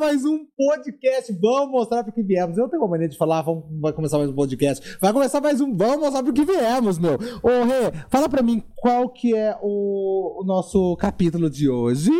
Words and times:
Começar 0.00 0.14
mais 0.14 0.24
um 0.24 0.46
podcast. 0.56 1.32
Vamos 1.40 1.70
mostrar 1.70 2.02
pro 2.02 2.12
que 2.12 2.22
viemos. 2.22 2.56
Eu 2.56 2.68
tenho 2.68 2.82
uma 2.82 2.88
mania 2.88 3.06
de 3.06 3.18
falar, 3.18 3.42
vamos, 3.42 3.64
vai 3.80 3.92
começar 3.92 4.16
mais 4.16 4.30
um 4.30 4.34
podcast. 4.34 4.96
Vai 4.98 5.12
começar 5.12 5.42
mais 5.42 5.60
um, 5.60 5.76
vamos 5.76 5.98
mostrar 5.98 6.22
pro 6.22 6.32
que 6.32 6.42
viemos, 6.44 6.98
meu. 6.98 7.18
Ô, 7.42 7.64
Rê, 7.64 7.92
fala 8.08 8.26
pra 8.26 8.42
mim 8.42 8.62
qual 8.76 9.10
que 9.10 9.36
é 9.36 9.54
o, 9.60 10.40
o 10.40 10.44
nosso 10.44 10.96
capítulo 10.96 11.50
de 11.50 11.68
hoje. 11.68 12.10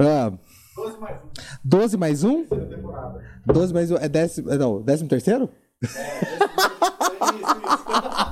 Ah, 0.00 0.32
12 0.76 0.98
mais 0.98 1.18
1. 1.22 1.28
12 1.62 1.96
mais 1.98 2.24
um? 2.24 2.44
Terceira 2.46 2.76
temporada. 2.76 3.24
12 3.44 3.74
mais 3.74 3.90
um. 3.90 3.96
É 3.96 4.08
décimo. 4.08 4.54
Não, 4.56 4.80
décimo 4.80 5.08
terceiro? 5.10 5.50
É, 5.82 5.86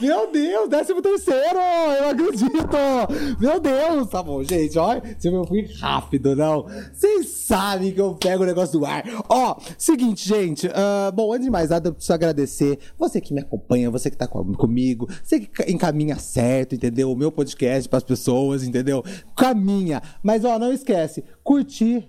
meu 0.00 0.30
Deus, 0.30 0.68
décimo 0.68 1.02
terceiro, 1.02 1.58
eu 1.98 2.08
acredito. 2.10 3.38
Meu 3.40 3.60
Deus, 3.60 4.08
tá 4.08 4.22
bom, 4.22 4.42
gente, 4.42 4.78
ó, 4.78 5.00
se 5.18 5.28
eu 5.28 5.44
fui 5.46 5.66
rápido, 5.80 6.34
não. 6.36 6.66
Vocês 6.92 7.28
sabem 7.28 7.92
que 7.92 8.00
eu 8.00 8.14
pego 8.14 8.42
o 8.42 8.46
negócio 8.46 8.78
do 8.78 8.84
ar. 8.86 9.02
Ó, 9.28 9.56
seguinte, 9.76 10.26
gente, 10.28 10.68
ah, 10.74 11.10
bom, 11.14 11.32
antes 11.32 11.44
de 11.44 11.50
mais 11.50 11.70
nada, 11.70 11.88
eu 11.88 11.92
preciso 11.94 12.12
agradecer 12.12 12.78
você 12.98 13.20
que 13.20 13.32
me 13.34 13.40
acompanha, 13.40 13.90
você 13.90 14.10
que 14.10 14.16
tá 14.16 14.26
com- 14.26 14.52
comigo, 14.54 15.08
você 15.22 15.40
que 15.40 15.70
encaminha 15.70 16.16
certo, 16.16 16.74
entendeu? 16.74 17.10
O 17.10 17.16
meu 17.16 17.30
podcast 17.32 17.88
pras 17.88 18.02
pessoas, 18.04 18.62
entendeu? 18.62 19.02
Caminha. 19.36 20.02
Mas, 20.22 20.44
ó, 20.44 20.58
não 20.58 20.72
esquece, 20.72 21.24
curtir, 21.42 22.08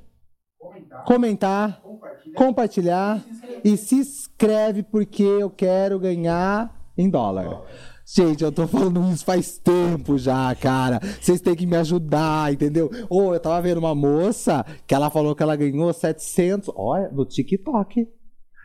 Comentar, 0.60 1.06
comentar, 1.06 1.82
compartilhar. 1.82 2.36
compartilhar 2.36 3.26
e 3.64 3.78
se 3.78 3.96
inscreve 3.96 4.84
porque 4.84 5.24
eu 5.24 5.50
quero 5.50 5.98
ganhar 6.00 6.79
em 7.00 7.10
dólar. 7.10 7.62
Gente, 8.06 8.44
eu 8.44 8.52
tô 8.52 8.68
falando 8.68 9.12
isso 9.14 9.24
faz 9.24 9.58
tempo 9.58 10.18
já, 10.18 10.54
cara. 10.56 11.00
Vocês 11.22 11.40
têm 11.40 11.56
que 11.56 11.66
me 11.66 11.78
ajudar, 11.78 12.52
entendeu? 12.52 12.90
Ô, 13.08 13.34
eu 13.34 13.40
tava 13.40 13.62
vendo 13.62 13.78
uma 13.78 13.94
moça 13.94 14.66
que 14.88 14.96
ela 14.96 15.10
falou 15.10 15.36
que 15.36 15.44
ela 15.44 15.56
ganhou 15.56 15.94
700, 15.94 16.74
olha, 16.76 17.10
no 17.10 17.24
TikTok. 17.24 18.08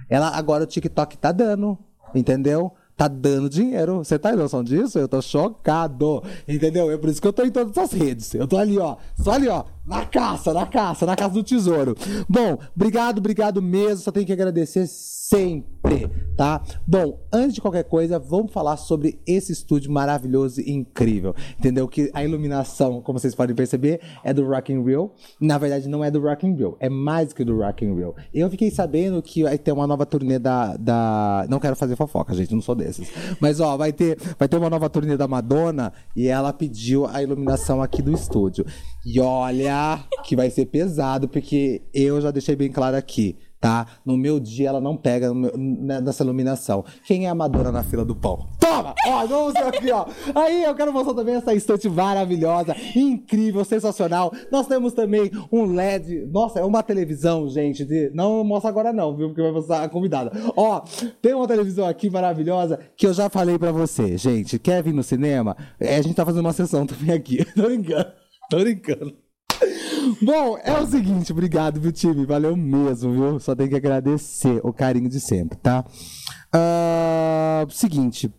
Ela 0.09 0.29
agora 0.31 0.65
o 0.65 0.67
TikTok 0.67 1.19
tá 1.19 1.31
dando, 1.31 1.79
entendeu? 2.15 2.73
Tá 2.97 3.07
dando 3.07 3.51
dinheiro. 3.51 3.99
Você 3.99 4.19
tá 4.19 4.33
em 4.33 4.37
noção 4.37 4.65
disso? 4.65 4.99
Eu 4.99 5.09
tô 5.09 5.21
chocado. 5.21 6.23
Entendeu? 6.49 6.91
É 6.91 6.97
por 6.97 7.11
isso 7.11 7.21
que 7.21 7.29
eu 7.29 7.33
tô 7.33 7.45
em 7.45 7.51
todas 7.51 7.77
as 7.77 7.93
redes. 7.93 8.35
Eu 8.35 8.49
tô 8.49 8.57
ali, 8.57 8.79
ó. 8.79 8.97
Só 9.17 9.33
ali, 9.33 9.49
ó. 9.49 9.65
Na 9.87 10.07
caça, 10.07 10.55
na 10.55 10.65
caça, 10.65 11.05
na 11.05 11.15
caça 11.15 11.35
do 11.35 11.43
tesouro. 11.43 11.95
Bom, 12.27 12.59
obrigado, 12.75 13.19
obrigado 13.19 13.61
mesmo. 13.61 13.99
Só 13.99 14.11
tenho 14.11 14.25
que 14.25 14.33
agradecer 14.33 14.87
sempre, 14.87 16.09
tá? 16.37 16.63
Bom, 16.87 17.21
antes 17.31 17.55
de 17.55 17.61
qualquer 17.61 17.85
coisa, 17.85 18.19
vamos 18.19 18.51
falar 18.51 18.79
sobre 18.79 19.21
esse 19.27 19.53
estúdio 19.53 19.93
maravilhoso 19.93 20.63
e 20.63 20.71
incrível. 20.71 21.35
Entendeu? 21.59 21.87
Que 21.87 22.11
a 22.15 22.25
iluminação, 22.25 23.03
como 23.03 23.19
vocês 23.19 23.35
podem 23.35 23.55
perceber, 23.55 24.01
é 24.23 24.33
do 24.33 24.47
Rock 24.47 24.73
in 24.73 24.83
Rio. 24.83 25.11
Na 25.39 25.59
verdade, 25.59 25.87
não 25.87 26.03
é 26.03 26.11
do 26.11 26.21
Rock 26.21 26.47
in 26.47 26.55
Rio. 26.55 26.77
É 26.81 26.89
mais 26.89 27.35
que 27.35 27.45
do 27.45 27.59
Rock 27.59 27.85
in 27.85 27.95
Rio. 27.95 28.15
Eu 28.33 28.49
fiquei 28.49 28.71
sabendo 28.71 29.21
que 29.21 29.43
vai 29.43 29.59
ter 29.59 29.73
uma 29.73 29.87
nova 29.87 30.07
turnê 30.07 30.39
da, 30.39 30.79
da... 30.79 31.47
Não 31.51 31.61
quero 31.61 31.77
fazer 31.77 31.95
fofoca, 31.95 32.33
gente. 32.33 32.55
Não 32.55 32.63
sou 32.63 32.75
desses. 32.75 33.11
Mas, 33.39 33.61
ó, 33.61 33.77
vai 33.77 33.93
ter, 33.93 34.19
vai 34.39 34.49
ter 34.49 34.57
uma 34.57 34.71
nova 34.71 34.89
turnê 34.89 35.15
da 35.15 35.29
Madonna 35.29 35.93
e 36.17 36.27
ela 36.27 36.55
pediu 36.55 37.07
a 37.07 37.23
iluminação 37.23 37.83
aqui 37.83 38.01
do 38.01 38.13
estúdio. 38.13 38.65
E 39.05 39.21
olha 39.21 39.74
que 40.25 40.35
vai 40.37 40.51
ser 40.51 40.67
pesado, 40.67 41.29
porque 41.29 41.83
eu 41.93 42.21
já 42.21 42.31
deixei 42.31 42.57
bem 42.57 42.71
claro 42.71 42.97
aqui, 42.97 43.37
tá? 43.61 43.87
No 44.05 44.17
meu 44.17 44.39
dia 44.41 44.69
ela 44.69 44.81
não 44.81 44.97
pega 44.97 45.33
meu- 45.35 45.53
nessa 45.57 46.23
iluminação. 46.23 46.85
Quem 47.07 47.27
é 47.27 47.29
a 47.29 47.35
Madonna 47.35 47.71
na 47.73 47.83
fila 47.83 48.05
do 48.05 48.15
pão? 48.15 48.47
Toma! 48.61 48.95
Ó, 49.07 49.27
vamos 49.27 49.55
aqui, 49.57 49.91
ó. 49.91 50.07
Aí 50.35 50.65
eu 50.65 50.75
quero 50.75 50.93
mostrar 50.93 51.15
também 51.15 51.35
essa 51.37 51.55
estante 51.55 51.89
maravilhosa, 51.89 52.75
incrível, 52.95 53.65
sensacional. 53.65 54.33
Nós 54.51 54.67
temos 54.67 54.93
também 54.93 55.31
um 55.53 55.65
LED. 55.75 56.27
Nossa, 56.31 56.61
é 56.61 56.65
uma 56.65 56.83
televisão, 56.83 57.49
gente. 57.49 57.85
de- 57.85 58.11
Não 58.15 58.43
mostra 58.45 58.69
agora 58.71 58.93
não, 58.93 59.17
viu? 59.17 59.29
Porque 59.29 59.43
vai 59.43 59.53
mostrar 59.53 59.83
a 59.83 59.89
convidada. 59.89 60.33
Ó, 60.57 60.81
tem 61.23 61.35
uma 61.35 61.47
televisão 61.49 61.87
aqui 61.87 62.11
maravilhosa 62.11 62.79
que 62.97 63.07
eu 63.07 63.13
já 63.15 63.29
falei 63.31 63.59
pra 63.59 63.73
você, 63.73 64.17
gente. 64.19 64.59
Quer 64.59 64.83
vir 64.83 64.93
no 64.95 65.03
cinema? 65.03 65.57
É, 65.79 65.97
a 65.97 66.03
gente 66.03 66.15
tá 66.15 66.25
fazendo 66.25 66.41
uma 66.45 66.53
sessão 66.53 66.87
também 66.87 67.15
aqui. 67.15 67.45
Tô 67.55 67.63
brincando. 67.63 68.07
Tô 68.51 68.59
brincando. 68.59 69.15
Bom, 70.23 70.59
é 70.59 70.79
o 70.81 70.87
seguinte, 70.87 71.33
obrigado, 71.33 71.81
viu, 71.81 71.93
time? 71.93 72.25
Valeu 72.27 72.57
mesmo, 72.57 73.13
viu? 73.13 73.41
Só 73.41 73.55
tenho 73.55 73.71
que 73.71 73.77
agradecer 73.77 74.61
o 74.65 74.73
carinho 74.73 75.09
de 75.09 75.21
sempre, 75.21 75.59
tá? 75.59 75.85
Ah, 76.53 77.67
seguinte, 77.71 78.33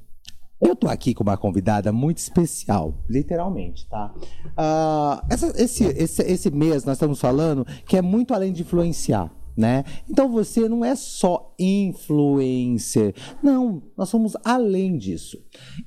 eu 0.62 0.76
tô 0.76 0.88
aqui 0.88 1.14
com 1.14 1.24
uma 1.24 1.38
convidada 1.38 1.92
muito 1.92 2.18
especial, 2.20 2.94
literalmente, 3.10 3.88
tá? 3.88 4.14
Ah, 4.56 5.24
essa- 5.30 5.54
esse, 5.62 5.84
esse, 5.86 6.22
esse 6.24 6.52
mês 6.52 6.84
nós 6.86 6.96
estamos 6.98 7.20
falando 7.20 7.66
que 7.86 7.98
é 7.98 8.02
muito 8.02 8.34
além 8.34 8.52
de 8.54 8.62
influenciar. 8.62 9.32
Né? 9.58 9.86
Então 10.10 10.30
você 10.30 10.68
não 10.68 10.84
é 10.84 10.98
só 10.98 11.56
influencer. 11.58 13.16
Não, 13.42 13.82
nós 13.98 14.10
somos 14.10 14.36
além 14.44 14.98
disso. 14.98 15.38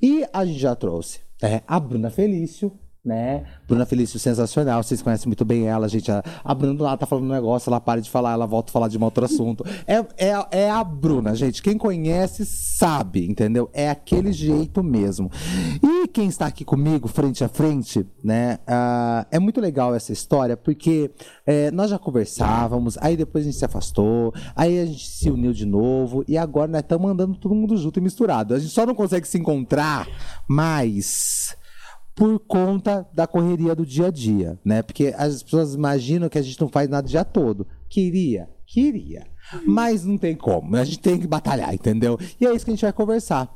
E 0.01 0.25
a 0.33 0.43
gente 0.43 0.57
já 0.57 0.75
trouxe 0.75 1.19
né, 1.39 1.61
a 1.67 1.79
Bruna 1.79 2.09
Felício, 2.09 2.71
né? 3.09 3.43
Bruna 3.67 3.87
Felício 3.87 4.19
sensacional, 4.19 4.83
vocês 4.83 5.01
conhecem 5.01 5.27
muito 5.27 5.43
bem 5.43 5.65
ela, 5.67 5.89
gente. 5.89 6.11
A, 6.11 6.53
Bruna 6.53 6.83
lá 6.83 6.95
tá 6.95 7.07
falando 7.07 7.25
um 7.25 7.33
negócio, 7.33 7.67
ela 7.69 7.81
para 7.81 7.99
de 7.99 8.09
falar, 8.09 8.33
ela 8.33 8.45
volta 8.45 8.69
a 8.69 8.73
falar 8.73 8.87
de 8.87 8.99
um 8.99 9.03
outro 9.03 9.25
assunto. 9.25 9.65
É, 9.87 9.95
é, 10.17 10.47
é 10.51 10.69
a 10.69 10.83
Bruna, 10.83 11.33
gente. 11.33 11.63
Quem 11.63 11.75
conhece 11.75 12.45
sabe, 12.45 13.27
entendeu? 13.27 13.67
É 13.73 13.89
aquele 13.89 14.31
jeito 14.31 14.83
mesmo. 14.83 15.31
E 15.81 16.07
quem 16.07 16.27
está 16.27 16.45
aqui 16.45 16.63
comigo, 16.63 17.07
frente 17.07 17.43
a 17.43 17.47
frente, 17.47 18.05
né? 18.23 18.59
ah, 18.67 19.25
é 19.31 19.39
muito 19.39 19.59
legal 19.59 19.95
essa 19.95 20.13
história, 20.13 20.55
porque 20.55 21.09
é, 21.45 21.71
nós 21.71 21.89
já 21.89 21.97
conversávamos, 21.97 22.95
aí 23.01 23.17
depois 23.17 23.43
a 23.43 23.49
gente 23.49 23.57
se 23.57 23.65
afastou, 23.65 24.33
aí 24.55 24.79
a 24.79 24.85
gente 24.85 25.07
se 25.07 25.31
uniu 25.31 25.51
de 25.51 25.65
novo, 25.65 26.23
e 26.27 26.37
agora 26.37 26.71
nós 26.71 26.81
estamos 26.81 27.09
andando 27.09 27.35
todo 27.37 27.55
mundo 27.55 27.75
junto 27.75 27.97
e 27.97 28.01
misturado. 28.01 28.53
A 28.53 28.59
gente 28.59 28.71
só 28.71 28.85
não 28.85 28.93
consegue 28.93 29.27
se 29.27 29.39
encontrar 29.39 30.07
mais 30.47 31.57
por 32.19 32.37
conta 32.39 33.07
da 33.13 33.25
correria 33.25 33.73
do 33.73 33.85
dia 33.85 34.07
a 34.07 34.11
dia, 34.11 34.59
né? 34.63 34.81
Porque 34.81 35.13
as 35.17 35.41
pessoas 35.41 35.73
imaginam 35.73 36.27
que 36.27 36.37
a 36.37 36.41
gente 36.41 36.59
não 36.59 36.67
faz 36.67 36.89
nada 36.89 37.07
o 37.07 37.09
dia 37.09 37.23
todo. 37.23 37.65
Queria, 37.87 38.49
queria. 38.67 39.25
Mas 39.65 40.03
não 40.05 40.17
tem 40.17 40.35
como. 40.35 40.75
A 40.75 40.83
gente 40.83 40.99
tem 40.99 41.17
que 41.17 41.25
batalhar, 41.25 41.73
entendeu? 41.73 42.19
E 42.39 42.45
é 42.45 42.53
isso 42.53 42.65
que 42.65 42.71
a 42.71 42.73
gente 42.75 42.81
vai 42.83 42.93
conversar. 42.93 43.49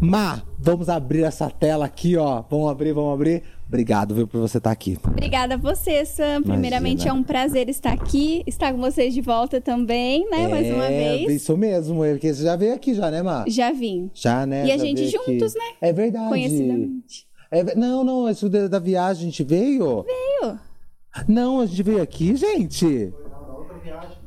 Má, 0.00 0.42
vamos 0.58 0.88
abrir 0.88 1.24
essa 1.24 1.50
tela 1.50 1.84
aqui, 1.86 2.16
ó. 2.16 2.42
Vamos 2.48 2.70
abrir, 2.70 2.92
vamos 2.92 3.12
abrir. 3.14 3.42
Obrigado, 3.66 4.14
viu, 4.14 4.26
por 4.26 4.40
você 4.40 4.58
estar 4.58 4.70
aqui. 4.70 4.98
Obrigada 5.06 5.54
a 5.54 5.56
você, 5.56 6.04
Sam. 6.04 6.42
Primeiramente, 6.42 7.06
é 7.08 7.12
um 7.12 7.22
prazer 7.22 7.68
estar 7.68 7.92
aqui, 7.92 8.42
estar 8.46 8.72
com 8.72 8.78
vocês 8.80 9.12
de 9.14 9.20
volta 9.20 9.60
também, 9.60 10.28
né? 10.30 10.48
Mais 10.48 10.66
uma 10.74 10.84
É, 10.86 11.18
vez. 11.18 11.42
Isso 11.42 11.56
mesmo, 11.56 12.02
porque 12.02 12.32
você 12.34 12.42
já 12.44 12.56
veio 12.56 12.74
aqui 12.74 12.94
já, 12.94 13.10
né, 13.10 13.22
Má? 13.22 13.44
Já 13.48 13.72
vim. 13.72 14.10
Já, 14.14 14.44
né? 14.46 14.66
E 14.66 14.72
a 14.72 14.76
Já 14.76 14.84
gente 14.84 15.02
veio 15.02 15.20
aqui. 15.20 15.32
juntos, 15.32 15.54
né? 15.54 15.64
É 15.80 15.92
verdade. 15.92 16.28
Conhecidamente. 16.28 17.29
É 17.50 17.74
não, 17.74 18.04
não, 18.04 18.30
isso 18.30 18.48
da, 18.48 18.68
da 18.68 18.78
viagem 18.78 19.22
a 19.22 19.30
gente 19.30 19.42
veio? 19.42 20.04
Veio. 20.04 20.58
Não, 21.26 21.60
a 21.60 21.66
gente 21.66 21.82
veio 21.82 22.00
aqui, 22.00 22.36
gente. 22.36 23.12
Não, 23.22 23.30
na 23.30 23.56
outra 23.56 23.78
viagem. 23.78 24.18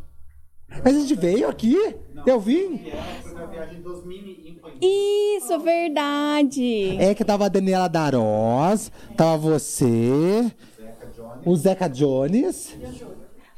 Mas 0.84 0.96
a 0.96 1.00
gente 1.00 1.16
veio 1.16 1.48
aqui? 1.48 1.78
Eu 2.26 2.40
vim? 2.40 2.92
Foi 3.22 3.34
na 3.34 3.46
viagem 3.46 3.82
dos 3.82 4.06
mini. 4.06 4.44
Isso, 4.82 5.58
verdade. 5.60 6.98
É 6.98 7.14
que 7.16 7.24
tava 7.24 7.46
a 7.46 7.50
Daniela 7.50 7.88
Darós, 7.88 8.92
tava 9.16 9.38
você, 9.38 10.52
Zeca 10.76 11.10
o 11.46 11.56
Zeca 11.56 11.88
Jones. 11.88 12.78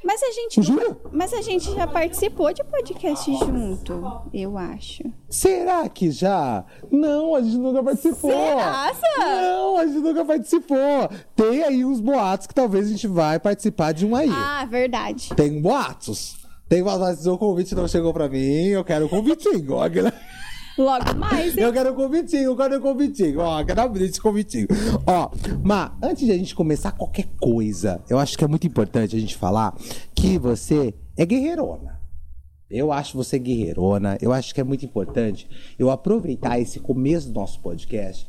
Mas 0.05 0.21
a 0.21 0.31
gente. 0.31 0.61
Júlio? 0.61 0.97
Mas 1.11 1.33
a 1.33 1.41
gente 1.41 1.73
já 1.73 1.87
participou 1.87 2.53
de 2.53 2.63
podcast 2.63 3.35
junto, 3.37 4.21
eu 4.31 4.55
acho. 4.55 5.03
Será 5.27 5.89
que 5.89 6.11
já? 6.11 6.63
Não, 6.91 7.33
a 7.33 7.41
gente 7.41 7.57
nunca 7.57 7.83
participou. 7.83 8.29
Será? 8.29 8.93
Não, 9.17 9.77
a 9.79 9.87
gente 9.87 9.97
nunca 9.97 10.23
participou. 10.23 11.09
Tem 11.35 11.63
aí 11.63 11.83
uns 11.83 11.99
boatos 11.99 12.45
que 12.45 12.53
talvez 12.53 12.85
a 12.85 12.89
gente 12.89 13.07
vai 13.07 13.39
participar 13.39 13.93
de 13.93 14.05
um 14.05 14.15
aí. 14.15 14.29
Ah, 14.31 14.63
verdade. 14.69 15.29
Tem 15.35 15.59
boatos. 15.59 16.37
Tem 16.69 16.83
mas 16.83 17.25
o 17.25 17.37
convite 17.37 17.73
não 17.73 17.87
chegou 17.87 18.13
pra 18.13 18.29
mim, 18.29 18.67
eu 18.67 18.83
quero 18.83 19.05
o 19.05 19.09
convitinho. 19.09 19.81
Logo 20.77 21.15
mais, 21.15 21.57
hein? 21.57 21.63
Eu 21.63 21.71
quero 21.71 21.91
um 21.91 21.95
convitinho, 21.95 22.43
eu 22.43 22.55
quero 22.55 22.77
um 22.77 22.81
convitinho. 22.81 23.39
Ó, 23.39 23.63
quero 23.63 23.81
abrir 23.81 24.05
esse 24.05 24.19
convitinho. 24.19 24.67
Ó, 25.07 25.31
Má, 25.63 25.97
antes 26.01 26.25
de 26.25 26.31
a 26.31 26.37
gente 26.37 26.53
começar 26.53 26.91
qualquer 26.91 27.27
coisa, 27.39 28.01
eu 28.09 28.19
acho 28.19 28.37
que 28.37 28.43
é 28.43 28.47
muito 28.47 28.67
importante 28.67 29.15
a 29.15 29.19
gente 29.19 29.37
falar 29.37 29.73
que 30.13 30.37
você 30.37 30.93
é 31.15 31.25
guerreirona. 31.25 31.99
Eu 32.69 32.91
acho 32.91 33.15
você 33.15 33.39
guerreirona. 33.39 34.17
Eu 34.21 34.33
acho 34.33 34.53
que 34.53 34.59
é 34.59 34.63
muito 34.63 34.85
importante 34.85 35.47
eu 35.79 35.89
aproveitar 35.89 36.59
esse 36.59 36.79
começo 36.79 37.29
do 37.29 37.35
nosso 37.39 37.59
podcast 37.61 38.27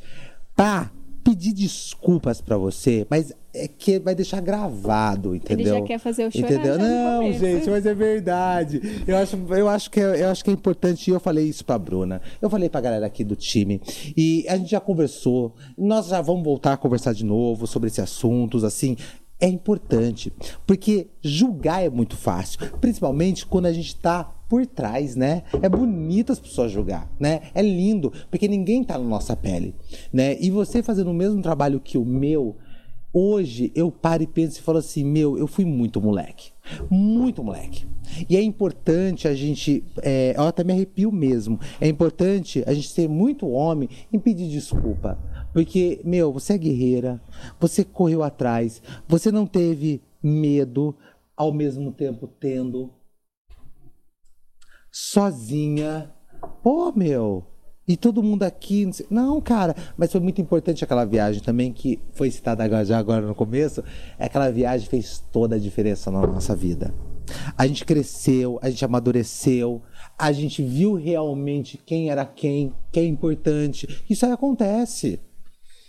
pra 0.55 0.91
pedir 1.25 1.53
desculpas 1.53 2.41
pra 2.41 2.57
você, 2.57 3.05
mas 3.11 3.33
é 3.65 3.69
que 3.69 3.99
vai 3.99 4.15
deixar 4.15 4.41
gravado, 4.41 5.35
entendeu? 5.35 5.79
já 5.79 5.83
quer 5.83 5.99
fazer 5.99 6.25
eu 6.25 6.31
chorar 6.31 6.53
Entendeu? 6.53 6.79
Não, 6.79 7.33
gente, 7.33 7.71
mas 7.71 7.87
é 7.87 7.95
verdade. 7.95 8.81
Eu 9.07 9.17
acho, 9.17 9.37
eu 9.51 9.69
acho 9.69 9.91
que 9.91 10.01
é, 10.01 10.23
eu 10.23 10.29
acho 10.29 10.45
que 10.45 10.51
é 10.51 10.53
importante. 10.53 11.11
E 11.11 11.15
eu 11.15 11.21
falei 11.21 11.47
isso 11.47 11.65
pra 11.65 11.79
Bruna. 11.79 12.21
Eu 12.41 12.51
falei 12.51 12.69
pra 12.69 12.81
galera 12.81 13.07
aqui 13.07 13.25
do 13.25 13.35
time. 13.35 13.81
E 14.17 14.45
a 14.49 14.57
gente 14.57 14.71
já 14.71 14.81
conversou. 14.81 15.55
Nós 15.77 16.09
já 16.09 16.21
vamos 16.21 16.45
voltar 16.45 16.75
a 16.75 16.77
conversar 16.77 17.13
de 17.13 17.25
novo 17.25 17.67
sobre 17.67 17.89
esses 17.89 18.01
assuntos, 18.01 18.65
assim. 18.65 18.97
É 19.39 19.47
importante, 19.47 20.33
porque 20.67 21.09
julgar 21.21 21.85
é 21.85 21.91
muito 21.91 22.17
fácil, 22.17 22.59
principalmente 22.81 23.45
quando 23.45 23.67
a 23.67 23.73
gente 23.73 23.95
tá 23.95 24.33
por 24.49 24.67
trás, 24.67 25.15
né? 25.15 25.43
É 25.61 25.69
bonito 25.69 26.33
as 26.33 26.39
pessoas 26.39 26.73
julgar, 26.73 27.11
né? 27.19 27.43
É 27.55 27.61
lindo, 27.61 28.13
porque 28.31 28.49
ninguém 28.49 28.83
tá 28.83 28.97
na 28.97 29.05
nossa 29.05 29.37
pele, 29.37 29.75
né? 30.13 30.37
E 30.41 30.51
você 30.51 30.83
fazendo 30.83 31.11
o 31.11 31.15
mesmo 31.15 31.43
trabalho 31.43 31.81
que 31.81 31.99
o 31.99 32.05
meu, 32.05 32.57
Hoje 33.13 33.73
eu 33.75 33.91
paro 33.91 34.23
e 34.23 34.27
penso 34.27 34.59
e 34.59 34.63
falo 34.63 34.79
assim: 34.79 35.05
meu, 35.05 35.39
eu 35.39 35.47
fui 35.47 35.65
muito 35.65 36.01
moleque. 36.01 36.53
Muito 36.91 37.43
moleque. 37.43 37.87
E 38.29 38.37
é 38.37 38.43
importante 38.43 39.27
a 39.27 39.35
gente. 39.35 39.85
É, 40.03 40.35
eu 40.37 40.43
até 40.43 40.63
me 40.63 40.73
arrepio 40.73 41.11
mesmo. 41.11 41.59
É 41.81 41.89
importante 41.89 42.63
a 42.67 42.75
gente 42.75 42.89
ser 42.89 43.09
muito 43.09 43.49
homem 43.49 43.89
em 44.13 44.19
pedir 44.19 44.49
desculpa. 44.49 45.19
Porque, 45.53 46.01
meu, 46.05 46.33
você 46.33 46.53
é 46.53 46.59
guerreira, 46.59 47.23
você 47.59 47.83
correu 47.83 48.23
atrás, 48.23 48.83
você 49.09 49.33
não 49.33 49.47
teve 49.47 50.03
medo, 50.23 50.95
ao 51.37 51.53
mesmo 51.53 51.93
tempo 51.93 52.27
tendo. 52.27 52.93
Sozinha. 54.91 56.13
Pô, 56.63 56.93
meu, 56.93 57.47
e 57.89 57.97
todo 57.97 58.23
mundo 58.23 58.43
aqui. 58.43 58.85
Não, 58.85 58.93
sei- 58.93 59.07
não, 59.11 59.41
cara, 59.41 59.75
mas 59.97 60.11
foi 60.13 60.21
muito 60.21 60.41
importante 60.41 60.83
aquela 60.85 61.05
viagem 61.05 61.43
também, 61.43 61.73
que 61.73 62.01
foi 62.13 62.31
citada 62.31 62.65
agora, 62.65 62.85
já 62.85 62.99
agora 62.99 63.27
no 63.27 63.35
começo. 63.35 63.83
Aquela 64.19 64.51
viagem 64.51 64.89
fez 64.89 65.23
toda 65.33 65.57
a 65.57 65.59
diferença 65.59 66.11
na 66.11 66.21
nossa 66.27 66.55
vida. 66.55 66.93
A 67.59 67.67
gente 67.67 67.85
cresceu, 67.85 68.59
a 68.63 68.71
gente 68.71 68.85
amadureceu, 68.85 69.83
a 70.17 70.31
gente 70.31 70.63
viu 70.63 70.95
realmente 70.95 71.77
quem 71.77 72.09
era 72.11 72.25
quem, 72.25 72.73
que 72.93 73.01
é 73.01 73.05
importante. 73.05 74.03
Isso 74.09 74.25
aí 74.25 74.33
acontece. 74.33 75.19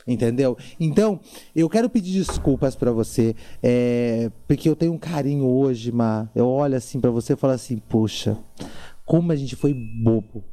Entendeu? 0.07 0.57
Então, 0.79 1.19
eu 1.53 1.67
quero 1.69 1.89
pedir 1.89 2.13
desculpas 2.13 2.75
pra 2.77 2.93
você, 2.93 3.35
é, 3.61 4.31
porque 4.47 4.69
eu 4.69 4.75
tenho 4.75 4.93
um 4.93 4.97
carinho 4.97 5.45
hoje, 5.45 5.91
Má. 5.91 6.29
Eu 6.33 6.47
olho 6.47 6.77
assim 6.77 6.97
pra 7.01 7.11
você 7.11 7.33
e 7.33 7.35
falo 7.35 7.51
assim, 7.51 7.77
poxa, 7.77 8.37
como 9.05 9.33
a 9.33 9.35
gente 9.35 9.55
foi 9.57 9.73
bobo. 9.73 10.45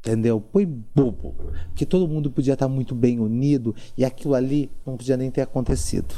Entendeu? 0.00 0.42
Foi 0.50 0.64
bobo. 0.64 1.34
Porque 1.66 1.84
todo 1.84 2.08
mundo 2.08 2.30
podia 2.30 2.54
estar 2.54 2.68
muito 2.68 2.94
bem 2.94 3.20
unido 3.20 3.74
e 3.96 4.04
aquilo 4.04 4.34
ali 4.34 4.70
não 4.86 4.96
podia 4.96 5.16
nem 5.16 5.30
ter 5.30 5.42
acontecido. 5.42 6.14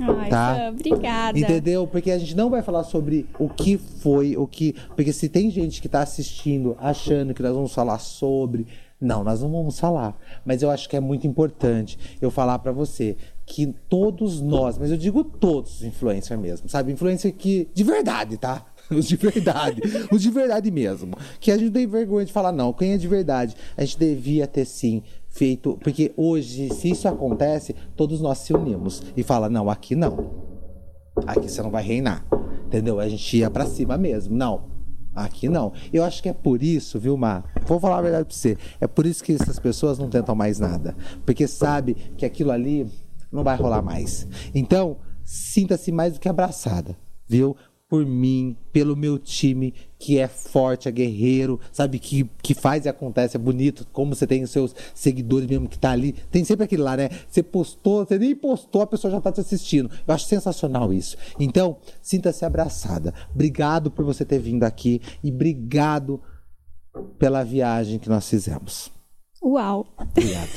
Ai, 0.00 0.28
Tá. 0.28 0.70
Obrigada. 0.72 1.38
Entendeu? 1.38 1.86
Porque 1.86 2.10
a 2.10 2.18
gente 2.18 2.34
não 2.36 2.50
vai 2.50 2.62
falar 2.62 2.82
sobre 2.82 3.26
o 3.38 3.48
que 3.48 3.78
foi, 3.78 4.36
o 4.36 4.46
que. 4.46 4.74
Porque 4.96 5.12
se 5.12 5.28
tem 5.28 5.48
gente 5.48 5.80
que 5.80 5.88
tá 5.88 6.00
assistindo 6.02 6.76
achando 6.80 7.32
que 7.32 7.42
nós 7.42 7.54
vamos 7.54 7.72
falar 7.72 8.00
sobre. 8.00 8.66
Não, 9.00 9.22
nós 9.22 9.42
não 9.42 9.52
vamos 9.52 9.78
falar. 9.78 10.18
Mas 10.44 10.62
eu 10.62 10.70
acho 10.70 10.88
que 10.88 10.96
é 10.96 11.00
muito 11.00 11.26
importante 11.26 11.98
eu 12.20 12.30
falar 12.30 12.58
pra 12.58 12.72
você 12.72 13.16
que 13.44 13.72
todos 13.88 14.40
nós, 14.40 14.76
mas 14.76 14.90
eu 14.90 14.96
digo 14.96 15.22
todos 15.22 15.76
os 15.76 15.82
influencers 15.84 16.40
mesmo, 16.40 16.68
sabe? 16.68 16.92
Influencer 16.92 17.32
que. 17.32 17.68
De 17.72 17.84
verdade, 17.84 18.36
tá? 18.36 18.66
Os 18.96 19.06
de 19.06 19.16
verdade. 19.16 19.80
os 20.12 20.22
de 20.22 20.30
verdade 20.30 20.70
mesmo. 20.70 21.16
Que 21.40 21.50
a 21.50 21.58
gente 21.58 21.72
tem 21.72 21.86
vergonha 21.86 22.24
de 22.24 22.32
falar, 22.32 22.52
não. 22.52 22.72
Quem 22.72 22.92
é 22.92 22.96
de 22.96 23.08
verdade? 23.08 23.56
A 23.76 23.84
gente 23.84 23.98
devia 23.98 24.46
ter 24.46 24.64
sim 24.64 25.02
feito. 25.28 25.78
Porque 25.82 26.12
hoje, 26.16 26.72
se 26.72 26.90
isso 26.90 27.08
acontece, 27.08 27.74
todos 27.96 28.20
nós 28.20 28.38
se 28.38 28.54
unimos 28.54 29.02
e 29.16 29.22
fala, 29.22 29.48
não, 29.48 29.68
aqui 29.68 29.96
não. 29.96 30.30
Aqui 31.26 31.48
você 31.48 31.62
não 31.62 31.70
vai 31.70 31.82
reinar. 31.82 32.24
Entendeu? 32.66 33.00
A 33.00 33.08
gente 33.08 33.36
ia 33.36 33.50
pra 33.50 33.66
cima 33.66 33.96
mesmo. 33.98 34.36
Não. 34.36 34.76
Aqui 35.14 35.48
não. 35.48 35.72
Eu 35.92 36.04
acho 36.04 36.22
que 36.22 36.28
é 36.28 36.32
por 36.32 36.62
isso, 36.62 37.00
viu, 37.00 37.16
Mar? 37.16 37.44
Vou 37.66 37.80
falar 37.80 37.98
a 37.98 38.02
verdade 38.02 38.26
pra 38.26 38.34
você. 38.36 38.58
É 38.80 38.86
por 38.86 39.06
isso 39.06 39.24
que 39.24 39.32
essas 39.32 39.58
pessoas 39.58 39.98
não 39.98 40.10
tentam 40.10 40.34
mais 40.34 40.58
nada. 40.58 40.94
Porque 41.24 41.46
sabe 41.46 41.94
que 42.16 42.26
aquilo 42.26 42.50
ali 42.52 42.86
não 43.32 43.42
vai 43.42 43.56
rolar 43.56 43.82
mais. 43.82 44.26
Então, 44.54 44.98
sinta-se 45.24 45.90
mais 45.90 46.14
do 46.14 46.20
que 46.20 46.28
abraçada, 46.28 46.96
viu? 47.26 47.56
Por 47.88 48.04
mim, 48.04 48.56
pelo 48.72 48.96
meu 48.96 49.16
time, 49.16 49.72
que 49.96 50.18
é 50.18 50.26
forte, 50.26 50.88
é 50.88 50.90
guerreiro, 50.90 51.60
sabe? 51.70 52.00
Que, 52.00 52.28
que 52.42 52.52
faz 52.52 52.84
e 52.84 52.88
acontece, 52.88 53.36
é 53.36 53.38
bonito. 53.38 53.86
Como 53.92 54.14
você 54.14 54.26
tem 54.26 54.42
os 54.42 54.50
seus 54.50 54.74
seguidores 54.92 55.48
mesmo 55.48 55.68
que 55.68 55.78
tá 55.78 55.92
ali. 55.92 56.12
Tem 56.30 56.42
sempre 56.42 56.64
aquele 56.64 56.82
lá, 56.82 56.96
né? 56.96 57.10
Você 57.28 57.44
postou, 57.44 58.04
você 58.04 58.18
nem 58.18 58.34
postou, 58.34 58.82
a 58.82 58.86
pessoa 58.86 59.10
já 59.10 59.20
tá 59.20 59.30
te 59.30 59.40
assistindo. 59.40 59.88
Eu 60.06 60.14
acho 60.14 60.26
sensacional 60.26 60.92
isso. 60.92 61.16
Então, 61.38 61.76
sinta-se 62.02 62.44
abraçada. 62.44 63.14
Obrigado 63.32 63.90
por 63.90 64.04
você 64.04 64.24
ter 64.24 64.40
vindo 64.40 64.64
aqui 64.64 65.00
e 65.22 65.30
obrigado 65.30 66.20
pela 67.18 67.44
viagem 67.44 67.98
que 67.98 68.08
nós 68.08 68.28
fizemos. 68.28 68.90
Uau. 69.42 69.86
Obrigado. 69.96 70.48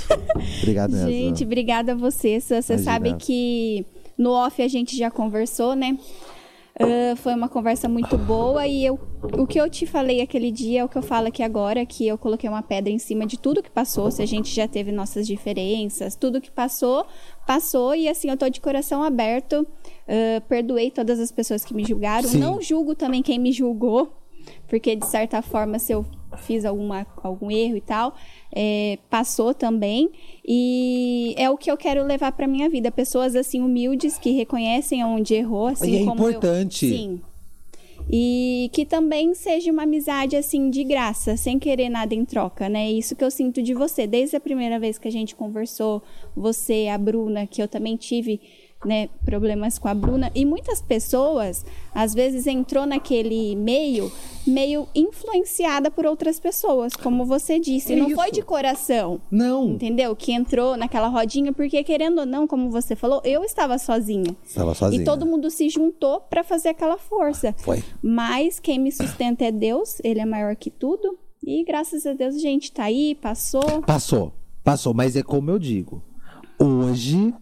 Obrigado 0.61 0.91
mesmo. 0.91 1.09
Gente, 1.09 1.43
obrigada 1.43 1.91
a 1.91 1.95
você. 1.95 2.39
Você 2.39 2.55
Imagina. 2.55 2.77
sabe 2.79 3.13
que 3.17 3.85
no 4.17 4.31
off 4.31 4.61
a 4.61 4.67
gente 4.67 4.97
já 4.97 5.11
conversou, 5.11 5.75
né? 5.75 5.97
Ah, 6.79 7.13
foi 7.17 7.33
uma 7.33 7.49
conversa 7.49 7.89
muito 7.89 8.17
boa 8.17 8.65
e 8.65 8.85
eu, 8.85 8.97
o 9.37 9.45
que 9.45 9.59
eu 9.59 9.69
te 9.69 9.85
falei 9.85 10.21
aquele 10.21 10.49
dia 10.49 10.79
é 10.79 10.83
o 10.85 10.87
que 10.87 10.97
eu 10.97 11.01
falo 11.01 11.27
aqui 11.27 11.43
agora, 11.43 11.85
que 11.85 12.07
eu 12.07 12.17
coloquei 12.17 12.49
uma 12.49 12.61
pedra 12.61 12.89
em 12.89 12.97
cima 12.97 13.25
de 13.25 13.37
tudo 13.37 13.61
que 13.61 13.69
passou, 13.69 14.09
se 14.09 14.21
a 14.21 14.25
gente 14.25 14.49
já 14.49 14.65
teve 14.65 14.89
nossas 14.89 15.27
diferenças, 15.27 16.15
tudo 16.15 16.39
que 16.39 16.49
passou, 16.49 17.05
passou 17.45 17.93
e 17.93 18.07
assim, 18.07 18.29
eu 18.29 18.37
tô 18.37 18.47
de 18.47 18.61
coração 18.61 19.03
aberto, 19.03 19.67
ah, 20.07 20.41
perdoei 20.47 20.89
todas 20.89 21.19
as 21.19 21.33
pessoas 21.33 21.65
que 21.65 21.73
me 21.73 21.83
julgaram, 21.83 22.29
Sim. 22.29 22.39
não 22.39 22.61
julgo 22.61 22.95
também 22.95 23.21
quem 23.21 23.37
me 23.37 23.51
julgou, 23.51 24.13
porque 24.67 24.95
de 24.95 25.05
certa 25.05 25.41
forma 25.41 25.79
se 25.79 25.91
eu 25.91 26.05
fiz 26.37 26.63
alguma, 26.63 27.05
algum 27.21 27.51
erro 27.51 27.75
e 27.75 27.81
tal, 27.81 28.13
é, 28.53 28.97
passou 29.09 29.53
também 29.53 30.09
e 30.45 31.33
é 31.37 31.49
o 31.49 31.57
que 31.57 31.69
eu 31.69 31.77
quero 31.77 32.03
levar 32.03 32.31
para 32.31 32.47
minha 32.47 32.69
vida, 32.69 32.91
pessoas 32.91 33.35
assim 33.35 33.61
humildes 33.61 34.17
que 34.17 34.31
reconhecem 34.31 35.03
onde 35.03 35.33
errou, 35.35 35.67
assim 35.67 35.91
E 35.91 36.01
é 36.01 36.05
como 36.05 36.23
eu- 36.23 36.29
importante. 36.31 36.89
Sim. 36.89 37.21
E 38.11 38.71
que 38.73 38.85
também 38.85 39.35
seja 39.35 39.71
uma 39.71 39.83
amizade 39.83 40.35
assim 40.35 40.71
de 40.71 40.83
graça, 40.83 41.37
sem 41.37 41.59
querer 41.59 41.89
nada 41.89 42.15
em 42.15 42.25
troca, 42.25 42.67
né? 42.67 42.89
Isso 42.91 43.15
que 43.15 43.23
eu 43.23 43.29
sinto 43.29 43.61
de 43.61 43.75
você. 43.75 44.07
Desde 44.07 44.35
a 44.35 44.39
primeira 44.39 44.79
vez 44.79 44.97
que 44.97 45.07
a 45.07 45.11
gente 45.11 45.35
conversou, 45.35 46.01
você, 46.35 46.87
a 46.91 46.97
Bruna, 46.97 47.45
que 47.45 47.61
eu 47.61 47.67
também 47.67 47.95
tive 47.95 48.41
né, 48.85 49.09
problemas 49.25 49.77
com 49.77 49.87
a 49.87 49.93
Bruna. 49.93 50.31
E 50.33 50.45
muitas 50.45 50.81
pessoas, 50.81 51.65
às 51.93 52.13
vezes, 52.13 52.47
entrou 52.47 52.85
naquele 52.85 53.55
meio 53.55 54.11
meio 54.47 54.87
influenciada 54.95 55.91
por 55.91 56.07
outras 56.07 56.39
pessoas, 56.39 56.93
como 56.95 57.23
você 57.25 57.59
disse. 57.59 57.93
É 57.93 57.95
não 57.95 58.09
foi 58.11 58.25
isso. 58.27 58.35
de 58.35 58.41
coração. 58.41 59.21
Não. 59.29 59.69
Entendeu? 59.71 60.15
Que 60.15 60.31
entrou 60.31 60.75
naquela 60.75 61.07
rodinha, 61.07 61.53
porque 61.53 61.83
querendo 61.83 62.19
ou 62.19 62.25
não, 62.25 62.47
como 62.47 62.71
você 62.71 62.95
falou, 62.95 63.21
eu 63.23 63.43
estava 63.43 63.77
sozinha. 63.77 64.35
Estava 64.43 64.73
sozinha. 64.73 65.01
E 65.01 65.05
todo 65.05 65.25
mundo 65.25 65.51
se 65.51 65.69
juntou 65.69 66.21
para 66.21 66.43
fazer 66.43 66.69
aquela 66.69 66.97
força. 66.97 67.53
Foi. 67.59 67.83
Mas 68.01 68.59
quem 68.59 68.79
me 68.79 68.91
sustenta 68.91 69.45
é 69.45 69.51
Deus, 69.51 69.99
ele 70.03 70.19
é 70.19 70.25
maior 70.25 70.55
que 70.55 70.71
tudo. 70.71 71.17
E 71.43 71.63
graças 71.63 72.05
a 72.05 72.13
Deus 72.13 72.35
a 72.35 72.39
gente 72.39 72.71
tá 72.71 72.85
aí, 72.85 73.15
passou. 73.15 73.83
Passou. 73.83 74.33
Passou, 74.63 74.93
mas 74.93 75.15
é 75.15 75.23
como 75.23 75.51
eu 75.51 75.59
digo. 75.59 76.01
Hoje 76.59 77.33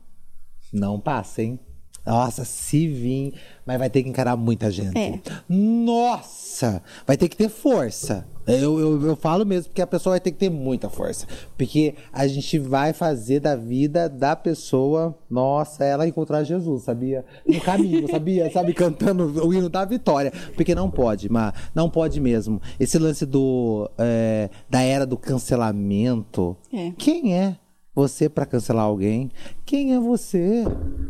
não 0.72 1.00
passa, 1.00 1.42
hein? 1.42 1.60
Nossa, 2.08 2.46
se 2.46 2.88
vir, 2.88 3.34
mas 3.66 3.78
vai 3.78 3.90
ter 3.90 4.02
que 4.02 4.08
encarar 4.08 4.38
muita 4.38 4.72
gente. 4.72 4.98
É. 4.98 5.20
Nossa! 5.50 6.82
Vai 7.06 7.18
ter 7.18 7.28
que 7.28 7.36
ter 7.36 7.50
força. 7.50 8.26
Eu, 8.48 8.80
eu, 8.80 9.08
eu 9.08 9.16
falo 9.18 9.46
mesmo 9.46 9.70
porque 9.70 9.82
a 9.82 9.88
pessoa 9.88 10.14
vai 10.14 10.22
ter 10.22 10.32
que 10.32 10.38
ter 10.38 10.50
muita 10.50 10.90
força. 10.90 11.28
Porque 11.58 11.96
a 12.14 12.26
gente 12.26 12.58
vai 12.58 12.94
fazer 12.94 13.42
da 13.42 13.58
vida 13.58 14.08
da 14.08 14.38
pessoa, 14.38 15.20
nossa, 15.30 15.84
ela 15.84 16.08
encontrar 16.08 16.46
Jesus, 16.46 16.84
sabia? 16.84 17.26
No 17.46 17.60
caminho, 17.60 18.08
sabia? 18.10 18.50
Sabe, 18.52 18.74
cantando 18.74 19.46
o 19.46 19.54
hino 19.54 19.68
da 19.68 19.84
vitória. 19.84 20.32
Porque 20.56 20.74
não 20.74 20.90
pode, 20.90 21.30
mas 21.30 21.54
não 21.76 21.90
pode 21.90 22.22
mesmo. 22.22 22.62
Esse 22.80 22.98
lance 22.98 23.26
do 23.26 23.92
é, 23.98 24.50
da 24.70 24.82
era 24.82 25.06
do 25.06 25.18
cancelamento. 25.18 26.56
É. 26.72 26.94
Quem 26.98 27.36
é 27.36 27.58
você 27.98 28.30
pra 28.30 28.46
cancelar 28.46 28.86
alguém? 28.86 29.32
Quem 29.66 29.96
é 29.96 30.00
você? 30.00 30.64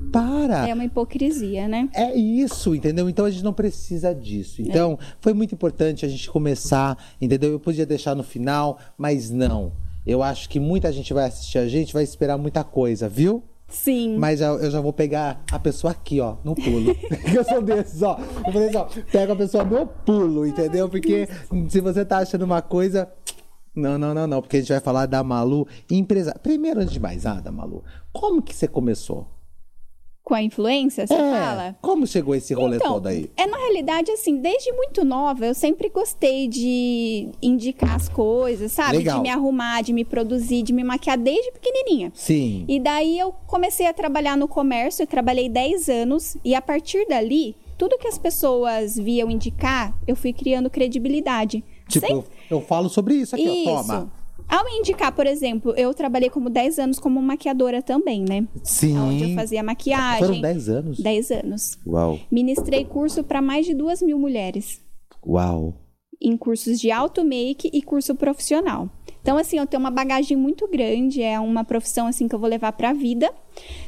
Para! 0.10 0.70
É 0.70 0.74
uma 0.74 0.86
hipocrisia, 0.86 1.68
né? 1.68 1.90
É 1.94 2.16
isso, 2.16 2.74
entendeu? 2.74 3.10
Então 3.10 3.26
a 3.26 3.30
gente 3.30 3.44
não 3.44 3.52
precisa 3.52 4.16
disso. 4.16 4.62
Então, 4.62 4.98
foi 5.20 5.34
muito 5.34 5.54
importante 5.54 6.06
a 6.06 6.10
gente 6.10 6.30
começar, 6.30 6.98
entendeu? 7.20 7.52
Eu 7.52 7.60
podia 7.60 7.86
deixar 7.86 8.16
no 8.16 8.24
final, 8.24 8.80
mas 8.98 9.30
não. 9.30 9.74
Eu 10.06 10.24
acho 10.24 10.48
que 10.48 10.62
muita 10.62 10.90
gente 10.94 11.14
vai 11.14 11.26
assistir 11.26 11.58
a 11.58 11.68
gente, 11.68 11.92
vai 11.92 12.04
esperar 12.04 12.38
muita 12.38 12.64
coisa, 12.64 13.10
viu? 13.10 13.44
Sim. 13.68 14.18
Mas 14.18 14.40
eu 14.40 14.58
eu 14.60 14.72
já 14.72 14.80
vou 14.80 14.94
pegar 14.94 15.44
a 15.52 15.60
pessoa 15.60 15.92
aqui, 15.92 16.22
ó, 16.22 16.38
no 16.42 16.56
pulo. 16.56 16.96
eu 17.36 17.44
sou 17.44 17.62
desses, 17.62 18.02
ó. 18.02 18.18
Eu 18.46 18.54
falei 18.54 18.70
assim, 18.70 18.78
ó, 18.78 18.88
pego 19.12 19.34
a 19.34 19.36
pessoa 19.36 19.66
no 19.66 19.86
pulo, 19.86 20.48
entendeu? 20.48 20.88
Porque 20.88 21.28
se 21.68 21.82
você 21.82 22.06
tá 22.06 22.20
achando 22.20 22.44
uma 22.44 22.62
coisa, 22.62 23.12
Não, 23.78 23.98
não, 23.98 24.14
não, 24.14 24.26
não, 24.26 24.42
porque 24.42 24.58
a 24.58 24.60
gente 24.60 24.70
vai 24.72 24.80
falar 24.82 25.06
da 25.06 25.24
Malu, 25.24 25.68
empresa. 25.90 26.34
Primeiro, 26.42 26.80
antes 26.80 26.94
de 26.94 27.00
mais 27.00 27.24
nada, 27.24 27.52
Malu, 27.52 27.84
como 28.12 28.42
que 28.42 28.54
você 28.56 28.68
começou? 28.68 29.28
Com 30.24 30.34
a 30.34 30.44
influência, 30.44 31.08
você 31.08 31.16
fala? 31.16 31.78
Como 31.82 32.06
chegou 32.06 32.36
esse 32.36 32.54
rolê 32.54 32.76
Então, 32.76 32.94
todo 32.96 33.08
aí? 33.08 33.32
é 33.38 33.46
na 33.48 33.56
realidade 33.56 34.12
assim, 34.12 34.42
desde 34.42 34.74
muito 34.74 35.06
nova, 35.06 35.46
eu 35.46 35.54
sempre 35.54 35.88
gostei 35.90 36.50
de 36.50 37.30
indicar 37.42 37.96
as 37.96 38.10
coisas, 38.10 38.74
sabe? 38.74 38.98
Legal. 38.98 39.18
De 39.18 39.22
me 39.22 39.30
arrumar, 39.30 39.84
de 39.84 39.94
me 39.94 40.04
produzir, 40.04 40.64
de 40.64 40.74
me 40.74 40.84
maquiar 40.84 41.18
desde 41.18 41.50
pequenininha. 41.54 42.12
Sim. 42.14 42.66
E 42.68 42.78
daí 42.78 43.18
eu 43.18 43.32
comecei 43.46 43.86
a 43.86 43.94
trabalhar 43.94 44.36
no 44.36 44.50
comércio, 44.50 45.04
eu 45.04 45.08
trabalhei 45.08 45.48
10 45.48 45.88
anos 45.88 46.36
e 46.44 46.54
a 46.54 46.62
partir 46.62 47.08
dali, 47.08 47.56
tudo 47.78 47.98
que 47.98 48.08
as 48.10 48.18
pessoas 48.18 48.98
viam 48.98 49.32
indicar, 49.32 49.98
eu 50.06 50.16
fui 50.16 50.34
criando 50.34 50.70
credibilidade. 50.70 51.64
Tipo, 51.88 52.06
Sem- 52.06 52.24
eu, 52.50 52.62
falo 52.62 52.90
sobre 52.90 53.16
isso 53.16 53.36
aqui, 53.36 53.44
Isso. 53.44 53.70
ó. 53.70 53.82
Toma. 53.82 54.12
Ao 54.48 54.68
indicar, 54.70 55.14
por 55.14 55.28
exemplo, 55.28 55.74
eu 55.76 55.94
trabalhei 55.94 56.30
como 56.30 56.50
10 56.50 56.80
anos 56.80 57.00
como 57.00 57.22
maquiadora 57.22 57.82
também, 57.82 58.24
né? 58.28 58.48
Sim. 58.64 58.98
Onde 58.98 59.32
eu 59.32 59.36
fazia 59.36 59.62
maquiagem. 59.62 60.26
Foram 60.26 60.42
10 60.42 60.70
anos? 60.70 61.00
10 61.00 61.32
anos. 61.32 61.78
Uau. 61.86 62.20
Ministrei 62.32 62.86
curso 62.86 63.24
para 63.24 63.42
mais 63.42 63.66
de 63.66 63.74
duas 63.74 64.02
mil 64.02 64.18
mulheres 64.18 64.82
Uau. 65.26 65.74
em 66.22 66.38
cursos 66.38 66.80
de 66.80 66.90
auto 66.92 67.26
make 67.26 67.70
e 67.74 67.82
curso 67.82 68.16
profissional. 68.16 68.90
Então, 69.28 69.38
assim, 69.38 69.58
eu 69.58 69.68
tenho 69.68 69.82
uma 69.82 69.92
bagagem 69.92 70.38
muito 70.38 70.66
grande, 70.70 71.22
é 71.22 71.38
uma 71.38 71.66
profissão 71.66 72.08
assim 72.08 72.30
que 72.30 72.34
eu 72.34 72.40
vou 72.40 72.50
levar 72.50 72.72
para 72.72 72.92
a 72.92 72.94
vida. 72.94 73.30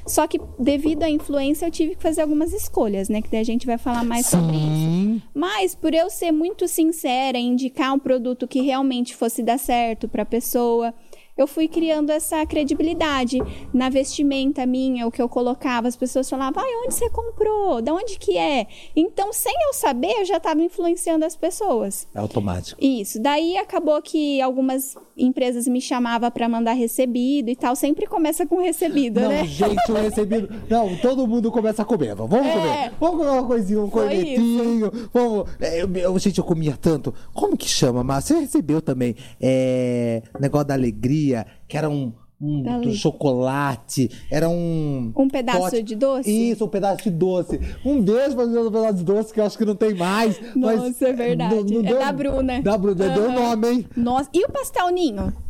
Só 0.05 0.27
que 0.27 0.37
devido 0.59 1.03
à 1.03 1.09
influência 1.09 1.65
eu 1.65 1.71
tive 1.71 1.95
que 1.95 2.03
fazer 2.03 2.23
algumas 2.23 2.51
escolhas, 2.51 3.07
né? 3.07 3.21
Que 3.21 3.29
daí 3.31 3.39
a 3.39 3.45
gente 3.45 3.65
vai 3.65 3.77
falar 3.77 4.03
mais 4.03 4.25
sobre 4.25 4.57
isso. 4.57 4.65
Sim. 4.65 5.21
Mas 5.33 5.73
por 5.73 5.93
eu 5.93 6.09
ser 6.09 6.33
muito 6.33 6.67
sincera 6.67 7.37
indicar 7.37 7.93
um 7.93 7.99
produto 7.99 8.49
que 8.49 8.59
realmente 8.59 9.15
fosse 9.15 9.41
dar 9.41 9.57
certo 9.57 10.09
para 10.09 10.23
a 10.23 10.25
pessoa, 10.25 10.93
eu 11.41 11.47
fui 11.47 11.67
criando 11.67 12.09
essa 12.11 12.45
credibilidade 12.45 13.37
na 13.73 13.89
vestimenta 13.89 14.65
minha, 14.65 15.07
o 15.07 15.11
que 15.11 15.21
eu 15.21 15.29
colocava, 15.29 15.87
as 15.87 15.95
pessoas 15.95 16.29
falavam: 16.29 16.63
"Ai, 16.63 16.71
onde 16.85 16.93
você 16.93 17.09
comprou? 17.09 17.81
Da 17.81 17.93
onde 17.93 18.17
que 18.17 18.37
é?". 18.37 18.67
Então, 18.95 19.31
sem 19.33 19.53
eu 19.67 19.73
saber, 19.73 20.11
eu 20.19 20.25
já 20.25 20.37
estava 20.37 20.61
influenciando 20.61 21.25
as 21.25 21.35
pessoas. 21.35 22.07
É 22.13 22.19
automático. 22.19 22.79
Isso. 22.83 23.21
Daí 23.21 23.57
acabou 23.57 24.01
que 24.01 24.41
algumas 24.41 24.95
empresas 25.17 25.67
me 25.67 25.81
chamavam 25.81 26.31
para 26.31 26.47
mandar 26.47 26.73
recebido 26.73 27.49
e 27.49 27.55
tal. 27.55 27.75
Sempre 27.75 28.05
começa 28.07 28.45
com 28.45 28.61
recebido, 28.61 29.19
Não, 29.19 29.29
né? 29.29 29.45
gente, 29.45 29.91
o 29.91 29.95
recebido. 29.95 30.49
Não, 30.69 30.95
todo 30.97 31.27
mundo 31.27 31.51
começa 31.51 31.81
a 31.81 31.85
comer. 31.85 32.15
Vamos 32.15 32.33
É. 32.45 32.53
comer. 32.53 32.91
Vamos 32.99 33.17
comer 33.17 33.29
uma 33.31 33.43
coisinha, 33.45 33.81
um 33.81 33.89
cornetinho. 33.89 34.91
Vamos. 35.13 35.49
É, 35.59 35.81
eu, 35.81 35.89
eu- 35.95 36.19
gente, 36.19 36.37
eu 36.37 36.43
comia 36.43 36.77
tanto. 36.79 37.13
Como 37.33 37.57
que 37.57 37.67
chama, 37.67 38.03
Márcia? 38.03 38.35
Você 38.35 38.41
recebeu 38.41 38.81
também. 38.81 39.15
É. 39.41 40.21
Negócio 40.39 40.67
da 40.67 40.73
alegria, 40.73 41.28
que 41.67 41.77
era 41.77 41.89
um. 41.89 42.11
Um 42.41 42.63
ale- 42.73 42.93
chocolate, 42.95 44.09
era 44.31 44.47
um. 44.47 45.11
Um 45.13 45.27
pedaço 45.27 45.59
pote- 45.59 45.83
de 45.83 45.93
doce? 45.93 46.51
Isso, 46.51 46.63
um 46.63 46.69
pedaço 46.69 47.03
de 47.03 47.09
doce. 47.11 47.59
Um 47.83 48.01
beijo 48.01 48.33
pra 48.33 48.45
um 48.45 48.71
pedaço 48.71 48.93
de 48.93 49.03
doce 49.03 49.33
que 49.33 49.41
eu 49.41 49.45
acho 49.45 49.57
que 49.57 49.65
não 49.65 49.75
tem 49.75 49.93
mais. 49.93 50.39
mas 50.55 50.79
Nossa, 50.79 51.09
é 51.09 51.11
verdade. 51.13 51.53
É 51.53 51.81
deu- 51.81 51.99
da 51.99 52.11
Bruna. 52.13 52.61
Da 52.61 52.77
Bruna, 52.77 53.09
deu 53.09 53.25
Aham. 53.29 53.33
nome, 53.49 53.67
hein? 53.69 53.85
Nossa, 53.93 54.29
e 54.33 54.45
o 54.45 54.49
pastel 54.49 54.89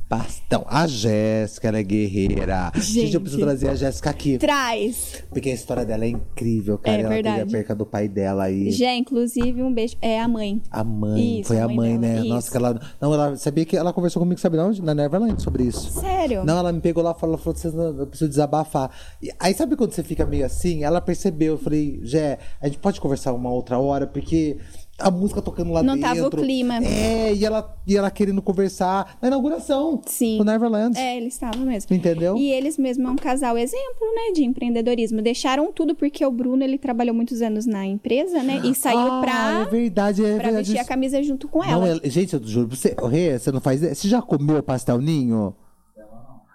Bastão. 0.10 0.66
A 0.68 0.88
Jéssica, 0.88 1.68
ela 1.68 1.78
é 1.78 1.84
guerreira. 1.84 2.72
Gente, 2.76 3.14
eu 3.14 3.22
preciso 3.22 3.42
Gente. 3.42 3.48
trazer 3.48 3.70
a 3.70 3.76
Jéssica 3.76 4.10
aqui. 4.10 4.40
Traz. 4.40 5.24
Porque 5.30 5.52
a 5.52 5.54
história 5.54 5.86
dela 5.86 6.04
é 6.04 6.08
incrível, 6.10 6.80
cara. 6.80 6.98
É 6.98 7.00
ela 7.02 7.10
teve 7.10 7.22
verdade. 7.24 7.42
a 7.42 7.46
perca 7.58 7.76
do 7.76 7.86
pai 7.86 8.08
dela 8.08 8.46
aí. 8.46 8.72
Já, 8.72 8.92
inclusive, 8.96 9.62
um 9.62 9.72
beijo. 9.72 9.96
É 10.02 10.20
a 10.20 10.28
mãe. 10.28 10.62
A 10.72 10.84
mãe, 10.84 11.42
Isso, 11.42 11.48
foi 11.50 11.60
a 11.60 11.68
mãe 11.68 11.76
mãe, 11.76 12.00
dela, 12.00 12.14
né? 12.16 12.20
isso. 12.22 12.30
Nossa, 12.30 12.50
que 12.52 12.58
ela. 12.58 12.82
Não, 13.00 13.14
ela 13.14 13.38
sabia 13.38 13.66
que 13.66 13.78
ela 13.78 13.94
conversou 13.94 14.20
comigo, 14.20 14.40
sabe 14.42 14.58
de 14.58 14.64
onde? 14.64 14.82
Na 14.82 14.96
Neverland 14.96 15.40
sobre 15.44 15.64
isso. 15.66 15.92
Sério? 16.00 16.44
Não, 16.44 16.58
ela 16.58 16.72
me 16.74 16.82
pegou 16.82 17.04
lá 17.04 17.14
e 17.16 17.20
falou, 17.20 17.36
ela 17.36 17.44
falou, 17.44 17.56
"Vocês 17.56 17.74
não- 17.74 18.00
eu 18.00 18.08
preciso 18.08 18.30
desabafar. 18.30 18.90
E 19.22 19.30
aí 19.40 19.54
sabe 19.54 19.76
quando 19.76 19.92
você 19.92 20.02
fica 20.02 20.26
meio 20.26 20.44
assim? 20.46 20.84
Ela 20.84 21.00
percebeu, 21.02 21.54
eu 21.54 21.58
falei, 21.60 22.00
Jé, 22.02 22.40
a 22.60 22.66
gente 22.68 22.80
pode 22.80 23.00
conversar 23.00 23.32
uma 23.34 23.52
outra 23.52 23.78
hora, 23.78 24.08
porque 24.08 24.58
a 25.00 25.10
música 25.12 25.42
tocando 25.42 25.72
lá 25.72 25.82
Não 25.82 25.96
dentro. 25.96 26.10
tava 26.16 26.28
o 26.28 26.32
clima. 26.32 26.78
É, 26.84 27.34
e 27.34 27.46
ela, 27.46 27.76
e 27.88 27.96
ela 27.98 28.12
querendo 28.12 28.42
conversar 28.42 29.18
na 29.22 29.28
inauguração 29.30 30.02
Sim. 30.06 30.38
do 30.38 30.44
Neverland. 30.46 30.98
É, 30.98 31.18
eles 31.18 31.34
estavam 31.34 31.66
mesmo. 31.66 31.96
Entendeu? 31.96 32.36
E 32.38 32.52
eles 32.52 32.78
mesmo 32.78 33.08
é 33.08 33.12
um 33.12 33.16
casal 33.16 33.58
exemplo, 33.58 34.08
né, 34.16 34.32
de 34.34 34.44
empreendedorismo. 34.44 35.22
Deixaram 35.22 35.72
tudo 35.72 35.96
porque 35.96 36.26
o 36.26 36.32
Bruno, 36.32 36.64
ele 36.64 36.78
trabalhou 36.78 37.16
muitos 37.16 37.42
anos 37.42 37.66
na 37.66 37.86
empresa, 37.86 38.44
né? 38.44 38.62
E 38.64 38.74
saiu 38.76 39.00
ah, 39.00 39.22
pra, 39.22 39.62
É 39.62 39.66
verdade, 39.66 40.24
é 40.26 40.36
pra 40.36 40.44
verdade. 40.46 40.68
vestir 40.68 40.80
a 40.80 40.86
camisa 40.86 41.22
junto 41.24 41.48
com 41.48 41.60
Não, 41.60 41.86
ela. 41.86 42.00
é- 42.04 42.10
gente, 42.10 42.34
eu 42.34 42.42
juro 42.44 42.68
pra 42.68 42.78
você, 42.78 42.96
Rê, 43.10 43.38
você 43.40 43.52
não 43.52 43.62
faz. 43.62 43.82
Você 43.82 44.08
já 44.08 44.22
comeu 44.22 44.62
pastel 44.62 45.00
ninho? 45.00 45.56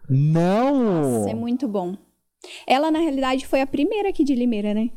Não! 0.09 1.21
Isso 1.21 1.29
é 1.31 1.35
muito 1.35 1.67
bom. 1.67 1.95
Ela, 2.67 2.91
na 2.91 2.99
realidade, 2.99 3.47
foi 3.47 3.61
a 3.61 3.67
primeira 3.67 4.11
aqui 4.11 4.23
de 4.23 4.35
Limeira, 4.35 4.75
né? 4.75 4.91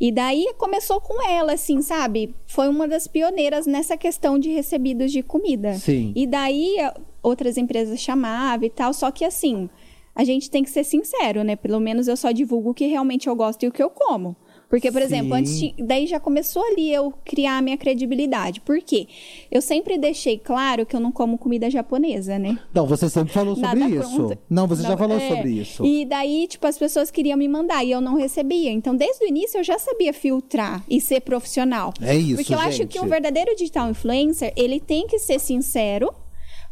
E 0.00 0.12
daí 0.12 0.46
começou 0.58 1.00
com 1.00 1.22
ela, 1.28 1.52
assim, 1.54 1.80
sabe? 1.82 2.34
Foi 2.46 2.68
uma 2.68 2.86
das 2.86 3.06
pioneiras 3.06 3.66
nessa 3.66 3.96
questão 3.96 4.38
de 4.38 4.50
recebidos 4.50 5.10
de 5.12 5.22
comida. 5.22 5.74
Sim. 5.74 6.12
E 6.14 6.26
daí 6.26 6.78
a- 6.80 6.94
outras 7.22 7.56
empresas 7.56 7.98
chamavam 8.00 8.66
e 8.66 8.70
tal, 8.70 8.92
só 8.92 9.10
que 9.10 9.24
assim, 9.24 9.68
a 10.14 10.22
gente 10.24 10.50
tem 10.50 10.62
que 10.62 10.70
ser 10.70 10.84
sincero, 10.84 11.42
né? 11.44 11.56
Pelo 11.56 11.80
menos 11.80 12.08
eu 12.08 12.16
só 12.16 12.30
divulgo 12.30 12.70
o 12.70 12.74
que 12.74 12.86
realmente 12.86 13.26
eu 13.28 13.34
gosto 13.36 13.62
e 13.64 13.68
o 13.68 13.72
que 13.72 13.82
eu 13.82 13.90
como. 13.90 14.36
Porque, 14.68 14.90
por 14.90 15.00
Sim. 15.00 15.06
exemplo, 15.06 15.34
antes 15.34 15.58
de- 15.58 15.74
daí 15.78 16.06
já 16.06 16.18
começou 16.18 16.60
ali 16.64 16.92
eu 16.92 17.12
criar 17.24 17.58
a 17.58 17.62
minha 17.62 17.76
credibilidade. 17.76 18.60
Por 18.60 18.80
quê? 18.82 19.06
Eu 19.50 19.62
sempre 19.62 19.96
deixei 19.96 20.38
claro 20.38 20.84
que 20.84 20.94
eu 20.96 21.00
não 21.00 21.12
como 21.12 21.38
comida 21.38 21.70
japonesa, 21.70 22.36
né? 22.38 22.58
Não, 22.74 22.84
você 22.86 23.08
sempre 23.08 23.32
falou 23.32 23.54
sobre 23.54 23.78
Nada 23.78 23.94
isso. 23.94 24.16
contra. 24.16 24.38
Não, 24.50 24.66
você 24.66 24.82
já 24.82 24.90
Não, 24.90 24.98
falou 24.98 25.18
é. 25.18 25.28
sobre 25.28 25.50
isso. 25.50 25.84
E 25.84 26.04
daí, 26.04 26.46
tipo, 26.48 26.66
as 26.66 26.76
pessoas 26.76 27.10
queriam 27.12 27.38
me 27.38 27.46
mandar 27.46 27.84
e 27.84 27.92
eu 27.92 28.00
não 28.00 28.16
recebia. 28.16 28.70
Então, 28.72 28.96
desde 28.96 29.24
o 29.24 29.28
início, 29.28 29.58
eu 29.58 29.64
já 29.64 29.78
sabia 29.78 30.12
filtrar 30.12 30.82
e 30.90 31.00
ser 31.00 31.20
profissional. 31.20 31.92
É 32.02 32.16
isso, 32.16 32.36
Porque 32.36 32.52
eu 32.54 32.58
acho 32.58 32.78
gente. 32.78 32.88
que 32.88 33.00
um 33.00 33.06
verdadeiro 33.08 33.54
digital 33.54 33.88
influencer, 33.88 34.52
ele 34.56 34.80
tem 34.80 35.06
que 35.06 35.18
ser 35.20 35.38
sincero 35.38 36.12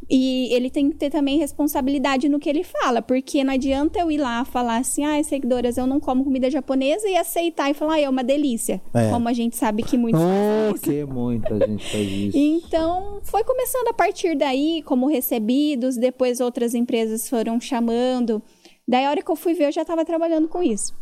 e 0.09 0.53
ele 0.53 0.71
tem 0.71 0.91
que 0.91 0.97
ter 0.97 1.11
também 1.11 1.39
responsabilidade 1.39 2.29
no 2.29 2.39
que 2.39 2.49
ele 2.49 2.65
fala. 2.65 3.03
Porque 3.03 3.43
não 3.43 3.53
adianta 3.53 3.99
eu 3.99 4.11
ir 4.11 4.19
lá 4.19 4.45
falar 4.45 4.77
assim, 4.79 5.05
ai, 5.05 5.25
seguidoras, 5.25 5.77
eu 5.77 5.87
não 5.87 6.01
como 6.01 6.25
comida 6.25 6.51
japonesa 6.51 7.09
e 7.09 7.17
aceitar 7.17 7.71
e 7.71 7.75
falar, 7.75 7.95
ah, 7.95 8.01
é 8.01 8.09
uma 8.09 8.25
delícia. 8.25 8.81
É. 8.93 9.11
Como 9.11 9.29
a 9.29 9.33
gente 9.33 9.57
sabe 9.57 9.83
que 9.83 9.97
muitos 9.97 10.21
Oh, 10.21 10.75
que 10.79 11.05
muita 11.05 11.59
gente 11.67 11.85
faz 11.91 12.07
isso. 12.11 12.37
então, 12.37 13.21
foi 13.23 13.45
começando 13.45 13.89
a 13.89 13.95
partir 13.95 14.37
daí, 14.37 14.83
como 14.85 15.07
recebidos, 15.07 15.97
depois 15.97 16.41
outras 16.41 16.75
empresas 16.75 17.29
foram 17.29 17.61
chamando. 17.61 18.43
Daí, 18.87 19.05
a 19.05 19.11
hora 19.11 19.23
que 19.23 19.31
eu 19.31 19.37
fui 19.37 19.55
ver, 19.55 19.67
eu 19.67 19.73
já 19.73 19.83
estava 19.83 20.05
trabalhando 20.05 20.49
com 20.49 20.63
isso. 20.63 20.95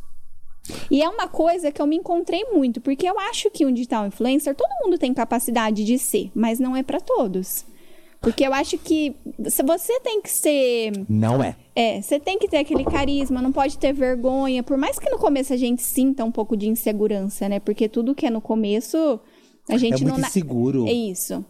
E 0.90 1.02
é 1.02 1.08
uma 1.08 1.26
coisa 1.26 1.72
que 1.72 1.82
eu 1.82 1.86
me 1.86 1.96
encontrei 1.96 2.44
muito, 2.52 2.80
porque 2.80 3.08
eu 3.08 3.18
acho 3.18 3.50
que 3.50 3.66
um 3.66 3.72
digital 3.72 4.06
influencer, 4.06 4.54
todo 4.54 4.70
mundo 4.84 4.96
tem 4.96 5.12
capacidade 5.12 5.84
de 5.84 5.98
ser, 5.98 6.30
mas 6.34 6.60
não 6.60 6.76
é 6.76 6.82
para 6.82 7.00
todos. 7.00 7.66
Porque 8.22 8.46
eu 8.46 8.54
acho 8.54 8.78
que 8.78 9.14
se 9.48 9.62
você 9.64 9.98
tem 10.00 10.22
que 10.22 10.30
ser 10.30 10.92
Não 11.08 11.42
é. 11.42 11.56
é, 11.74 12.00
você 12.00 12.20
tem 12.20 12.38
que 12.38 12.46
ter 12.48 12.58
aquele 12.58 12.84
carisma, 12.84 13.42
não 13.42 13.50
pode 13.50 13.76
ter 13.76 13.92
vergonha. 13.92 14.62
Por 14.62 14.76
mais 14.76 14.96
que 14.98 15.10
no 15.10 15.18
começo 15.18 15.52
a 15.52 15.56
gente 15.56 15.82
sinta 15.82 16.24
um 16.24 16.30
pouco 16.30 16.56
de 16.56 16.68
insegurança, 16.68 17.48
né? 17.48 17.58
Porque 17.58 17.88
tudo 17.88 18.14
que 18.14 18.24
é 18.24 18.30
no 18.30 18.40
começo, 18.40 19.18
a 19.68 19.76
gente 19.76 20.02
É 20.02 20.06
muito 20.06 20.20
não. 20.20 20.28
inseguro. 20.28 20.86
É 20.86 20.92
isso. 20.92 21.44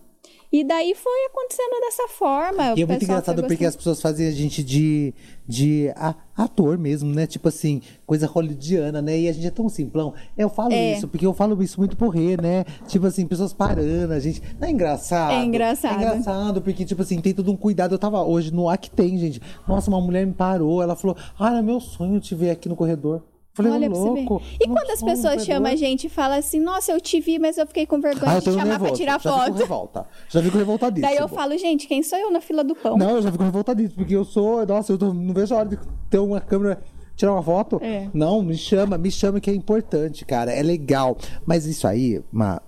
E 0.52 0.62
daí 0.62 0.94
foi 0.94 1.24
acontecendo 1.30 1.80
dessa 1.80 2.06
forma. 2.08 2.74
E 2.76 2.82
é 2.82 2.86
muito 2.86 3.02
engraçado 3.04 3.42
porque 3.42 3.64
as 3.64 3.74
pessoas 3.74 4.02
fazem 4.02 4.28
a 4.28 4.30
gente 4.30 4.62
de, 4.62 5.14
de 5.48 5.90
a- 5.96 6.14
ator 6.36 6.76
mesmo, 6.76 7.10
né? 7.14 7.26
Tipo 7.26 7.48
assim, 7.48 7.80
coisa 8.04 8.26
hollywoodiana, 8.26 9.00
né? 9.00 9.18
E 9.18 9.28
a 9.28 9.32
gente 9.32 9.46
é 9.46 9.50
tão 9.50 9.66
simplão. 9.70 10.12
Eu 10.36 10.50
falo 10.50 10.72
É. 10.74 10.96
isso, 10.98 11.08
porque 11.08 11.24
eu 11.24 11.32
falo 11.32 11.62
isso 11.62 11.80
muito 11.80 11.96
por 11.96 12.14
né? 12.14 12.64
Tipo 12.86 13.06
assim, 13.06 13.26
pessoas 13.26 13.54
parando, 13.54 14.12
a 14.12 14.20
gente. 14.20 14.42
Não 14.60 14.68
é 14.68 14.70
engraçado? 14.70 15.32
É 15.32 15.42
engraçado. 15.42 15.94
É 15.94 16.04
engraçado, 16.04 16.60
porque, 16.60 16.84
tipo 16.84 17.00
assim, 17.00 17.18
tem 17.20 17.32
todo 17.32 17.50
um 17.50 17.56
cuidado. 17.56 17.94
Eu 17.94 17.98
tava 17.98 18.22
hoje 18.22 18.52
no 18.52 18.68
Actem, 18.68 19.16
gente. 19.18 19.40
Nossa, 19.66 19.88
uma 19.90 20.00
mulher 20.02 20.26
me 20.26 20.34
parou. 20.34 20.82
Ela 20.82 20.94
falou: 20.94 21.16
Ah, 21.38 21.56
é 21.58 21.62
meu 21.62 21.80
sonho 21.80 22.20
te 22.20 22.34
ver 22.34 22.50
aqui 22.50 22.68
no 22.68 22.76
corredor. 22.76 23.22
Falei, 23.54 23.70
Olha 23.72 23.88
"Ô, 23.88 23.90
pra 23.90 24.00
você 24.00 24.10
ver. 24.14 24.28
louco. 24.28 24.42
E 24.60 24.66
quando 24.66 24.90
as 24.90 25.00
pessoas 25.02 25.22
corredor." 25.34 25.44
chamam 25.44 25.72
a 25.72 25.76
gente 25.76 26.06
e 26.06 26.08
falam 26.10 26.38
assim, 26.38 26.58
nossa, 26.60 26.90
eu 26.92 27.00
te 27.00 27.20
vi, 27.20 27.38
mas 27.38 27.58
eu 27.58 27.66
fiquei 27.66 27.84
com 27.86 28.00
vergonha 28.00 28.32
Ah, 28.32 28.38
de 28.38 28.44
chamar 28.46 28.64
nervoso. 28.64 28.84
pra 28.90 28.96
tirar 28.96 29.12
Já 29.12 29.18
fico 29.32 29.44
foto. 29.44 29.58
revolta. 29.58 30.06
Já 30.30 30.42
fico 30.42 30.56
revoltadíssimo. 30.58 31.06
Daí 31.12 31.16
eu 31.22 31.28
falo, 31.28 31.58
gente, 31.58 31.86
quem 31.86 32.02
sou 32.02 32.18
eu 32.18 32.30
na 32.30 32.40
fila 32.40 32.64
do 32.64 32.74
pão? 32.74 32.96
Não, 32.96 33.10
eu 33.16 33.22
já 33.22 33.30
fico 33.30 33.44
revoltadíssimo, 33.44 33.96
porque 33.96 34.16
eu 34.16 34.24
sou. 34.24 34.64
Nossa, 34.66 34.92
eu 34.92 34.96
tô- 34.98 35.12
não 35.12 35.34
vejo 35.34 35.54
a 35.54 35.58
hora 35.58 35.68
de 35.68 35.78
ter 36.08 36.18
uma 36.18 36.40
câmera. 36.40 36.82
Tirar 37.14 37.32
uma 37.32 37.42
foto? 37.42 37.78
É. 37.82 38.08
Não, 38.14 38.42
me 38.42 38.56
chama, 38.56 38.96
me 38.96 39.10
chama 39.10 39.38
que 39.38 39.50
é 39.50 39.54
importante, 39.54 40.24
cara. 40.24 40.50
É 40.50 40.62
legal. 40.62 41.16
Mas 41.44 41.66
isso 41.66 41.86
aí, 41.86 42.22
Ma, 42.32 42.60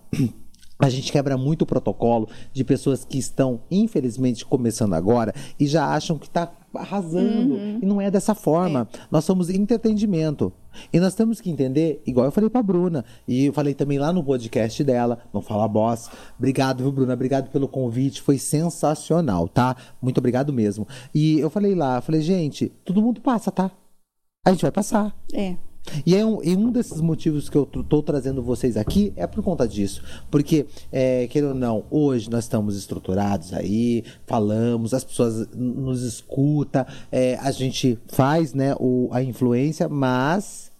a 0.78 0.90
gente 0.90 1.10
quebra 1.10 1.34
muito 1.38 1.62
o 1.62 1.66
protocolo 1.66 2.28
de 2.52 2.62
pessoas 2.62 3.06
que 3.06 3.16
estão, 3.16 3.62
infelizmente, 3.70 4.44
começando 4.44 4.92
agora 4.92 5.32
e 5.58 5.66
já 5.66 5.86
acham 5.86 6.18
que 6.18 6.28
tá 6.28 6.52
arrasando. 6.76 7.56
E 7.82 7.86
não 7.86 8.00
é 8.00 8.10
dessa 8.10 8.34
forma. 8.34 8.88
Nós 9.10 9.24
somos 9.24 9.50
entretenimento. 9.50 10.52
E 10.92 10.98
nós 10.98 11.14
temos 11.14 11.40
que 11.40 11.50
entender, 11.50 12.02
igual 12.06 12.26
eu 12.26 12.32
falei 12.32 12.50
pra 12.50 12.62
Bruna, 12.62 13.04
e 13.28 13.46
eu 13.46 13.52
falei 13.52 13.74
também 13.74 13.98
lá 13.98 14.12
no 14.12 14.24
podcast 14.24 14.82
dela, 14.82 15.20
não 15.32 15.40
fala 15.40 15.68
boss. 15.68 16.10
Obrigado, 16.36 16.82
viu, 16.82 16.90
Bruna? 16.90 17.14
Obrigado 17.14 17.48
pelo 17.50 17.68
convite, 17.68 18.20
foi 18.20 18.38
sensacional, 18.38 19.46
tá? 19.46 19.76
Muito 20.02 20.18
obrigado 20.18 20.52
mesmo. 20.52 20.86
E 21.14 21.38
eu 21.38 21.48
falei 21.48 21.74
lá, 21.74 21.98
eu 21.98 22.02
falei, 22.02 22.20
gente, 22.20 22.68
todo 22.84 23.00
mundo 23.00 23.20
passa, 23.20 23.52
tá? 23.52 23.70
A 24.44 24.50
gente 24.50 24.62
vai 24.62 24.72
passar. 24.72 25.14
É. 25.32 25.56
E, 26.06 26.16
é 26.16 26.24
um, 26.24 26.42
e 26.42 26.56
um 26.56 26.70
desses 26.70 27.00
motivos 27.00 27.48
que 27.48 27.56
eu 27.56 27.64
estou 27.64 28.02
trazendo 28.02 28.42
vocês 28.42 28.76
aqui 28.76 29.12
é 29.16 29.26
por 29.26 29.42
conta 29.42 29.68
disso. 29.68 30.02
Porque, 30.30 30.66
é, 30.90 31.26
querendo 31.28 31.50
ou 31.50 31.54
não, 31.54 31.84
hoje 31.90 32.30
nós 32.30 32.44
estamos 32.44 32.76
estruturados 32.76 33.52
aí, 33.52 34.04
falamos, 34.26 34.94
as 34.94 35.04
pessoas 35.04 35.48
nos 35.54 36.02
escutam, 36.02 36.86
é, 37.12 37.36
a 37.36 37.50
gente 37.50 37.98
faz 38.08 38.54
né, 38.54 38.74
o, 38.78 39.08
a 39.12 39.22
influência, 39.22 39.88
mas 39.88 40.72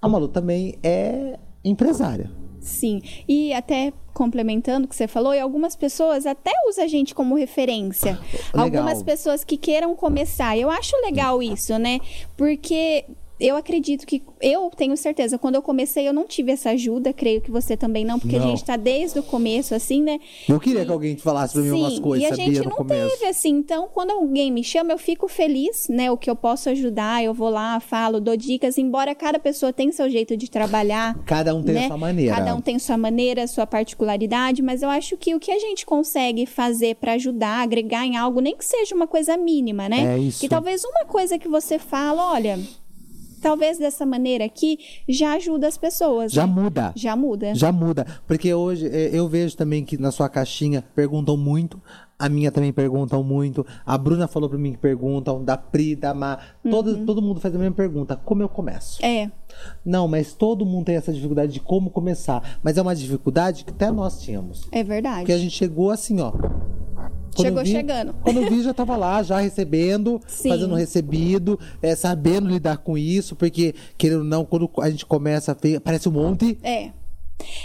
a 0.00 0.08
Malu 0.08 0.28
também 0.28 0.78
é 0.82 1.38
empresária. 1.64 2.30
Sim, 2.60 3.02
e 3.28 3.52
até 3.52 3.92
complementando 4.14 4.86
o 4.86 4.88
que 4.88 4.96
você 4.96 5.08
falou, 5.08 5.34
e 5.34 5.40
algumas 5.40 5.76
pessoas 5.76 6.24
até 6.24 6.52
usam 6.68 6.84
a 6.84 6.86
gente 6.86 7.14
como 7.14 7.34
referência. 7.34 8.18
Legal. 8.54 8.64
Algumas 8.64 9.02
pessoas 9.02 9.44
que 9.44 9.58
queiram 9.58 9.94
começar. 9.94 10.56
Eu 10.56 10.70
acho 10.70 10.96
legal 11.04 11.42
isso, 11.42 11.76
né? 11.78 12.00
Porque 12.36 13.04
eu 13.46 13.56
acredito 13.56 14.06
que 14.06 14.22
eu 14.40 14.70
tenho 14.76 14.96
certeza, 14.96 15.38
quando 15.38 15.56
eu 15.56 15.62
comecei 15.62 16.08
eu 16.08 16.12
não 16.12 16.26
tive 16.26 16.52
essa 16.52 16.70
ajuda, 16.70 17.12
creio 17.12 17.40
que 17.40 17.50
você 17.50 17.76
também 17.76 18.04
não, 18.04 18.18
porque 18.18 18.38
Não. 18.38 18.46
a 18.46 18.48
gente 18.48 18.64
tá 18.64 18.76
desde 18.76 19.18
o 19.18 19.22
começo 19.22 19.74
assim, 19.74 20.02
né? 20.02 20.18
Eu 20.48 20.58
queria 20.58 20.84
que 20.84 20.90
alguém 20.90 21.16
falasse 21.16 21.52
pra 21.54 21.62
mim 21.62 21.70
umas 21.70 21.98
coisas, 21.98 22.28
e 22.28 22.32
a 22.32 22.34
gente 22.34 22.60
não 22.64 22.76
começo. 22.76 23.10
teve 23.18 23.26
assim. 23.26 23.50
Então, 23.50 23.88
quando 23.92 24.12
alguém 24.12 24.50
me 24.50 24.64
chama, 24.64 24.92
eu 24.92 24.98
fico 24.98 25.28
feliz, 25.28 25.88
né? 25.88 26.10
O 26.10 26.16
que 26.16 26.30
eu 26.30 26.36
posso 26.36 26.68
ajudar, 26.70 27.22
eu 27.22 27.34
vou 27.34 27.50
lá, 27.50 27.78
falo, 27.80 28.20
dou 28.20 28.36
dicas, 28.36 28.78
embora 28.78 29.14
cada 29.14 29.38
pessoa 29.38 29.72
tenha 29.72 29.92
seu 29.92 30.08
jeito 30.08 30.36
de 30.36 30.50
trabalhar. 30.50 31.18
Cada 31.24 31.54
um 31.54 31.62
tem 31.62 31.74
né? 31.74 31.84
a 31.84 31.88
sua 31.88 31.98
maneira. 31.98 32.34
Cada 32.34 32.54
um 32.54 32.60
tem 32.60 32.78
sua 32.78 32.96
maneira, 32.96 33.46
sua 33.46 33.66
particularidade, 33.66 34.62
mas 34.62 34.82
eu 34.82 34.88
acho 34.88 35.16
que 35.16 35.34
o 35.34 35.40
que 35.40 35.50
a 35.50 35.58
gente 35.58 35.84
consegue 35.84 36.46
fazer 36.46 36.96
pra 36.96 37.12
ajudar, 37.12 37.62
agregar 37.62 38.06
em 38.06 38.16
algo, 38.16 38.40
nem 38.40 38.56
que 38.56 38.64
seja 38.64 38.94
uma 38.94 39.06
coisa 39.06 39.36
mínima, 39.36 39.88
né? 39.88 40.14
É 40.14 40.18
isso. 40.18 40.40
Que 40.40 40.48
talvez 40.48 40.84
uma 40.84 41.04
coisa 41.04 41.38
que 41.38 41.48
você 41.48 41.78
fala, 41.78 42.32
olha, 42.32 42.58
talvez 43.44 43.78
dessa 43.78 44.06
maneira 44.06 44.44
aqui 44.44 44.78
já 45.08 45.34
ajuda 45.34 45.68
as 45.68 45.76
pessoas. 45.76 46.32
Já 46.32 46.46
né? 46.46 46.52
muda. 46.52 46.92
Já 46.96 47.14
muda. 47.14 47.54
Já 47.54 47.70
muda. 47.70 48.06
Porque 48.26 48.52
hoje 48.54 48.86
eh, 48.88 49.10
eu 49.12 49.28
vejo 49.28 49.54
também 49.56 49.84
que 49.84 49.98
na 49.98 50.10
sua 50.10 50.28
caixinha 50.28 50.82
perguntam 50.94 51.36
muito. 51.36 51.80
A 52.18 52.28
minha 52.28 52.50
também 52.50 52.72
perguntam 52.72 53.22
muito. 53.22 53.66
A 53.84 53.98
Bruna 53.98 54.26
falou 54.26 54.48
pra 54.48 54.56
mim 54.56 54.72
que 54.72 54.78
perguntam. 54.78 55.44
Da 55.44 55.56
Pri, 55.58 55.94
da 55.96 56.14
Ma. 56.14 56.38
Todo, 56.70 56.92
Uhum. 56.92 57.04
todo 57.06 57.20
mundo 57.20 57.40
faz 57.40 57.54
a 57.54 57.58
mesma 57.58 57.74
pergunta. 57.74 58.16
Como 58.24 58.40
eu 58.40 58.48
começo? 58.48 59.04
É, 59.04 59.30
Não, 59.84 60.06
mas 60.08 60.32
todo 60.32 60.64
mundo 60.64 60.86
tem 60.86 60.96
essa 60.96 61.12
dificuldade 61.12 61.52
de 61.52 61.60
como 61.60 61.90
começar. 61.90 62.58
Mas 62.62 62.76
é 62.78 62.82
uma 62.82 62.94
dificuldade 62.94 63.64
que 63.64 63.70
até 63.70 63.90
nós 63.90 64.20
tínhamos. 64.20 64.66
é 64.72 64.82
verdade. 64.82 65.20
Porque 65.20 65.32
a 65.32 65.38
gente 65.38 65.56
chegou 65.56 65.90
assim, 65.90 66.20
ó. 66.20 66.30
Quando 66.30 67.46
Chegou 67.48 67.64
vi- 67.64 67.70
chegando. 67.70 68.14
Quando 68.22 68.40
eu 68.42 68.48
vi, 68.48 68.62
já 68.62 68.72
tava 68.72 68.96
lá, 68.96 69.20
já 69.22 69.40
recebendo, 69.40 70.20
Sim. 70.26 70.50
fazendo 70.50 70.74
recebido, 70.76 71.58
é, 71.82 71.96
sabendo 71.96 72.48
lidar 72.48 72.78
com 72.78 72.96
isso, 72.96 73.34
porque, 73.34 73.74
querendo 73.98 74.18
ou 74.18 74.24
não, 74.24 74.44
quando 74.44 74.70
a 74.80 74.88
gente 74.88 75.04
começa 75.04 75.56
parece 75.82 76.08
um 76.08 76.12
monte. 76.12 76.56
É. 76.62 76.90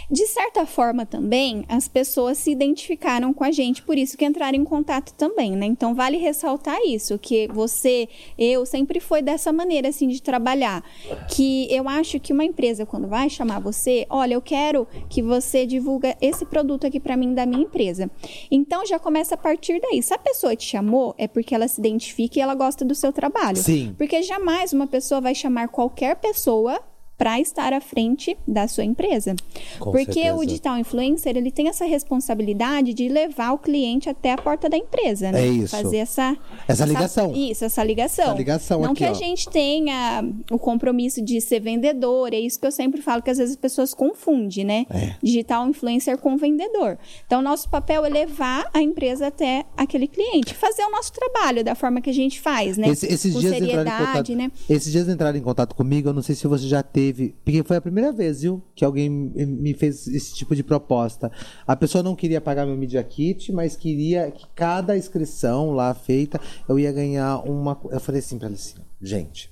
De 0.09 0.25
certa 0.25 0.65
forma 0.65 1.05
também, 1.05 1.63
as 1.69 1.88
pessoas 1.88 2.38
se 2.39 2.51
identificaram 2.51 3.33
com 3.33 3.43
a 3.43 3.51
gente, 3.51 3.83
por 3.83 3.97
isso 3.97 4.17
que 4.17 4.25
entraram 4.25 4.57
em 4.57 4.63
contato 4.63 5.13
também, 5.13 5.51
né? 5.55 5.65
Então 5.65 5.93
vale 5.93 6.17
ressaltar 6.17 6.79
isso, 6.85 7.17
que 7.19 7.47
você, 7.49 8.09
eu 8.38 8.65
sempre 8.65 8.99
foi 8.99 9.21
dessa 9.21 9.53
maneira 9.53 9.89
assim 9.89 10.07
de 10.07 10.21
trabalhar, 10.21 10.83
que 11.29 11.71
eu 11.71 11.88
acho 11.88 12.19
que 12.19 12.33
uma 12.33 12.43
empresa 12.43 12.85
quando 12.85 13.07
vai 13.07 13.29
chamar 13.29 13.59
você, 13.59 14.07
olha, 14.09 14.33
eu 14.33 14.41
quero 14.41 14.88
que 15.07 15.21
você 15.21 15.65
divulga 15.65 16.17
esse 16.19 16.45
produto 16.45 16.88
aqui 16.88 16.99
para 16.99 17.15
mim 17.15 17.33
da 17.33 17.45
minha 17.45 17.63
empresa. 17.63 18.09
Então 18.49 18.85
já 18.85 18.97
começa 18.97 19.35
a 19.35 19.38
partir 19.38 19.79
daí. 19.79 20.01
Se 20.01 20.13
a 20.13 20.17
pessoa 20.17 20.55
te 20.55 20.65
chamou, 20.65 21.13
é 21.17 21.27
porque 21.27 21.53
ela 21.53 21.67
se 21.67 21.79
identifica 21.79 22.39
e 22.39 22.41
ela 22.41 22.55
gosta 22.55 22.83
do 22.83 22.95
seu 22.95 23.13
trabalho. 23.13 23.57
Sim. 23.57 23.93
Porque 23.97 24.23
jamais 24.23 24.73
uma 24.73 24.88
pessoa 24.88 25.21
vai 25.21 25.35
chamar 25.35 25.67
qualquer 25.67 26.15
pessoa 26.15 26.81
para 27.19 27.39
estar 27.39 27.71
à 27.73 27.79
frente 27.81 28.35
da 28.47 28.67
sua 28.67 28.83
empresa. 28.83 29.35
Com 29.77 29.91
Porque 29.91 30.13
certeza. 30.13 30.35
o 30.35 30.45
digital 30.45 30.77
influencer, 30.79 31.35
ele 31.38 31.51
tem 31.51 31.67
essa 31.67 31.86
responsabilidade 31.86 32.93
de 32.93 33.08
levar 33.10 33.51
o 33.51 33.58
cliente 33.58 34.10
até 34.10 34.32
a 34.32 34.38
porta 34.38 34.67
da 34.69 34.77
empresa, 34.77 35.32
né? 35.32 35.41
É 35.45 35.47
isso. 35.47 35.75
Fazer 35.75 35.97
essa 35.97 36.38
Essa 36.67 36.86
ligação. 36.86 37.34
Isso, 37.36 37.65
essa 37.65 37.84
ligação. 37.84 38.25
Essa 38.25 38.34
ligação 38.38 38.79
Não 38.82 38.91
aqui, 38.91 38.99
que 38.99 39.05
a 39.05 39.12
ó. 39.12 39.13
gente 39.13 39.49
tenha 39.49 40.23
o 40.49 40.58
compromisso 40.58 41.21
de 41.21 41.39
ser 41.41 41.60
vendedor, 41.60 42.34
é 42.34 42.39
isso 42.39 42.60
que 42.60 42.65
eu 42.65 42.71
sempre 42.71 43.01
falo 43.01 43.21
que 43.21 43.29
às 43.29 43.38
vezes 43.38 43.51
as 43.55 43.60
pessoas 43.60 43.93
confundem, 43.93 44.63
né? 44.63 44.86
É. 44.89 45.15
Digital 45.21 45.67
influencer 45.67 46.17
com 46.19 46.38
vendedor. 46.38 46.97
Então, 47.25 47.41
nosso 47.41 47.69
papel 47.69 48.05
é 48.05 48.10
levar 48.10 48.69
a 48.73 48.82
empresa 48.82 49.27
até 49.27 49.65
aquele 49.75 50.08
cliente, 50.08 50.53
fazer 50.53 50.84
o 50.84 50.89
nosso 50.91 51.12
trabalho 51.12 51.65
da 51.65 51.75
forma 51.75 51.99
que 51.99 52.10
a 52.10 52.13
gente 52.13 52.39
faz, 52.39 52.77
né? 52.77 52.88
Esse- 52.88 53.08
esses 53.08 53.34
com 53.34 53.39
dias 53.41 53.53
entraram 53.53 53.65
em 53.65 53.69
seriedade, 53.75 54.05
contato, 54.08 54.36
né? 54.36 54.51
Esses 54.69 54.89
dias 54.91 55.10
entraram 55.10 55.38
em 55.38 55.41
contato 55.41 55.75
comigo, 55.75 56.08
eu 56.10 56.13
não 56.13 56.21
sei 56.21 56.34
se 56.36 56.47
você 56.47 56.65
já 56.65 56.82
teve, 56.82 57.09
porque 57.13 57.63
foi 57.63 57.78
a 57.78 57.82
primeira 57.82 58.12
vez, 58.12 58.41
viu, 58.41 58.62
que 58.76 58.86
alguém 58.86 59.10
me 59.10 59.74
fez 59.74 60.08
esse 60.08 60.36
tipo 60.36 60.56
de 60.56 60.63
proposta. 60.63 61.32
A 61.65 61.76
pessoa 61.76 62.04
não 62.04 62.15
queria 62.15 62.41
pagar 62.41 62.65
meu 62.65 62.78
Media 62.78 63.04
Kit, 63.04 63.52
mas 63.52 63.76
queria 63.76 64.32
que 64.32 64.45
cada 64.56 64.98
inscrição 64.98 65.72
lá 65.72 65.93
feita, 65.93 66.39
eu 66.67 66.80
ia 66.80 66.91
ganhar 66.91 67.38
uma. 67.39 67.80
Eu 67.91 68.00
falei 68.00 68.19
assim 68.19 68.38
pra 68.38 68.48
ela 68.48 68.56
assim, 68.56 68.80
gente. 69.02 69.52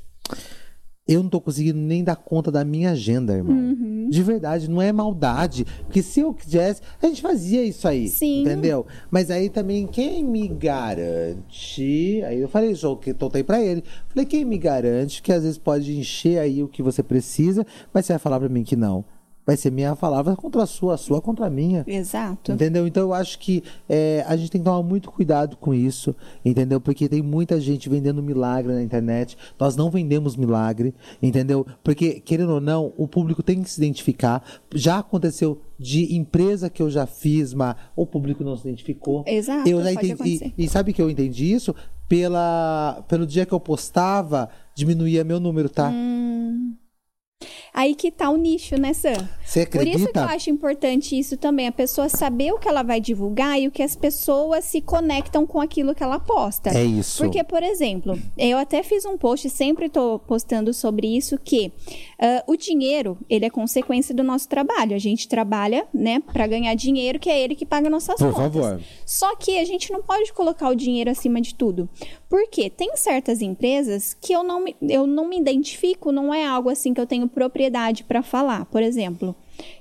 Eu 1.08 1.24
não 1.24 1.30
tô 1.30 1.40
conseguindo 1.40 1.80
nem 1.80 2.04
dar 2.04 2.18
conta 2.18 2.52
da 2.52 2.66
minha 2.66 2.92
agenda, 2.92 3.34
irmão. 3.34 3.56
Uhum. 3.56 4.10
De 4.10 4.22
verdade, 4.24 4.70
não 4.70 4.82
é 4.82 4.92
maldade. 4.92 5.66
Porque 5.86 6.02
se 6.02 6.20
eu 6.20 6.34
quisesse, 6.34 6.82
a 7.02 7.08
gente 7.08 7.22
fazia 7.22 7.64
isso 7.64 7.88
aí. 7.88 8.08
Sim. 8.10 8.42
Entendeu? 8.42 8.86
Mas 9.10 9.32
aí 9.32 9.50
também, 9.50 9.88
quem 9.88 10.24
me 10.24 10.48
garante. 10.48 12.22
Aí 12.26 12.40
eu 12.40 12.50
falei, 12.50 12.76
João, 12.76 12.98
que 12.98 13.14
tontei 13.14 13.44
pra 13.44 13.62
ele. 13.62 13.84
Falei, 14.10 14.26
quem 14.26 14.44
me 14.44 14.58
garante 14.58 15.22
que 15.22 15.32
às 15.32 15.44
vezes 15.44 15.58
pode 15.58 15.98
encher 15.98 16.40
aí 16.40 16.62
o 16.62 16.68
que 16.68 16.84
você 16.84 17.02
precisa, 17.02 17.66
mas 17.94 18.06
você 18.06 18.14
vai 18.14 18.20
falar 18.20 18.40
pra 18.40 18.50
mim 18.50 18.64
que 18.64 18.76
não. 18.76 19.06
Vai 19.48 19.56
ser 19.56 19.72
minha 19.72 19.96
palavra 19.96 20.36
contra 20.36 20.64
a 20.64 20.66
sua, 20.66 20.96
a 20.96 20.98
sua 20.98 21.22
contra 21.22 21.46
a 21.46 21.50
minha. 21.50 21.86
Exato. 21.88 22.52
Entendeu? 22.52 22.86
Então 22.86 23.04
eu 23.04 23.14
acho 23.14 23.40
que 23.40 23.64
é, 23.88 24.26
a 24.28 24.36
gente 24.36 24.52
tem 24.52 24.60
que 24.60 24.66
tomar 24.66 24.84
muito 24.84 25.10
cuidado 25.10 25.56
com 25.56 25.74
isso, 25.74 26.14
entendeu? 26.44 26.82
Porque 26.82 27.08
tem 27.08 27.22
muita 27.22 27.58
gente 27.62 27.88
vendendo 27.88 28.22
milagre 28.22 28.74
na 28.74 28.84
internet. 28.84 29.38
Nós 29.58 29.78
não 29.78 29.90
vendemos 29.90 30.36
milagre, 30.36 30.94
entendeu? 31.24 31.66
Porque, 31.82 32.20
querendo 32.20 32.56
ou 32.56 32.60
não, 32.60 32.92
o 32.98 33.08
público 33.08 33.42
tem 33.42 33.64
que 33.64 33.70
se 33.70 33.80
identificar. 33.80 34.44
Já 34.76 35.00
aconteceu 35.00 35.62
de 35.80 36.14
empresa 36.14 36.70
que 36.70 36.82
eu 36.82 36.90
já 36.90 37.06
fiz, 37.06 37.54
mas 37.54 37.74
o 37.96 38.06
público 38.06 38.44
não 38.44 38.58
se 38.58 38.68
identificou. 38.68 39.24
Exato, 39.26 39.70
Eu 39.70 39.82
já 39.82 39.94
entendi. 39.94 40.54
E, 40.58 40.66
e 40.66 40.68
sabe 40.68 40.92
que 40.92 41.02
eu 41.02 41.10
entendi 41.10 41.54
isso? 41.54 41.74
Pela, 42.10 43.02
pelo 43.08 43.26
dia 43.26 43.46
que 43.46 43.54
eu 43.54 43.62
postava, 43.62 44.50
diminuía 44.76 45.24
meu 45.24 45.40
número, 45.40 45.70
tá? 45.70 45.90
Hum. 45.90 46.76
Aí 47.74 47.94
que 47.94 48.10
tá 48.10 48.30
o 48.30 48.38
nicho, 48.38 48.76
né, 48.76 48.92
Sam? 48.92 49.14
Você 49.46 49.66
Por 49.66 49.86
isso 49.88 49.98
que 49.98 50.04
eu 50.04 50.10
acredita? 50.10 50.26
acho 50.26 50.50
importante 50.50 51.18
isso 51.18 51.38
também, 51.38 51.68
a 51.68 51.72
pessoa 51.72 52.10
saber 52.10 52.52
o 52.52 52.58
que 52.58 52.68
ela 52.68 52.82
vai 52.82 53.00
divulgar 53.00 53.60
e 53.62 53.68
o 53.68 53.72
que 53.72 53.84
as 53.84 53.96
pessoas 53.96 54.66
se 54.66 54.82
conectam 54.82 55.46
com 55.46 55.62
aquilo 55.62 55.94
que 55.94 56.04
ela 56.04 56.20
posta. 56.20 56.72
É 56.72 56.84
isso. 56.84 57.24
Porque, 57.24 57.44
por 57.44 57.62
exemplo, 57.62 58.20
eu 58.36 58.58
até 58.58 58.82
fiz 58.82 59.06
um 59.06 59.16
post, 59.16 59.48
sempre 59.50 59.90
tô 59.90 60.18
postando 60.20 60.74
sobre 60.74 61.16
isso, 61.16 61.38
que 61.38 61.72
ah, 62.20 62.44
o 62.48 62.56
dinheiro, 62.58 63.18
ele 63.30 63.46
é 63.46 63.50
consequência 63.50 64.14
do 64.14 64.24
nosso 64.24 64.50
trabalho. 64.50 64.96
A 64.96 65.00
gente 65.00 65.28
trabalha, 65.28 65.86
né, 65.94 66.20
para 66.20 66.48
ganhar 66.48 66.74
dinheiro, 66.74 67.20
que 67.20 67.30
é 67.30 67.40
ele 67.40 67.56
que 67.56 67.66
paga 67.66 67.90
nossas 67.90 68.18
Por 68.18 68.34
contas. 68.34 68.62
favor. 68.62 68.82
Só 69.06 69.36
que 69.36 69.60
a 69.60 69.66
gente 69.66 69.92
não 69.92 70.02
pode 70.02 70.34
colocar 70.34 70.70
o 70.70 70.76
dinheiro 70.76 71.12
acima 71.12 71.40
de 71.40 71.54
tudo. 71.54 71.88
Porque 72.30 72.70
tem 72.70 72.96
certas 72.98 73.42
empresas 73.42 74.14
que 74.14 74.34
eu 74.34 74.44
não 74.44 74.62
me, 74.64 74.76
eu 74.82 75.08
não 75.08 75.28
me 75.30 75.38
identifico, 75.40 76.12
não 76.12 76.34
é 76.34 76.46
algo 76.46 76.70
assim 76.70 76.94
que 76.94 77.00
eu 77.00 77.08
tenho 77.08 77.28
propriedade 77.28 78.04
para 78.04 78.22
falar. 78.22 78.66
Por 78.66 78.84
exemplo, 78.84 79.34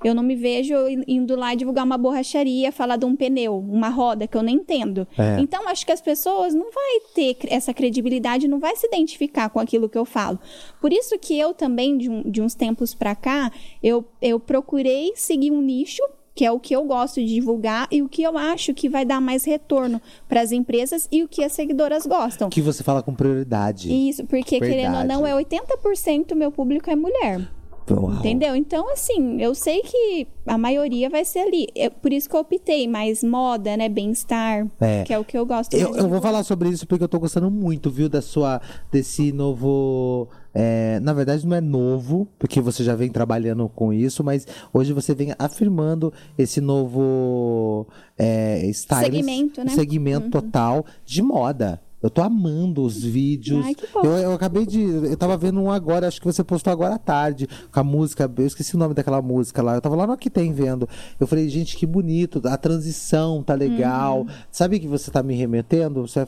eu 0.04 0.14
não 0.14 0.22
me 0.22 0.36
vejo 0.36 0.74
indo 1.08 1.34
lá 1.34 1.54
divulgar 1.56 1.84
uma 1.84 1.98
borracharia, 1.98 2.70
falar 2.70 2.96
de 2.96 3.04
um 3.04 3.16
pneu, 3.16 3.58
uma 3.58 3.88
roda 3.88 4.28
que 4.28 4.36
eu 4.36 4.42
nem 4.42 4.56
entendo. 4.56 5.06
É. 5.18 5.40
Então, 5.40 5.68
acho 5.68 5.84
que 5.84 5.90
as 5.92 6.00
pessoas 6.00 6.54
não 6.54 6.70
vai 6.70 7.00
ter 7.14 7.36
essa 7.48 7.74
credibilidade, 7.74 8.46
não 8.46 8.60
vai 8.60 8.76
se 8.76 8.86
identificar 8.86 9.50
com 9.50 9.58
aquilo 9.58 9.88
que 9.88 9.98
eu 9.98 10.04
falo. 10.04 10.38
Por 10.80 10.92
isso 10.92 11.18
que 11.18 11.36
eu 11.36 11.52
também, 11.52 11.98
de, 11.98 12.08
um- 12.08 12.22
de 12.22 12.40
uns 12.40 12.54
tempos 12.54 12.94
para 12.94 13.14
cá, 13.16 13.50
eu, 13.82 14.04
eu 14.22 14.38
procurei 14.38 15.12
seguir 15.16 15.50
um 15.50 15.60
nicho 15.60 16.02
que 16.36 16.44
é 16.44 16.52
o 16.52 16.60
que 16.60 16.76
eu 16.76 16.84
gosto 16.84 17.14
de 17.18 17.26
divulgar 17.26 17.88
e 17.90 18.02
o 18.02 18.08
que 18.08 18.22
eu 18.22 18.36
acho 18.36 18.74
que 18.74 18.90
vai 18.90 19.06
dar 19.06 19.22
mais 19.22 19.44
retorno 19.44 20.00
para 20.28 20.42
as 20.42 20.52
empresas 20.52 21.08
e 21.10 21.22
o 21.24 21.28
que 21.28 21.42
as 21.42 21.52
seguidoras 21.52 22.06
gostam. 22.06 22.50
Que 22.50 22.60
você 22.60 22.84
fala 22.84 23.02
com 23.02 23.14
prioridade. 23.14 23.90
Isso, 23.90 24.24
porque 24.26 24.60
querendo 24.60 24.98
ou 24.98 25.04
não, 25.04 25.26
é 25.26 25.32
80% 25.32 26.34
meu 26.34 26.52
público 26.52 26.90
é 26.90 26.94
mulher. 26.94 27.48
Uau. 27.90 28.12
Entendeu? 28.14 28.56
Então, 28.56 28.92
assim, 28.92 29.40
eu 29.40 29.54
sei 29.54 29.80
que 29.80 30.26
a 30.44 30.58
maioria 30.58 31.08
vai 31.08 31.24
ser 31.24 31.38
ali. 31.38 31.68
É 31.74 31.88
por 31.88 32.12
isso 32.12 32.28
que 32.28 32.34
eu 32.34 32.40
optei 32.40 32.88
mais 32.88 33.22
moda, 33.22 33.76
né? 33.76 33.88
Bem-estar, 33.88 34.66
É. 34.80 35.04
que 35.04 35.14
é 35.14 35.18
o 35.18 35.24
que 35.24 35.38
eu 35.38 35.46
gosto. 35.46 35.74
Eu, 35.74 35.94
eu 35.94 36.08
vou 36.08 36.20
falar 36.20 36.42
sobre 36.42 36.68
isso 36.68 36.86
porque 36.86 37.04
eu 37.04 37.08
tô 37.08 37.20
gostando 37.20 37.50
muito, 37.50 37.88
viu, 37.88 38.08
da 38.08 38.20
sua, 38.20 38.60
desse 38.90 39.30
novo. 39.32 40.28
É, 40.58 40.98
na 41.00 41.12
verdade, 41.12 41.46
não 41.46 41.54
é 41.54 41.60
novo, 41.60 42.26
porque 42.38 42.62
você 42.62 42.82
já 42.82 42.96
vem 42.96 43.10
trabalhando 43.10 43.68
com 43.68 43.92
isso, 43.92 44.24
mas 44.24 44.46
hoje 44.72 44.94
você 44.94 45.14
vem 45.14 45.34
afirmando 45.38 46.10
esse 46.38 46.62
novo 46.62 47.86
é, 48.16 48.64
stylist, 48.68 49.12
Segmento, 49.12 49.64
né? 49.64 49.70
segmento 49.72 50.30
total 50.30 50.86
de 51.04 51.20
moda. 51.20 51.82
Eu 52.02 52.10
tô 52.10 52.22
amando 52.22 52.82
os 52.82 53.02
vídeos. 53.02 53.64
Ai, 53.66 53.74
eu, 53.96 54.10
eu 54.12 54.32
acabei 54.32 54.64
de. 54.64 54.80
Eu 54.80 55.16
tava 55.16 55.36
vendo 55.36 55.60
um 55.60 55.70
agora, 55.70 56.06
acho 56.06 56.20
que 56.20 56.26
você 56.26 56.44
postou 56.44 56.72
agora 56.72 56.94
à 56.94 56.98
tarde, 56.98 57.48
com 57.72 57.80
a 57.80 57.82
música. 57.82 58.30
Eu 58.36 58.46
esqueci 58.46 58.76
o 58.76 58.78
nome 58.78 58.94
daquela 58.94 59.20
música 59.20 59.62
lá. 59.62 59.74
Eu 59.74 59.80
tava 59.80 59.96
lá 59.96 60.06
no 60.06 60.16
que 60.16 60.30
tem 60.30 60.52
vendo. 60.52 60.88
Eu 61.18 61.26
falei, 61.26 61.48
gente, 61.48 61.76
que 61.76 61.84
bonito. 61.84 62.40
A 62.44 62.56
transição 62.56 63.42
tá 63.42 63.54
legal. 63.54 64.20
Uhum. 64.20 64.28
Sabe 64.52 64.78
que 64.78 64.86
você 64.86 65.10
tá 65.10 65.22
me 65.22 65.34
remetendo? 65.34 66.06
Você 66.06 66.20
é 66.20 66.26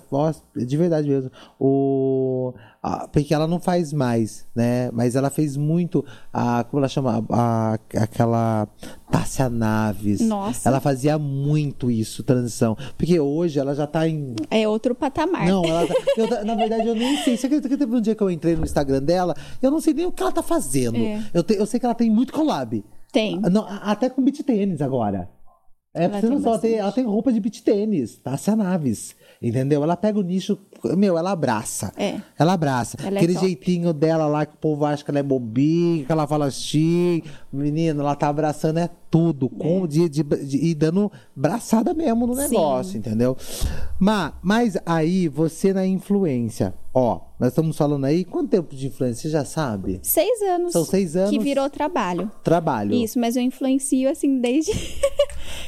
de 0.57 0.77
verdade 0.77 1.09
mesmo. 1.09 1.31
O. 1.61 2.55
a- 2.83 3.09
porque 3.09 3.33
ela 3.35 3.47
não 3.47 3.59
faz 3.61 3.93
mais, 3.93 4.47
né? 4.55 4.91
Mas 4.93 5.17
ela 5.17 5.31
fez 5.31 5.57
muito 5.57 6.05
a. 6.33 6.65
Como 6.65 6.81
ela 6.81 6.89
chama? 6.89 7.25
A, 7.31 7.75
a- 7.75 7.79
aquela. 8.03 8.69
Tássia 9.11 9.49
Naves. 9.49 10.21
Nossa. 10.21 10.69
Ela 10.69 10.81
fazia 10.81 11.19
muito 11.19 11.91
isso, 11.91 12.23
transição. 12.23 12.77
Porque 12.97 13.19
hoje 13.19 13.59
ela 13.59 13.75
já 13.75 13.87
tá 13.87 14.07
em 14.07 14.35
É 14.51 14.69
outro 14.69 14.95
patamar. 14.95 15.47
não, 15.47 15.65
ela 15.65 15.87
tá- 15.87 15.95
eu 16.17 16.45
na 16.45 16.55
verdade 16.55 16.87
eu 16.87 16.95
nem 16.95 17.17
sei. 17.25 17.37
Você 17.37 17.47
acredita 17.47 17.69
que 17.71 17.77
teve 17.79 17.95
um 17.97 18.01
dia 18.03 18.15
que 18.15 18.23
eu 18.23 18.31
entrei 18.31 18.55
no 18.55 18.65
Instagram 18.65 19.03
dela? 19.03 19.35
Eu 19.63 19.71
não 19.71 19.81
sei 19.81 19.95
nem 19.95 20.05
o 20.05 20.13
que 20.13 20.23
ela 20.23 20.31
tá 20.31 20.43
fazendo. 20.43 20.97
É. 20.99 21.23
Eu, 21.33 21.43
te- 21.43 21.55
eu 21.55 21.65
sei 21.65 21.81
que 21.81 21.87
ela 21.87 21.95
tem 21.95 22.11
muito 22.11 22.33
collab. 22.35 22.85
Tem. 23.11 23.41
Não, 23.41 23.63
a- 23.63 23.93
até 23.93 24.11
com 24.11 24.23
beat 24.23 24.43
tênis 24.43 24.83
agora. 24.83 25.31
É, 25.95 26.05
Ela 26.05 26.21
você 26.21 26.29
não 26.29 26.41
só, 26.43 26.51
ela 26.51 26.59
tem, 26.59 26.75
ela 26.75 26.93
tem 26.93 27.05
roupa 27.07 27.33
de 27.33 27.41
beat 27.41 27.63
tênis, 27.63 28.19
Tássia 28.19 28.55
Naves. 28.55 29.17
Entendeu? 29.41 29.83
Ela 29.85 29.97
pega 29.97 30.19
o 30.19 30.23
nicho, 30.23 30.59
meu, 30.97 31.17
ela 31.17 31.31
abraça. 31.31 31.93
É. 31.97 32.21
Ela 32.37 32.55
abraça. 32.55 32.97
Ela 33.01 33.17
é 33.17 33.19
Aquele 33.19 33.35
top. 33.35 33.47
jeitinho 33.47 33.93
dela 33.93 34.27
lá 34.27 34.45
que 34.45 34.55
o 34.55 34.59
povo 34.59 34.85
acha 34.85 35.05
que 35.05 35.11
ela 35.11 35.21
é 35.21 35.23
bobinha, 35.23 36.05
que 36.05 36.11
ela 36.11 36.27
fala 36.27 36.47
assim. 36.47 37.23
Menina, 37.53 38.03
ela 38.03 38.17
tá 38.17 38.29
abraçando 38.29 38.79
é 38.79 38.91
tudo. 39.11 39.49
Com, 39.49 39.87
de, 39.87 40.09
de, 40.09 40.23
de- 40.23 40.57
e 40.67 40.75
dando 40.75 41.11
braçada 41.35 41.95
mesmo 41.95 42.27
no 42.27 42.35
Sim. 42.35 42.41
negócio, 42.43 42.99
entendeu? 42.99 43.37
Ma, 43.99 44.35
mas 44.43 44.77
aí, 44.87 45.29
você 45.29 45.73
na 45.73 45.87
influência. 45.87 46.75
Ó, 46.95 47.21
nós 47.39 47.51
estamos 47.51 47.77
falando 47.77 48.05
aí, 48.07 48.25
quanto 48.25 48.51
tempo 48.51 48.75
de 48.75 48.87
influência? 48.89 49.23
Você 49.23 49.29
já 49.31 49.45
sabe? 49.45 50.01
Seis 50.03 50.43
anos. 50.43 50.73
São 50.73 50.85
seis 50.85 51.15
anos. 51.17 51.31
Que 51.31 51.39
virou 51.39 51.69
trabalho. 51.71 52.31
Trabalho. 52.43 52.93
Isso, 52.95 53.19
mas 53.19 53.37
eu 53.37 53.43
influencio 53.43 54.11
assim 54.11 54.41
desde. 54.41 54.73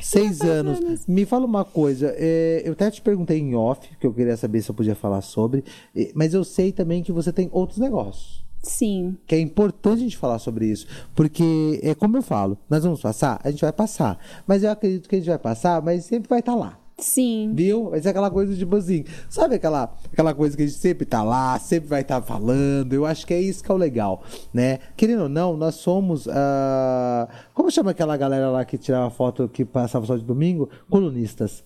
Seis 0.02 0.40
anos. 0.40 1.06
Me 1.06 1.24
fala 1.24 1.46
uma 1.46 1.64
coisa. 1.64 2.12
é, 2.16 2.62
eu 2.64 2.72
até 2.72 2.90
te 2.90 3.00
perguntei 3.00 3.38
em 3.38 3.54
off, 3.54 3.88
que 3.98 4.06
eu 4.06 4.12
queria 4.12 4.36
saber 4.36 4.60
se 4.62 4.70
eu 4.70 4.74
podia 4.74 4.94
falar 4.94 5.20
sobre. 5.20 5.64
é, 5.94 6.10
Mas 6.14 6.34
eu 6.34 6.42
sei 6.44 6.72
também 6.72 7.02
que 7.02 7.12
você 7.12 7.32
tem 7.32 7.48
outros 7.52 7.78
negócios. 7.78 8.39
Sim. 8.62 9.16
Que 9.26 9.34
é 9.34 9.40
importante 9.40 10.00
a 10.00 10.02
gente 10.02 10.16
falar 10.16 10.38
sobre 10.38 10.66
isso. 10.66 10.86
Porque, 11.14 11.80
é 11.82 11.94
como 11.94 12.16
eu 12.16 12.22
falo, 12.22 12.58
nós 12.68 12.84
vamos 12.84 13.00
passar? 13.00 13.40
A 13.42 13.50
gente 13.50 13.60
vai 13.60 13.72
passar. 13.72 14.18
Mas 14.46 14.62
eu 14.62 14.70
acredito 14.70 15.08
que 15.08 15.16
a 15.16 15.18
gente 15.18 15.28
vai 15.28 15.38
passar, 15.38 15.82
mas 15.82 16.04
sempre 16.04 16.28
vai 16.28 16.40
estar 16.40 16.54
lá. 16.54 16.78
Sim. 16.98 17.52
Viu? 17.54 17.90
Vai 17.90 18.00
ser 18.00 18.10
aquela 18.10 18.30
coisa 18.30 18.54
tipo 18.54 18.76
assim. 18.76 19.04
Sabe 19.28 19.54
aquela, 19.54 19.92
aquela 20.12 20.34
coisa 20.34 20.56
que 20.56 20.62
a 20.62 20.66
gente 20.66 20.78
sempre 20.78 21.06
tá 21.06 21.22
lá, 21.22 21.58
sempre 21.58 21.88
vai 21.88 22.02
estar 22.02 22.20
falando? 22.20 22.92
Eu 22.92 23.06
acho 23.06 23.26
que 23.26 23.34
é 23.34 23.40
isso 23.40 23.64
que 23.64 23.70
é 23.70 23.74
o 23.74 23.78
legal, 23.78 24.22
né? 24.52 24.78
Querendo 24.96 25.22
ou 25.22 25.28
não, 25.28 25.56
nós 25.56 25.76
somos. 25.76 26.28
ah, 26.28 27.28
como 27.54 27.70
chama 27.70 27.92
aquela 27.92 28.16
galera 28.16 28.50
lá 28.50 28.64
que 28.64 28.76
tirava 28.76 29.10
foto 29.10 29.48
que 29.48 29.64
passava 29.64 30.04
só 30.06 30.16
de 30.16 30.24
domingo? 30.24 30.68
Colunistas. 30.88 31.64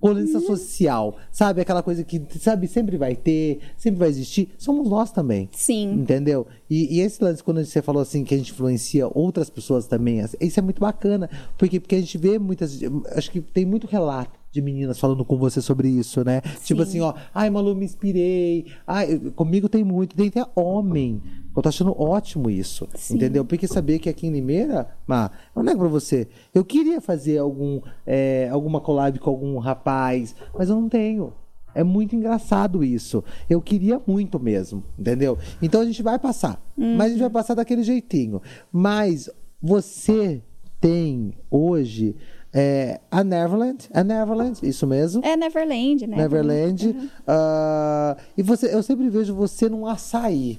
Colunista 0.00 0.40
social, 0.40 1.16
sabe? 1.30 1.60
Aquela 1.60 1.82
coisa 1.82 2.04
que, 2.04 2.22
sabe, 2.38 2.68
sempre 2.68 2.96
vai 2.96 3.14
ter, 3.14 3.60
sempre 3.76 3.98
vai 3.98 4.08
existir. 4.08 4.50
Somos 4.58 4.88
nós 4.88 5.10
também. 5.10 5.48
Sim. 5.52 5.92
Entendeu? 5.92 6.46
E, 6.68 6.96
e 6.96 7.00
esse 7.00 7.22
lance, 7.22 7.42
quando 7.42 7.64
você 7.64 7.80
falou 7.82 8.02
assim, 8.02 8.24
que 8.24 8.34
a 8.34 8.38
gente 8.38 8.52
influencia 8.52 9.08
outras 9.08 9.48
pessoas 9.50 9.86
também, 9.86 10.24
isso 10.40 10.58
é 10.58 10.62
muito 10.62 10.80
bacana. 10.80 11.28
Porque, 11.56 11.80
porque 11.80 11.94
a 11.94 12.00
gente 12.00 12.18
vê 12.18 12.38
muitas. 12.38 12.78
Acho 13.12 13.30
que 13.30 13.40
tem 13.40 13.64
muito 13.64 13.86
relato 13.86 14.45
de 14.56 14.62
meninas 14.62 14.98
falando 14.98 15.24
com 15.24 15.36
você 15.36 15.60
sobre 15.60 15.88
isso, 15.88 16.24
né? 16.24 16.40
Tipo 16.64 16.82
assim, 16.82 17.00
ó, 17.00 17.14
ai, 17.34 17.50
Malu, 17.50 17.74
me 17.74 17.84
inspirei. 17.84 18.66
Ai, 18.86 19.18
comigo 19.34 19.68
tem 19.68 19.84
muito, 19.84 20.16
tem 20.16 20.28
até 20.28 20.44
homem. 20.54 21.22
Eu 21.54 21.62
tô 21.62 21.68
achando 21.68 21.94
ótimo 22.00 22.50
isso. 22.50 22.88
Sim. 22.94 23.16
Entendeu? 23.16 23.44
Porque 23.44 23.66
saber 23.66 23.98
que 23.98 24.08
aqui 24.08 24.26
em 24.26 24.32
Limeira, 24.32 24.88
Má, 25.06 25.30
eu 25.54 25.62
nego 25.62 25.80
pra 25.80 25.88
você. 25.88 26.26
Eu 26.54 26.64
queria 26.64 27.00
fazer 27.00 27.38
algum, 27.38 27.80
é, 28.06 28.48
alguma 28.50 28.80
collab 28.80 29.18
com 29.18 29.30
algum 29.30 29.58
rapaz, 29.58 30.34
mas 30.56 30.70
eu 30.70 30.76
não 30.76 30.88
tenho. 30.88 31.32
É 31.74 31.84
muito 31.84 32.16
engraçado 32.16 32.82
isso. 32.82 33.22
Eu 33.50 33.60
queria 33.60 34.00
muito 34.06 34.40
mesmo, 34.40 34.82
entendeu? 34.98 35.36
Então 35.60 35.82
a 35.82 35.84
gente 35.84 36.02
vai 36.02 36.18
passar. 36.18 36.58
Mas 36.74 37.06
a 37.06 37.08
gente 37.10 37.20
vai 37.20 37.30
passar 37.30 37.54
daquele 37.54 37.82
jeitinho. 37.82 38.40
Mas 38.72 39.28
você 39.60 40.42
tem 40.80 41.34
hoje 41.50 42.16
é, 42.58 43.00
a 43.10 43.22
Neverland. 43.22 43.86
A 43.92 44.02
Neverland, 44.02 44.58
isso 44.62 44.86
mesmo. 44.86 45.22
É 45.22 45.36
Neverland, 45.36 46.06
né? 46.06 46.16
Neverland. 46.16 47.10
Ah, 47.26 48.16
e 48.36 48.42
você, 48.42 48.74
eu 48.74 48.82
sempre 48.82 49.10
vejo 49.10 49.34
você 49.34 49.68
num 49.68 49.86
açaí. 49.86 50.58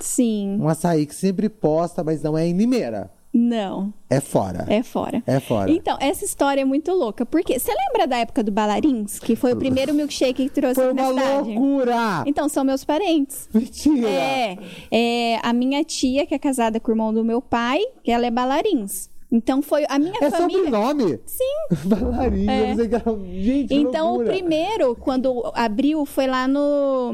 Sim. 0.00 0.56
Um 0.58 0.68
açaí 0.68 1.04
que 1.04 1.14
sempre 1.14 1.50
posta, 1.50 2.02
mas 2.02 2.22
não 2.22 2.36
é 2.36 2.46
em 2.46 2.56
Limeira. 2.56 3.10
Não. 3.36 3.92
É 4.08 4.20
fora. 4.20 4.64
É 4.68 4.82
fora. 4.82 5.20
É 5.26 5.40
fora. 5.40 5.70
Então, 5.70 5.98
essa 6.00 6.24
história 6.24 6.62
é 6.62 6.64
muito 6.64 6.92
louca. 6.92 7.26
Porque 7.26 7.58
você 7.58 7.72
lembra 7.74 8.06
da 8.06 8.18
época 8.18 8.44
do 8.44 8.52
Balarins? 8.52 9.18
Que 9.18 9.34
foi 9.34 9.52
o 9.52 9.56
primeiro 9.56 9.92
milkshake 9.94 10.44
que 10.44 10.48
trouxe 10.48 10.76
Foi 10.76 10.92
uma 10.92 11.08
cidade? 11.08 11.48
loucura! 11.48 12.22
Então, 12.26 12.48
são 12.48 12.62
meus 12.62 12.84
parentes. 12.84 13.48
Mentira! 13.52 14.08
É, 14.08 14.56
é 14.90 15.40
a 15.42 15.52
minha 15.52 15.82
tia, 15.82 16.24
que 16.24 16.34
é 16.34 16.38
casada 16.38 16.78
com 16.78 16.92
o 16.92 16.94
irmão 16.94 17.12
do 17.12 17.24
meu 17.24 17.42
pai, 17.42 17.80
que 18.04 18.10
ela 18.12 18.24
é 18.24 18.30
Balarins. 18.30 19.10
Então, 19.36 19.60
foi 19.60 19.84
a 19.88 19.98
minha 19.98 20.14
É 20.20 20.30
família. 20.30 20.64
sobrenome? 20.64 21.18
Sim. 21.26 21.44
Bailarina. 21.88 22.52
É. 22.52 22.70
era- 22.70 23.02
Gente, 23.42 23.74
Então, 23.74 24.06
o 24.06 24.14
loucura. 24.16 24.32
primeiro, 24.32 24.94
quando 24.94 25.50
abriu, 25.54 26.06
foi 26.06 26.28
lá 26.28 26.46
no 26.46 27.12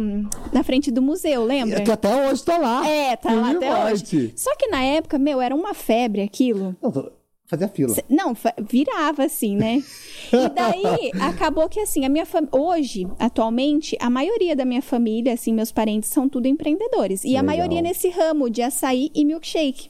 na 0.52 0.62
frente 0.62 0.90
do 0.90 1.00
museu, 1.00 1.42
lembra? 1.44 1.80
Que 1.80 1.90
até 1.90 2.28
hoje 2.30 2.44
tá 2.44 2.59
lá. 2.59 2.87
É, 2.87 3.16
tá 3.16 3.33
lá 3.33 3.52
até 3.52 3.85
hoje. 3.87 4.33
Só 4.37 4.54
que 4.56 4.66
na 4.68 4.83
época, 4.83 5.18
meu, 5.18 5.40
era 5.40 5.54
uma 5.54 5.72
febre 5.72 6.20
aquilo. 6.20 6.76
Não, 6.83 6.90
tô- 6.90 7.11
fazia 7.46 7.68
fila. 7.68 7.96
Não, 8.09 8.37
virava 8.68 9.24
assim, 9.24 9.56
né? 9.56 9.83
E 10.30 10.48
daí 10.50 11.11
acabou 11.26 11.68
que 11.70 11.80
assim, 11.80 12.04
a 12.04 12.09
minha 12.11 12.26
família. 12.26 12.50
Hoje, 12.54 13.06
atualmente, 13.18 13.96
a 13.98 14.11
maioria 14.11 14.54
da 14.54 14.64
minha 14.66 14.83
família, 14.83 15.33
assim, 15.33 15.54
meus 15.54 15.72
parentes 15.72 16.11
são 16.11 16.28
tudo 16.28 16.46
empreendedores. 16.46 17.24
E 17.24 17.28
a 17.37 17.40
Legal. 17.40 17.44
maioria 17.46 17.80
nesse 17.83 18.11
ramo 18.11 18.50
de 18.50 18.61
açaí 18.61 19.11
e 19.14 19.24
milkshake. 19.24 19.88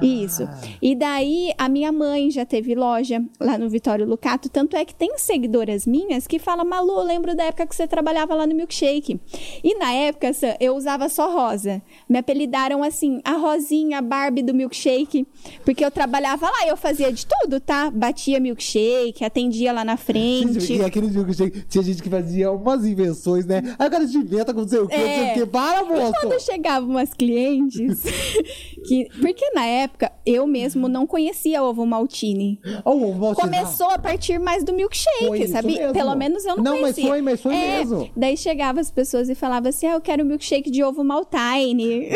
Isso. 0.00 0.48
E 0.80 0.94
daí, 0.94 1.52
a 1.56 1.68
minha 1.68 1.92
mãe 1.92 2.30
já 2.30 2.44
teve 2.44 2.74
loja 2.74 3.22
lá 3.38 3.56
no 3.56 3.68
Vitório 3.68 4.06
Lucato. 4.06 4.48
Tanto 4.48 4.76
é 4.76 4.84
que 4.84 4.94
tem 4.94 5.16
seguidoras 5.16 5.86
minhas 5.86 6.26
que 6.26 6.38
falam, 6.38 6.64
Malu, 6.64 6.92
eu 6.92 7.04
lembro 7.04 7.36
da 7.36 7.44
época 7.44 7.66
que 7.66 7.76
você 7.76 7.86
trabalhava 7.86 8.34
lá 8.34 8.46
no 8.46 8.54
Milkshake. 8.54 9.20
E 9.62 9.78
na 9.78 9.92
época, 9.92 10.32
Sam, 10.32 10.56
eu 10.58 10.74
usava 10.74 11.08
só 11.08 11.32
rosa. 11.32 11.80
Me 12.08 12.18
apelidaram 12.18 12.82
assim, 12.82 13.20
a 13.24 13.32
Rosinha, 13.32 13.98
a 13.98 14.02
Barbie 14.02 14.42
do 14.42 14.52
Milkshake. 14.54 15.26
Porque 15.64 15.84
eu 15.84 15.90
trabalhava 15.90 16.46
lá 16.46 16.66
e 16.66 16.68
eu 16.68 16.76
fazia 16.76 17.12
de 17.12 17.26
tudo, 17.26 17.60
tá? 17.60 17.90
Batia 17.90 18.40
milkshake, 18.40 19.24
atendia 19.24 19.72
lá 19.72 19.84
na 19.84 19.96
frente. 19.96 20.72
E 20.72 20.82
aquele 20.82 21.12
cheguei, 21.32 21.62
tinha 21.68 21.82
gente 21.84 22.02
que 22.02 22.08
fazia 22.10 22.50
umas 22.50 22.84
invenções, 22.84 23.46
né? 23.46 23.62
Aí 23.78 23.88
o 23.88 23.90
cara 23.90 24.06
te 24.06 24.16
inventa 24.16 24.52
com 24.52 24.60
não 24.60 24.68
sei 24.68 24.78
o 24.80 24.88
quê, 24.88 24.96
não 24.96 25.06
sei 25.06 25.30
o 25.30 25.34
quê. 25.34 25.46
Para, 25.46 25.82
E 25.82 25.84
moço! 25.84 26.12
quando 26.20 26.40
chegavam 26.40 26.90
umas 26.90 27.12
clientes, 27.14 28.02
que, 28.86 29.08
porque 29.20 29.50
na 29.54 29.61
época 29.66 30.10
eu 30.24 30.46
mesmo 30.46 30.88
não 30.88 31.06
conhecia 31.06 31.62
ovo 31.62 31.84
maltine. 31.86 32.60
O 32.84 32.94
moço- 33.14 33.40
Começou 33.40 33.90
a 33.90 33.98
partir 33.98 34.38
mais 34.38 34.64
do 34.64 34.72
milkshake, 34.72 35.26
Foi 35.26 35.46
sabe? 35.48 35.76
mesmo. 35.78 35.92
Pelo 35.92 36.14
menos 36.14 36.44
eu 36.44 36.56
não, 36.56 36.64
Não, 36.64 36.72
mas 36.72 36.80
conhecia. 36.94 37.08
foi, 37.08 37.22
mas 37.22 37.40
foi 37.40 37.54
É, 37.54 37.78
mesmo. 37.78 38.10
Daí 38.16 38.36
chegavam 38.36 38.80
as 38.80 38.90
pessoas 38.90 39.28
e 39.28 39.34
falavam 39.34 39.68
assim: 39.70 39.86
ah, 39.86 39.92
eu 39.94 40.00
quero 40.00 40.24
milkshake 40.24 40.70
de 40.70 40.82
ovo 40.82 41.02
maltine. 41.04 42.08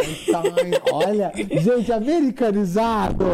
Olha, 0.92 1.32
gente, 1.60 1.92
americanizado. 1.92 3.24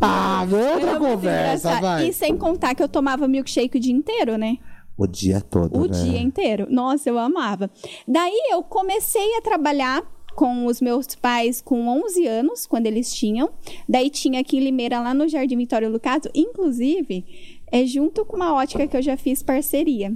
Ah, 0.00 0.44
outra 0.74 0.98
conversa, 0.98 1.80
vai. 1.80 2.08
E 2.08 2.12
sem 2.12 2.36
contar 2.36 2.74
que 2.74 2.82
eu 2.82 2.88
tomava 2.88 3.26
milkshake 3.28 3.76
o 3.78 3.80
dia 3.80 3.92
inteiro, 3.94 4.36
né? 4.36 4.56
O 4.96 5.06
dia 5.06 5.40
todo, 5.40 5.78
O 5.78 5.82
né? 5.82 5.88
dia 5.90 6.20
inteiro. 6.20 6.66
Nossa, 6.68 7.08
eu 7.08 7.18
amava. 7.18 7.70
Daí 8.06 8.34
eu 8.50 8.62
comecei 8.62 9.36
a 9.36 9.40
trabalhar 9.40 10.02
com 10.38 10.66
os 10.66 10.80
meus 10.80 11.16
pais 11.16 11.60
com 11.60 11.88
11 11.88 12.24
anos, 12.28 12.64
quando 12.64 12.86
eles 12.86 13.12
tinham. 13.12 13.50
Daí 13.88 14.08
tinha 14.08 14.38
aqui 14.38 14.58
em 14.58 14.60
Limeira, 14.60 15.00
lá 15.00 15.12
no 15.12 15.26
Jardim 15.26 15.56
Vitório 15.56 15.90
Lucato. 15.90 16.30
Inclusive, 16.32 17.24
é 17.72 17.84
junto 17.84 18.24
com 18.24 18.36
uma 18.36 18.54
ótica 18.54 18.86
que 18.86 18.96
eu 18.96 19.02
já 19.02 19.16
fiz 19.16 19.42
parceria. 19.42 20.12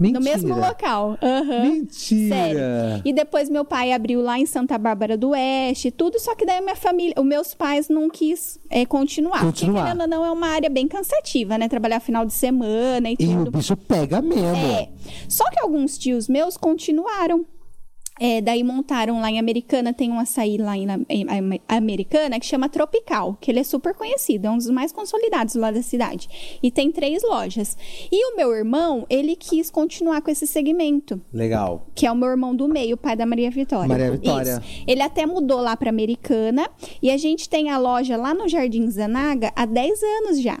Mentira. 0.00 0.18
No 0.18 0.24
mesmo 0.24 0.56
local. 0.56 1.16
Aham. 1.22 1.62
Mentira. 1.62 2.34
Sério. 2.34 3.02
E 3.04 3.12
depois 3.12 3.48
meu 3.48 3.64
pai 3.64 3.92
abriu 3.92 4.20
lá 4.20 4.40
em 4.40 4.44
Santa 4.44 4.76
Bárbara 4.76 5.16
do 5.16 5.28
Oeste, 5.30 5.92
tudo, 5.92 6.18
só 6.18 6.34
que 6.34 6.44
daí 6.44 6.60
minha 6.60 6.74
família, 6.74 7.14
os 7.16 7.24
meus 7.24 7.54
pais 7.54 7.88
não 7.88 8.10
quis 8.10 8.58
é, 8.68 8.84
continuar. 8.84 9.40
Continuar. 9.44 9.84
Porque 9.84 9.92
querendo 9.94 10.00
ou 10.00 10.08
não, 10.08 10.26
é 10.26 10.32
uma 10.32 10.48
área 10.48 10.68
bem 10.68 10.88
cansativa, 10.88 11.56
né? 11.56 11.68
Trabalhar 11.68 12.00
final 12.00 12.26
de 12.26 12.32
semana 12.32 13.08
e 13.08 13.16
E 13.20 13.26
o 13.28 13.44
tudo. 13.44 13.52
bicho 13.52 13.76
pega 13.76 14.20
mesmo. 14.20 14.66
É. 14.66 14.88
Só 15.28 15.48
que 15.48 15.60
alguns 15.60 15.96
tios 15.96 16.26
meus 16.26 16.56
continuaram. 16.56 17.46
É, 18.20 18.40
daí 18.42 18.62
montaram 18.62 19.18
lá 19.20 19.30
em 19.30 19.38
Americana, 19.38 19.94
tem 19.94 20.10
um 20.10 20.20
açaí 20.20 20.58
lá 20.58 20.76
em, 20.76 20.86
em- 21.08 21.26
em 21.26 21.60
Americana 21.66 22.38
que 22.38 22.44
chama 22.44 22.68
Tropical, 22.68 23.38
que 23.40 23.50
ele 23.50 23.60
é 23.60 23.64
super 23.64 23.94
conhecido, 23.94 24.46
é 24.46 24.50
um 24.50 24.58
dos 24.58 24.68
mais 24.68 24.92
consolidados 24.92 25.54
lá 25.54 25.70
da 25.70 25.82
cidade. 25.82 26.28
E 26.62 26.70
tem 26.70 26.92
três 26.92 27.22
lojas. 27.22 27.76
E 28.12 28.32
o 28.32 28.36
meu 28.36 28.52
irmão, 28.54 29.06
ele 29.08 29.34
quis 29.34 29.70
continuar 29.70 30.20
com 30.20 30.30
esse 30.30 30.46
segmento 30.46 31.20
Legal. 31.32 31.86
que 31.94 32.06
é 32.06 32.12
o 32.12 32.14
meu 32.14 32.28
irmão 32.28 32.54
do 32.54 32.68
meio, 32.68 32.94
o 32.94 32.98
pai 32.98 33.16
da 33.16 33.24
Maria 33.24 33.50
Vitória. 33.50 33.88
Maria 33.88 34.10
Vitória. 34.10 34.62
Isso. 34.62 34.84
Ele 34.86 35.00
até 35.02 35.24
mudou 35.24 35.60
lá 35.60 35.74
para 35.76 35.88
Americana 35.88 36.68
e 37.00 37.10
a 37.10 37.16
gente 37.16 37.48
tem 37.48 37.70
a 37.70 37.78
loja 37.78 38.16
lá 38.18 38.34
no 38.34 38.46
Jardim 38.48 38.86
Zanaga 38.90 39.50
há 39.56 39.64
10 39.64 40.02
anos 40.02 40.40
já. 40.42 40.58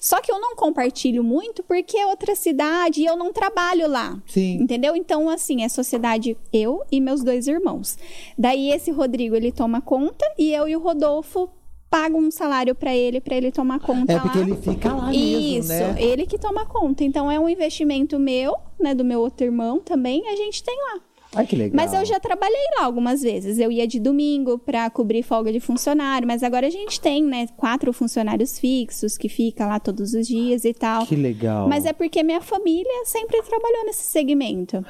Só 0.00 0.20
que 0.20 0.30
eu 0.30 0.40
não 0.40 0.54
compartilho 0.56 1.22
muito 1.24 1.62
porque 1.62 1.96
é 1.96 2.06
outra 2.06 2.34
cidade 2.34 3.02
e 3.02 3.06
eu 3.06 3.16
não 3.16 3.32
trabalho 3.32 3.88
lá. 3.88 4.18
Sim. 4.26 4.58
Entendeu? 4.60 4.94
Então, 4.96 5.28
assim, 5.28 5.62
é 5.62 5.68
sociedade 5.68 6.36
eu 6.52 6.82
e 6.90 7.00
meus 7.00 7.22
dois 7.22 7.46
irmãos. 7.46 7.98
Daí 8.38 8.70
esse 8.70 8.90
Rodrigo, 8.90 9.34
ele 9.36 9.52
toma 9.52 9.80
conta 9.80 10.24
e 10.38 10.52
eu 10.52 10.68
e 10.68 10.76
o 10.76 10.80
Rodolfo 10.80 11.48
pagam 11.88 12.18
um 12.20 12.30
salário 12.32 12.74
para 12.74 12.94
ele, 12.94 13.20
para 13.20 13.36
ele 13.36 13.52
tomar 13.52 13.78
conta 13.80 14.12
É 14.12 14.16
lá. 14.16 14.22
porque 14.22 14.38
ele 14.38 14.56
fica 14.56 14.92
lá 14.92 15.06
mesmo, 15.08 15.58
Isso, 15.60 15.68
né? 15.68 15.94
ele 15.98 16.26
que 16.26 16.36
toma 16.36 16.66
conta. 16.66 17.04
Então 17.04 17.30
é 17.30 17.38
um 17.38 17.48
investimento 17.48 18.18
meu, 18.18 18.56
né, 18.78 18.94
do 18.94 19.04
meu 19.04 19.20
outro 19.20 19.46
irmão 19.46 19.78
também, 19.78 20.28
a 20.28 20.34
gente 20.36 20.62
tem 20.64 20.76
lá. 20.76 21.00
Ai, 21.36 21.46
que 21.46 21.56
legal. 21.56 21.76
Mas 21.76 21.92
eu 21.92 22.04
já 22.04 22.18
trabalhei 22.18 22.64
lá 22.78 22.84
algumas 22.84 23.22
vezes. 23.22 23.58
Eu 23.58 23.70
ia 23.70 23.86
de 23.86 24.00
domingo 24.00 24.58
para 24.58 24.88
cobrir 24.90 25.22
folga 25.22 25.52
de 25.52 25.60
funcionário, 25.60 26.26
mas 26.26 26.42
agora 26.42 26.66
a 26.66 26.70
gente 26.70 27.00
tem, 27.00 27.22
né, 27.22 27.46
quatro 27.56 27.92
funcionários 27.92 28.58
fixos 28.58 29.16
que 29.16 29.28
fica 29.28 29.66
lá 29.66 29.78
todos 29.78 30.14
os 30.14 30.26
dias 30.26 30.64
e 30.64 30.72
tal. 30.72 31.06
Que 31.06 31.16
legal. 31.16 31.68
Mas 31.68 31.84
é 31.84 31.92
porque 31.92 32.22
minha 32.22 32.40
família 32.40 33.04
sempre 33.04 33.42
trabalhou 33.42 33.84
nesse 33.86 34.04
segmento. 34.04 34.84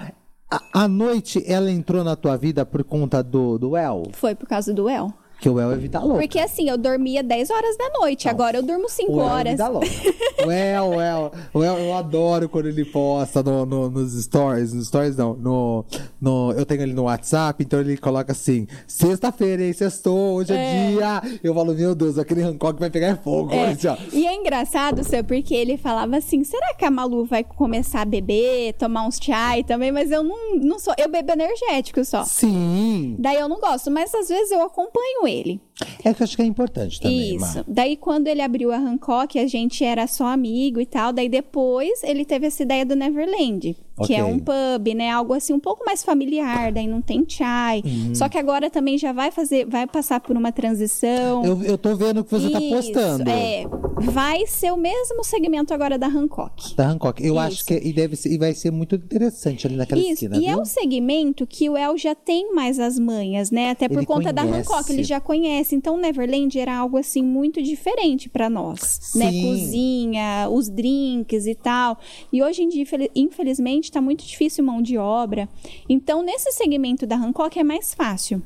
A, 0.50 0.84
a 0.84 0.88
noite, 0.88 1.42
ela 1.46 1.70
entrou 1.70 2.04
na 2.04 2.14
tua 2.14 2.36
vida 2.36 2.64
por 2.64 2.84
conta 2.84 3.22
do, 3.22 3.58
do 3.58 3.76
El? 3.76 4.04
Foi 4.12 4.34
por 4.34 4.46
causa 4.46 4.72
do 4.72 4.88
El. 4.88 5.12
Que 5.38 5.48
o 5.50 5.60
El 5.60 5.72
é 5.72 5.76
vida 5.76 6.00
louca. 6.00 6.20
Porque 6.20 6.38
assim, 6.38 6.68
eu 6.70 6.78
dormia 6.78 7.22
10 7.22 7.50
horas 7.50 7.76
da 7.76 7.90
noite, 8.00 8.28
agora 8.28 8.56
eu 8.56 8.62
durmo 8.62 8.88
5 8.88 9.12
O 9.12 9.20
El 9.20 9.26
é 9.28 9.30
horas. 9.32 9.52
vida 9.52 9.68
louca. 9.68 9.86
O 10.46 10.50
El, 10.50 10.84
o 10.90 11.00
El, 11.00 11.32
o 11.54 11.64
El, 11.64 11.78
eu 11.78 11.94
adoro 11.94 12.48
quando 12.48 12.66
ele 12.66 12.84
posta 12.84 13.42
no, 13.42 13.64
no- 13.66 13.90
nos 13.90 14.12
stories, 14.22 14.72
nos 14.72 14.86
stories 14.88 15.16
não, 15.16 15.34
no, 15.34 15.84
no, 16.20 16.52
eu 16.52 16.64
tenho 16.64 16.82
ele 16.82 16.92
no 16.92 17.04
WhatsApp, 17.04 17.64
então 17.64 17.80
ele 17.80 17.96
coloca 17.96 18.30
assim, 18.32 18.66
sexta-feira, 18.86 19.64
hein, 19.64 19.72
sextou, 19.72 20.34
hoje 20.36 20.52
é, 20.52 20.90
dia, 20.90 21.22
eu 21.42 21.54
falo, 21.54 21.74
meu 21.74 21.94
Deus, 21.94 22.18
aquele 22.18 22.42
Hancock 22.42 22.78
vai 22.78 22.90
pegar 22.90 23.16
fogo, 23.16 23.52
É. 23.52 23.70
assim, 23.70 23.88
ó. 23.88 23.96
E 24.12 24.26
é 24.26 24.34
engraçado, 24.34 25.02
seu, 25.02 25.24
porque 25.24 25.54
ele 25.54 25.76
falava 25.76 26.16
assim: 26.18 26.44
será 26.44 26.74
que 26.74 26.84
a 26.84 26.90
Malu 26.90 27.24
vai 27.24 27.42
começar 27.42 28.02
a 28.02 28.04
beber, 28.04 28.74
tomar 28.74 29.06
uns 29.06 29.18
chai 29.20 29.64
também? 29.64 29.90
Mas 29.90 30.10
eu 30.10 30.22
não, 30.22 30.56
não 30.56 30.78
sou. 30.78 30.94
Eu 30.98 31.08
bebo 31.08 31.32
energético 31.32 32.04
só. 32.04 32.24
Sim, 32.24 33.16
Daí 33.18 33.36
eu 33.38 33.48
não 33.48 33.58
gosto, 33.58 33.90
mas 33.90 34.14
às 34.14 34.28
vezes 34.28 34.50
eu 34.50 34.62
acompanho 34.62 35.25
ele. 35.28 35.65
É 36.04 36.14
que 36.14 36.22
eu 36.22 36.24
acho 36.24 36.36
que 36.36 36.42
é 36.42 36.46
importante 36.46 37.00
também, 37.00 37.36
Isso. 37.36 37.40
Mar. 37.40 37.64
Daí 37.66 37.96
quando 37.96 38.28
ele 38.28 38.40
abriu 38.40 38.72
a 38.72 38.76
Hancock, 38.76 39.38
a 39.38 39.46
gente 39.46 39.84
era 39.84 40.06
só 40.06 40.26
amigo 40.26 40.80
e 40.80 40.86
tal. 40.86 41.12
Daí 41.12 41.28
depois 41.28 42.02
ele 42.02 42.24
teve 42.24 42.46
essa 42.46 42.62
ideia 42.62 42.84
do 42.84 42.96
Neverland, 42.96 43.76
que 44.04 44.14
é 44.14 44.24
um 44.24 44.38
pub, 44.38 44.94
né? 44.94 45.10
Algo 45.10 45.34
assim 45.34 45.52
um 45.52 45.60
pouco 45.60 45.84
mais 45.84 46.02
familiar. 46.02 46.72
Daí 46.72 46.86
não 46.86 47.02
tem 47.02 47.24
chai. 47.28 47.82
Uhum. 47.84 48.14
Só 48.14 48.28
que 48.28 48.38
agora 48.38 48.70
também 48.70 48.96
já 48.96 49.12
vai 49.12 49.30
fazer, 49.30 49.66
vai 49.66 49.86
passar 49.86 50.20
por 50.20 50.36
uma 50.36 50.52
transição. 50.52 51.44
Eu, 51.44 51.62
eu 51.62 51.78
tô 51.78 51.94
vendo 51.96 52.24
que 52.24 52.30
você 52.30 52.50
tá 52.50 52.60
Isso, 52.60 52.70
postando. 52.70 53.28
É, 53.30 53.64
vai 54.00 54.46
ser 54.46 54.72
o 54.72 54.76
mesmo 54.76 55.24
segmento 55.24 55.72
agora 55.74 55.98
da 55.98 56.06
Hancock. 56.06 56.74
Da 56.74 56.88
Hancock. 56.88 57.24
Eu 57.24 57.38
acho 57.38 57.56
Isso. 57.56 57.66
que 57.66 57.74
e 57.74 57.92
deve 57.92 58.16
ser, 58.16 58.32
e 58.32 58.38
vai 58.38 58.54
ser 58.54 58.70
muito 58.70 58.94
interessante 58.94 59.66
ali 59.66 59.76
naquela 59.76 60.00
Isso, 60.00 60.12
esquina, 60.12 60.36
e 60.36 60.40
viu? 60.40 60.50
é 60.50 60.56
um 60.56 60.64
segmento 60.64 61.46
que 61.46 61.68
o 61.68 61.76
El 61.76 61.96
já 61.96 62.14
tem 62.14 62.54
mais 62.54 62.78
as 62.78 62.98
manhas, 62.98 63.50
né? 63.50 63.70
Até 63.70 63.88
por 63.88 63.98
Ele 63.98 64.06
conta 64.06 64.32
da 64.32 64.42
conhece. 64.42 64.60
Hancock, 64.60 64.92
ele 64.92 65.04
já 65.04 65.20
conhece. 65.20 65.65
Então, 65.74 65.96
Neverland 65.96 66.58
era 66.58 66.76
algo 66.76 66.96
assim 66.96 67.22
muito 67.22 67.62
diferente 67.62 68.28
pra 68.28 68.48
nós, 68.50 69.12
né? 69.14 69.30
Sim. 69.30 69.42
Cozinha, 69.42 70.48
os 70.50 70.68
drinks 70.68 71.46
e 71.46 71.54
tal. 71.54 71.98
E 72.32 72.42
hoje 72.42 72.62
em 72.62 72.68
dia, 72.68 72.82
infel- 72.82 73.10
infelizmente, 73.14 73.90
tá 73.90 74.00
muito 74.00 74.24
difícil 74.24 74.64
mão 74.64 74.80
de 74.82 74.96
obra. 74.98 75.48
Então, 75.88 76.22
nesse 76.22 76.52
segmento 76.52 77.06
da 77.06 77.16
Hancock 77.16 77.58
é 77.58 77.64
mais 77.64 77.94
fácil. 77.94 78.42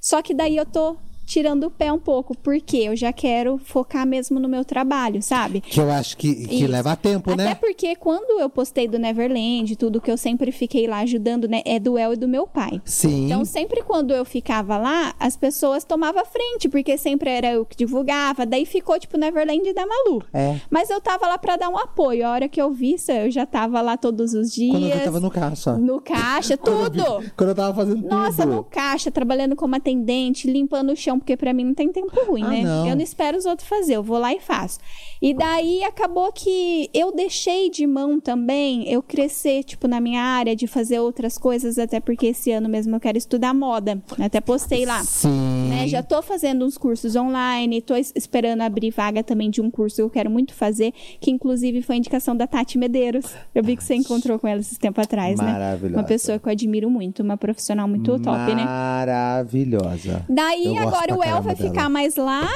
Só 0.00 0.20
que 0.22 0.34
daí 0.34 0.56
eu 0.56 0.66
tô 0.66 0.96
tirando 1.30 1.64
o 1.64 1.70
pé 1.70 1.92
um 1.92 1.98
pouco, 1.98 2.36
porque 2.36 2.76
eu 2.78 2.96
já 2.96 3.12
quero 3.12 3.56
focar 3.56 4.04
mesmo 4.04 4.40
no 4.40 4.48
meu 4.48 4.64
trabalho, 4.64 5.22
sabe? 5.22 5.60
Que 5.60 5.78
eu 5.80 5.88
acho 5.88 6.16
que, 6.16 6.34
que 6.34 6.56
Isso. 6.64 6.66
leva 6.72 6.96
tempo, 6.96 7.30
Até 7.30 7.44
né? 7.44 7.54
porque 7.54 7.94
quando 7.94 8.40
eu 8.40 8.50
postei 8.50 8.88
do 8.88 8.98
Neverland, 8.98 9.76
tudo 9.76 10.00
que 10.00 10.10
eu 10.10 10.16
sempre 10.16 10.50
fiquei 10.50 10.88
lá 10.88 10.98
ajudando, 10.98 11.46
né, 11.46 11.62
é 11.64 11.78
do 11.78 11.96
El 11.96 12.14
e 12.14 12.16
do 12.16 12.26
meu 12.26 12.48
pai. 12.48 12.82
Sim. 12.84 13.26
Então, 13.26 13.44
sempre 13.44 13.80
quando 13.84 14.12
eu 14.12 14.24
ficava 14.24 14.76
lá, 14.76 15.14
as 15.20 15.36
pessoas 15.36 15.84
tomavam 15.84 16.24
frente, 16.24 16.68
porque 16.68 16.98
sempre 16.98 17.30
era 17.30 17.52
eu 17.52 17.64
que 17.64 17.76
divulgava, 17.76 18.44
daí 18.44 18.66
ficou 18.66 18.98
tipo 18.98 19.16
Neverland 19.16 19.72
da 19.72 19.86
Malu. 19.86 20.24
É. 20.34 20.58
Mas 20.68 20.90
eu 20.90 21.00
tava 21.00 21.28
lá 21.28 21.38
pra 21.38 21.56
dar 21.56 21.68
um 21.68 21.78
apoio. 21.78 22.26
A 22.26 22.32
hora 22.32 22.48
que 22.48 22.60
eu 22.60 22.72
vi, 22.72 22.96
eu 23.08 23.30
já 23.30 23.46
tava 23.46 23.80
lá 23.80 23.96
todos 23.96 24.34
os 24.34 24.52
dias. 24.52 24.72
Quando 24.72 24.90
eu 24.90 25.04
tava 25.04 25.20
no 25.20 25.30
caixa. 25.30 25.76
no 25.78 26.00
caixa, 26.00 26.56
Quando 26.56 26.74
eu 26.80 26.90
vi- 26.90 26.98
tudo. 27.04 27.32
Quando 27.36 27.48
eu 27.50 27.54
tava 27.54 27.74
fazendo 27.74 28.08
Nossa, 28.08 28.42
tudo. 28.42 28.54
no 28.56 28.64
caixa, 28.64 29.10
trabalhando 29.12 29.54
como 29.54 29.76
atendente, 29.76 30.50
limpando 30.50 30.90
o 30.92 30.96
chão, 30.96 31.19
porque 31.20 31.36
pra 31.36 31.52
mim 31.52 31.64
não 31.64 31.74
tem 31.74 31.92
tempo 31.92 32.10
ruim, 32.26 32.42
Ah, 32.42 32.48
né? 32.50 32.62
não. 32.62 32.88
Eu 32.88 32.96
não 32.96 33.02
espero 33.02 33.38
os 33.38 33.46
outros 33.46 33.68
fazer, 33.68 33.94
eu 33.96 34.02
vou 34.02 34.18
lá 34.18 34.32
e 34.34 34.40
faço. 34.40 34.78
E 35.22 35.32
daí 35.34 35.84
acabou 35.84 36.32
que 36.32 36.90
eu 36.92 37.14
deixei 37.14 37.70
de 37.70 37.86
mão 37.86 38.18
também 38.18 38.88
eu 38.90 39.02
crescer, 39.02 39.62
tipo, 39.64 39.86
na 39.86 40.00
minha 40.00 40.22
área 40.22 40.56
de 40.56 40.66
fazer 40.66 40.98
outras 40.98 41.36
coisas, 41.38 41.78
até 41.78 42.00
porque 42.00 42.26
esse 42.28 42.50
ano 42.50 42.68
mesmo 42.68 42.96
eu 42.96 43.00
quero 43.00 43.18
estudar 43.18 43.54
moda. 43.54 44.02
Até 44.18 44.40
postei 44.40 44.84
lá. 44.86 45.04
Sim. 45.04 45.68
Né, 45.68 45.86
já 45.86 46.02
tô 46.02 46.20
fazendo 46.22 46.64
uns 46.64 46.76
cursos 46.78 47.14
online, 47.16 47.80
tô 47.82 47.94
es- 47.94 48.12
esperando 48.16 48.62
abrir 48.62 48.90
vaga 48.90 49.22
também 49.22 49.50
de 49.50 49.60
um 49.60 49.70
curso 49.70 49.96
que 49.96 50.02
eu 50.02 50.10
quero 50.10 50.30
muito 50.30 50.54
fazer, 50.54 50.92
que 51.20 51.30
inclusive 51.30 51.82
foi 51.82 51.96
indicação 51.96 52.34
da 52.36 52.46
Tati 52.46 52.78
Medeiros. 52.78 53.26
Eu 53.54 53.62
vi 53.62 53.76
que 53.76 53.84
você 53.84 53.94
encontrou 53.94 54.38
com 54.38 54.48
ela 54.48 54.60
esses 54.60 54.78
tempo 54.78 55.00
atrás, 55.00 55.38
né? 55.38 55.52
Maravilhosa. 55.52 55.96
Uma 55.98 56.04
pessoa 56.04 56.38
que 56.38 56.48
eu 56.48 56.52
admiro 56.52 56.90
muito, 56.90 57.22
uma 57.22 57.36
profissional 57.36 57.86
muito 57.86 58.18
top, 58.20 58.54
né? 58.54 58.64
Maravilhosa. 58.64 60.24
Daí 60.28 60.76
agora 60.78 61.09
o 61.12 61.22
El 61.24 61.42
vai 61.42 61.54
dela. 61.54 61.70
ficar 61.70 61.88
mais 61.88 62.16
lá, 62.16 62.48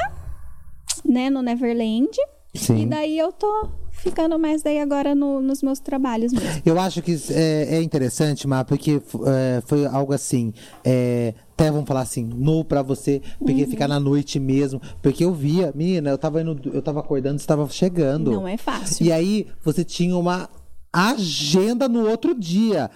né, 1.05 1.31
no 1.31 1.43
Neverland. 1.43 2.11
Sim. 2.55 2.83
E 2.83 2.87
daí 2.87 3.19
eu 3.19 3.33
tô 3.33 3.69
ficando 3.91 4.39
mais 4.39 4.63
daí 4.63 4.79
agora 4.79 5.15
no- 5.15 5.41
nos 5.41 5.61
meus 5.63 5.81
trabalhos 5.81 6.33
mesmo. 6.33 6.63
Eu 6.65 6.79
acho 6.79 7.03
que 7.03 7.17
é, 7.31 7.77
é 7.79 7.83
interessante, 7.83 8.47
Má, 8.47 8.65
porque 8.65 9.01
é, 9.27 9.61
foi 9.67 9.85
algo 9.87 10.13
assim. 10.13 10.53
É, 10.85 11.35
até 11.53 11.71
vamos 11.71 11.87
falar 11.87 12.03
assim, 12.03 12.23
nu 12.25 12.65
pra 12.65 12.81
você, 12.83 13.21
porque 13.39 13.65
Uhum. 13.65 13.71
ficar 13.71 13.89
na 13.89 13.99
noite 13.99 14.39
mesmo. 14.39 14.81
Porque 15.03 15.25
eu 15.25 15.33
via, 15.33 15.73
menina, 15.75 16.11
eu 16.11 16.19
tava 16.19 16.43
indo, 16.43 16.71
eu 16.73 16.83
tava 16.83 17.01
acordando, 17.01 17.41
você 17.41 17.47
tava 17.47 17.69
chegando. 17.71 18.31
Não 18.33 18.47
é 18.47 18.57
fácil. 18.57 19.05
E 19.05 19.11
aí 19.11 19.47
você 19.65 19.85
tinha 19.85 20.17
uma 20.17 20.49
agenda 20.93 21.89
no 21.89 22.09
outro 22.09 22.35
dia. 22.39 22.91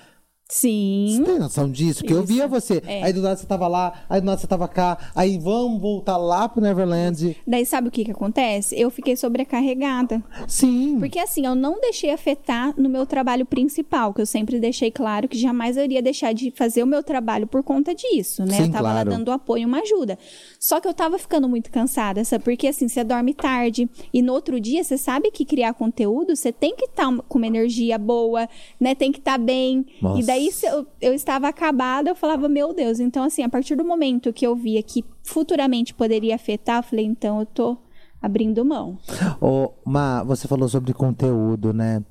Sim. 0.51 1.15
Você 1.15 1.25
tem 1.25 1.39
noção 1.39 1.71
disso? 1.71 2.01
Porque 2.01 2.15
eu 2.15 2.25
Isso. 2.25 2.33
via 2.33 2.49
você. 2.49 2.83
É. 2.87 3.03
Aí 3.03 3.13
do 3.13 3.21
nada 3.21 3.37
você 3.37 3.47
tava 3.47 3.69
lá, 3.69 3.93
aí 4.09 4.19
do 4.19 4.25
nada 4.25 4.41
você 4.41 4.47
tava 4.47 4.67
cá. 4.67 4.97
Aí 5.15 5.37
vamos 5.37 5.79
voltar 5.79 6.17
lá 6.17 6.49
pro 6.49 6.63
Neverland. 6.63 7.37
Daí 7.47 7.67
sabe 7.67 7.89
o 7.89 7.91
que 7.91 8.03
que 8.03 8.11
acontece? 8.13 8.75
Eu 8.81 8.91
fiquei 8.91 9.15
sobrecarregada. 9.15 10.23
Sim. 10.47 10.97
Porque 10.99 11.19
assim, 11.19 11.45
eu 11.45 11.55
não 11.55 11.79
deixei 11.79 12.11
afetar 12.11 12.73
no 12.79 12.89
meu 12.89 13.05
trabalho 13.05 13.45
principal, 13.45 14.15
que 14.15 14.23
eu 14.23 14.27
sempre 14.27 14.59
deixei 14.59 14.91
claro 14.91 15.29
que 15.29 15.37
jamais 15.37 15.77
eu 15.77 15.85
iria 15.85 16.01
deixar 16.01 16.33
de 16.33 16.51
fazer 16.51 16.83
o 16.83 16.87
meu 16.87 17.03
trabalho 17.03 17.47
por 17.47 17.63
conta 17.63 17.95
disso, 17.95 18.43
né? 18.47 18.57
Sim, 18.57 18.63
eu 18.65 18.73
tava 18.73 18.89
claro. 18.89 18.97
lá 18.97 19.05
dando 19.05 19.31
apoio, 19.31 19.69
uma 19.69 19.81
ajuda. 19.81 20.19
Só 20.59 20.81
que 20.81 20.89
eu 20.89 20.95
tava 20.95 21.19
ficando 21.19 21.49
muito 21.49 21.71
cansada, 21.71 22.25
sabe? 22.25 22.45
Porque 22.45 22.67
assim, 22.67 22.89
você 22.89 23.05
dorme 23.05 23.33
tarde 23.33 23.89
e 24.13 24.21
no 24.21 24.33
outro 24.33 24.61
dia 24.61 24.83
você 24.83 24.99
sabe 24.99 25.31
que 25.31 25.45
criar 25.45 25.75
conteúdo, 25.75 26.35
você 26.35 26.53
tem 26.53 26.75
que 26.75 26.87
estar 26.87 27.17
com 27.29 27.39
uma 27.39 27.47
energia 27.47 27.97
boa, 27.97 28.49
né? 28.81 28.95
Tem 28.95 29.13
que 29.13 29.19
estar 29.19 29.39
bem. 29.39 29.87
Nossa. 30.03 30.21
E 30.21 30.25
daí 30.25 30.51
eu, 30.65 30.87
eu 31.01 31.15
estava 31.15 31.49
acabada, 31.49 32.11
eu 32.11 32.15
falava, 32.15 32.49
meu 32.49 32.75
Deus. 32.75 32.99
Então 32.99 33.23
assim, 33.25 33.43
a 33.43 33.49
partir 33.49 33.77
do 33.77 33.85
momento 33.85 34.33
que 34.33 34.47
eu 34.47 34.57
via 34.57 34.83
que 34.83 35.05
futuramente 35.23 35.95
poderia 35.95 36.35
afetar, 36.35 36.79
eu 36.79 36.83
falei, 36.83 37.05
então 37.05 37.41
eu 37.41 37.47
tô 37.47 37.79
abrindo 38.21 38.65
mão. 38.65 38.99
Ô, 39.41 39.71
Ma, 39.85 40.23
você 40.25 40.49
falou 40.49 40.69
sobre 40.69 40.93
conteúdo, 40.93 41.73
né? 41.73 42.03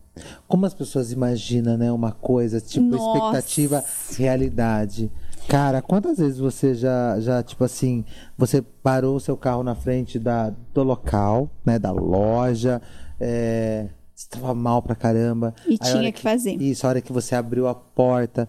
Como 0.47 0.65
as 0.65 0.73
pessoas 0.73 1.11
imaginam, 1.11 1.77
né, 1.77 1.91
uma 1.91 2.11
coisa, 2.11 2.59
tipo, 2.59 2.85
Nossa. 2.85 3.17
expectativa, 3.17 3.83
realidade. 4.17 5.11
Cara, 5.47 5.81
quantas 5.81 6.17
vezes 6.17 6.39
você 6.39 6.75
já, 6.75 7.19
já, 7.19 7.41
tipo 7.41 7.63
assim, 7.63 8.03
você 8.37 8.61
parou 8.61 9.15
o 9.15 9.19
seu 9.19 9.37
carro 9.37 9.63
na 9.63 9.75
frente 9.75 10.19
da, 10.19 10.53
do 10.73 10.83
local, 10.83 11.49
né, 11.65 11.79
da 11.79 11.91
loja, 11.91 12.81
é, 13.19 13.87
você 14.13 14.27
tava 14.29 14.53
mal 14.53 14.81
pra 14.81 14.93
caramba. 14.93 15.55
E 15.65 15.71
Aí 15.71 15.77
tinha 15.77 15.97
hora 15.97 16.11
que 16.11 16.19
fazer. 16.21 16.61
Isso, 16.61 16.85
a 16.85 16.89
hora 16.89 17.01
que 17.01 17.13
você 17.13 17.33
abriu 17.33 17.67
a 17.67 17.73
porta, 17.73 18.47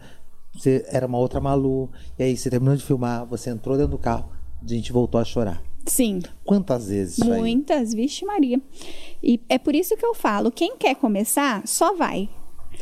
você 0.52 0.84
era 0.88 1.06
uma 1.06 1.18
outra 1.18 1.40
Malu. 1.40 1.90
E 2.18 2.22
aí 2.24 2.37
você 2.37 2.50
terminou 2.50 2.74
de 2.74 2.84
filmar, 2.84 3.24
você 3.26 3.50
entrou 3.50 3.76
dentro 3.76 3.92
do 3.92 3.98
carro, 3.98 4.30
a 4.61 4.66
gente 4.66 4.92
voltou 4.92 5.20
a 5.20 5.24
chorar. 5.24 5.62
Sim, 5.87 6.20
Quantas 6.44 6.88
vezes 6.88 7.18
muitas, 7.18 7.94
vixe 7.94 8.24
Maria. 8.24 8.61
E 9.22 9.40
é 9.48 9.56
por 9.56 9.74
isso 9.74 9.96
que 9.96 10.04
eu 10.04 10.14
falo, 10.14 10.50
quem 10.50 10.76
quer 10.76 10.96
começar, 10.96 11.66
só 11.66 11.94
vai. 11.94 12.28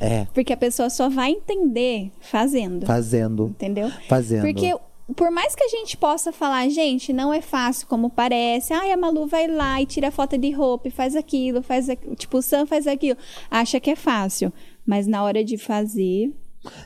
É, 0.00 0.26
Porque 0.34 0.52
a 0.52 0.56
pessoa 0.56 0.90
só 0.90 1.08
vai 1.08 1.30
entender 1.32 2.10
fazendo. 2.20 2.86
fazendo, 2.86 3.46
Entendeu? 3.48 3.90
fazendo. 4.08 4.42
Porque 4.42 4.74
por 5.14 5.30
mais 5.30 5.54
que 5.54 5.62
a 5.62 5.68
gente 5.68 5.96
possa 5.96 6.32
falar, 6.32 6.68
gente, 6.68 7.12
não 7.12 7.32
é 7.32 7.40
fácil 7.40 7.86
como 7.86 8.10
parece. 8.10 8.72
Ai, 8.72 8.90
a 8.90 8.96
Malu 8.96 9.26
vai 9.26 9.46
lá 9.46 9.80
e 9.80 9.86
tira 9.86 10.10
foto 10.10 10.36
de 10.36 10.50
roupa 10.50 10.88
e 10.88 10.90
faz 10.90 11.14
aquilo, 11.14 11.62
faz 11.62 11.88
aquilo. 11.88 12.16
Tipo, 12.16 12.38
o 12.38 12.42
Sam 12.42 12.66
faz 12.66 12.86
aquilo. 12.86 13.16
Acha 13.50 13.78
que 13.78 13.90
é 13.90 13.96
fácil. 13.96 14.52
Mas 14.84 15.06
na 15.06 15.22
hora 15.22 15.44
de 15.44 15.56
fazer. 15.56 16.32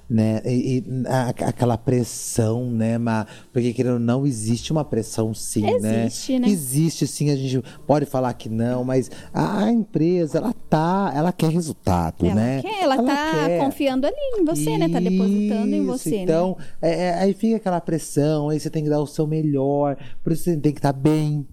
Né? 0.09 0.41
E, 0.45 0.79
e 0.79 0.85
a- 1.07 1.29
aquela 1.49 1.77
pressão, 1.79 2.71
né, 2.71 2.99
Ma? 2.99 3.27
Porque 3.53 3.73
querendo 3.73 3.95
ou 3.95 3.99
não, 3.99 4.27
existe 4.27 4.73
uma 4.73 4.85
pressão 4.85 5.33
sim, 5.35 5.63
né? 5.81 6.07
Existe, 6.07 6.39
né? 6.39 6.49
Existe 6.49 7.07
sim, 7.07 7.31
a 7.31 7.37
gente 7.37 7.63
pode 7.87 8.07
falar 8.07 8.33
que 8.35 8.49
não, 8.49 8.85
mas 8.85 9.11
a, 9.33 9.71
empresa, 9.71 10.39
ela 10.39 10.53
tá, 10.69 11.13
ela 11.15 11.33
quer 11.33 11.51
resultado, 11.51 12.27
Ela 12.27 12.35
né? 12.35 12.63
quer, 12.63 12.83
ela, 12.83 12.97
tá 13.03 13.31
quer. 13.47 13.59
confiando 13.59 14.07
ali 14.07 14.17
em 14.39 14.45
você, 14.45 14.77
né? 14.79 14.89
Tá 14.89 15.01
depositando 15.01 15.75
em 15.75 15.79
Isso, 15.83 15.87
você, 15.87 16.11
né? 16.11 16.23
Então, 16.23 16.57
é- 16.81 17.03
é- 17.07 17.15
aí 17.21 17.33
fica 17.35 17.57
aquela 17.57 17.81
pressão, 17.81 18.49
aí 18.49 18.59
você 18.59 18.69
tem 18.71 18.83
que 18.85 18.91
dar 18.91 19.01
o 19.01 19.07
seu 19.07 19.27
melhor, 19.27 19.97
por 20.23 20.33
isso 20.33 20.45
você 20.45 20.57
tem 20.57 20.73
que 20.73 20.79
estar 20.79 20.93
bem, 20.93 21.47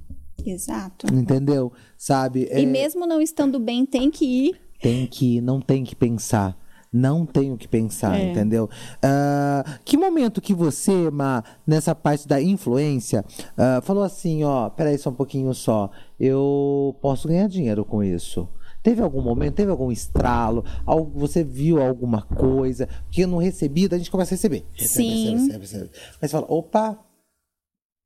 Exato. 0.46 1.08
entendeu? 1.14 1.72
Sabe? 1.98 2.48
É, 2.50 2.62
E 2.62 2.66
mesmo 2.66 3.06
não 3.06 3.22
estando 3.22 3.60
bem, 3.60 3.86
tem 3.86 4.10
que 4.12 4.26
ir. 4.26 4.56
tem 4.82 5.06
que, 5.08 5.42
não 5.42 5.60
tem 5.60 5.84
que 5.84 5.96
pensar. 5.96 6.56
Não 6.98 7.26
tenho 7.26 7.56
que 7.58 7.68
pensar, 7.68 8.20
É. 8.20 8.32
entendeu? 8.32 8.68
Ah, 9.04 9.64
que 9.86 9.96
momento 9.96 10.42
que 10.42 10.54
você, 10.54 11.10
Ma, 11.12 11.44
nessa 11.66 11.94
parte 11.94 12.28
da 12.28 12.42
influência, 12.42 13.24
ah, 13.56 13.82
falou 13.84 14.04
assim, 14.04 14.44
ó, 14.44 14.70
peraí 14.70 14.98
só 14.98 15.10
um 15.12 15.14
pouquinho 15.14 15.54
só, 15.54 15.92
eu 16.20 16.96
posso 17.02 17.28
ganhar 17.28 17.48
dinheiro 17.48 17.86
com 17.86 18.04
isso. 18.04 18.48
Teve 18.82 19.02
algum 19.02 19.22
momento, 19.22 19.56
teve 19.56 19.70
algum 19.70 19.92
estralo, 19.92 20.64
algo, 20.86 21.20
você 21.20 21.44
viu 21.44 21.82
alguma 21.82 22.22
coisa 22.22 22.88
que 23.12 23.22
eu 23.22 23.28
não 23.28 23.38
recebi, 23.38 23.88
daí 23.88 23.98
a 23.98 24.00
gente 24.00 24.12
começa 24.12 24.34
a 24.34 24.38
receber. 24.38 24.66
Recebe, 24.74 25.10
Sim. 25.10 25.32
recebe, 25.34 25.60
recebe, 25.60 25.60
recebe. 25.60 25.90
Mas 26.22 26.32
fala, 26.32 26.46
opa, 26.50 26.98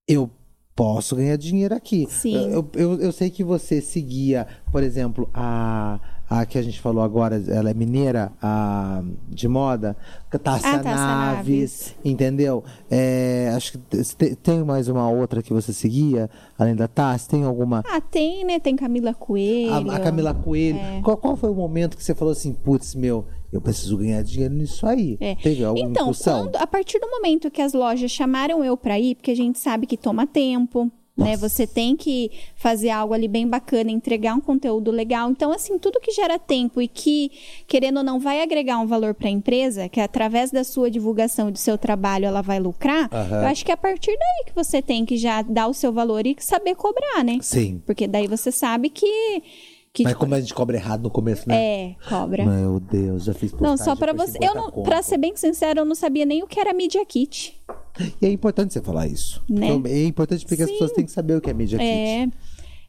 eu 0.08 0.30
posso 0.76 1.16
ganhar 1.16 1.36
dinheiro 1.38 1.76
aqui. 1.76 2.08
Sim. 2.10 2.52
Eu, 2.52 2.68
eu, 2.74 3.00
eu 3.00 3.12
sei 3.12 3.30
que 3.30 3.44
você 3.44 3.80
seguia, 3.82 4.48
por 4.72 4.82
exemplo, 4.82 5.30
a, 5.34 6.00
a 6.34 6.46
que 6.46 6.58
a 6.58 6.62
gente 6.62 6.80
falou 6.80 7.04
agora, 7.04 7.44
ela 7.50 7.70
é 7.70 7.74
mineira, 7.74 8.32
a 8.42 9.04
de 9.28 9.50
moda, 9.50 9.98
Tássia 10.42 10.70
Ah, 10.70 10.80
Tássia 10.80 10.96
Naves, 10.96 11.38
Naves. 11.38 11.96
entendeu? 12.06 12.64
É, 12.90 13.52
acho 13.54 13.74
que 13.74 13.78
te- 14.16 14.36
tem 14.38 14.64
mais 14.64 14.88
uma 14.88 15.10
outra 15.10 15.44
que 15.44 15.52
você 15.54 15.74
seguia, 15.74 16.30
além 16.58 16.74
da 16.74 16.88
Tássia? 16.88 17.32
Tem 17.32 17.44
alguma? 17.44 17.84
Ah, 17.86 18.00
tem, 18.00 18.46
né? 18.46 18.60
Tem 18.60 18.78
Camila 18.78 19.14
Coelho. 19.14 19.92
A, 19.92 19.98
a 19.98 20.00
Camila 20.00 20.34
Coelho. 20.34 20.78
É. 20.80 21.02
Qual, 21.04 21.18
qual 21.18 21.36
foi 21.36 21.50
o 21.50 21.54
momento 21.56 21.98
que 21.98 22.04
você 22.04 22.16
falou 22.16 22.32
assim, 22.32 22.54
putz, 22.54 22.96
meu, 22.96 23.26
eu 23.52 23.60
preciso 23.60 23.98
ganhar 23.98 24.24
dinheiro 24.24 24.54
nisso 24.54 24.88
aí? 24.88 25.18
É. 25.20 25.36
Teve 25.36 25.66
alguma 25.66 25.90
Então, 25.90 26.14
quando- 26.14 26.56
a 26.56 26.66
partir 26.66 26.98
do 27.00 27.10
momento 27.10 27.52
que 27.52 27.62
as 27.62 27.74
lojas 27.74 28.10
chamaram 28.10 28.64
eu 28.64 28.78
pra 28.78 28.98
ir, 28.98 29.16
porque 29.16 29.32
a 29.32 29.36
gente 29.36 29.60
sabe 29.60 29.86
que 29.86 29.98
toma 29.98 30.26
tempo, 30.26 30.90
né? 31.16 31.36
Você 31.38 31.68
tem 31.68 31.96
que 31.96 32.32
fazer 32.56 32.90
algo 32.90 33.14
ali 33.14 33.28
bem 33.28 33.48
bacana, 33.48 33.92
entregar 33.92 34.36
um 34.36 34.42
conteúdo 34.42 34.92
legal. 34.92 35.30
Então, 35.30 35.52
assim, 35.52 35.78
tudo 35.78 36.00
que 36.00 36.12
gera 36.12 36.40
tempo 36.40 36.82
e 36.82 36.88
que, 36.88 37.32
querendo 37.68 37.98
ou 37.98 38.04
não, 38.04 38.20
vai 38.20 38.42
agregar 38.42 38.80
um 38.80 38.88
valor 38.88 39.14
pra 39.14 39.30
empresa, 39.30 39.90
que 39.90 40.00
através 40.00 40.52
da 40.52 40.64
sua 40.64 40.90
divulgação 40.90 41.50
e 41.50 41.52
do 41.52 41.58
seu 41.58 41.78
trabalho 41.78 42.26
ela 42.26 42.42
vai 42.42 42.60
lucrar, 42.60 43.10
Aham. 43.12 43.42
eu 43.42 43.48
acho 43.48 43.66
que 43.66 43.72
é 43.72 43.74
a 43.74 43.78
partir 43.78 44.18
daí 44.18 44.46
que 44.46 44.56
você 44.56 44.82
tem 44.82 45.06
que 45.06 45.18
já 45.18 45.42
dar 45.42 45.68
o 45.68 45.74
seu 45.74 45.92
valor 45.92 46.26
e 46.26 46.36
saber 46.40 46.76
cobrar, 46.76 47.24
né? 47.24 47.38
Sim. 47.42 47.82
Porque 47.86 48.08
daí 48.08 48.28
você 48.28 48.52
sabe 48.52 48.90
que. 48.90 49.44
Que 49.94 50.04
Mas 50.04 50.14
como 50.14 50.34
a 50.34 50.40
gente 50.40 50.54
cobra 50.54 50.78
errado 50.78 51.04
no 51.04 51.10
começo, 51.10 51.48
né? 51.48 51.56
É, 51.56 51.96
cobra. 52.08 52.46
Meu 52.46 52.80
Deus, 52.80 53.26
já 53.26 53.34
fiz 53.34 53.52
Não, 53.54 53.76
só 53.76 53.96
pra 53.96 54.14
por 54.14 54.26
você. 54.26 54.34
50 54.34 54.46
Eu 54.46 54.56
não, 54.56 54.72
conto. 54.72 54.86
pra 54.86 55.02
ser 55.02 55.18
bem 55.18 55.36
sincero, 55.36 55.82
eu 55.82 55.86
não 55.86 55.96
sabia 55.96 56.26
nem 56.26 56.42
o 56.44 56.48
que 56.48 56.60
era 56.60 56.74
Media 56.74 57.06
Kit. 57.06 57.62
E 58.22 58.26
é 58.26 58.30
importante 58.30 58.74
você 58.74 58.82
falar 58.82 59.08
isso. 59.08 59.44
Né? 59.50 59.68
Então, 59.68 59.92
é 59.92 60.06
importante 60.06 60.46
porque 60.46 60.64
as 60.64 60.70
Sim. 60.70 60.74
pessoas 60.76 60.92
têm 60.94 61.06
que 61.06 61.12
saber 61.12 61.36
o 61.36 61.42
que 61.42 61.50
é 61.50 61.54
Media 61.54 61.78
Kit. 61.78 61.90
É. 61.90 62.28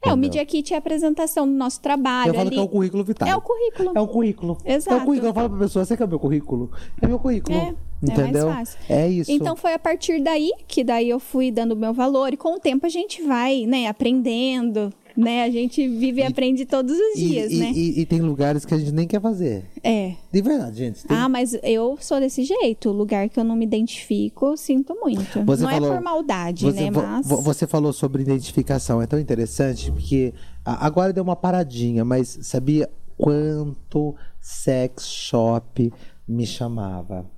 É, 0.05 0.13
o 0.13 0.17
Media 0.17 0.45
Kit 0.45 0.73
é 0.73 0.77
a 0.77 0.79
apresentação 0.79 1.47
do 1.47 1.53
nosso 1.53 1.81
trabalho. 1.81 2.31
Eu 2.31 2.35
falo 2.35 2.49
ali. 2.49 2.57
que 2.57 2.61
é 2.61 2.65
o 2.65 2.69
currículo 2.69 3.05
vital. 3.05 3.29
É 3.29 3.37
o 3.37 3.41
currículo. 3.41 3.93
É 3.95 4.01
o 4.01 4.09
currículo. 4.09 4.59
Exato. 4.65 4.97
É 4.97 5.01
o 5.01 5.05
currículo. 5.05 5.31
Eu 5.31 5.35
falo 5.35 5.51
pra 5.51 5.59
pessoa, 5.61 5.85
você 5.85 5.97
quer 5.97 6.05
o 6.05 6.09
meu 6.09 6.19
currículo? 6.19 6.73
É 7.01 7.07
meu 7.07 7.21
currículo. 7.21 7.57
É, 7.57 7.69
é 7.69 7.75
Entendeu? 8.03 8.49
mais 8.49 8.75
fácil. 8.75 8.79
É 8.89 9.09
isso. 9.09 9.31
Então 9.31 9.55
foi 9.55 9.73
a 9.75 9.79
partir 9.79 10.21
daí 10.21 10.51
que 10.67 10.83
daí 10.83 11.09
eu 11.09 11.21
fui 11.21 11.53
dando 11.53 11.73
o 11.73 11.77
meu 11.77 11.93
valor 11.93 12.33
e 12.33 12.37
com 12.37 12.57
o 12.57 12.59
tempo 12.59 12.85
a 12.85 12.89
gente 12.89 13.23
vai, 13.23 13.65
né, 13.65 13.87
aprendendo, 13.87 14.93
né? 15.17 15.43
A 15.45 15.51
gente 15.51 15.87
vive 15.89 16.21
e, 16.21 16.25
aprende 16.25 16.65
todos 16.67 16.93
os 16.97 17.17
e, 17.19 17.29
dias, 17.29 17.53
e- 17.53 17.59
né? 17.59 17.73
e- 17.75 18.01
e 18.01 18.07
tem 18.07 18.21
lugares 18.21 18.65
que 18.65 18.73
a 18.75 18.79
gente 18.79 18.93
nem 18.93 19.07
quer 19.07 19.21
fazer. 19.21 19.65
É. 19.83 20.15
De 20.33 20.41
verdade, 20.43 20.77
gente. 20.77 21.07
Tem- 21.07 21.17
Ah, 21.17 21.29
mas 21.29 21.57
eu 21.63 21.97
sou 22.01 22.19
desse 22.21 22.45
jeito. 22.45 22.91
Lugar 22.91 23.29
que 23.29 23.39
eu 23.39 23.45
não 23.45 23.57
me 23.57 23.65
identifico, 23.65 24.47
eu 24.47 24.57
sinto 24.57 24.95
muito. 24.95 25.43
Você 25.45 25.63
não 25.63 25.71
falou- 25.71 25.93
é 25.93 25.97
por 25.97 26.03
maldade, 26.03 26.65
Você, 26.65 26.81
né? 26.83 26.91
Mas. 26.91 27.27
vo- 27.27 27.41
você 27.43 27.67
falou 27.67 27.93
sobre 27.93 28.23
identificação, 28.23 29.01
é 29.03 29.07
tão 29.07 29.19
interessante 29.19 29.91
porque 29.91 30.33
agora 30.65 31.13
deu 31.13 31.23
uma 31.25 31.37
paradinha, 31.37 32.05
mas 32.05 32.39
sabia 32.43 32.89
quanto 33.17 34.15
sex 34.41 35.07
shop 35.07 35.93
me 36.27 36.47
chamava? 36.47 37.31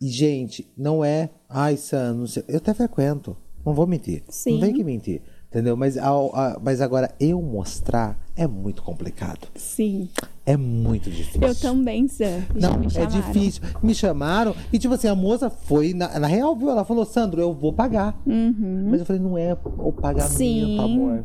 E, 0.00 0.08
gente, 0.08 0.70
não 0.76 1.04
é. 1.04 1.30
Ai, 1.48 1.76
Sam. 1.76 2.24
Eu 2.48 2.56
até 2.58 2.74
frequento, 2.74 3.36
não 3.64 3.72
vou 3.72 3.86
mentir. 3.86 4.22
Sim. 4.28 4.54
Não 4.54 4.60
tem 4.60 4.74
que 4.74 4.84
mentir. 4.84 5.22
Entendeu? 5.54 5.76
Mas, 5.76 5.96
ao- 5.96 6.34
a- 6.34 6.58
mas 6.60 6.80
agora 6.80 7.14
eu 7.20 7.40
mostrar 7.40 8.18
é 8.34 8.44
muito 8.44 8.82
complicado. 8.82 9.46
Sim. 9.54 10.08
É 10.44 10.56
muito 10.56 11.08
difícil. 11.08 11.40
Eu 11.46 11.54
também, 11.54 12.08
Sam. 12.08 12.42
Não, 12.52 12.76
me 12.76 12.86
é 12.86 13.06
difícil. 13.06 13.62
Me 13.80 13.94
chamaram 13.94 14.52
e, 14.72 14.80
tipo 14.80 14.94
assim, 14.94 15.06
a 15.06 15.14
moça 15.14 15.48
foi, 15.48 15.94
na, 15.94 16.18
na 16.18 16.26
real, 16.26 16.56
viu? 16.56 16.70
Ela 16.70 16.84
falou, 16.84 17.04
Sandro, 17.04 17.40
eu 17.40 17.54
vou 17.54 17.72
pagar. 17.72 18.20
Mas 18.26 18.98
eu 18.98 19.06
falei, 19.06 19.22
não 19.22 19.38
é 19.38 19.56
o 19.78 19.92
pagamento, 19.92 20.32
Uhum. 20.32 20.36
Sim. 20.36 20.78
amor. 20.80 21.24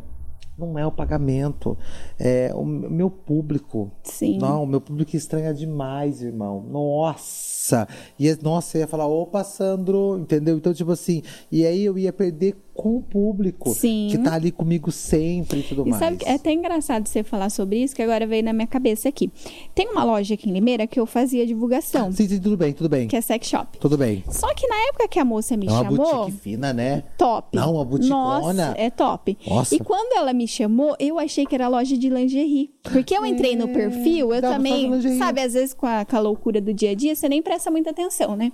Não 0.59 0.77
é 0.77 0.85
o 0.85 0.91
pagamento. 0.91 1.75
É 2.19 2.51
o 2.53 2.63
meu 2.65 3.09
público. 3.09 3.89
Sim. 4.03 4.37
Não, 4.39 4.63
o 4.63 4.67
meu 4.67 4.81
público 4.81 5.15
estranha 5.15 5.53
demais, 5.53 6.21
irmão. 6.21 6.61
Nossa. 6.69 7.87
E, 8.19 8.27
é- 8.27 8.37
nossa, 8.41 8.77
eu 8.77 8.81
ia 8.81 8.87
falar, 8.87 9.07
opa, 9.07 9.43
Sandro, 9.43 10.19
entendeu? 10.19 10.57
Então, 10.57 10.73
tipo 10.73 10.91
assim, 10.91 11.23
e 11.51 11.65
aí 11.65 11.83
eu 11.85 11.97
ia 11.97 12.11
perder 12.11 12.55
com 12.81 12.95
o 12.97 13.01
público. 13.01 13.69
Sim. 13.71 14.07
Que 14.11 14.17
tá 14.17 14.33
ali 14.35 14.51
comigo 14.51 14.91
sempre 14.91 15.59
e 15.59 15.63
tudo 15.63 15.85
E 15.85 15.89
mais. 15.89 15.99
sabe, 16.03 16.17
é 16.25 16.33
até 16.35 16.51
engraçado 16.51 17.07
você 17.07 17.23
falar 17.23 17.49
sobre 17.49 17.77
isso, 17.83 17.95
que 17.95 18.01
agora 18.01 18.25
veio 18.25 18.43
na 18.43 18.53
minha 18.53 18.67
cabeça 18.67 19.09
aqui. 19.09 19.31
Tem 19.75 19.87
uma 19.89 20.03
loja 20.03 20.33
aqui 20.35 20.49
em 20.49 20.53
Limeira 20.53 20.87
que 20.87 20.99
eu 20.99 21.05
fazia 21.05 21.45
divulgação, 21.45 22.11
Sim, 22.11 22.27
sim, 22.27 22.39
tudo 22.39 22.55
bem, 22.57 22.73
tudo 22.73 22.87
bem. 22.89 23.07
que 23.07 23.15
é 23.15 23.21
sex 23.21 23.47
shop. 23.47 23.77
Tudo 23.79 23.97
bem. 23.97 24.23
Só 24.29 24.53
que 24.53 24.67
na 24.67 24.75
época 24.89 25.07
que 25.07 25.19
a 25.19 25.25
moça 25.25 25.57
me 25.57 25.67
É 25.67 25.71
uma 25.71 25.83
chamou, 25.83 26.15
boutique 26.25 26.39
fina, 26.39 26.71
né? 26.73 27.03
top. 27.17 27.55
Não, 27.57 27.73
uma 27.75 27.85
buticona. 27.85 28.39
Nossa, 28.39 28.73
é 28.77 28.89
top. 28.89 29.37
Nossa. 29.47 29.75
E 29.75 29.79
quando 29.79 30.17
ela 30.17 30.31
me 30.33 30.47
chamou, 30.47 30.95
eu 30.99 31.19
achei 31.19 31.45
que 31.45 31.53
era 31.55 31.67
loja 31.67 31.97
de 31.97 32.09
lingerie. 32.09 32.71
Porque 32.83 33.15
eu 33.15 33.25
entrei 33.25 33.55
no 33.55 33.67
perfil, 33.67 34.33
eu 34.33 34.41
de 34.41 34.47
também, 34.47 35.17
sabe, 35.17 35.41
às 35.41 35.53
vezes 35.53 35.73
com 35.73 35.85
a, 35.85 36.05
com 36.05 36.15
a 36.15 36.19
loucura 36.19 36.59
do 36.61 36.73
dia 36.73 36.91
a 36.91 36.95
dia, 36.95 37.13
você 37.15 37.27
nem 37.29 37.41
presta 37.41 37.69
muita 37.69 37.89
atenção, 37.91 38.35
né? 38.35 38.51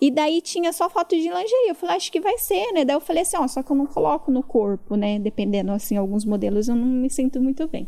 E 0.00 0.10
daí 0.10 0.40
tinha 0.40 0.72
só 0.72 0.88
foto 0.88 1.10
de 1.14 1.22
lingerie. 1.28 1.68
Eu 1.68 1.74
falei, 1.74 1.96
acho 1.96 2.10
que 2.10 2.20
vai 2.20 2.38
ser, 2.38 2.72
né? 2.72 2.84
Daí 2.84 2.96
eu 2.96 3.00
falei 3.00 3.22
assim, 3.22 3.36
ó, 3.36 3.46
só 3.46 3.62
que 3.66 3.72
eu 3.72 3.76
não 3.76 3.86
coloco 3.86 4.30
no 4.30 4.42
corpo, 4.42 4.94
né? 4.96 5.18
Dependendo, 5.18 5.72
assim, 5.72 5.96
alguns 5.96 6.24
modelos 6.24 6.68
eu 6.68 6.74
não 6.76 6.86
me 6.86 7.10
sinto 7.10 7.40
muito 7.42 7.66
bem. 7.68 7.86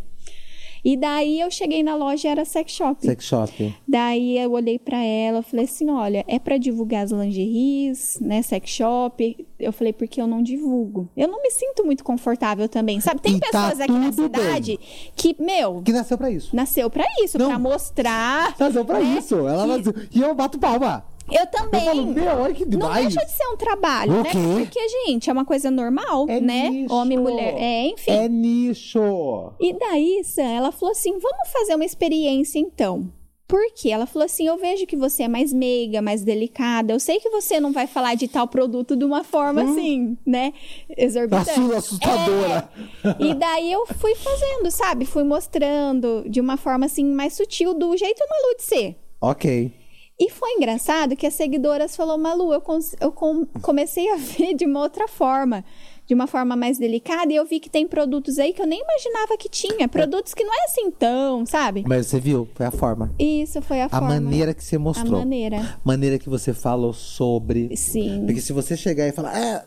E 0.84 0.96
daí 0.96 1.40
eu 1.40 1.50
cheguei 1.50 1.82
na 1.82 1.96
loja 1.96 2.28
e 2.28 2.30
era 2.30 2.44
sex 2.44 2.70
shop. 2.70 3.04
Sex 3.04 3.24
shop. 3.24 3.76
Daí 3.86 4.38
eu 4.38 4.52
olhei 4.52 4.78
pra 4.78 5.02
ela, 5.02 5.38
eu 5.38 5.42
falei 5.42 5.64
assim, 5.64 5.90
olha, 5.90 6.24
é 6.28 6.38
pra 6.38 6.56
divulgar 6.56 7.02
as 7.04 7.10
lingeries, 7.10 8.16
né, 8.20 8.42
sex 8.42 8.70
shop. 8.70 9.44
Eu 9.58 9.72
falei 9.72 9.92
porque 9.92 10.20
eu 10.20 10.26
não 10.28 10.40
divulgo. 10.40 11.08
Eu 11.16 11.26
não 11.26 11.42
me 11.42 11.50
sinto 11.50 11.84
muito 11.84 12.04
confortável 12.04 12.68
também, 12.68 13.00
sabe? 13.00 13.20
Tem 13.20 13.36
E 13.36 13.40
tá 13.40 13.48
pessoas 13.48 13.80
aqui 13.80 13.92
na 13.92 14.10
tudo 14.12 14.28
bem. 14.28 14.40
cidade 14.40 14.78
que, 15.16 15.34
meu, 15.42 15.82
Que 15.82 15.92
nasceu 15.92 16.16
pra 16.16 16.30
isso. 16.30 16.54
nasceu 16.54 16.88
pra 16.88 17.04
isso, 17.24 17.36
pra 17.38 17.58
mostrar. 17.58 18.54
Nasceu 18.58 18.84
pra 18.84 19.00
né, 19.00 19.18
isso. 19.18 19.34
Ela 19.34 19.66
nasceu. 19.66 19.92
E 20.12 20.20
eu 20.20 20.32
bato 20.32 20.60
palma. 20.60 21.04
Eu 21.30 21.40
Eu 21.40 21.46
também. 21.46 21.84
falo, 21.84 22.06
meu, 22.06 22.36
olha 22.38 22.54
que 22.54 22.64
não 22.64 22.70
demais. 22.70 23.14
deixa 23.14 23.24
de 23.26 23.32
ser 23.32 23.46
um 23.48 23.56
trabalho, 23.56 24.22
né? 24.22 24.30
Porque, 24.32 24.80
gente, 25.06 25.28
é 25.28 25.32
uma 25.32 25.44
coisa 25.44 25.70
normal, 25.70 26.26
É 26.28 26.40
né? 26.40 26.68
nicho. 26.70 26.94
Homem, 26.94 27.18
mulher, 27.18 27.54
é, 27.58 27.86
enfim. 27.88 28.10
É 28.10 28.28
nicho. 28.28 29.52
E 29.60 29.72
daí, 29.78 30.22
Sam, 30.24 30.42
ela 30.42 30.72
falou 30.72 30.92
assim: 30.92 31.12
vamos 31.18 31.48
fazer 31.52 31.74
uma 31.74 31.84
experiência 31.84 32.58
então. 32.58 33.10
Por 33.46 33.60
quê? 33.74 33.88
Ela 33.88 34.04
falou 34.04 34.26
assim: 34.26 34.46
eu 34.46 34.58
vejo 34.58 34.86
que 34.86 34.94
você 34.96 35.22
é 35.22 35.28
mais 35.28 35.54
meiga, 35.54 36.02
mais 36.02 36.22
delicada. 36.22 36.92
Eu 36.92 37.00
sei 37.00 37.18
que 37.18 37.30
você 37.30 37.58
não 37.58 37.72
vai 37.72 37.86
falar 37.86 38.14
de 38.14 38.28
tal 38.28 38.46
produto 38.46 38.94
de 38.94 39.06
uma 39.06 39.24
forma 39.24 39.62
assim, 39.62 40.18
né? 40.26 40.52
Exorbitante. 40.96 41.50
Assu- 41.50 41.72
assustadora. 41.74 42.68
É. 43.04 43.24
E 43.24 43.34
daí 43.34 43.72
eu 43.72 43.86
fui 43.86 44.14
fazendo, 44.16 44.70
sabe? 44.70 45.06
Fui 45.06 45.24
mostrando 45.24 46.24
de 46.28 46.40
uma 46.42 46.58
forma 46.58 46.84
assim 46.86 47.04
mais 47.04 47.32
sutil, 47.34 47.72
do 47.72 47.96
jeito 47.96 48.18
Malu 48.28 48.56
de 48.58 48.62
ser. 48.64 48.96
Ok. 49.20 49.72
E 50.20 50.30
foi 50.30 50.50
engraçado 50.54 51.14
que 51.14 51.26
as 51.26 51.34
seguidoras 51.34 51.94
falaram, 51.94 52.20
Malu, 52.20 52.52
eu, 52.52 52.62
eu 53.00 53.12
com- 53.12 53.46
comecei 53.62 54.10
a 54.10 54.16
ver 54.16 54.54
de 54.54 54.66
uma 54.66 54.80
outra 54.80 55.06
forma, 55.06 55.64
de 56.06 56.12
uma 56.14 56.26
forma 56.26 56.56
mais 56.56 56.76
delicada, 56.76 57.32
e 57.32 57.36
eu 57.36 57.44
vi 57.44 57.60
que 57.60 57.70
tem 57.70 57.86
produtos 57.86 58.36
aí 58.38 58.52
que 58.52 58.60
eu 58.60 58.66
nem 58.66 58.80
imaginava 58.82 59.36
que 59.38 59.48
tinha. 59.48 59.86
Produtos 59.86 60.34
que 60.34 60.42
não 60.42 60.52
é 60.52 60.64
assim 60.64 60.90
tão, 60.90 61.46
sabe? 61.46 61.84
Mas 61.86 62.08
você 62.08 62.18
viu? 62.18 62.48
Foi 62.54 62.66
a 62.66 62.70
forma. 62.72 63.14
Isso 63.16 63.62
foi 63.62 63.80
a, 63.80 63.86
A 63.86 63.88
forma. 63.88 64.08
maneira 64.08 64.52
que 64.52 64.64
você 64.64 64.74
A 64.74 64.80
mostrou. 64.80 65.18
maneira. 65.20 65.78
Maneira 65.84 66.18
que 66.18 66.28
você 66.28 66.52
falou 66.52 66.92
sobre. 66.92 67.76
Sim. 67.76 68.24
Porque 68.26 68.40
se 68.40 68.52
você 68.52 68.76
chegar 68.76 69.06
e 69.06 69.12
falar, 69.12 69.38
é. 69.38 69.64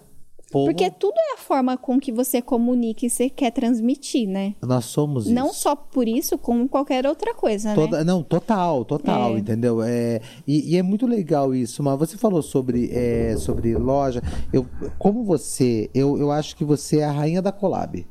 Povo, 0.51 0.65
Porque 0.65 0.91
tudo 0.91 1.13
é 1.17 1.33
a 1.35 1.37
forma 1.37 1.77
com 1.77 1.99
que 1.99 2.11
você 2.11 2.41
comunica 2.41 3.05
e 3.05 3.09
você 3.09 3.29
quer 3.29 3.51
transmitir, 3.51 4.27
né? 4.27 4.53
nós 4.61 4.85
somos 4.85 5.27
Não 5.27 5.47
isso. 5.47 5.61
só 5.61 5.75
por 5.75 6.07
isso, 6.07 6.37
como 6.37 6.67
qualquer 6.67 7.05
outra 7.07 7.33
coisa, 7.33 7.73
Toda- 7.73 7.99
né? 7.99 8.03
Não, 8.03 8.21
total, 8.21 8.83
total, 8.83 9.35
É. 9.35 9.39
entendeu? 9.39 9.81
É, 9.81 10.19
e, 10.45 10.73
e 10.73 10.77
é 10.77 10.83
muito 10.83 11.07
legal 11.07 11.55
isso, 11.55 11.81
mas 11.81 11.97
você 11.97 12.17
falou 12.17 12.41
sobre, 12.41 12.89
é, 12.91 13.35
sobre 13.37 13.75
loja. 13.77 14.21
Eu, 14.51 14.65
como 14.99 15.23
você, 15.23 15.89
eu, 15.95 16.17
eu 16.17 16.31
acho 16.31 16.55
que 16.55 16.65
você 16.65 16.99
é 16.99 17.05
a 17.05 17.11
rainha 17.11 17.41
da 17.41 17.51
collab. 17.51 18.05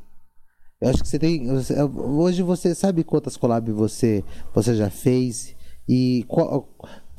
Eu 0.80 0.88
acho 0.88 1.02
que 1.02 1.08
você 1.08 1.18
tem. 1.18 1.46
você- 1.46 1.74
hoje 1.82 2.42
você 2.42 2.74
sabe 2.74 3.04
quantas 3.04 3.36
collab 3.36 3.70
você, 3.70 4.24
você 4.54 4.74
já 4.74 4.88
fez? 4.88 5.54
E 5.86 6.24
qual, 6.26 6.66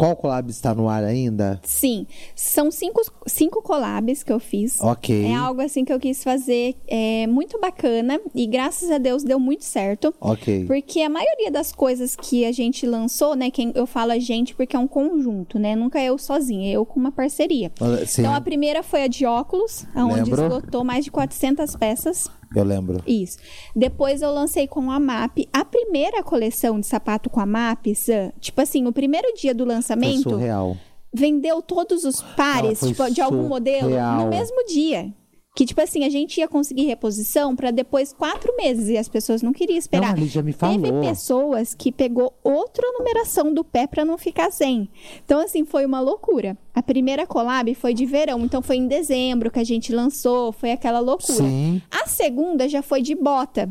qual 0.02 0.16
collab 0.16 0.50
está 0.50 0.74
no 0.74 0.90
ar 0.90 1.04
ainda? 1.04 1.60
Sim, 1.64 2.08
são 2.36 2.72
cinco, 2.72 3.00
cinco 3.28 3.62
collabs 3.62 4.24
que 4.24 4.34
eu 4.34 4.40
fiz. 4.40 4.82
Ok. 4.82 5.26
É 5.26 5.36
algo 5.36 5.62
assim 5.62 5.86
que 5.86 5.94
eu 5.94 6.00
quis 6.00 6.24
fazer 6.24 6.76
é, 6.88 7.28
muito 7.28 7.60
bacana 7.60 8.20
e 8.34 8.48
graças 8.48 8.90
a 8.90 8.98
Deus 8.98 9.24
deu 9.24 9.40
muito 9.40 9.64
certo. 9.64 10.12
Ok. 10.20 10.66
Porque 10.66 11.02
a 11.02 11.10
maioria 11.10 11.52
das 11.52 11.72
coisas 11.72 12.16
que 12.16 12.46
a 12.46 12.52
gente 12.52 12.88
lançou, 12.88 13.36
né? 13.36 13.52
Quem 13.52 13.72
eu 13.76 13.86
falo 13.86 14.12
a 14.12 14.18
gente 14.18 14.56
porque 14.56 14.76
é 14.76 14.80
um 14.80 14.88
conjunto, 14.88 15.60
né? 15.60 15.76
Nunca 15.76 16.00
é 16.00 16.06
eu 16.06 16.18
sozinha, 16.18 16.72
é 16.72 16.78
eu 16.78 16.84
com 16.84 17.00
uma 17.00 17.12
parceria. 17.12 17.72
Ah, 17.80 18.04
Sim, 18.04 18.22
Então 18.22 18.34
a 18.34 18.42
primeira 18.42 18.82
foi 18.82 19.04
a 19.04 19.08
de 19.08 19.24
óculos, 19.28 19.86
onde 19.96 20.32
Lembro. 20.32 20.42
esgotou 20.42 20.84
mais 20.84 21.06
de 21.06 21.12
400 21.12 21.76
peças. 21.76 22.28
eu 22.56 22.64
lembro. 22.64 23.04
Isso. 23.06 23.38
Depois 23.76 24.24
eu 24.24 24.32
lancei 24.32 24.68
com 24.68 24.90
a 24.90 25.00
MAP. 25.00 25.48
A 25.54 25.64
primeira 25.64 26.24
coleção 26.24 26.80
de 26.80 26.88
sapato 26.88 27.30
com 27.30 27.40
a 27.40 27.46
MAP, 27.46 27.94
Sam, 27.96 28.32
tipo 28.40 28.60
assim, 28.60 28.88
o 28.88 28.92
primeiro 28.92 29.32
dia 29.36 29.54
do 29.54 29.66
Foi 29.91 29.91
lançamento, 29.96 30.30
surreal. 30.30 30.78
vendeu 31.14 31.62
todos 31.62 32.04
os 32.04 32.22
pares 32.36 32.78
Ah, 32.84 32.94
foi 32.94 33.08
tipo, 33.08 33.12
de 33.16 33.22
algum 33.22 33.48
modelo 33.48 33.90
no 33.90 34.28
mesmo 34.30 34.66
dia. 34.66 35.14
Que, 35.54 35.66
tipo 35.66 35.82
assim, 35.82 36.06
a 36.06 36.10
gente 36.10 36.38
ia 36.38 36.48
conseguir 36.48 36.86
reposição 36.86 37.58
para 37.58 37.72
depois 37.72 38.14
quatro 38.14 38.56
meses 38.56 38.88
e 38.88 38.98
as 38.98 39.10
pessoas 39.10 39.42
não 39.42 39.52
queriam 39.52 39.78
esperar. 39.78 40.16
Não, 40.16 40.24
Lídia 40.24 40.42
me 40.42 40.54
Teve 40.54 40.88
falou. 40.88 41.02
pessoas 41.02 41.74
que 41.74 41.92
pegou 41.92 42.34
outra 42.42 42.90
numeração 42.94 43.54
do 43.54 43.62
pé 43.62 43.86
para 43.86 44.06
não 44.06 44.18
ficar 44.18 44.50
sem. 44.50 44.90
Então, 45.26 45.42
assim, 45.42 45.66
foi 45.66 45.86
uma 45.86 46.00
loucura. 46.00 46.58
A 46.74 46.82
primeira 46.82 47.28
collab 47.28 47.76
foi 47.76 47.94
de 47.94 48.06
verão, 48.06 48.40
então 48.46 48.62
foi 48.62 48.78
em 48.78 48.88
dezembro 48.88 49.52
que 49.52 49.60
a 49.60 49.64
gente 49.66 49.92
lançou, 49.94 50.54
foi 50.54 50.72
aquela 50.72 51.02
loucura. 51.02 51.34
Sim, 51.40 51.82
A 51.92 52.08
segunda 52.08 52.70
já 52.70 52.82
foi 52.82 53.02
de 53.02 53.14
bota. 53.14 53.70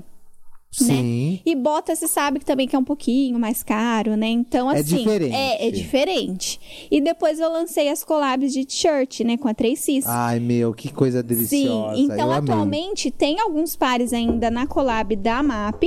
Sim. 0.70 1.40
E 1.44 1.54
bota, 1.54 1.94
você 1.94 2.06
sabe 2.06 2.38
que 2.38 2.44
também 2.44 2.66
que 2.68 2.76
é 2.76 2.78
um 2.78 2.84
pouquinho 2.84 3.38
mais 3.38 3.62
caro, 3.62 4.16
né? 4.16 4.28
Então, 4.28 4.70
É 4.70 4.80
assim. 4.80 4.96
diferente. 4.98 5.34
É, 5.34 5.66
é 5.68 5.70
diferente. 5.70 6.60
E 6.90 7.00
depois 7.00 7.40
eu 7.40 7.50
lancei 7.52 7.88
as 7.88 8.04
collabs 8.04 8.52
de 8.52 8.64
t-shirt, 8.64 9.20
né? 9.20 9.36
Com 9.36 9.48
a 9.48 9.54
3Cs. 9.54 10.04
Ai, 10.06 10.38
meu, 10.40 10.72
que 10.72 10.92
coisa 10.92 11.22
deliciosa. 11.22 11.96
Sim, 11.96 12.04
então 12.04 12.16
eu 12.28 12.32
amei. 12.32 12.52
atualmente 12.52 13.10
tem 13.10 13.40
alguns 13.40 13.74
pares 13.76 14.12
ainda 14.12 14.50
na 14.50 14.66
collab 14.66 15.14
da 15.16 15.42
MAP. 15.42 15.84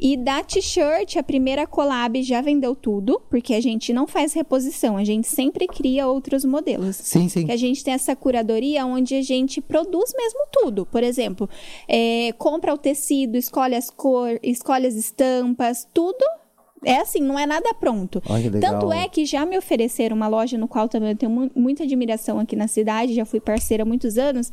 E 0.00 0.16
da 0.16 0.42
t-shirt, 0.42 1.16
a 1.16 1.22
primeira 1.22 1.66
collab 1.66 2.22
já 2.22 2.40
vendeu 2.40 2.74
tudo, 2.74 3.20
porque 3.28 3.54
a 3.54 3.60
gente 3.60 3.92
não 3.92 4.06
faz 4.06 4.32
reposição, 4.32 4.96
a 4.96 5.04
gente 5.04 5.26
sempre 5.28 5.66
cria 5.66 6.06
outros 6.06 6.44
modelos. 6.44 6.96
Sim, 6.96 7.28
sim. 7.28 7.46
Que 7.46 7.52
a 7.52 7.56
gente 7.56 7.82
tem 7.82 7.94
essa 7.94 8.14
curadoria 8.14 8.86
onde 8.86 9.14
a 9.14 9.22
gente 9.22 9.60
produz 9.60 10.12
mesmo 10.16 10.40
tudo. 10.52 10.86
Por 10.86 11.02
exemplo, 11.02 11.48
é, 11.88 12.32
compra 12.38 12.72
o 12.72 12.78
tecido, 12.78 13.36
escolhe 13.36 13.74
as 13.74 13.90
cores, 13.90 14.40
escolhe 14.42 14.86
as 14.86 14.94
estampas, 14.94 15.86
tudo. 15.92 16.24
É 16.84 16.98
assim, 17.00 17.20
não 17.20 17.36
é 17.36 17.44
nada 17.44 17.74
pronto. 17.74 18.22
Legal. 18.30 18.60
Tanto 18.60 18.92
é 18.92 19.08
que 19.08 19.24
já 19.26 19.44
me 19.44 19.58
ofereceram 19.58 20.14
uma 20.14 20.28
loja 20.28 20.56
no 20.56 20.68
qual 20.68 20.88
também 20.88 21.10
eu 21.10 21.16
tenho 21.16 21.32
mu- 21.32 21.50
muita 21.52 21.82
admiração 21.82 22.38
aqui 22.38 22.54
na 22.54 22.68
cidade, 22.68 23.14
já 23.14 23.24
fui 23.24 23.40
parceira 23.40 23.82
há 23.82 23.86
muitos 23.86 24.16
anos, 24.16 24.48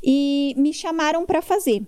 e 0.00 0.54
me 0.56 0.72
chamaram 0.72 1.26
para 1.26 1.42
fazer 1.42 1.82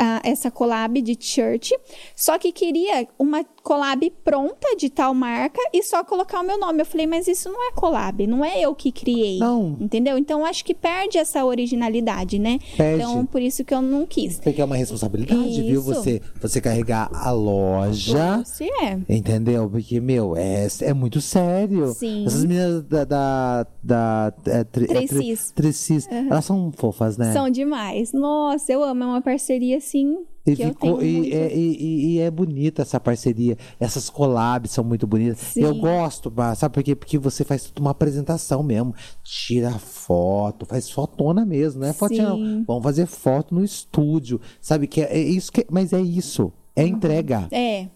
ah, 0.00 0.20
essa 0.24 0.50
collab 0.50 1.00
de 1.02 1.14
t-shirt, 1.14 1.72
só 2.16 2.38
que 2.38 2.50
queria 2.50 3.06
uma 3.18 3.44
collab 3.62 4.10
pronta 4.24 4.74
de 4.76 4.88
tal 4.90 5.12
marca 5.14 5.60
e 5.72 5.82
só 5.82 6.02
colocar 6.04 6.40
o 6.40 6.44
meu 6.46 6.58
nome. 6.58 6.80
Eu 6.80 6.86
falei, 6.86 7.06
mas 7.06 7.28
isso 7.28 7.48
não 7.50 7.68
é 7.68 7.72
collab, 7.72 8.26
não 8.26 8.44
é 8.44 8.60
eu 8.60 8.74
que 8.74 8.90
criei. 8.90 9.38
Não. 9.38 9.76
Entendeu? 9.80 10.16
Então 10.18 10.44
acho 10.44 10.64
que 10.64 10.74
perde 10.74 11.18
essa 11.18 11.44
originalidade, 11.44 12.38
né? 12.38 12.58
Perde. 12.76 13.02
Então 13.02 13.24
por 13.26 13.40
isso 13.40 13.64
que 13.64 13.74
eu 13.74 13.82
não 13.82 14.06
quis. 14.06 14.38
Porque 14.40 14.60
é 14.60 14.64
uma 14.64 14.76
responsabilidade, 14.76 15.62
viu? 15.62 15.80
Isso. 15.80 15.82
Você, 15.94 16.22
você 16.40 16.60
carregar 16.60 17.10
a 17.12 17.30
loja. 17.30 18.42
Se 18.44 18.64
é. 18.64 18.98
Entendeu? 19.08 19.68
Porque, 19.68 20.00
meu, 20.00 20.36
é, 20.36 20.66
é 20.82 20.92
muito 20.94 21.20
sério. 21.20 21.88
Sim. 21.88 22.26
Essas 22.26 22.44
meninas 22.44 22.82
da. 22.84 23.04
da, 23.04 23.66
da 23.82 24.32
é, 24.46 24.64
tri- 24.64 24.84
é, 24.84 24.88
tri- 24.88 25.06
Trecis. 25.08 25.52
Trecis, 25.52 26.08
Elas 26.10 26.44
são 26.44 26.72
fofas, 26.76 27.16
né? 27.16 27.32
São 27.32 27.48
demais. 27.50 28.12
Nossa, 28.12 28.72
eu 28.72 28.82
amo. 28.82 29.02
É 29.04 29.06
uma 29.06 29.20
parceria 29.22 29.76
assim. 29.78 30.16
E, 30.52 30.56
ficou- 30.56 31.02
e, 31.02 31.16
muito. 31.18 31.34
é, 31.34 31.54
e- 31.54 32.14
e- 32.16 32.18
é 32.20 32.30
bonita 32.30 32.82
essa 32.82 32.98
parceria. 33.00 33.56
Essas 33.78 34.08
collabs 34.10 34.70
são 34.72 34.82
muito 34.84 35.06
bonitas. 35.06 35.38
Sim. 35.38 35.62
Eu 35.62 35.74
gosto, 35.74 36.32
sabe 36.56 36.74
por 36.74 36.82
quê? 36.82 36.94
Porque 36.94 37.18
você 37.18 37.44
faz 37.44 37.64
tudo 37.64 37.80
uma 37.80 37.90
apresentação 37.90 38.62
mesmo. 38.62 38.94
Tira 39.22 39.70
foto, 39.72 40.66
faz 40.66 40.90
fotona 40.90 41.44
mesmo, 41.44 41.80
não 41.82 41.88
é 41.88 41.92
fotinha, 41.92 42.28
não. 42.30 42.64
Vamos 42.66 42.82
fazer 42.82 43.06
foto 43.06 43.54
no 43.54 43.62
estúdio. 43.64 44.40
Sabe 44.60 44.86
que 44.86 45.00
é, 45.00 45.16
é 45.16 45.20
isso 45.20 45.50
que. 45.52 45.66
Mas 45.70 45.92
é 45.92 46.00
isso. 46.00 46.52
É 46.74 46.84
entrega. 46.86 47.46
É. 47.50 47.88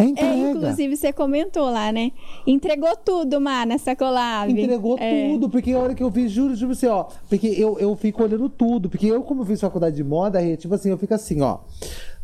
É 0.00 0.24
É, 0.24 0.50
inclusive 0.50 0.96
você 0.96 1.12
comentou 1.12 1.70
lá, 1.70 1.92
né? 1.92 2.12
Entregou 2.46 2.96
tudo, 2.96 3.40
Má, 3.40 3.66
nessa 3.66 3.94
collab. 3.94 4.50
Entregou 4.50 4.96
É. 4.98 5.28
tudo, 5.28 5.48
porque 5.50 5.72
a 5.72 5.78
hora 5.78 5.94
que 5.94 6.02
eu 6.02 6.10
vi, 6.10 6.28
juro, 6.28 6.54
juro 6.54 6.74
você, 6.74 6.86
ó. 6.86 7.04
Porque 7.28 7.46
eu, 7.48 7.78
eu 7.78 7.94
fico 7.96 8.22
olhando 8.22 8.48
tudo. 8.48 8.88
Porque 8.88 9.06
eu, 9.06 9.22
como 9.22 9.42
eu 9.42 9.46
fiz 9.46 9.60
faculdade 9.60 9.96
de 9.96 10.04
moda, 10.04 10.40
tipo 10.56 10.74
assim, 10.74 10.90
eu 10.90 10.98
fico 10.98 11.12
assim, 11.14 11.40
ó. 11.42 11.58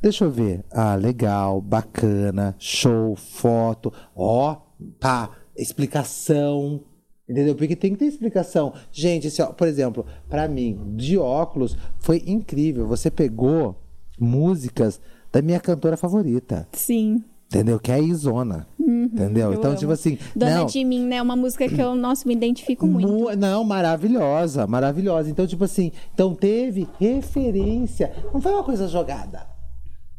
Deixa 0.00 0.24
eu 0.24 0.30
ver. 0.30 0.64
Ah, 0.70 0.94
legal, 0.94 1.60
bacana, 1.60 2.54
show, 2.58 3.14
foto. 3.16 3.92
Ó, 4.14 4.56
tá, 4.98 5.30
explicação. 5.56 6.80
Entendeu? 7.28 7.56
Porque 7.56 7.74
tem 7.74 7.92
que 7.92 7.98
ter 7.98 8.06
explicação. 8.06 8.72
Gente, 8.92 9.26
assim, 9.26 9.42
ó, 9.42 9.46
por 9.46 9.66
exemplo, 9.66 10.06
pra 10.28 10.46
mim, 10.46 10.78
de 10.94 11.18
óculos, 11.18 11.76
foi 11.98 12.22
incrível. 12.26 12.86
Você 12.86 13.10
pegou 13.10 13.74
músicas 14.18 15.00
da 15.32 15.42
minha 15.42 15.58
cantora 15.60 15.96
favorita. 15.96 16.68
Sim. 16.72 17.22
Entendeu? 17.56 17.78
Que 17.80 17.90
é 17.92 17.94
a 17.94 17.98
Isona. 17.98 18.66
entendeu? 18.78 19.46
Uhum, 19.48 19.52
eu 19.54 19.58
Então, 19.58 19.70
amo. 19.72 19.78
tipo 19.80 19.92
assim. 19.92 20.18
Dona 20.34 20.58
não, 20.58 20.66
de 20.66 20.84
Mim, 20.84 21.04
né? 21.06 21.20
Uma 21.22 21.34
música 21.36 21.68
que 21.68 21.80
eu, 21.80 21.94
nossa, 21.94 22.26
me 22.28 22.34
identifico 22.34 22.86
muito. 22.86 23.08
Mu- 23.08 23.36
Não, 23.36 23.64
maravilhosa, 23.64 24.66
maravilhosa. 24.66 25.30
Então, 25.30 25.46
tipo 25.46 25.64
assim, 25.64 25.90
então 26.14 26.34
teve 26.34 26.86
referência. 27.00 28.12
Não 28.32 28.40
foi 28.40 28.52
uma 28.52 28.62
coisa 28.64 28.86
jogada. 28.88 29.55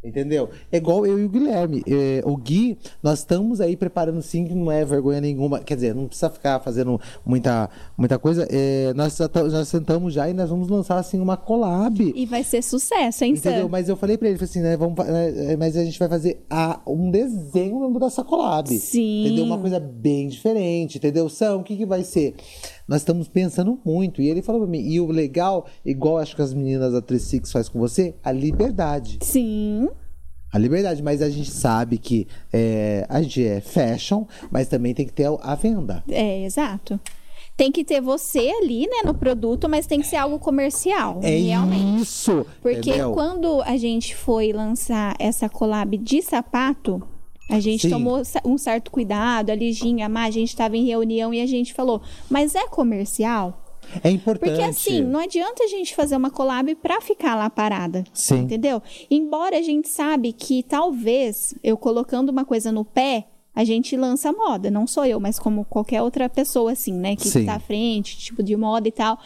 Entendeu? 0.08 0.50
É 0.72 0.78
igual 0.78 1.06
eu 1.06 1.20
e 1.20 1.26
o 1.26 1.30
Guilherme. 1.30 1.84
É, 1.88 2.22
o 2.26 2.36
Gui, 2.38 2.78
nós 3.04 3.20
estamos 3.20 3.60
aí 3.60 3.76
preparando 3.76 4.22
sim, 4.22 4.46
que 4.46 4.56
não 4.56 4.72
é 4.72 4.86
vergonha 4.86 5.20
nenhuma. 5.20 5.60
Quer 5.60 5.76
dizer, 5.76 5.94
não 5.94 6.08
precisa 6.08 6.30
ficar 6.30 6.60
fazendo 6.60 7.00
muita, 7.26 7.70
muita 7.98 8.18
coisa. 8.18 8.48
É, 8.50 8.94
nós 8.94 9.18
já 9.18 9.66
sentamos 9.66 10.14
já 10.14 10.30
e 10.30 10.34
nós 10.34 10.50
vamos 10.50 10.70
lançar 10.70 10.98
assim 10.98 11.20
uma 11.20 11.36
collab. 11.36 12.14
E 12.16 12.26
vai 12.26 12.44
ser 12.44 12.62
sucesso, 12.62 13.24
hein, 13.24 13.34
Entendeu? 13.34 13.64
Sam? 13.64 13.70
Mas 13.70 13.90
eu 13.90 13.96
falei 13.96 14.18
pra 14.18 14.30
ele, 14.30 14.38
falei 14.38 14.50
assim, 14.50 14.62
né? 14.62 14.78
Vamos, 14.78 14.98
né, 15.06 15.56
mas 15.58 15.76
a 15.76 15.84
gente 15.84 16.00
vai 16.00 16.08
fazer 16.08 16.46
a, 16.50 16.80
um 16.88 17.12
desenho 17.12 17.98
dessa 18.00 18.24
collab. 18.24 18.70
Sim. 18.70 19.26
Entendeu? 19.26 19.46
Uma 19.46 19.58
coisa 19.58 19.80
bem 19.80 20.28
diferente, 20.28 20.98
entendeu? 20.98 21.28
São, 21.30 21.60
o 21.60 21.64
que, 21.64 21.76
que 21.76 21.86
vai 21.86 22.04
ser? 22.04 22.36
Nós 22.88 23.02
estamos 23.02 23.28
pensando 23.28 23.80
muito. 23.84 24.22
E 24.22 24.30
ele 24.30 24.42
falou 24.42 24.62
pra 24.62 24.70
mim, 24.70 24.80
e 24.80 25.00
o 25.00 25.08
legal, 25.08 25.68
igual 25.86 26.18
acho 26.18 26.36
que 26.36 26.42
as 26.42 26.54
meninas 26.54 26.94
da 26.94 27.02
36 27.02 27.52
faz 27.52 27.68
com 27.68 27.80
você, 27.80 28.16
a 28.24 28.32
liberdade. 28.32 29.20
Sim. 29.22 29.90
A 30.54 30.58
liberdade, 30.58 31.04
mas 31.04 31.22
a 31.22 31.30
gente 31.30 31.52
sabe 31.52 31.98
que 31.98 32.26
é, 32.54 33.06
a 33.10 33.22
gente 33.22 33.46
é 33.46 33.60
fashion, 33.60 34.24
mas 34.50 34.68
também 34.70 34.94
tem 34.94 35.06
que 35.06 35.12
ter 35.12 35.28
a 35.42 35.56
venda. 35.56 36.04
É, 36.08 36.46
exato. 36.46 36.98
Tem 37.58 37.72
que 37.72 37.84
ter 37.84 38.00
você 38.00 38.52
ali, 38.62 38.82
né, 38.88 39.02
no 39.04 39.14
produto, 39.16 39.68
mas 39.68 39.88
tem 39.88 40.00
que 40.00 40.08
ser 40.08 40.16
algo 40.16 40.40
comercial, 40.40 41.20
É 41.24 41.36
realmente. 41.38 42.02
isso! 42.04 42.46
Porque 42.62 42.92
entendeu? 42.92 43.12
quando 43.14 43.62
a 43.64 43.76
gente 43.76 44.16
foi 44.16 44.54
lançar 44.54 45.16
essa 45.20 45.50
collab 45.50 45.98
de 45.98 46.22
sapato, 46.22 47.02
A 47.50 47.60
gente 47.60 47.84
Sim. 47.84 47.90
tomou 47.90 48.22
um 48.44 48.58
certo 48.58 48.92
cuidado, 48.92 49.50
a 49.50 49.56
Liginha, 49.56 50.08
a 50.08 50.24
a 50.24 50.32
gente 50.32 50.50
estava 50.50 50.76
em 50.76 50.86
reunião 50.86 51.34
e 51.34 51.42
a 51.42 51.46
gente 51.46 51.74
falou, 51.74 52.02
mas 52.30 52.56
é 52.56 52.68
comercial? 52.68 53.64
É 54.04 54.10
importante. 54.10 54.50
Porque 54.50 54.62
assim, 54.62 55.02
não 55.02 55.20
adianta 55.20 55.64
a 55.64 55.68
gente 55.68 55.96
fazer 55.96 56.18
uma 56.18 56.30
collab 56.30 56.76
pra 56.76 57.00
ficar 57.00 57.36
lá 57.36 57.50
parada. 57.50 58.04
Sim. 58.14 58.40
Entendeu? 58.40 58.82
Embora 59.10 59.58
a 59.58 59.62
gente 59.62 59.88
sabe 59.88 60.34
que 60.34 60.64
talvez 60.64 61.56
eu 61.64 61.78
colocando 61.78 62.30
uma 62.30 62.44
coisa 62.44 62.72
no 62.72 62.84
pé, 62.84 63.28
a 63.56 63.64
gente 63.64 63.98
lança 63.98 64.32
moda. 64.32 64.70
Não 64.70 64.86
sou 64.86 65.04
eu, 65.06 65.20
mas 65.20 65.40
como 65.40 65.66
qualquer 65.66 66.02
outra 66.04 66.30
pessoa, 66.30 66.74
assim, 66.74 66.94
né? 66.94 67.16
Que 67.16 67.28
Sim. 67.28 67.46
tá 67.46 67.56
à 67.56 67.60
frente, 67.60 68.16
tipo 68.18 68.44
de 68.44 68.56
moda 68.56 68.88
e 68.88 68.92
tal. 68.92 69.18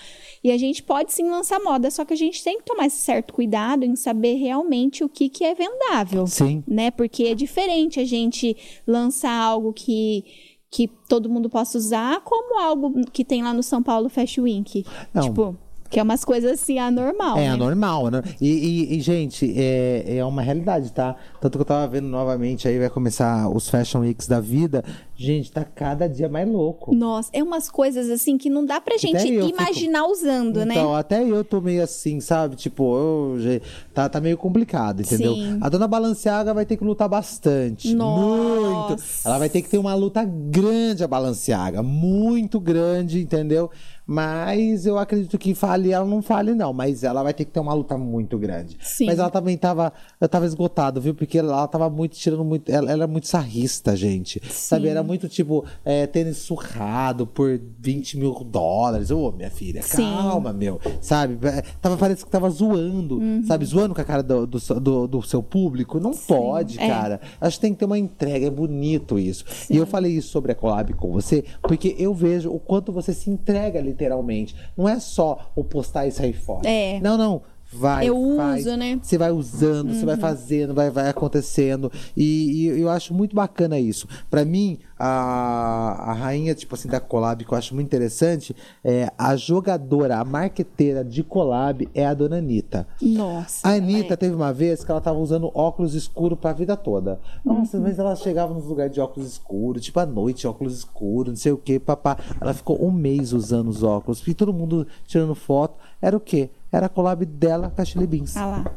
E 0.44 0.52
a 0.52 0.58
gente 0.58 0.82
pode 0.82 1.14
sim 1.14 1.30
lançar 1.30 1.60
moda, 1.60 1.92
só 1.92 2.04
que 2.04 2.14
a 2.14 2.18
gente 2.18 2.44
tem 2.44 2.58
que 2.58 2.66
tomar 2.66 2.88
esse 2.88 2.98
certo 2.98 3.34
cuidado 3.34 3.84
em 3.84 3.96
saber 3.96 4.36
realmente 4.36 5.04
o 5.04 5.10
que, 5.10 5.30
que 5.30 5.44
é 5.44 5.54
vendável 5.54 6.26
Sim. 6.26 6.64
né? 6.68 6.90
Porque 6.90 7.24
é 7.24 7.36
diferente 7.36 8.00
a 8.00 8.06
gente 8.06 8.58
lançar 8.88 9.34
algo 9.34 9.72
que, 9.72 10.26
que 10.70 10.88
todo 11.08 11.30
mundo 11.30 11.50
possa 11.50 11.78
usar, 11.78 12.22
como 12.22 12.60
algo 12.60 13.06
que 13.12 13.24
tem 13.24 13.44
lá 13.44 13.54
no 13.54 13.62
São 13.62 13.84
Paulo 13.84 14.10
Fashion 14.10 14.44
Week. 14.44 14.84
Não. 15.14 15.22
Tipo, 15.22 15.58
que 15.92 16.00
é 16.00 16.04
umas 16.04 16.24
coisas 16.24 16.54
assim, 16.54 16.80
anormal. 16.80 17.38
É 17.38 17.42
né? 17.42 17.50
anormal, 17.50 18.10
né? 18.10 18.24
E, 18.40 18.48
e- 18.50 18.98
e, 18.98 19.02
gente, 19.02 19.54
é, 19.58 20.18
é 20.18 20.26
uma 20.26 20.42
realidade, 20.42 20.92
tá? 20.94 21.16
Tanto 21.42 21.58
que 21.58 21.62
eu 21.62 21.66
tava 21.66 21.86
vendo 21.88 22.08
novamente, 22.08 22.68
aí 22.68 22.80
vai 22.80 22.90
começar 22.90 23.50
os 23.50 23.70
Fashion 23.70 24.00
Weeks 24.00 24.26
da 24.26 24.40
vida. 24.40 24.84
Gente, 25.18 25.52
tá 25.52 25.64
cada 25.64 26.08
dia 26.08 26.28
mais 26.30 26.48
louco. 26.48 26.96
Nossa, 26.96 27.30
é 27.34 27.44
umas 27.44 27.70
coisas 27.70 28.10
assim 28.10 28.38
que 28.38 28.50
não 28.50 28.66
dá 28.66 28.80
pra 28.82 28.98
gente 28.98 29.28
imaginar 29.28 30.06
usando, 30.08 30.66
né? 30.66 30.74
Então, 30.74 30.96
até 30.96 31.24
eu 31.24 31.44
tô 31.44 31.60
meio 31.62 31.84
assim, 31.84 32.20
sabe? 32.20 32.56
Tipo, 32.56 32.98
eu, 32.98 33.62
tá, 33.94 34.08
tá 34.08 34.20
meio 34.22 34.38
complicado, 34.38 35.02
entendeu? 35.02 35.36
Sim. 35.36 35.60
A 35.62 35.70
dona 35.70 35.88
Balenciaga 35.88 36.54
vai 36.54 36.66
ter 36.66 36.78
que 36.78 36.84
lutar 36.84 37.10
bastante. 37.10 37.94
Nossa. 37.94 38.88
Muito. 38.90 39.04
Ela 39.26 39.38
vai 39.38 39.50
ter 39.50 39.62
que 39.62 39.70
ter 39.70 39.78
uma 39.78 39.94
luta 39.94 40.24
grande, 40.24 41.04
a 41.04 41.08
Balenciaga. 41.08 41.84
Muito 41.84 42.60
grande, 42.60 43.22
entendeu? 43.22 43.70
Mas 44.12 44.86
eu 44.86 44.98
acredito 44.98 45.38
que 45.38 45.56
fale, 45.56 45.92
ela 45.94 46.06
não 46.06 46.22
fale, 46.22 46.54
não. 46.54 46.74
Mas 46.74 47.02
ela 47.04 47.24
vai 47.24 47.34
ter 47.34 47.46
que 47.46 47.52
ter 47.52 47.62
uma 47.62 47.74
luta 47.74 47.98
muito 47.98 48.38
grande. 48.38 48.78
Sim. 48.82 49.06
Mas 49.06 49.18
ela 49.20 49.30
também 49.30 49.58
tava. 49.58 49.94
Eu 50.20 50.28
tava 50.28 50.46
esgotado, 50.46 51.00
viu? 51.00 51.16
Porque 51.16 51.38
ela, 51.38 51.66
tava 51.68 51.90
muito 51.90 52.18
tirando 52.18 52.44
muito. 52.44 52.70
Ela, 52.70 52.92
ela 52.92 53.04
é 53.06 53.08
muito 53.08 53.28
sarrista, 53.28 53.96
gente. 53.96 54.42
Sabe? 54.52 54.90
Era 54.90 55.02
muito 55.02 55.30
tipo 55.30 55.64
é, 55.86 56.06
tênis 56.08 56.38
surrado 56.38 57.26
por 57.26 57.58
20 57.80 58.18
mil 58.18 58.34
dólares. 58.44 59.12
Ô, 59.12 59.32
minha 59.32 59.50
filha, 59.50 59.82
Sim. 59.82 60.04
calma, 60.04 60.52
meu. 60.52 60.80
Sabe? 61.00 61.38
É, 61.48 61.62
Tava, 61.82 61.96
parece 61.96 62.26
que 62.26 62.32
tava 62.32 62.50
zoando. 62.50 63.18
Uhum. 63.20 63.44
Sabe? 63.48 63.66
Zoando 63.66 63.96
com 63.96 64.02
a 64.02 64.06
cara 64.06 64.22
do, 64.24 64.46
do, 64.46 64.60
seu- 64.60 64.80
do- 64.80 65.08
do 65.08 65.22
seu 65.22 65.42
público. 65.42 66.00
Não 66.02 66.12
pode, 66.12 66.78
é. 66.80 66.88
cara. 66.88 67.22
Acho 67.40 67.58
que 67.58 67.62
tem 67.62 67.74
que 67.74 67.80
ter 67.80 67.86
uma 67.86 67.98
entrega. 67.98 68.46
É 68.46 68.50
bonito 68.50 69.18
isso. 69.18 69.46
E 69.70 69.78
eu 69.78 69.86
falei 69.86 70.12
isso 70.12 70.30
sobre 70.30 70.52
a 70.52 70.56
collab 70.56 70.92
com 70.96 71.12
você, 71.14 71.46
porque 71.62 71.96
eu 71.98 72.14
vejo 72.14 72.52
o 72.52 72.60
quanto 72.60 72.92
você 72.92 73.14
se 73.14 73.30
entrega 73.30 73.80
literalmente. 74.02 74.56
Não 74.76 74.90
é 74.90 75.00
só 75.00 75.52
o 75.56 75.64
postar 75.64 76.08
e 76.08 76.12
sair 76.12 76.34
fora. 76.34 76.68
É. 76.68 77.00
Não, 77.00 77.18
não. 77.18 77.42
Vai, 77.74 78.08
Eu 78.10 78.36
faz. 78.36 78.66
uso, 78.66 78.76
né? 78.78 79.00
Você 79.02 79.18
vai 79.18 79.32
usando, 79.32 79.94
você 79.94 80.06
vai 80.06 80.18
fazendo, 80.18 80.74
vai, 80.74 80.90
vai 80.90 81.08
acontecendo. 81.10 81.92
E, 82.18 82.68
e 82.76 82.82
eu 82.82 82.90
acho 82.90 83.14
muito 83.14 83.36
bacana 83.36 83.80
isso. 83.80 84.08
Pra 84.30 84.44
mim, 84.44 84.78
a, 85.00 86.12
a 86.12 86.14
rainha, 86.14 86.54
tipo 86.54 86.76
assim, 86.76 86.90
da 86.90 87.00
collab, 87.00 87.44
que 87.46 87.52
eu 87.54 87.58
acho 87.58 87.74
muito 87.74 87.88
interessante, 87.88 88.56
é 88.84 89.12
a 89.18 89.36
jogadora, 89.36 90.18
a 90.20 90.26
marqueteira 90.26 91.04
de 91.04 91.24
collab 91.24 91.88
é 91.94 92.06
a 92.06 92.14
dona 92.14 92.38
Anitta. 92.38 92.88
Nossa. 93.02 93.68
A 93.68 93.72
Anitta 93.74 94.14
é. 94.14 94.18
teve 94.18 94.36
uma 94.36 94.52
vez 94.54 94.84
que 94.84 94.92
ela 94.92 95.02
tava 95.02 95.20
usando 95.20 95.50
óculos 95.54 95.94
escuros 95.96 96.38
pra 96.40 96.54
vida 96.54 96.76
toda. 96.76 97.20
Nossa, 97.44 97.78
Uhum. 97.78 97.84
mas 97.84 97.98
ela 98.00 98.16
chegava 98.16 98.54
nos 98.54 98.66
lugares 98.66 98.94
de 98.94 99.00
óculos 99.00 99.30
escuros, 99.32 99.82
tipo 99.84 100.00
à 100.00 100.06
noite, 100.06 100.46
óculos 100.48 100.78
escuros, 100.78 101.30
não 101.34 101.38
sei 101.38 101.52
o 101.52 101.58
que, 101.58 101.80
papá. 101.80 102.18
Ela 102.40 102.54
ficou 102.54 102.84
um 102.86 102.92
mês 102.92 103.32
usando 103.34 103.70
os 103.70 103.82
óculos. 103.84 104.22
E 104.28 104.34
todo 104.34 104.54
mundo 104.54 104.86
tirando 105.06 105.34
foto. 105.36 105.76
Era 106.02 106.18
o 106.18 106.20
quê? 106.20 106.50
Era 106.72 106.86
a 106.86 106.90
collab 106.90 107.26
dela 107.26 107.72
com 107.76 107.82
a 107.82 107.86
Chili 107.86 108.08
Beans. 108.08 108.36
Ah 108.38 108.46
lá. 108.46 108.76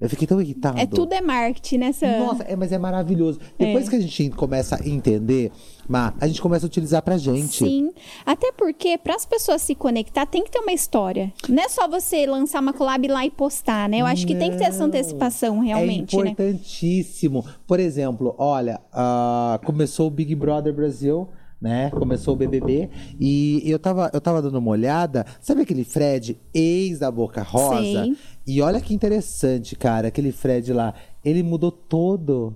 Eu 0.00 0.10
fiquei 0.10 0.26
tão 0.26 0.40
irritado. 0.40 0.80
É 0.80 0.84
tudo 0.84 1.12
é 1.12 1.20
marketing 1.20 1.78
nessa. 1.78 2.18
Nossa, 2.18 2.42
é, 2.42 2.56
mas 2.56 2.72
é 2.72 2.78
maravilhoso. 2.78 3.38
Depois 3.56 3.86
É. 3.86 3.90
que 3.90 3.94
a 3.96 4.00
gente 4.00 4.30
começa 4.30 4.74
a 4.74 4.88
entender, 4.88 5.52
Má, 5.88 6.12
a 6.20 6.26
gente 6.26 6.42
começa 6.42 6.66
a 6.66 6.68
utilizar 6.68 7.00
pra 7.02 7.16
gente. 7.16 7.58
Sim, 7.64 7.92
até 8.26 8.50
porque 8.50 8.98
para 8.98 9.14
as 9.14 9.24
pessoas 9.24 9.62
se 9.62 9.76
conectar 9.76 10.26
tem 10.26 10.42
que 10.42 10.50
ter 10.50 10.58
uma 10.58 10.72
história. 10.72 11.32
Não 11.48 11.62
é 11.62 11.68
só 11.68 11.86
você 11.86 12.26
lançar 12.26 12.60
uma 12.60 12.72
collab 12.72 13.06
lá 13.06 13.24
e 13.24 13.30
postar, 13.30 13.88
né? 13.88 13.98
Eu 13.98 14.06
acho 14.06 14.26
que 14.26 14.34
tem 14.34 14.50
que 14.50 14.56
ter 14.56 14.64
essa 14.64 14.80
Não. 14.80 14.86
antecipação 14.86 15.60
realmente, 15.60 16.18
é 16.18 16.24
né? 16.24 16.30
importantíssimo. 16.30 17.44
Por 17.64 17.78
exemplo, 17.78 18.34
olha, 18.38 18.80
ah, 18.92 19.60
começou 19.64 20.08
o 20.08 20.10
Big 20.10 20.34
Brother 20.34 20.74
Brasil. 20.74 21.28
Né? 21.62 21.90
Começou 21.90 22.34
o 22.34 22.36
BBB 22.36 22.90
e 23.20 23.62
eu 23.64 23.78
tava, 23.78 24.10
eu 24.12 24.20
tava 24.20 24.42
dando 24.42 24.58
uma 24.58 24.72
olhada. 24.72 25.24
Sabe 25.40 25.62
aquele 25.62 25.84
Fred, 25.84 26.36
ex 26.52 26.98
da 26.98 27.08
Boca 27.08 27.40
Rosa? 27.40 28.02
Sei. 28.02 28.16
E 28.44 28.60
olha 28.60 28.80
que 28.80 28.92
interessante, 28.92 29.76
cara, 29.76 30.08
aquele 30.08 30.32
Fred 30.32 30.72
lá. 30.72 30.92
Ele 31.24 31.40
mudou 31.40 31.70
todo 31.70 32.52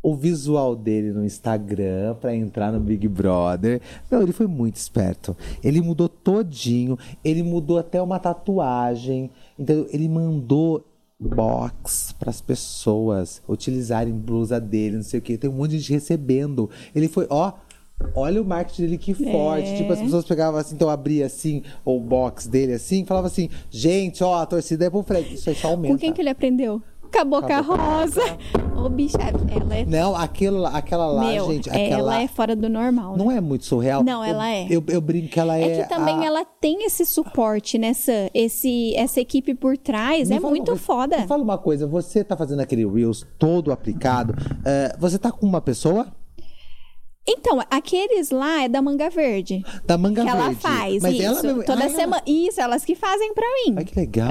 o 0.00 0.14
visual 0.14 0.76
dele 0.76 1.12
no 1.12 1.24
Instagram 1.24 2.14
pra 2.20 2.34
entrar 2.34 2.70
no 2.70 2.78
Big 2.78 3.08
Brother. 3.08 3.80
Não, 4.10 4.22
ele 4.22 4.32
foi 4.32 4.46
muito 4.46 4.76
esperto. 4.76 5.36
Ele 5.62 5.80
mudou 5.80 6.08
todinho, 6.08 6.98
ele 7.24 7.42
mudou 7.42 7.78
até 7.78 8.00
uma 8.00 8.20
tatuagem. 8.20 9.30
Então, 9.58 9.86
ele 9.90 10.08
mandou 10.08 10.84
box 11.20 12.12
pras 12.18 12.40
pessoas 12.40 13.40
utilizarem 13.48 14.12
blusa 14.12 14.60
dele, 14.60 14.96
não 14.96 15.04
sei 15.04 15.20
o 15.20 15.22
que. 15.22 15.38
Tem 15.38 15.48
um 15.48 15.54
monte 15.54 15.72
de 15.72 15.78
gente 15.78 15.92
recebendo. 15.92 16.68
Ele 16.94 17.06
foi, 17.06 17.26
ó, 17.30 17.52
Olha 18.14 18.42
o 18.42 18.44
marketing 18.44 18.82
dele 18.82 18.98
que 18.98 19.14
forte. 19.14 19.76
Tipo, 19.76 19.92
as 19.92 20.00
pessoas 20.00 20.24
pegavam 20.24 20.58
assim, 20.60 20.74
então 20.74 20.88
abria 20.88 21.26
assim, 21.26 21.62
o 21.84 22.00
box 22.00 22.48
dele 22.48 22.72
assim, 22.74 23.04
falava 23.04 23.26
assim, 23.28 23.48
gente, 23.70 24.22
ó, 24.24 24.34
a 24.42 24.46
torcida 24.46 24.86
é 24.86 24.90
pro 24.90 25.02
Fred. 25.02 25.34
Isso 25.34 25.48
aí 25.48 25.56
só 25.56 25.68
aumenta. 25.68 25.94
Com 25.94 26.00
quem 26.00 26.12
que 26.12 26.20
ele 26.20 26.30
aprendeu? 26.30 26.82
Com 27.12 27.20
a 27.20 27.24
Boca 27.24 27.46
Com 27.46 27.52
a 27.52 27.62
Boca 27.62 27.82
Rosa. 27.82 28.22
Ô, 28.74 28.88
bicha, 28.88 29.18
ela 29.20 29.76
é. 29.76 29.84
Não, 29.84 30.16
aquilo, 30.16 30.64
aquela 30.66 31.06
lá, 31.06 31.24
Meu, 31.30 31.46
gente, 31.52 31.68
ela 31.68 31.78
aquela 31.78 32.22
é 32.22 32.26
fora 32.26 32.56
do 32.56 32.68
normal. 32.70 33.12
né? 33.12 33.18
não 33.18 33.30
é 33.30 33.38
muito 33.40 33.66
surreal. 33.66 34.02
Não, 34.02 34.24
Eu- 34.24 34.30
ela 34.34 34.48
é. 34.50 34.66
Eu, 34.70 34.82
eu 34.88 35.00
brinco 35.00 35.28
que 35.28 35.38
ela 35.38 35.58
é. 35.58 35.62
É 35.80 35.82
que 35.82 35.88
também 35.90 36.20
a- 36.20 36.24
ela 36.24 36.44
tem 36.44 36.84
esse 36.86 37.04
suporte 37.04 37.76
nessa, 37.76 38.30
esse, 38.32 38.94
essa 38.96 39.20
equipe 39.20 39.54
por 39.54 39.76
trás, 39.76 40.30
Me 40.30 40.36
é 40.36 40.40
muito 40.40 40.74
foda. 40.74 41.18
Me 41.18 41.26
fala 41.26 41.42
uma 41.42 41.58
coisa, 41.58 41.86
você 41.86 42.24
tá 42.24 42.34
fazendo 42.36 42.60
aquele 42.60 42.86
Reels 42.88 43.26
todo 43.38 43.70
aplicado, 43.70 44.34
eh, 44.64 44.96
você 44.98 45.18
tá 45.18 45.30
com 45.30 45.46
uma 45.46 45.60
pessoa 45.60 46.06
Então, 47.26 47.60
aqueles 47.70 48.30
lá 48.30 48.64
é 48.64 48.68
da 48.68 48.82
Manga 48.82 49.08
Verde. 49.08 49.62
da 49.86 49.96
manga 49.96 50.24
que 50.24 50.28
ela 50.28 50.46
verde. 50.46 50.60
faz 50.60 51.02
mas 51.02 51.14
isso. 51.14 51.22
ela 51.22 51.42
mesmo- 51.42 51.62
Toda 51.64 51.80
Ah, 51.82 51.84
ela- 51.86 51.94
semana. 51.94 52.22
Isso, 52.26 52.60
elas 52.60 52.84
que 52.84 52.96
fazem 52.96 53.32
pra 53.32 53.46
mim. 53.64 53.74
Ai, 53.78 53.84
que 53.84 53.98
legal. 53.98 54.28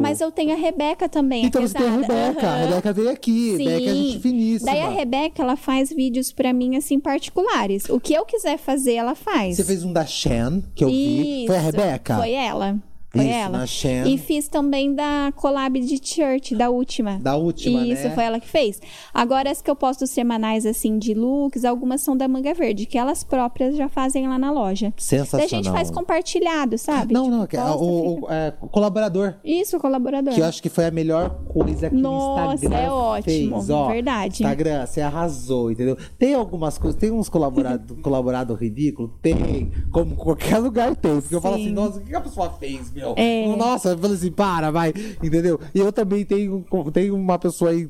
Mas 0.00 0.20
eu 0.20 0.30
tenho 0.30 0.52
a 0.52 0.56
Rebeca 0.56 1.08
também. 1.08 1.44
Então 1.46 1.60
você 1.60 1.74
tem 1.76 1.86
a. 1.88 1.90
Rebeca. 1.90 2.46
A. 2.48 2.56
Rebeca 2.66 2.92
veio 2.92 3.10
aqui. 3.10 3.56
Sim. 3.56 3.64
Rebeca 3.68 3.90
é 3.90 3.94
gente 3.94 4.18
finíssima. 4.20 4.70
Daí 4.70 4.80
a 4.82 4.88
Rebeca, 4.90 5.42
ela 5.42 5.56
faz 5.56 5.90
vídeos 5.92 6.30
pra 6.32 6.52
mim, 6.52 6.76
assim, 6.76 7.00
particulares. 7.00 7.88
O 7.88 7.98
que 7.98 8.14
eu 8.14 8.24
quiser 8.24 8.58
fazer, 8.58 8.94
ela 8.94 9.16
faz. 9.16 9.56
Você 9.56 9.64
fez 9.64 9.82
um 9.84 9.92
da 9.92 10.06
Shan, 10.06 10.62
que 10.76 10.84
eu 10.84 10.88
vi. 10.88 11.44
Foi 11.48 11.56
a 11.56 11.58
Isso, 11.58 11.66
Rebeca? 11.76 12.16
Foi 12.16 12.32
ela. 12.32 12.78
Foi 13.10 13.24
Isso, 13.24 13.34
ela. 13.34 13.58
na. 13.58 13.64
E 14.08 14.18
fiz 14.18 14.48
também 14.48 14.94
da 14.94 15.32
collab 15.34 15.80
de 15.80 15.98
t-shirt, 15.98 16.52
da 16.52 16.68
última. 16.68 17.18
Da 17.18 17.36
última, 17.36 17.80
Isso, 17.86 18.04
né? 18.04 18.14
foi 18.14 18.24
ela 18.24 18.38
que 18.38 18.46
fez. 18.46 18.80
Agora, 19.14 19.50
as 19.50 19.62
que 19.62 19.70
eu 19.70 19.74
posto 19.74 20.06
semanais, 20.06 20.66
assim, 20.66 20.98
de 20.98 21.14
looks, 21.14 21.64
algumas 21.64 22.02
são 22.02 22.14
da 22.16 22.28
Manga 22.28 22.52
Verde, 22.52 22.84
que 22.84 22.98
elas 22.98 23.24
próprias 23.24 23.76
já 23.76 23.88
fazem 23.88 24.28
lá 24.28 24.38
na 24.38 24.50
loja. 24.50 24.92
Sensacional. 24.98 25.48
Daí 25.48 25.58
a 25.58 25.62
gente 25.62 25.72
faz 25.72 25.90
compartilhado, 25.90 26.76
sabe? 26.76 27.14
Não, 27.14 27.24
Tipo, 27.24 27.36
não, 27.36 27.46
que- 27.46 27.56
posta, 27.56 27.76
o, 27.76 28.14
fica- 28.16 28.26
o- 28.26 28.32
é, 28.32 28.54
o 28.60 28.68
colaborador. 28.68 29.34
Isso, 29.42 29.78
colaborador. 29.78 30.34
Que 30.34 30.40
eu 30.40 30.44
acho 30.44 30.62
que 30.62 30.68
foi 30.68 30.84
a 30.86 30.90
melhor 30.90 31.30
coisa 31.48 31.88
que 31.88 31.96
Nossa, 31.96 32.46
o 32.50 32.52
Instagram 32.54 32.78
é 32.78 32.90
ótimo, 32.90 33.56
fez. 33.56 33.70
Ó, 33.70 33.88
verdade. 33.88 34.32
Instagram, 34.42 34.86
você 34.86 35.00
arrasou, 35.00 35.70
entendeu? 35.72 35.96
Tem 36.18 36.34
algumas 36.34 36.76
coisas, 36.76 37.00
tem 37.00 37.10
uns 37.10 37.28
colaborado, 37.30 37.96
colaborado 38.02 38.54
ridículo? 38.54 39.08
Tem. 39.22 39.70
Como 39.90 40.14
qualquer 40.14 40.58
lugar 40.58 40.94
tem. 40.94 41.20
Porque 41.20 41.34
eu 41.34 41.40
falo 41.40 41.56
Sim. 41.56 41.64
assim, 41.66 41.72
nossa, 41.72 41.98
o 42.00 42.02
que 42.04 42.14
a 42.14 42.20
pessoa 42.20 42.50
fez, 42.50 42.90
meu? 42.98 43.14
É. 43.16 43.46
Nossa, 43.56 43.90
eu 43.90 43.98
falo 43.98 44.14
assim, 44.14 44.30
para, 44.30 44.70
vai. 44.70 44.92
Entendeu? 45.22 45.60
E 45.74 45.78
eu 45.78 45.92
também 45.92 46.24
tenho, 46.24 46.64
tenho 46.92 47.14
uma 47.14 47.38
pessoa 47.38 47.70
aí. 47.70 47.88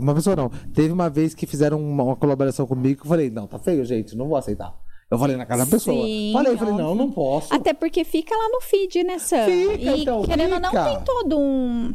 Uma 0.00 0.14
pessoa 0.14 0.36
não. 0.36 0.50
Teve 0.74 0.92
uma 0.92 1.08
vez 1.08 1.34
que 1.34 1.46
fizeram 1.46 1.80
uma, 1.80 2.04
uma 2.04 2.16
colaboração 2.16 2.66
comigo 2.66 3.00
que 3.00 3.06
eu 3.06 3.10
falei, 3.10 3.30
não, 3.30 3.46
tá 3.46 3.58
feio, 3.58 3.84
gente, 3.84 4.16
não 4.16 4.28
vou 4.28 4.36
aceitar. 4.36 4.74
Eu 5.10 5.18
falei 5.18 5.36
na 5.36 5.44
casa 5.44 5.64
da 5.64 5.70
pessoa. 5.70 6.04
Sim, 6.04 6.30
falei, 6.32 6.56
falei, 6.56 6.74
não, 6.74 6.94
não 6.94 7.10
posso. 7.10 7.52
Até 7.52 7.74
porque 7.74 8.04
fica 8.04 8.34
lá 8.36 8.48
no 8.48 8.60
feed, 8.60 9.02
né, 9.02 9.18
Sam? 9.18 9.44
Fica, 9.46 9.74
e 9.74 10.02
então, 10.02 10.22
querendo 10.22 10.54
ou 10.54 10.60
não, 10.60 10.70
fica. 10.70 10.84
tem 10.84 11.00
todo 11.00 11.38
um. 11.38 11.92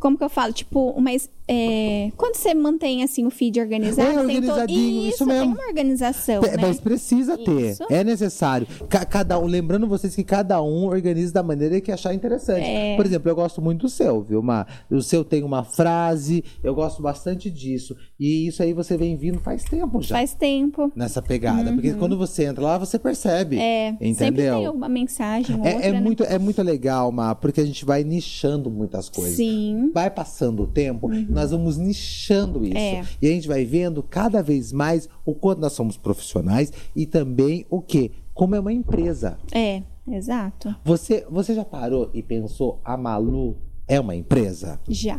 como 0.00 0.16
que 0.16 0.24
eu 0.24 0.30
falo? 0.30 0.54
Tipo, 0.54 0.90
uma. 0.90 1.10
É, 1.48 2.10
quando 2.16 2.34
você 2.36 2.52
mantém 2.54 3.02
assim 3.04 3.24
o 3.26 3.30
feed 3.30 3.60
organizado, 3.60 4.08
É, 4.08 4.12
tem 4.12 4.16
todo. 4.16 4.28
organizadinho, 4.50 5.08
isso 5.08 5.24
mesmo. 5.26 5.40
tem 5.42 5.52
uma 5.52 5.66
organização. 5.68 6.40
Pe- 6.42 6.50
né? 6.50 6.56
Mas 6.60 6.80
precisa 6.80 7.38
ter, 7.38 7.72
Isso. 7.72 7.84
é 7.90 8.02
necessário. 8.02 8.66
Ca- 8.88 9.04
cada 9.04 9.38
um, 9.38 9.46
lembrando 9.46 9.86
vocês 9.86 10.14
que 10.14 10.24
cada 10.24 10.60
um 10.62 10.86
organiza 10.86 11.32
da 11.34 11.42
maneira 11.42 11.80
que 11.80 11.92
achar 11.92 12.12
interessante. 12.14 12.64
É. 12.66 12.96
Por 12.96 13.06
exemplo, 13.06 13.30
eu 13.30 13.34
gosto 13.36 13.62
muito 13.62 13.82
do 13.82 13.88
seu, 13.88 14.22
viu? 14.22 14.40
Uma, 14.40 14.66
o 14.90 15.00
seu 15.02 15.24
tem 15.24 15.42
uma 15.44 15.62
frase, 15.62 16.42
eu 16.64 16.74
gosto 16.74 17.00
bastante 17.02 17.50
disso. 17.50 17.96
E 18.18 18.46
isso 18.48 18.62
aí 18.62 18.72
você 18.72 18.96
vem 18.96 19.16
vindo 19.16 19.38
faz 19.38 19.62
tempo 19.64 20.00
já. 20.02 20.16
Faz 20.16 20.34
tempo. 20.34 20.90
Nessa 20.96 21.22
pegada. 21.22 21.72
Porque 21.72 21.92
quando 21.94 22.16
você 22.18 22.44
entra 22.44 22.64
lá, 22.64 22.78
você 22.78 22.98
percebe. 22.98 23.58
É, 23.58 23.90
sempre 23.92 24.08
entendeu? 24.08 24.58
tem 24.58 24.68
uma 24.68 24.88
mensagem. 24.88 25.56
outra, 25.56 25.70
É, 25.70 25.88
é 25.88 25.92
né? 25.92 26.00
muito, 26.00 26.24
é 26.24 26.38
muito 26.38 26.62
legal, 26.62 27.12
Má, 27.12 27.34
porque 27.34 27.60
a 27.60 27.64
gente 27.64 27.84
vai 27.84 28.02
nichando 28.02 28.70
muitas 28.70 29.08
coisas. 29.08 29.36
Sim. 29.36 29.90
Vai 29.94 30.10
passando 30.10 30.62
o 30.62 30.66
tempo, 30.66 31.08
nós 31.36 31.50
vamos 31.50 31.76
nichando 31.76 32.64
isso. 32.64 32.76
É. 32.76 33.04
E 33.20 33.26
a 33.28 33.30
gente 33.30 33.46
vai 33.46 33.64
vendo 33.64 34.02
cada 34.02 34.42
vez 34.42 34.72
mais 34.72 35.08
o 35.24 35.34
quanto 35.34 35.60
nós 35.60 35.74
somos 35.74 35.96
profissionais 35.96 36.72
e 36.96 37.04
também 37.06 37.64
o 37.70 37.80
quê? 37.82 38.10
Como 38.34 38.54
é 38.54 38.60
uma 38.60 38.72
empresa. 38.72 39.38
É, 39.52 39.82
exato. 40.08 40.74
Você, 40.84 41.26
você 41.30 41.54
já 41.54 41.64
parou 41.64 42.10
e 42.14 42.22
pensou, 42.22 42.80
a 42.84 42.96
Malu 42.96 43.56
é 43.86 44.00
uma 44.00 44.14
empresa? 44.16 44.80
Já. 44.88 45.18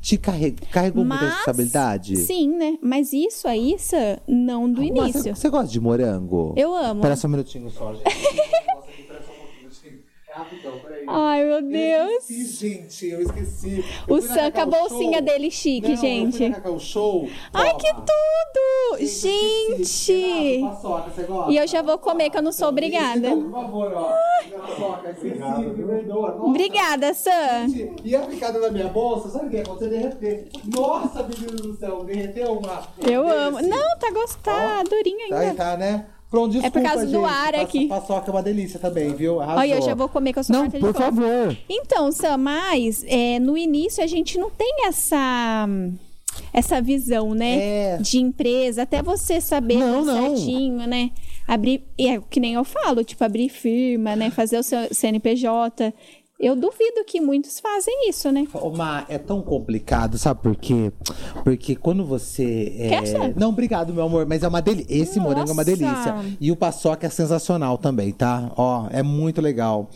Te 0.00 0.16
carre- 0.18 0.52
carregou 0.70 1.04
muita 1.04 1.24
Mas, 1.24 1.30
responsabilidade? 1.34 2.16
Sim, 2.18 2.56
né? 2.56 2.78
Mas 2.82 3.12
isso 3.12 3.48
aí, 3.48 3.76
Sam, 3.78 4.18
não 4.28 4.70
do 4.70 4.80
Mas 4.82 4.88
início. 5.14 5.34
Você, 5.34 5.48
gosta 5.48 5.68
de 5.68 5.80
morango? 5.80 6.54
Eu 6.56 6.74
amo. 6.74 7.00
Espera 7.00 7.16
só 7.16 7.26
um 7.26 7.30
minutinho 7.30 7.70
só, 7.70 7.94
gente. 7.94 8.04
Nossa, 8.04 8.88
aqui, 8.90 9.02
um 9.02 9.06
pouquinho, 9.06 9.70
gente. 9.70 10.04
Rapidão, 10.32 10.78
peraí. 10.80 10.89
Ai, 11.12 11.44
meu 11.44 11.56
Eu 11.56 11.62
Deus. 11.62 12.30
esqueci, 12.30 12.44
gente, 12.68 13.06
eu 13.08 13.22
esqueci. 13.22 13.84
Eu 14.06 14.14
O 14.16 14.22
Sam 14.22 14.50
com 14.50 14.60
a 14.60 14.66
bolsinha 14.66 15.18
Show. 15.18 15.22
dele 15.22 15.50
chique, 15.50 15.88
Não, 15.88 15.94
Eu 15.94 15.96
gente. 16.00 16.36
fui 16.36 16.48
na 16.48 16.54
Cacau 16.56 16.78
Show. 16.78 17.28
Ai, 17.52 17.74
que 17.76 17.92
tudo! 17.92 18.98
Gente, 18.98 19.70
eu. 19.70 19.84
Gente! 19.84 20.12
Renato, 20.56 20.74
paçoca, 20.76 21.10
você 21.10 21.22
gosta? 21.22 21.50
E 21.52 21.56
eu 21.56 21.66
já 21.66 21.82
vou 21.82 21.98
comer, 21.98 22.30
que 22.30 22.38
eu 22.38 22.42
não 22.42 22.52
sou 22.52 22.68
obrigada. 22.68 23.18
Então, 23.28 23.42
por 23.42 23.50
favor, 23.50 23.92
ó. 23.94 24.12
Paçoca, 24.58 25.10
esqueci, 25.10 25.38
me 25.38 25.84
perdoa. 25.84 26.30
Nossa, 26.32 26.42
Obrigada, 26.44 27.14
Sam. 27.14 27.68
gente, 27.68 28.02
E 28.04 28.14
a 28.16 28.20
picada 28.20 28.60
da 28.60 28.70
minha 28.70 28.88
bolsa, 28.88 29.28
sabe 29.30 29.46
o 29.46 29.50
que 29.50 29.56
aconteceu? 29.58 29.90
Derreter. 29.90 30.48
Nossa, 30.64 31.22
menino 31.22 31.56
do 31.56 31.76
céu, 31.76 32.04
derreteu 32.04 32.52
uma. 32.52 32.82
Eu 33.06 33.24
Desse. 33.24 33.36
amo. 33.36 33.62
Não, 33.62 33.98
tá 33.98 34.10
gostado, 34.12 34.90
durinho 34.90 35.28
Tá, 35.28 35.38
ainda. 35.38 35.54
tá, 35.54 35.76
né? 35.76 36.06
Pronto, 36.30 36.52
desculpa, 36.52 36.78
É 36.78 36.82
por 36.82 36.88
causa 36.88 37.06
do 37.06 37.12
gente. 37.12 37.24
ar 37.24 37.52
Paço- 37.52 37.64
aqui. 37.64 37.86
Paçoca 37.88 38.30
é 38.30 38.34
uma 38.34 38.42
delícia 38.42 38.78
também, 38.78 39.12
viu? 39.14 39.40
Arrasou. 39.40 39.60
Olha, 39.60 39.74
eu 39.74 39.82
já 39.82 39.94
vou 39.94 40.08
comer, 40.08 40.32
que 40.32 40.38
eu 40.38 40.44
sou 40.44 40.54
Não, 40.54 40.70
por 40.70 40.94
favor. 40.94 41.56
Então, 41.68 42.12
Sam, 42.12 42.36
mas 42.36 43.04
é, 43.08 43.38
no 43.40 43.58
início 43.58 44.02
a 44.02 44.06
gente 44.06 44.38
não 44.38 44.48
tem 44.50 44.86
essa 44.86 45.66
essa 46.52 46.80
visão, 46.80 47.34
né? 47.34 47.58
É. 47.58 47.96
De 47.98 48.18
empresa, 48.18 48.82
até 48.82 49.02
você 49.02 49.40
saber 49.40 49.76
Não, 49.76 50.04
não. 50.04 50.36
certinho, 50.36 50.86
né? 50.86 51.10
Abrir, 51.46 51.82
é 51.98 52.20
que 52.30 52.38
nem 52.38 52.54
eu 52.54 52.62
falo, 52.64 53.02
tipo, 53.02 53.24
abrir 53.24 53.48
firma, 53.48 54.14
né? 54.14 54.30
Fazer 54.30 54.56
o 54.58 54.62
seu 54.62 54.78
CNPJ. 54.94 55.92
Eu 56.40 56.56
duvido 56.56 57.04
que 57.06 57.20
muitos 57.20 57.60
fazem 57.60 58.08
isso, 58.08 58.32
né? 58.32 58.46
Má, 58.74 59.04
é 59.10 59.18
tão 59.18 59.42
complicado, 59.42 60.16
sabe 60.16 60.40
por 60.40 60.56
quê? 60.56 60.90
Porque 61.44 61.76
quando 61.76 62.02
você. 62.04 62.74
é, 62.78 62.88
Quer, 62.88 63.06
Sam? 63.06 63.34
Não, 63.36 63.50
obrigado, 63.50 63.92
meu 63.92 64.04
amor, 64.04 64.24
mas 64.26 64.42
é 64.42 64.48
uma 64.48 64.62
delícia. 64.62 64.86
Esse 64.90 65.20
morango 65.20 65.50
é 65.50 65.52
uma 65.52 65.62
Nossa. 65.62 65.76
delícia. 65.76 66.14
E 66.40 66.50
o 66.50 66.56
paçoca 66.56 67.06
é 67.06 67.10
sensacional 67.10 67.76
também, 67.76 68.10
tá? 68.12 68.50
Ó, 68.56 68.86
é 68.90 69.02
muito 69.02 69.40
legal. 69.42 69.90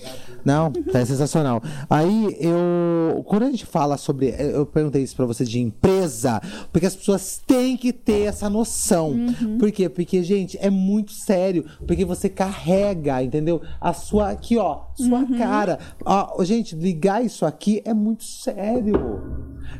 Não, 0.45 0.70
tá 0.70 0.99
é 1.01 1.05
sensacional. 1.07 1.62
Aí 1.88 2.36
eu. 2.38 3.22
Quando 3.26 3.45
a 3.45 3.51
gente 3.51 3.64
fala 3.64 3.97
sobre. 3.97 4.34
Eu 4.38 4.66
perguntei 4.66 5.03
isso 5.03 5.16
pra 5.16 5.24
você 5.24 5.45
de 5.45 5.59
empresa, 5.59 6.42
porque 6.70 6.86
as 6.86 6.95
pessoas 6.95 7.40
têm 7.47 7.76
que 7.76 7.90
ter 7.92 8.26
essa 8.28 8.51
noção. 8.51 9.09
Uhum. 9.12 9.57
Por 9.59 9.72
quê? 9.72 9.88
Porque, 9.88 10.22
gente, 10.22 10.59
é 10.61 10.68
muito 10.68 11.12
sério. 11.12 11.64
Porque 11.86 12.05
você 12.05 12.28
carrega, 12.28 13.22
entendeu? 13.22 13.62
A 13.80 13.95
sua. 13.95 14.24
Aqui, 14.34 14.59
ó, 14.59 14.80
sua 14.95 15.20
Uhum. 15.20 15.38
cara. 15.38 15.78
Ó, 16.05 16.34
gente, 16.43 16.74
ligar 16.74 17.24
isso 17.24 17.45
aqui 17.45 17.82
é 17.85 17.93
muito 17.93 18.24
sério. 18.24 19.22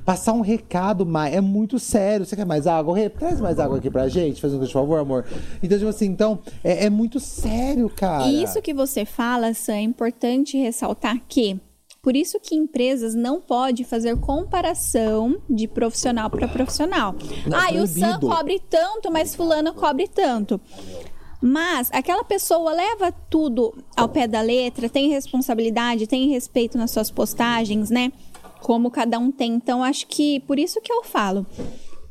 Passar 0.05 0.33
um 0.35 0.41
recado, 0.41 1.07
mais 1.07 1.35
é 1.35 1.41
muito 1.41 1.79
sério. 1.79 2.27
Você 2.27 2.37
quer 2.37 2.45
mais 2.45 2.67
água? 2.67 2.97
Traz 3.11 3.41
mais 3.41 3.59
água 3.59 3.79
aqui 3.79 3.91
pra 3.91 4.09
gente, 4.09 4.41
fazendo 4.41 4.61
por 4.61 4.69
favor, 4.69 4.99
amor. 4.99 5.25
Então, 5.63 5.79
tipo 5.79 5.89
assim, 5.89 6.07
então, 6.07 6.39
é, 6.63 6.87
é 6.87 6.91
muito 6.91 7.19
sério, 7.19 7.89
cara. 7.89 8.27
E 8.27 8.43
isso 8.43 8.61
que 8.61 8.75
você 8.75 9.05
fala, 9.05 9.55
Sam, 9.55 9.75
é 9.75 9.83
importante 9.83 10.59
ressaltar 10.59 11.21
que 11.27 11.59
por 12.05 12.15
isso 12.15 12.39
que 12.39 12.55
empresas 12.55 13.15
não 13.15 13.41
podem 13.41 13.83
fazer 13.83 14.15
comparação 14.19 15.41
de 15.49 15.67
profissional 15.67 16.29
para 16.29 16.47
profissional. 16.47 17.15
Não, 17.47 17.59
ah, 17.59 17.73
e 17.73 17.81
o 17.81 17.87
Sam 17.87 18.21
cobre 18.21 18.61
tanto, 18.69 19.11
mas 19.11 19.35
fulano 19.35 19.73
cobre 19.73 20.07
tanto. 20.07 20.61
Mas 21.47 21.91
aquela 21.93 22.25
pessoa 22.25 22.73
leva 22.73 23.13
tudo 23.13 23.77
ao 23.95 24.09
pé 24.09 24.27
da 24.27 24.41
letra, 24.41 24.89
tem 24.89 25.11
responsabilidade, 25.11 26.07
tem 26.07 26.31
respeito 26.31 26.79
nas 26.79 26.91
suas 26.91 27.11
postagens, 27.11 27.91
né? 27.91 28.11
Como 28.63 28.91
cada 28.91 29.19
um 29.19 29.31
tem. 29.31 29.53
Então, 29.53 29.85
acho 29.85 30.07
que 30.07 30.41
por 30.41 30.59
isso 30.59 30.81
que 30.81 30.91
eu 30.91 31.05
falo. 31.05 31.45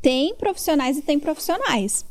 Tem 0.04 0.36
profissionais 0.36 1.00
e 1.00 1.02
tem 1.02 1.18
profissionais. 1.18 2.06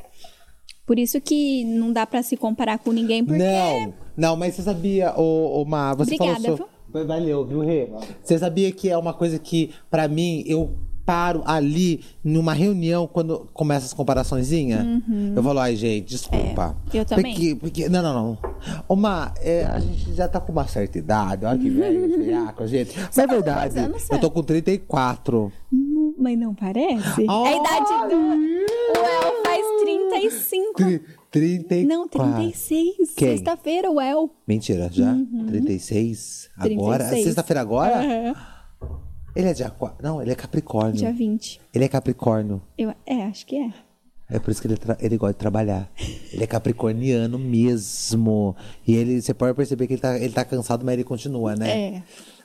Por 0.85 0.99
isso 0.99 1.21
que 1.21 1.63
não 1.63 1.93
dá 1.93 2.05
pra 2.05 2.25
se 2.25 2.37
comparar 2.37 2.81
com 2.81 2.91
ninguém, 2.91 3.25
porque 3.25 3.41
Não, 3.41 3.95
não, 4.17 4.37
mas 4.37 4.57
você 4.57 4.63
sabia, 4.63 5.15
ô, 5.17 5.63
ô 5.63 5.65
Má, 5.65 5.95
você 5.95 6.17
Obrigada, 6.17 6.41
falou... 6.41 6.57
So... 6.57 7.07
Valeu, 7.07 7.47
viu, 7.47 7.61
Rê? 7.61 7.89
Você 8.21 8.37
sabia 8.37 8.73
que 8.73 8.91
é 8.91 8.99
uma 8.99 9.15
coisa 9.15 9.39
que, 9.39 9.71
pra 9.89 10.09
mim, 10.09 10.43
eu 10.45 10.77
paro 11.05 11.43
ali 11.45 12.05
numa 12.23 12.53
reunião 12.53 13.07
quando 13.07 13.49
começa 13.53 13.87
as 13.87 13.93
comparaçõezinhas? 13.93 14.85
Eu 15.35 15.43
falo, 15.43 15.59
ai, 15.59 15.77
gente, 15.77 16.09
desculpa. 16.09 16.69
Uhum. 16.69 16.75
É, 16.95 16.99
eu 17.01 17.05
também. 17.05 17.35
Porque, 17.35 17.55
porque, 17.57 17.89
não, 17.89 18.03
não, 18.03 18.39
não. 18.89 18.97
Má, 18.97 19.33
é, 19.41 19.65
a 19.65 19.81
gente 19.81 20.15
já 20.15 20.29
tá 20.29 20.41
com 20.41 20.53
uma 20.53 20.67
certa 20.69 20.99
idade, 20.99 21.45
olha 21.45 21.59
que 21.59 21.69
velho, 21.71 22.15
friaco, 22.15 22.67
gente. 22.67 22.97
Mas 22.99 23.19
é 23.19 23.27
tá 23.27 23.33
verdade, 23.33 23.79
anos, 23.79 24.09
eu 24.11 24.19
tô 24.19 24.31
com 24.31 24.43
34. 24.43 25.53
Não, 25.73 26.15
Mas 26.19 26.39
não 26.39 26.55
parece? 26.55 27.27
Ai! 27.29 27.55
a 27.55 27.57
idade 27.57 28.15
do. 28.15 28.21
O 28.21 29.05
El 29.05 29.43
faz 29.45 29.67
35. 29.83 30.75
Tri- 30.75 31.03
34. 31.31 31.89
Não, 31.89 32.07
36. 32.07 32.97
Quem? 33.17 33.29
Sexta-feira, 33.37 33.91
o 33.91 34.01
El. 34.01 34.31
Mentira, 34.47 34.89
já? 34.93 35.17
36? 35.49 36.51
Agora? 36.57 36.99
36. 37.05 37.25
Sexta-feira 37.25 37.61
agora? 37.61 37.97
Aham. 37.99 38.52
Ele 39.35 39.49
é 39.49 39.53
de 39.53 39.65
aquário. 39.65 39.97
Não, 40.03 40.21
ele 40.21 40.31
é 40.33 40.35
capricórnio. 40.35 40.95
Dia 40.95 41.13
20. 41.13 41.61
Ele 41.75 41.85
é 41.85 41.89
capricórnio. 41.89 42.61
Eu, 42.77 42.93
é, 43.07 43.25
acho 43.25 43.47
que 43.47 43.57
é. 43.57 43.71
É 44.31 44.39
por 44.39 44.51
isso 44.51 44.61
que 44.63 44.67
ele, 44.69 44.77
tra- 44.77 44.97
ele 45.01 45.17
gosta 45.19 45.35
de 45.35 45.39
trabalhar. 45.39 45.91
Ele 46.33 46.43
é 46.43 46.47
capricorniano 46.47 47.39
mesmo. 47.39 48.57
E 48.87 48.95
ele, 48.95 49.21
você 49.21 49.35
pode 49.35 49.55
perceber 49.55 49.87
que 49.87 49.93
ele 49.95 50.01
tá, 50.01 50.17
ele 50.19 50.33
tá 50.33 50.43
cansado, 50.45 50.83
mas 50.87 50.95
ele 50.95 51.05
continua, 51.05 51.55
né? 51.55 51.71
É. 51.97 52.03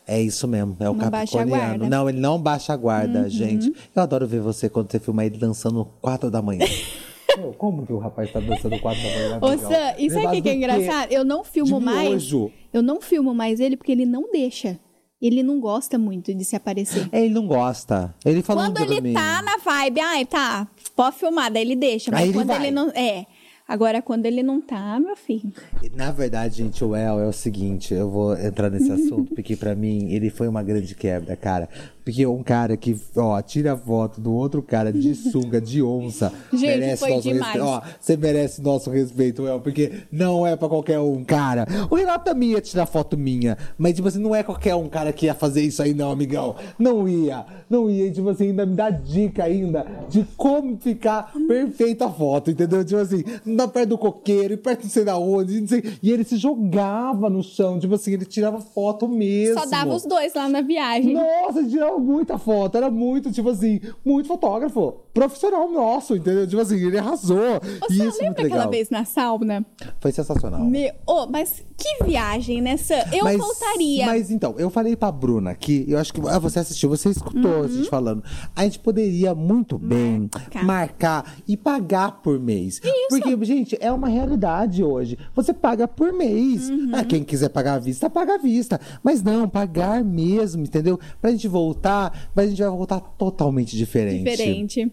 É 0.09 0.21
isso 0.21 0.47
mesmo, 0.47 0.75
é 0.79 0.89
o 0.89 0.93
Não 0.93 0.99
capricorniano. 1.09 1.83
Uhum. 1.85 1.89
Não, 1.89 2.09
ele 2.09 2.19
não 2.19 2.41
baixa 2.41 2.71
a 2.73 2.77
guarda, 2.77 3.29
gente. 3.29 3.73
Eu 3.95 4.01
adoro 4.01 4.25
ver 4.27 4.39
você 4.41 4.69
quando 4.69 4.89
você 4.91 4.99
filma 4.99 5.23
ele 5.25 5.38
dançando 5.38 5.85
4 6.01 6.29
da 6.31 6.41
manhã. 6.41 6.65
Como 7.57 7.85
que 7.85 7.93
o 7.93 7.99
rapaz 7.99 8.31
tá 8.31 8.39
dançando 8.39 8.79
4 8.79 9.01
da 9.03 9.09
manhã? 9.09 9.39
Ô? 9.41 9.57
Sam, 9.57 9.93
e 9.97 10.09
sabe 10.09 10.25
o 10.27 10.31
que, 10.31 10.41
que 10.41 10.49
é 10.49 10.55
engraçado? 10.55 11.11
Eu 11.11 11.23
não 11.25 11.43
filmo 11.43 11.79
De 11.79 11.85
mais. 11.85 12.09
miojo. 12.09 12.51
Eu 12.73 12.81
não 12.81 12.99
filmo 13.01 13.33
mais 13.33 13.59
ele 13.59 13.75
porque 13.77 13.91
ele 13.91 14.05
não 14.05 14.31
deixa. 14.31 14.79
Ele 15.22 15.41
não 15.41 15.59
gosta 15.59 15.97
muito 15.97 16.34
de 16.34 16.45
se 16.45 16.55
aparecer. 16.55 17.09
É, 17.11 17.24
ele 17.26 17.34
não 17.34 17.47
gosta. 17.47 18.13
Ele 18.24 18.43
falou 18.43 18.63
Quando 18.65 18.80
ele 18.82 19.01
mim. 19.01 19.13
tá 19.13 19.41
na 19.41 19.57
vibe, 19.57 19.99
ai, 19.99 20.26
tá, 20.26 20.68
pode 20.95 21.15
filmar, 21.18 21.51
daí 21.51 21.63
ele 21.63 21.76
deixa. 21.76 22.11
Mas 22.11 22.22
Aí 22.22 22.28
ele 22.28 22.38
quando 22.38 22.47
vai. 22.47 22.57
ele 22.63 22.72
não. 22.72 22.89
É. 22.89 23.26
Agora, 23.68 24.01
quando 24.01 24.26
ele 24.26 24.41
não 24.41 24.61
tá, 24.61 24.97
meu 24.97 25.15
filho. 25.18 25.51
Na 25.93 26.09
verdade, 26.11 26.57
gente, 26.57 26.82
o 26.86 26.95
El 26.95 27.20
é 27.20 27.28
o 27.28 27.34
seguinte, 27.34 27.93
eu 27.93 28.09
vou 28.09 28.38
entrar 28.38 28.70
nesse 28.70 28.89
assunto, 28.93 29.36
porque 29.36 29.57
pra 29.57 29.76
mim 29.76 30.13
ele 30.13 30.30
foi 30.30 30.47
uma 30.47 30.63
grande 30.63 30.95
quebra, 30.95 31.36
cara. 31.36 31.68
Porque 32.07 32.25
um 32.25 32.41
cara 32.41 32.77
que, 32.77 32.97
ó, 33.17 33.41
tira 33.41 33.75
foto 33.75 34.21
do 34.21 34.33
outro 34.33 34.61
cara 34.61 34.93
de 34.93 35.11
sunga, 35.29 35.59
de 35.59 35.83
onça, 35.83 36.31
Gente, 36.53 36.61
merece 36.79 37.09
nosso 37.09 37.21
demais. 37.21 37.45
respeito. 37.53 37.67
Ó, 37.67 37.81
você 37.99 38.15
merece 38.15 38.61
nosso 38.61 38.89
respeito, 38.89 39.45
El, 39.45 39.59
porque 39.59 39.91
não 40.09 40.47
é 40.47 40.55
pra 40.55 40.69
qualquer 40.69 41.01
um, 41.01 41.21
cara. 41.25 41.67
O 41.91 41.95
Renato 41.95 42.23
também 42.23 42.51
ia 42.51 42.61
tirar 42.61 42.85
foto 42.85 43.17
minha, 43.17 43.57
mas, 43.77 43.93
tipo 43.93 44.07
assim, 44.07 44.19
não 44.19 44.33
é 44.33 44.41
qualquer 44.41 44.73
um 44.75 44.87
cara 44.87 45.11
que 45.11 45.25
ia 45.25 45.33
fazer 45.33 45.63
isso 45.63 45.83
aí, 45.83 45.93
não, 45.93 46.09
amigão. 46.09 46.55
Não 46.79 47.09
ia, 47.09 47.45
não 47.69 47.89
ia, 47.91 48.09
tipo 48.09 48.29
assim, 48.29 48.51
ainda 48.51 48.65
me 48.65 48.73
dá 48.73 48.89
dica 48.89 49.43
ainda 49.43 49.85
de 50.07 50.25
como 50.37 50.77
ficar 50.77 51.33
perfeita 51.45 52.05
a 52.05 52.09
foto, 52.09 52.51
entendeu? 52.51 52.85
Tipo 52.85 53.01
assim, 53.01 53.21
dá 53.45 53.67
perto 53.67 53.89
do 53.89 53.97
coqueiro, 53.97 54.53
e 54.53 54.57
perto 54.57 54.83
não 54.83 54.89
sei 54.89 55.03
da 55.03 55.17
onde, 55.17 55.59
não 55.59 55.67
sei. 55.67 55.83
E 56.01 56.09
ele 56.09 56.23
se 56.23 56.37
jogava 56.37 57.29
no 57.29 57.43
chão, 57.43 57.77
tipo 57.77 57.95
assim, 57.95 58.13
ele 58.13 58.23
tirava 58.23 58.61
foto 58.61 59.09
mesmo. 59.09 59.59
Só 59.59 59.65
dava 59.65 59.93
os 59.93 60.05
dois 60.05 60.33
lá 60.33 60.47
na 60.47 60.61
viagem. 60.61 61.13
Nossa, 61.13 61.61
tirava 61.65 61.96
muita 61.97 62.37
foto, 62.37 62.77
era 62.77 62.89
muito, 62.89 63.31
tipo 63.31 63.49
assim, 63.49 63.79
muito 64.05 64.27
fotógrafo. 64.27 64.93
Profissional 65.13 65.69
nosso, 65.71 66.15
entendeu? 66.15 66.47
Tipo 66.47 66.61
assim, 66.61 66.75
ele 66.75 66.97
arrasou. 66.97 67.59
Você 67.81 67.93
isso 67.93 68.01
é 68.01 68.05
muito 68.05 68.21
lembra 68.21 68.41
aquela 68.43 68.55
legal. 68.55 68.69
vez 68.71 68.89
na 68.89 69.05
sauna? 69.05 69.65
Foi 69.99 70.11
sensacional. 70.11 70.61
Oh, 71.05 71.27
mas 71.27 71.63
que 71.78 72.03
viagem 72.03 72.59
nessa. 72.61 72.95
Eu 73.13 73.23
mas, 73.23 73.38
voltaria. 73.38 74.05
Mas 74.07 74.32
então, 74.32 74.55
eu 74.57 74.69
falei 74.69 74.95
pra 74.95 75.11
Bruna 75.11 75.53
que 75.53 75.86
eu 75.88 75.97
acho 75.99 76.13
que 76.13 76.19
ah, 76.28 76.39
você 76.39 76.59
assistiu, 76.59 76.89
você 76.89 77.09
escutou 77.09 77.51
Uhum. 77.51 77.63
a 77.63 77.67
gente 77.67 77.89
falando. 77.89 78.23
A 78.55 78.63
gente 78.63 78.80
poderia 78.80 79.36
muito 79.36 79.78
bem 79.78 80.30
Marcar. 80.34 80.65
marcar 80.65 81.36
e 81.47 81.55
pagar 81.55 82.21
por 82.21 82.39
mês. 82.39 82.82
Porque, 83.09 83.45
gente, 83.45 83.78
é 83.80 83.91
uma 83.91 84.07
realidade 84.09 84.84
hoje. 84.84 85.17
Você 85.36 85.53
paga 85.53 85.88
por 85.88 86.11
mês. 86.11 86.69
Uhum. 86.69 86.91
Ah, 86.93 87.03
quem 87.03 87.23
quiser 87.23 87.49
pagar 87.49 87.75
à 87.75 87.80
vista, 87.80 88.09
paga 88.09 88.36
à 88.36 88.38
vista. 88.38 88.80
Mas 89.03 89.21
não, 89.21 89.47
pagar 89.47 90.03
mesmo, 90.03 90.63
entendeu? 90.63 90.99
Pra 91.21 91.32
gente 91.32 91.47
voltar, 91.47 92.30
mas 92.36 92.47
a 92.47 92.49
gente 92.49 92.61
vai 92.61 92.69
voltar 92.69 92.99
totalmente 92.99 93.78
diferente. 93.78 94.23
Diferente. 94.23 94.91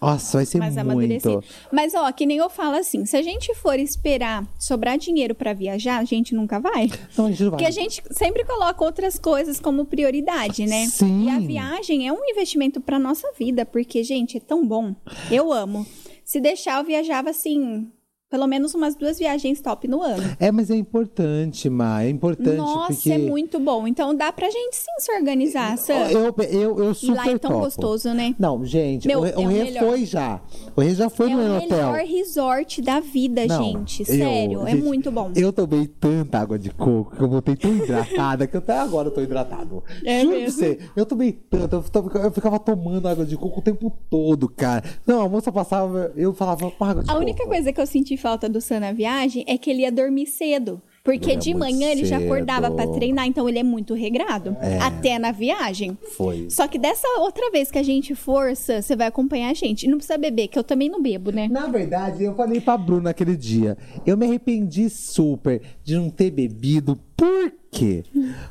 Nossa, 0.00 0.38
vai 0.38 0.46
ser 0.46 0.58
mais 0.58 0.74
muito. 0.74 0.90
amadurecido. 0.90 1.44
Mas, 1.72 1.94
ó, 1.94 2.10
que 2.10 2.26
nem 2.26 2.38
eu 2.38 2.50
falo 2.50 2.76
assim: 2.76 3.04
se 3.06 3.16
a 3.16 3.22
gente 3.22 3.54
for 3.54 3.78
esperar 3.78 4.46
sobrar 4.58 4.98
dinheiro 4.98 5.34
pra 5.34 5.52
viajar, 5.52 5.98
a 5.98 6.04
gente 6.04 6.34
nunca 6.34 6.58
vai. 6.58 6.90
Não, 7.16 7.26
a 7.26 7.30
gente 7.30 7.42
vai. 7.42 7.50
Porque 7.50 7.66
a 7.66 7.70
gente 7.70 8.02
sempre 8.10 8.44
coloca 8.44 8.84
outras 8.84 9.18
coisas 9.18 9.60
como 9.60 9.84
prioridade, 9.84 10.66
né? 10.66 10.86
Sim. 10.86 11.26
E 11.26 11.30
a 11.30 11.38
viagem 11.38 12.08
é 12.08 12.12
um 12.12 12.24
investimento 12.24 12.80
pra 12.80 12.98
nossa 12.98 13.30
vida, 13.38 13.64
porque, 13.64 14.02
gente, 14.02 14.36
é 14.36 14.40
tão 14.40 14.66
bom. 14.66 14.94
Eu 15.30 15.52
amo. 15.52 15.86
Se 16.24 16.40
deixar, 16.40 16.78
eu 16.78 16.84
viajava 16.84 17.30
assim, 17.30 17.86
pelo 18.34 18.48
menos 18.48 18.74
umas 18.74 18.96
duas 18.96 19.16
viagens 19.16 19.60
top 19.60 19.86
no 19.86 20.02
ano. 20.02 20.20
É, 20.40 20.50
mas 20.50 20.68
é 20.68 20.74
importante, 20.74 21.70
Ma. 21.70 22.02
É 22.02 22.08
importante 22.10 22.56
Nossa, 22.56 22.92
porque... 22.94 23.12
é 23.12 23.18
muito 23.18 23.60
bom. 23.60 23.86
Então 23.86 24.12
dá 24.12 24.32
pra 24.32 24.50
gente 24.50 24.74
sim 24.74 24.90
se 24.98 25.12
organizar, 25.12 25.78
Sam. 25.78 26.10
Eu, 26.10 26.34
eu, 26.50 26.78
eu 26.84 26.90
E 26.90 26.94
super 26.96 27.14
lá 27.14 27.28
é 27.30 27.38
tão 27.38 27.52
topo. 27.52 27.64
gostoso, 27.64 28.12
né? 28.12 28.34
Não, 28.36 28.64
gente, 28.64 29.06
Meu, 29.06 29.20
o, 29.20 29.26
é 29.26 29.36
o 29.36 29.42
o 29.42 29.46
Rê 29.46 29.62
melhor. 29.64 29.84
foi 29.84 30.04
já. 30.04 30.40
O 30.74 30.80
Rê 30.80 30.94
já 30.96 31.08
foi 31.08 31.30
É 31.30 31.36
no 31.36 31.42
o 31.42 31.56
hotel. 31.58 31.92
melhor 31.92 31.98
resort 32.04 32.82
da 32.82 32.98
vida, 32.98 33.46
Não, 33.46 33.62
gente. 33.62 34.00
eu- 34.00 34.06
Sério, 34.06 34.66
é 34.66 34.70
gente, 34.72 34.82
muito 34.82 35.12
bom. 35.12 35.30
Eu 35.36 35.52
tomei 35.52 35.86
tanta 35.86 36.40
água 36.40 36.58
de 36.58 36.70
coco 36.70 37.14
que 37.14 37.22
eu 37.22 37.28
voltei 37.28 37.54
tão 37.54 37.72
hidratada 37.72 38.48
que 38.48 38.56
até 38.56 38.76
agora 38.76 39.06
eu 39.08 39.12
tô 39.12 39.20
hidratado. 39.20 39.84
É 40.04 40.22
Juro 40.22 40.34
mesmo? 40.36 40.58
você, 40.58 40.78
eu 40.96 41.06
tomei 41.06 41.30
tanto, 41.32 41.76
eu 41.76 41.82
ficava, 41.82 42.18
eu 42.18 42.32
ficava 42.32 42.58
tomando 42.58 43.06
água 43.06 43.24
de 43.24 43.36
coco 43.36 43.60
o 43.60 43.62
tempo 43.62 43.92
todo, 44.10 44.48
cara. 44.48 44.82
Não, 45.06 45.22
a 45.22 45.28
moça 45.28 45.52
passava, 45.52 46.10
eu 46.16 46.34
falava 46.34 46.66
água 46.80 47.02
de 47.04 47.08
A 47.10 47.12
coco. 47.12 47.20
única 47.20 47.46
coisa 47.46 47.72
que 47.72 47.80
eu 47.80 47.86
senti 47.86 48.16
falta 48.24 48.48
do 48.48 48.58
Sam 48.58 48.80
na 48.80 48.90
viagem 48.90 49.44
é 49.46 49.58
que 49.58 49.68
ele 49.68 49.82
ia 49.82 49.92
dormir 49.92 50.24
cedo. 50.24 50.80
Porque 51.04 51.36
Dormia 51.36 51.38
de 51.38 51.54
manhã 51.54 51.90
ele 51.90 52.06
já 52.06 52.16
acordava 52.16 52.70
pra 52.70 52.86
treinar, 52.86 53.26
então 53.26 53.46
ele 53.46 53.58
é 53.58 53.62
muito 53.62 53.92
regrado. 53.92 54.56
Até 54.80 55.18
na 55.18 55.30
viagem. 55.30 55.98
Foi. 56.16 56.48
Só 56.48 56.66
que 56.66 56.78
dessa 56.78 57.06
outra 57.20 57.50
vez 57.50 57.70
que 57.70 57.76
a 57.78 57.82
gente 57.82 58.14
for, 58.14 58.56
Sam, 58.56 58.80
você 58.80 58.96
vai 58.96 59.08
acompanhar 59.08 59.50
a 59.50 59.52
gente. 59.52 59.84
E 59.84 59.88
não 59.90 59.98
precisa 59.98 60.16
beber, 60.16 60.48
que 60.48 60.58
eu 60.58 60.64
também 60.64 60.88
não 60.88 61.02
bebo, 61.02 61.30
né? 61.30 61.46
Na 61.48 61.66
verdade, 61.66 62.24
eu 62.24 62.34
falei 62.34 62.58
pra 62.58 62.78
Bruna 62.78 63.10
aquele 63.10 63.36
dia. 63.36 63.76
Eu 64.06 64.16
me 64.16 64.24
arrependi 64.24 64.88
super 64.88 65.60
de 65.84 65.94
não 65.94 66.08
ter 66.08 66.30
bebido. 66.30 66.98
Por 67.14 67.52
quê? 67.70 68.02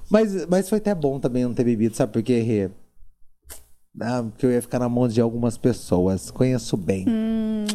Mas, 0.07 0.45
mas 0.45 0.69
foi 0.69 0.77
até 0.77 0.93
bom 0.93 1.19
também 1.19 1.43
não 1.43 1.55
ter 1.55 1.63
bebido, 1.63 1.95
sabe 1.95 2.13
por 2.13 2.21
quê, 2.21 2.39
Rê? 2.41 2.69
Ah, 4.01 4.23
porque 4.23 4.45
eu 4.45 4.51
ia 4.51 4.61
ficar 4.61 4.79
na 4.79 4.89
mão 4.89 5.07
de 5.07 5.21
algumas 5.21 5.55
pessoas. 5.55 6.31
Conheço 6.31 6.75
bem. 6.75 7.05
Hum. 7.07 7.65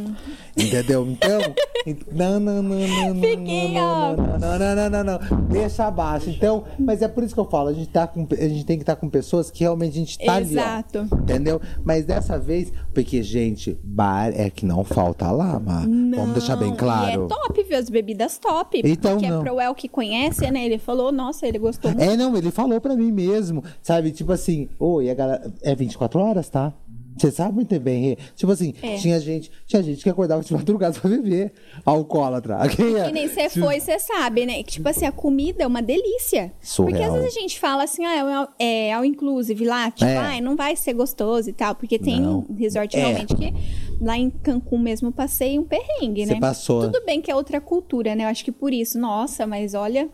Entendeu? 0.56 1.06
Então. 1.08 1.38
ent- 1.86 2.02
Não, 2.10 2.40
não, 2.40 2.60
não, 2.60 2.74
não, 2.76 3.14
não. 3.14 3.14
Não, 3.14 4.16
não, 4.16 4.38
não, 4.38 4.58
não, 4.58 4.74
não, 4.74 4.90
não, 4.90 5.04
não. 5.04 5.40
Deixa 5.48 5.84
abaixo. 5.86 6.28
Então, 6.28 6.64
mas 6.76 7.02
é 7.02 7.08
por 7.08 7.22
isso 7.22 7.34
que 7.34 7.40
eu 7.40 7.44
falo, 7.48 7.68
a 7.68 7.72
gente, 7.72 7.88
tá 7.88 8.04
com, 8.08 8.26
a 8.32 8.48
gente 8.48 8.66
tem 8.66 8.76
que 8.76 8.82
estar 8.82 8.96
com 8.96 9.08
pessoas 9.08 9.48
que 9.48 9.60
realmente 9.60 9.92
a 9.92 9.98
gente 10.00 10.18
tá 10.18 10.34
ali. 10.34 10.56
ó. 10.56 10.60
Exato. 10.60 10.98
Entendeu? 11.12 11.60
Mas 11.84 12.04
dessa 12.04 12.36
vez, 12.36 12.72
porque, 12.92 13.22
gente, 13.22 13.78
bar 13.84 14.32
é 14.34 14.50
que 14.50 14.66
não 14.66 14.82
falta 14.82 15.30
lá, 15.30 15.60
Má. 15.60 15.82
Vamos 15.82 16.32
deixar 16.32 16.56
bem 16.56 16.74
claro. 16.74 17.22
E 17.22 17.24
é 17.26 17.28
top, 17.28 17.62
viu? 17.62 17.78
As 17.78 17.88
bebidas 17.88 18.38
top. 18.38 18.82
Então, 18.84 19.12
porque 19.12 19.30
não. 19.30 19.40
é 19.40 19.44
pro 19.44 19.60
El 19.60 19.74
que 19.76 19.88
conhece, 19.88 20.50
né? 20.50 20.64
Ele 20.66 20.78
falou, 20.78 21.12
nossa, 21.12 21.46
ele 21.46 21.60
gostou 21.60 21.92
muito. 21.92 22.02
É, 22.02 22.16
não, 22.16 22.36
ele 22.36 22.50
falou 22.50 22.80
pra 22.80 22.96
mim 22.96 23.12
mesmo, 23.12 23.62
sabe? 23.80 24.10
Tipo 24.10 24.32
assim, 24.32 24.68
oi, 24.80 25.08
a 25.10 25.14
galera. 25.14 25.52
É 25.62 25.76
24 25.76 26.07
horas, 26.16 26.48
tá? 26.48 26.72
Você 27.16 27.32
sabe 27.32 27.52
muito 27.56 27.80
bem. 27.80 28.16
Tipo 28.36 28.52
assim, 28.52 28.72
É. 28.80 28.94
tinha 28.94 29.18
gente, 29.18 29.50
tinha 29.66 29.82
gente 29.82 30.04
que 30.04 30.08
acordava 30.08 30.40
de 30.40 30.52
madrugada 30.52 31.00
pra 31.00 31.10
beber. 31.10 31.52
Alcoólatra. 31.84 32.58
Quem 32.68 32.94
é? 32.96 33.06
Que 33.06 33.12
nem 33.12 33.26
você 33.28 33.48
foi, 33.48 33.80
você 33.80 33.98
sabe, 33.98 34.46
né? 34.46 34.62
Que, 34.62 34.70
tipo 34.74 34.88
assim, 34.88 35.04
a 35.04 35.10
comida 35.10 35.64
é 35.64 35.66
uma 35.66 35.82
delícia. 35.82 36.52
Surreal. 36.60 36.92
Porque 36.92 37.02
às 37.04 37.12
vezes 37.22 37.36
a 37.36 37.40
gente 37.40 37.58
fala 37.58 37.82
assim, 37.82 38.04
ah, 38.06 38.46
é, 38.56 38.88
é 38.88 38.92
all 38.92 39.04
inclusive 39.04 39.64
lá, 39.64 39.90
tipo, 39.90 40.08
É. 40.08 40.16
ai, 40.16 40.40
não 40.40 40.54
vai 40.54 40.76
ser 40.76 40.92
gostoso 40.92 41.50
e 41.50 41.52
tal. 41.52 41.74
Porque 41.74 41.98
tem 41.98 42.20
Não. 42.20 42.46
resort 42.56 42.94
É. 42.96 43.00
realmente 43.00 43.34
que 43.34 43.52
lá 44.00 44.16
em 44.16 44.30
Cancún 44.30 44.78
mesmo 44.78 45.10
passei 45.10 45.58
um 45.58 45.64
perrengue, 45.64 46.24
Você 46.24 46.34
né? 46.34 46.40
passou. 46.40 46.82
Tudo 46.82 47.04
bem 47.04 47.20
que 47.20 47.32
é 47.32 47.34
outra 47.34 47.60
cultura, 47.60 48.14
né? 48.14 48.24
Eu 48.24 48.28
acho 48.28 48.44
que 48.44 48.52
por 48.52 48.72
isso, 48.72 48.96
nossa, 48.96 49.44
mas 49.44 49.74
olha. 49.74 50.08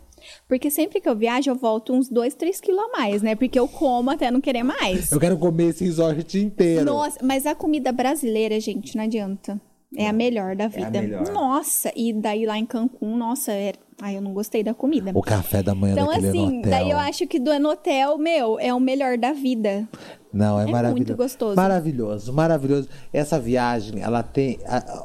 Porque 0.48 0.70
sempre 0.70 1.00
que 1.00 1.08
eu 1.08 1.16
viajo, 1.16 1.50
eu 1.50 1.54
volto 1.54 1.92
uns 1.92 2.08
2, 2.08 2.34
3 2.34 2.60
quilos 2.60 2.84
a 2.84 2.88
mais, 2.98 3.22
né? 3.22 3.34
Porque 3.34 3.58
eu 3.58 3.66
como 3.68 4.10
até 4.10 4.30
não 4.30 4.40
querer 4.40 4.62
mais. 4.62 5.10
Eu 5.12 5.20
quero 5.20 5.36
comer 5.38 5.70
esse 5.70 5.84
resort 5.84 6.38
inteiro. 6.38 6.84
Nossa, 6.84 7.18
mas 7.22 7.46
a 7.46 7.54
comida 7.54 7.92
brasileira, 7.92 8.58
gente, 8.60 8.96
não 8.96 9.04
adianta. 9.04 9.60
É 9.96 10.08
a 10.08 10.12
melhor 10.12 10.56
da 10.56 10.66
vida. 10.66 11.00
melhor. 11.00 11.28
Nossa, 11.32 11.92
e 11.94 12.12
daí 12.12 12.44
lá 12.46 12.58
em 12.58 12.66
Cancún, 12.66 13.16
nossa, 13.16 13.52
era... 13.52 13.78
ai, 14.02 14.16
eu 14.16 14.20
não 14.20 14.32
gostei 14.34 14.60
da 14.64 14.74
comida. 14.74 15.12
O 15.14 15.22
café 15.22 15.62
da 15.62 15.72
manhã 15.72 15.92
Então, 15.92 16.10
assim, 16.10 16.58
hotel. 16.58 16.70
daí 16.70 16.90
eu 16.90 16.98
acho 16.98 17.24
que 17.28 17.38
do 17.38 17.56
no 17.60 17.70
hotel, 17.70 18.18
meu, 18.18 18.58
é 18.58 18.74
o 18.74 18.80
melhor 18.80 19.16
da 19.16 19.32
vida. 19.32 19.88
Não, 20.32 20.58
é, 20.58 20.64
É 20.64 20.66
maravilhoso. 20.66 20.96
muito 20.96 21.16
gostoso. 21.16 21.54
Maravilhoso, 21.54 22.32
maravilhoso. 22.32 22.88
Essa 23.12 23.38
viagem, 23.38 24.02
ela 24.02 24.20
tem. 24.24 24.58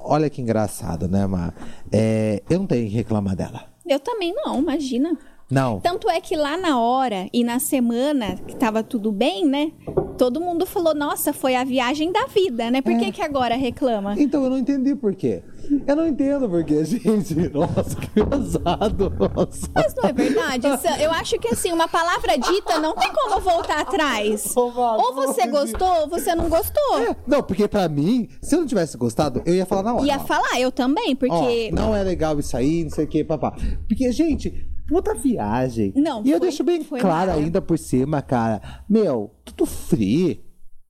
Olha 0.03 0.27
que 0.27 0.41
engraçado, 0.41 1.07
né, 1.07 1.27
Mar? 1.27 1.53
É, 1.91 2.41
eu 2.49 2.57
não 2.57 2.65
tenho 2.65 2.89
que 2.89 2.95
reclamar 2.95 3.35
dela. 3.35 3.65
Eu 3.89 3.99
também 3.99 4.33
não, 4.33 4.59
imagina. 4.59 5.17
Não. 5.49 5.79
Tanto 5.79 6.09
é 6.09 6.21
que 6.21 6.35
lá 6.35 6.57
na 6.57 6.79
hora 6.79 7.27
e 7.33 7.43
na 7.43 7.59
semana 7.59 8.35
que 8.47 8.55
tava 8.55 8.83
tudo 8.83 9.11
bem, 9.11 9.45
né? 9.45 9.71
Todo 10.17 10.39
mundo 10.41 10.65
falou, 10.65 10.93
nossa, 10.93 11.31
foi 11.33 11.55
a 11.55 11.63
viagem 11.63 12.11
da 12.11 12.25
vida, 12.25 12.69
né? 12.69 12.81
Por 12.81 12.91
É. 12.91 12.97
que, 12.99 13.11
que 13.13 13.21
agora 13.21 13.55
reclama? 13.55 14.15
Então 14.17 14.43
eu 14.43 14.49
não 14.49 14.57
entendi 14.57 14.93
por 14.95 15.15
quê. 15.15 15.41
Eu 15.87 15.95
não 15.95 16.07
entendo 16.07 16.49
por 16.49 16.63
quê, 16.63 16.83
gente. 16.85 17.35
Nossa, 17.53 17.95
que 17.95 18.07
pesado. 18.25 19.09
Nossa. 19.17 19.69
Mas 19.73 19.95
não 19.95 20.09
é 20.09 20.13
verdade? 20.13 20.67
Eu 21.01 21.11
acho 21.11 21.37
que 21.39 21.47
assim, 21.47 21.71
uma 21.71 21.87
palavra 21.87 22.37
dita 22.37 22.79
não 22.79 22.95
tem 22.95 23.11
como 23.13 23.39
voltar 23.39 23.79
atrás. 23.81 24.53
Ou 24.57 25.13
você 25.15 25.47
gostou 25.47 26.01
ou 26.01 26.09
você 26.09 26.35
não 26.35 26.49
gostou. 26.49 26.99
É, 26.99 27.15
não, 27.25 27.41
porque 27.41 27.67
pra 27.67 27.87
mim, 27.87 28.27
se 28.41 28.55
eu 28.55 28.59
não 28.59 28.67
tivesse 28.67 28.97
gostado, 28.97 29.41
eu 29.45 29.53
ia 29.55 29.65
falar 29.65 29.83
na 29.83 29.93
hora. 29.95 30.05
Ia 30.05 30.19
falar, 30.19 30.59
eu 30.59 30.71
também, 30.71 31.15
porque. 31.15 31.69
Ó, 31.71 31.75
não 31.75 31.95
é 31.95 32.03
legal 32.03 32.37
isso 32.39 32.57
aí, 32.57 32.83
não 32.83 32.91
sei 32.91 33.05
o 33.05 33.07
que, 33.07 33.23
papá. 33.23 33.55
Porque, 33.87 34.11
gente, 34.11 34.68
puta 34.89 35.13
viagem. 35.13 35.93
Não, 35.95 36.23
E 36.25 36.31
eu 36.31 36.37
foi- 36.39 36.47
deixo 36.47 36.63
bem 36.63 36.83
foi 36.83 36.99
claro 36.99 37.31
ainda 37.31 37.61
por 37.61 37.77
cima, 37.77 38.21
cara. 38.21 38.61
Meu, 38.89 39.31
tudo 39.45 39.65
free. 39.65 40.43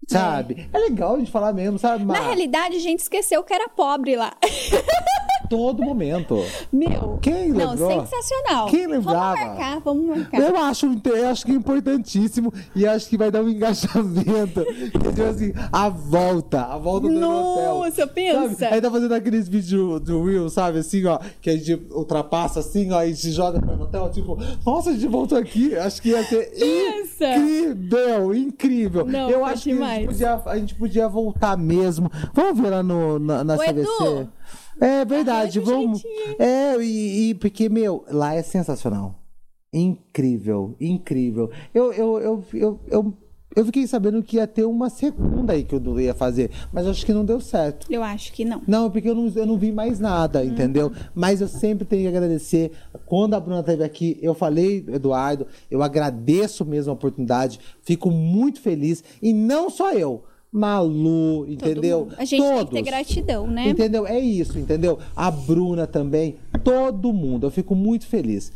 Sabe? 0.08 0.68
É, 0.74 0.78
legal 0.80 1.16
a 1.16 1.20
gente 1.20 1.30
falar 1.30 1.54
mesmo, 1.54 1.78
sabe? 1.78 2.04
Na 2.04 2.14
Mar? 2.16 2.24
realidade, 2.24 2.76
a 2.78 2.80
gente 2.80 3.02
esqueceu 3.02 3.44
que 3.44 3.54
era 3.54 3.70
pobre 3.70 4.16
lá. 4.16 4.34
Todo 5.50 5.82
momento. 5.84 6.44
Meu. 6.72 7.18
Quem 7.22 7.50
Não, 7.50 7.72
lembrou? 7.72 8.06
sensacional. 8.06 8.68
Quem 8.68 8.88
lembrava? 8.88 9.36
Vamos 9.36 9.48
marcar, 9.58 9.80
vamos 9.80 10.06
marcar. 10.18 10.40
Eu 10.42 10.58
acho, 10.58 10.86
eu 11.06 11.28
acho 11.30 11.46
que 11.46 11.52
é 11.52 11.56
importantíssimo 11.56 12.54
e 12.76 12.86
acho 12.86 13.10
que 13.10 13.18
vai 13.18 13.32
dar 13.32 13.42
um 13.42 13.50
engajamento. 13.50 14.64
Tipo 14.92 15.24
assim, 15.24 15.54
a 15.72 15.90
volta, 15.90 16.62
a 16.62 16.78
volta 16.78 17.08
do 17.08 17.16
hotel. 17.16 17.76
Nossa, 17.76 18.08
pensa. 18.08 18.56
Sabe? 18.56 18.76
Aí 18.76 18.82
tá 18.82 18.92
fazendo 18.92 19.14
aqueles 19.14 19.48
vídeos 19.48 20.02
do 20.02 20.22
Will, 20.22 20.50
sabe? 20.50 20.80
Assim, 20.80 21.06
ó, 21.06 21.20
que 21.42 21.50
a 21.50 21.58
gente 21.58 21.82
ultrapassa 21.92 22.60
assim, 22.60 22.92
ó, 22.92 23.02
e 23.04 23.16
se 23.16 23.32
joga 23.32 23.60
no 23.60 23.84
hotel, 23.84 24.10
tipo, 24.12 24.38
nossa, 24.66 24.92
a 24.92 24.94
gente 24.94 25.08
voltou 25.08 25.38
aqui. 25.38 25.76
Acho 25.76 26.02
que 26.02 26.10
ia 26.10 26.24
ser 26.24 26.52
Pensa. 26.60 27.36
incrível, 27.36 28.34
incrível. 28.36 29.06
Não, 29.06 29.30
Eu 29.30 29.40
foi 29.42 29.50
acho 29.52 29.64
que 29.64 29.72
a 29.72 29.96
gente, 29.96 30.08
podia, 30.08 30.42
a 30.46 30.58
gente 30.58 30.76
podia 30.76 31.08
voltar 31.08 31.58
mesmo. 31.58 32.12
Vamos 32.34 32.60
ver 32.60 32.70
lá 32.70 32.84
no, 32.84 33.18
na, 33.20 33.44
na 33.44 33.56
Ô, 33.56 33.58
CVC? 33.58 33.80
Edu, 33.80 34.30
É 34.80 35.04
verdade, 35.06 35.60
vamos. 35.60 36.02
jeitinho. 36.02 36.36
É, 36.40 36.78
e, 36.82 37.30
e 37.30 37.36
porque, 37.36 37.70
meu, 37.70 38.06
lá 38.10 38.34
é 38.34 38.42
sensacional. 38.42 39.16
Incrível, 39.74 40.76
incrível. 40.80 41.52
Eu, 41.74 41.94
eu, 41.94 42.20
eu, 42.20 42.44
eu, 42.54 42.80
eu, 42.90 43.14
eu 43.56 43.66
fiquei 43.66 43.86
sabendo 43.86 44.22
que 44.24 44.38
ia 44.38 44.48
ter 44.48 44.64
uma 44.64 44.90
segunda 44.90 45.54
aí 45.54 45.64
que 45.64 45.78
Du 45.78 46.00
ia 46.00 46.14
fazer, 46.14 46.50
mas 46.72 46.88
acho 46.88 47.06
que 47.06 47.14
não 47.14 47.26
deu 47.26 47.40
certo. 47.40 47.88
Eu 47.90 48.02
acho 48.02 48.32
que 48.32 48.46
não. 48.46 48.62
Não, 48.68 48.90
porque 48.90 49.10
eu 49.10 49.16
não, 49.16 49.28
eu 49.28 49.46
não 49.46 49.58
vi 49.58 49.72
mais 49.72 50.00
nada, 50.00 50.44
entendeu? 50.46 50.92
Mas 51.14 51.42
eu 51.42 51.48
sempre 51.48 51.86
tenho 51.86 52.04
que 52.04 52.16
agradecer. 52.16 52.72
Quando 53.06 53.34
a 53.34 53.40
Bruna 53.40 53.60
esteve 53.60 53.84
aqui, 53.84 54.18
eu 54.22 54.34
falei, 54.34 54.86
Eduardo, 54.88 55.46
eu 55.70 55.84
agradeço 55.84 56.66
mesmo 56.66 56.92
a 56.92 56.94
oportunidade, 56.94 57.60
fico 57.82 58.10
muito 58.10 58.62
feliz. 58.62 59.04
E 59.22 59.34
não 59.34 59.70
só 59.70 59.94
eu, 59.94 60.24
Malu, 60.52 61.46
entendeu? 61.48 62.08
A 62.18 62.26
gente 62.26 62.42
tem 62.42 62.52
que 62.52 62.58
Todos. 62.58 62.74
ter 62.74 62.82
gratidão, 62.82 63.48
né? 63.48 63.70
Entendeu? 63.70 64.08
É 64.08 64.20
isso, 64.20 64.58
entendeu? 64.58 64.98
A 65.16 65.30
Bruna 65.30 65.86
também, 65.86 66.38
todo 66.64 67.14
mundo. 67.14 67.46
Eu 67.48 67.52
fico 67.52 67.76
muito 67.76 68.08
feliz. 68.08 68.52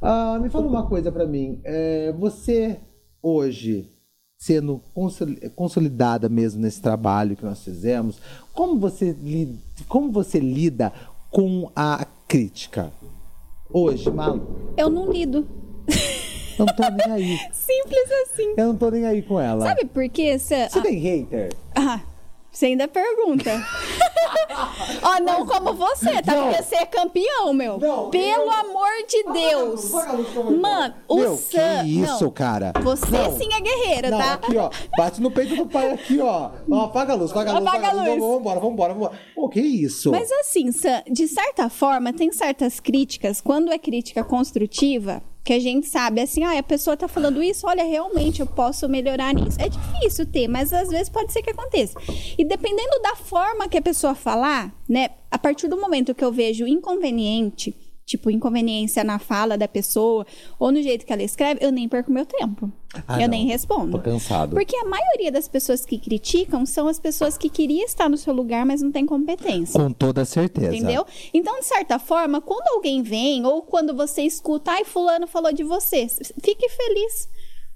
Ah, 0.00 0.38
me 0.40 0.50
fala 0.50 0.66
uma 0.66 0.86
coisa 0.86 1.10
pra 1.10 1.26
mim. 1.26 1.60
É, 1.64 2.12
você 2.18 2.78
hoje 3.22 3.88
sendo 4.38 4.80
consoli- 4.94 5.50
consolidada 5.56 6.28
mesmo 6.28 6.60
nesse 6.60 6.80
trabalho 6.80 7.34
que 7.36 7.44
nós 7.44 7.64
fizemos, 7.64 8.20
como 8.52 8.78
você, 8.78 9.16
como 9.88 10.12
você 10.12 10.38
lida 10.38 10.92
com 11.30 11.70
a 11.74 12.06
crítica? 12.28 12.92
Hoje, 13.72 14.10
Malu, 14.10 14.72
Eu 14.76 14.88
não 14.88 15.10
lido. 15.10 15.46
eu 16.58 16.66
não 16.66 16.74
tô 16.74 16.82
nem 16.90 17.12
aí. 17.14 17.38
Simples 17.52 18.10
assim. 18.24 18.54
Eu 18.56 18.66
não 18.68 18.76
tô 18.76 18.90
nem 18.90 19.06
aí 19.06 19.22
com 19.22 19.40
ela. 19.40 19.66
Sabe 19.66 19.84
por 19.86 20.08
quê? 20.08 20.38
Cê- 20.38 20.68
Você 20.68 20.80
tem 20.82 20.98
hater? 20.98 21.52
Ah, 21.74 22.00
você 22.50 22.66
ainda 22.66 22.88
pergunta. 22.88 23.50
Ó, 25.02 25.20
não 25.20 25.46
como 25.46 25.74
você, 25.74 26.20
tá? 26.22 26.34
Não. 26.34 26.48
Porque 26.48 26.62
você 26.62 26.76
é 26.76 26.86
campeão, 26.86 27.52
meu. 27.52 27.78
Não, 27.78 28.10
Pelo 28.10 28.44
eu- 28.44 28.50
amor 28.50 28.88
de 29.08 29.22
Deus. 29.32 29.94
Apaga. 29.94 30.50
Mano, 30.50 30.94
o 31.06 31.16
Meu, 31.16 31.36
Sam. 31.36 31.82
que 31.84 32.00
isso, 32.02 32.24
não. 32.24 32.30
cara? 32.30 32.72
Você 32.82 33.10
Não. 33.10 33.38
sim 33.38 33.48
é 33.52 33.60
guerreira, 33.60 34.10
tá? 34.10 34.32
aqui, 34.34 34.56
ó. 34.56 34.70
Bate 34.96 35.20
no 35.20 35.30
peito 35.30 35.54
do 35.54 35.66
pai 35.66 35.92
aqui, 35.92 36.18
ó. 36.20 36.50
Ó, 36.70 36.80
apaga 36.84 37.12
a 37.12 37.16
luz, 37.16 37.30
apaga 37.30 37.50
a 37.52 37.58
luz. 37.58 37.66
Apaga 37.68 37.88
a 37.88 37.92
luz. 37.92 38.18
Vambora, 38.20 38.60
vambora, 38.60 38.92
vambora. 38.94 39.12
Pô, 39.34 39.48
que 39.48 39.60
isso? 39.60 40.10
Mas 40.10 40.30
assim, 40.32 40.72
Sam, 40.72 41.02
de 41.10 41.28
certa 41.28 41.68
forma, 41.68 42.12
tem 42.12 42.32
certas 42.32 42.80
críticas, 42.80 43.40
quando 43.40 43.70
é 43.70 43.78
crítica 43.78 44.24
construtiva, 44.24 45.22
que 45.48 45.54
a 45.54 45.58
gente 45.58 45.86
sabe 45.86 46.20
assim, 46.20 46.44
ah, 46.44 46.58
a 46.58 46.62
pessoa 46.62 46.94
tá 46.94 47.08
falando 47.08 47.42
isso, 47.42 47.66
olha, 47.66 47.82
realmente 47.82 48.40
eu 48.40 48.46
posso 48.46 48.86
melhorar 48.86 49.32
nisso. 49.32 49.58
É 49.58 49.66
difícil 49.66 50.26
ter, 50.26 50.46
mas 50.46 50.74
às 50.74 50.90
vezes 50.90 51.08
pode 51.08 51.32
ser 51.32 51.40
que 51.40 51.48
aconteça. 51.48 51.98
E 52.36 52.44
dependendo 52.44 53.00
da 53.02 53.16
forma 53.16 53.66
que 53.66 53.78
a 53.78 53.80
pessoa 53.80 54.14
falar, 54.14 54.70
né, 54.86 55.08
a 55.30 55.38
partir 55.38 55.66
do 55.66 55.80
momento 55.80 56.14
que 56.14 56.22
eu 56.22 56.30
vejo 56.30 56.66
inconveniente, 56.66 57.74
tipo 58.08 58.30
inconveniência 58.30 59.04
na 59.04 59.18
fala 59.18 59.58
da 59.58 59.68
pessoa 59.68 60.26
ou 60.58 60.72
no 60.72 60.82
jeito 60.82 61.04
que 61.04 61.12
ela 61.12 61.22
escreve, 61.22 61.60
eu 61.62 61.70
nem 61.70 61.88
perco 61.88 62.10
meu 62.10 62.24
tempo. 62.24 62.72
Ah, 63.06 63.16
eu 63.16 63.22
não. 63.22 63.28
nem 63.28 63.46
respondo. 63.46 63.92
Tô 63.92 64.02
cansado. 64.02 64.54
Porque 64.56 64.74
a 64.74 64.84
maioria 64.84 65.30
das 65.30 65.46
pessoas 65.46 65.84
que 65.84 65.98
criticam 65.98 66.64
são 66.64 66.88
as 66.88 66.98
pessoas 66.98 67.36
que 67.36 67.50
queriam 67.50 67.84
estar 67.84 68.08
no 68.08 68.16
seu 68.16 68.32
lugar, 68.32 68.64
mas 68.64 68.80
não 68.80 68.90
tem 68.90 69.04
competência. 69.04 69.78
Com 69.78 69.92
toda 69.92 70.24
certeza. 70.24 70.74
Entendeu? 70.74 71.04
Então, 71.34 71.60
de 71.60 71.66
certa 71.66 71.98
forma, 71.98 72.40
quando 72.40 72.66
alguém 72.74 73.02
vem, 73.02 73.44
ou 73.44 73.60
quando 73.60 73.94
você 73.94 74.22
escuta, 74.22 74.70
ai, 74.72 74.84
fulano 74.84 75.26
falou 75.26 75.52
de 75.52 75.62
você, 75.62 76.06
fique 76.42 76.68
feliz. 76.68 77.28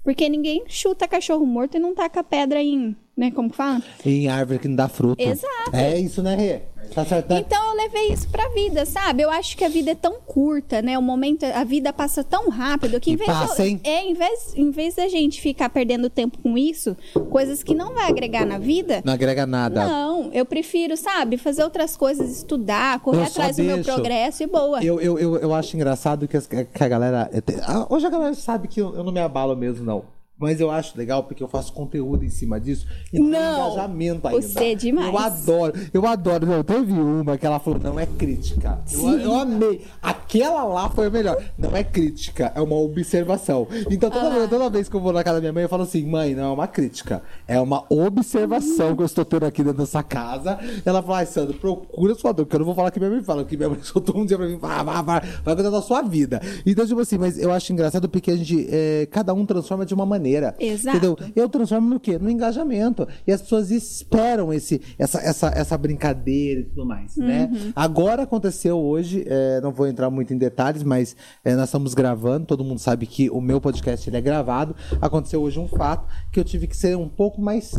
Porque 0.03 0.27
ninguém 0.27 0.63
chuta 0.67 1.07
cachorro 1.07 1.45
morto 1.45 1.77
e 1.77 1.79
não 1.79 1.93
taca 1.93 2.23
pedra 2.23 2.61
em. 2.61 2.95
Né, 3.15 3.29
como 3.29 3.49
que 3.49 3.55
fala? 3.55 3.79
Em 4.03 4.27
árvore 4.27 4.57
que 4.57 4.67
não 4.67 4.75
dá 4.75 4.87
fruto. 4.87 5.21
Exato. 5.21 5.69
É 5.71 5.99
isso, 5.99 6.23
né, 6.23 6.35
Rê? 6.35 6.61
Tá 6.95 7.05
certo, 7.05 7.29
né? 7.31 7.39
Então 7.45 7.69
eu 7.69 7.75
levei 7.77 8.07
isso 8.11 8.27
pra 8.27 8.49
vida, 8.49 8.85
sabe? 8.87 9.21
Eu 9.21 9.29
acho 9.29 9.55
que 9.55 9.63
a 9.63 9.69
vida 9.69 9.91
é 9.91 9.95
tão 9.95 10.13
curta, 10.19 10.81
né? 10.81 10.97
O 10.97 11.01
momento, 11.01 11.45
a 11.45 11.63
vida 11.63 11.93
passa 11.93 12.23
tão 12.23 12.49
rápido 12.49 12.99
que 12.99 13.11
em 13.11 13.13
E 13.13 13.17
vez 13.17 13.27
passa, 13.29 13.63
de, 13.63 13.79
é, 13.83 14.03
em 14.03 14.13
vez, 14.15 14.53
em 14.55 14.69
vez 14.71 14.95
da 14.95 15.07
gente 15.07 15.39
ficar 15.41 15.69
perdendo 15.69 16.09
tempo 16.09 16.37
com 16.39 16.57
isso, 16.57 16.97
coisas 17.29 17.61
que 17.63 17.73
não 17.75 17.93
vai 17.93 18.09
agregar 18.09 18.45
na 18.45 18.57
vida, 18.57 19.01
Não 19.05 19.13
agrega 19.13 19.45
nada. 19.45 19.85
não, 19.87 20.31
eu 20.33 20.45
prefiro, 20.45 20.97
sabe, 20.97 21.37
fazer 21.37 21.63
outras 21.63 21.95
coisas, 21.95 22.29
estudar, 22.37 22.99
correr 22.99 23.19
Eu 23.19 23.23
atrás 23.25 23.55
do 23.57 23.63
meu 23.63 23.81
progresso 23.83 24.43
e 24.43 24.47
boa. 24.47 24.83
Eu, 24.83 24.99
eu, 24.99 25.17
eu, 25.19 25.37
eu 25.37 25.53
acho 25.53 25.75
engraçado 25.75 26.27
que, 26.27 26.35
as- 26.35 26.47
que 26.47 26.83
a 26.83 26.87
galera. 26.87 27.29
ah, 27.67 27.85
Hoje 27.89 28.05
a 28.07 28.09
galera 28.09 28.33
sabe 28.33 28.67
que 28.67 28.81
eu, 28.81 28.95
eu 28.95 29.03
não 29.03 29.11
me 29.11 29.19
abalo 29.21 29.55
mesmo, 29.55 29.85
não. 29.85 30.03
Mas 30.43 30.59
eu 30.59 30.69
acho 30.69 30.97
legal 30.97 31.23
porque 31.23 31.41
eu 31.41 31.47
faço 31.47 31.71
conteúdo 31.73 32.23
em 32.25 32.29
cima 32.29 32.59
disso. 32.59 32.85
E 33.07 33.17
tem 33.17 33.23
Não. 33.23 33.67
engajamento 33.67 34.27
ainda. 34.27 34.41
Você 34.41 34.63
é 34.71 34.75
demais. 34.75 35.07
Eu 35.07 35.17
adoro. 35.17 35.73
Eu 35.93 36.05
adoro. 36.05 36.45
Não, 36.45 36.63
teve 36.63 36.91
uma 36.91 37.37
que 37.37 37.45
ela 37.45 37.59
falou, 37.59 37.79
não 37.79 37.97
é 37.99 38.05
crítica. 38.05 38.79
Eu, 38.91 39.19
eu 39.19 39.35
amei. 39.35 39.81
Aquela 40.01 40.63
lá 40.65 40.89
foi 40.89 41.07
a 41.07 41.09
melhor. 41.09 41.41
Não 41.57 41.75
é 41.75 41.83
crítica, 41.83 42.51
é 42.55 42.61
uma 42.61 42.75
observação. 42.75 43.67
Então 43.89 44.09
toda, 44.09 44.27
Ah. 44.27 44.29
vez, 44.31 44.49
toda 44.49 44.69
vez 44.69 44.89
que 44.89 44.95
eu 44.95 44.99
vou 44.99 45.13
na 45.13 45.23
casa 45.23 45.37
da 45.37 45.41
minha 45.41 45.53
mãe, 45.53 45.63
eu 45.63 45.69
falo 45.69 45.83
assim, 45.83 46.05
mãe, 46.05 46.35
não 46.35 46.43
é 46.43 46.53
uma 46.53 46.67
crítica. 46.67 47.21
É 47.47 47.59
uma 47.59 47.83
observação 47.89 48.95
que 48.95 49.01
eu 49.01 49.05
estou 49.05 49.23
tendo 49.23 49.45
aqui 49.45 49.63
dentro 49.63 49.79
dessa 49.79 50.03
casa. 50.03 50.59
Ela 50.85 51.01
fala, 51.01 51.19
ai, 51.19 51.25
Sandro, 51.25 51.53
procura 51.57 52.15
sua 52.15 52.31
dor, 52.31 52.45
porque 52.45 52.55
eu 52.55 52.59
não 52.59 52.65
vou 52.65 52.75
falar 52.75 52.91
que 52.91 52.99
minha 52.99 53.11
mãe 53.11 53.23
fala, 53.23 53.45
que 53.45 53.55
minha 53.55 53.69
mãe 53.69 53.79
soltou 53.83 54.17
um 54.19 54.25
dia 54.25 54.37
pra 54.37 54.47
mim, 54.47 54.57
vai, 54.57 54.83
vai, 54.83 55.03
vai, 55.03 55.21
vai 55.43 55.55
cuidar 55.55 55.69
da 55.69 55.81
sua 55.81 56.01
vida. 56.01 56.41
Então, 56.65 56.85
tipo 56.85 56.99
assim, 56.99 57.17
mas 57.17 57.37
eu 57.37 57.51
acho 57.51 57.71
engraçado 57.71 58.09
porque 58.09 58.31
a 58.31 58.35
gente, 58.35 58.67
é, 58.69 59.05
cada 59.11 59.33
um 59.33 59.45
transforma 59.45 59.85
de 59.85 59.93
uma 59.93 60.05
maneira. 60.05 60.32
Exato. 60.59 60.97
Entendeu? 60.97 61.17
Eu 61.35 61.49
transformo 61.49 61.89
no 61.89 61.99
quê? 61.99 62.17
No 62.17 62.29
engajamento. 62.29 63.07
E 63.25 63.31
as 63.31 63.41
pessoas 63.41 63.71
esperam 63.71 64.53
esse, 64.53 64.81
essa, 64.97 65.19
essa, 65.19 65.47
essa 65.55 65.77
brincadeira 65.77 66.61
e 66.61 66.63
tudo 66.63 66.85
mais, 66.85 67.15
né? 67.17 67.49
Agora 67.75 68.23
aconteceu 68.23 68.77
hoje, 68.77 69.23
é, 69.27 69.61
não 69.61 69.71
vou 69.71 69.87
entrar 69.87 70.09
muito 70.09 70.33
em 70.33 70.37
detalhes, 70.37 70.83
mas 70.83 71.15
é, 71.43 71.55
nós 71.55 71.65
estamos 71.65 71.93
gravando, 71.93 72.45
todo 72.45 72.63
mundo 72.63 72.79
sabe 72.79 73.05
que 73.05 73.29
o 73.29 73.41
meu 73.41 73.59
podcast 73.59 74.09
ele 74.09 74.17
é 74.17 74.21
gravado. 74.21 74.75
Aconteceu 75.01 75.41
hoje 75.41 75.59
um 75.59 75.67
fato 75.67 76.07
que 76.31 76.39
eu 76.39 76.43
tive 76.43 76.67
que 76.67 76.75
ser 76.75 76.97
um 76.97 77.09
pouco 77.09 77.41
mais. 77.41 77.73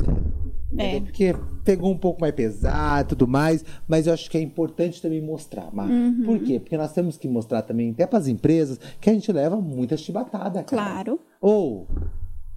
É. 0.76 1.00
Porque 1.00 1.34
pegou 1.64 1.92
um 1.92 1.96
pouco 1.96 2.20
mais 2.20 2.34
pesado 2.34 3.06
e 3.06 3.08
tudo 3.08 3.28
mais, 3.28 3.64
mas 3.86 4.06
eu 4.06 4.12
acho 4.12 4.28
que 4.28 4.36
é 4.36 4.40
importante 4.40 5.00
também 5.00 5.20
mostrar, 5.20 5.72
Mar. 5.72 5.88
Por 6.24 6.38
quê? 6.40 6.58
Porque 6.58 6.76
nós 6.76 6.92
temos 6.92 7.16
que 7.16 7.28
mostrar 7.28 7.62
também, 7.62 7.90
até 7.90 8.06
para 8.06 8.18
as 8.18 8.26
empresas, 8.26 8.78
que 9.00 9.08
a 9.08 9.12
gente 9.12 9.30
leva 9.32 9.56
muita 9.56 9.96
chibatada, 9.96 10.62
cara. 10.64 10.82
Claro. 10.82 11.20
Ou, 11.40 11.86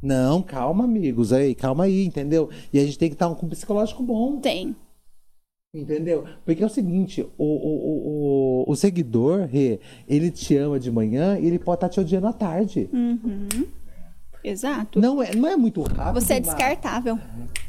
não, 0.02 0.41
calma, 0.41 0.84
amigos, 0.84 1.34
aí, 1.34 1.56
calma 1.56 1.86
aí, 1.86 2.06
entendeu? 2.06 2.50
E 2.72 2.80
a 2.80 2.86
gente 2.86 3.00
tem 3.00 3.10
que 3.10 3.16
estar 3.16 3.34
com 3.34 3.45
um 3.45 3.50
psicológico 3.50 4.04
bom, 4.04 4.39
Tem. 4.39 4.76
entendeu? 5.74 6.26
Porque 6.45 6.62
é 6.62 6.66
o 6.66 6.70
seguinte, 6.70 7.26
o, 7.38 7.43
o, 7.43 8.66
o, 8.68 8.72
o, 8.72 8.76
seguidor, 8.76 9.50
ele 10.08 10.32
te 10.32 10.56
ama 10.56 10.80
de 10.80 10.91
manhã 10.91 11.38
e 11.39 11.48
ele 11.48 11.60
pode 11.60 11.78
estar 11.78 11.89
te 11.89 12.00
odiando 12.00 12.28
à 12.28 12.34
tarde. 12.34 12.89
Exato. 14.43 15.02
Não 15.02 15.22
é, 15.22 15.36
não 15.36 15.50
é 15.50 15.58
muito 15.58 15.82
rápido. 15.82 16.22
Você 16.22 16.36
é 16.36 16.39
descartável. 16.39 17.20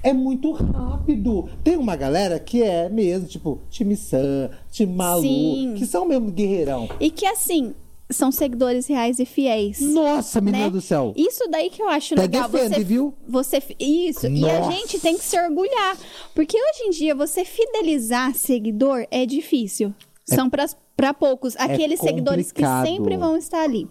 É 0.02 0.12
muito 0.12 0.52
rápido. 0.52 1.48
Tem 1.64 1.76
uma 1.76 1.96
galera 1.96 2.38
que 2.38 2.62
é 2.62 2.88
mesmo, 2.88 3.26
tipo, 3.26 3.60
time 3.68 3.96
Sam, 3.96 4.50
time 4.70 4.94
Malu, 4.94 5.22
Sim. 5.22 5.74
que 5.76 5.86
são 5.86 6.06
mesmo 6.06 6.30
guerreirão. 6.30 6.88
E 7.00 7.10
que 7.10 7.26
assim, 7.26 7.74
são 8.10 8.32
seguidores 8.32 8.86
reais 8.86 9.18
e 9.18 9.26
fiéis. 9.26 9.80
Nossa, 9.80 10.40
menina 10.40 10.64
né? 10.64 10.70
do 10.70 10.80
céu. 10.80 11.12
Isso 11.16 11.46
daí 11.50 11.68
que 11.70 11.82
eu 11.82 11.88
acho 11.88 12.14
Até 12.14 12.22
legal. 12.22 12.48
defende, 12.48 12.74
você, 12.76 12.84
viu? 12.84 13.14
Você, 13.28 13.62
isso. 13.78 14.26
E 14.26 14.48
a 14.48 14.60
Nossa. 14.60 14.72
gente 14.72 14.98
tem 14.98 15.16
que 15.16 15.24
se 15.24 15.38
orgulhar. 15.38 15.96
Porque 16.34 16.56
hoje 16.56 16.84
em 16.86 16.90
dia, 16.90 17.14
você 17.14 17.44
fidelizar 17.44 18.34
seguidor 18.34 19.06
é 19.10 19.26
difícil. 19.26 19.92
São 20.24 20.50
para 20.50 21.14
poucos. 21.14 21.56
Aqueles 21.56 22.00
seguidores 22.00 22.52
que 22.52 22.62
É 22.62 22.82
sempre 22.82 23.16
vão 23.16 23.34
estar 23.36 23.62
ali. 23.62 23.88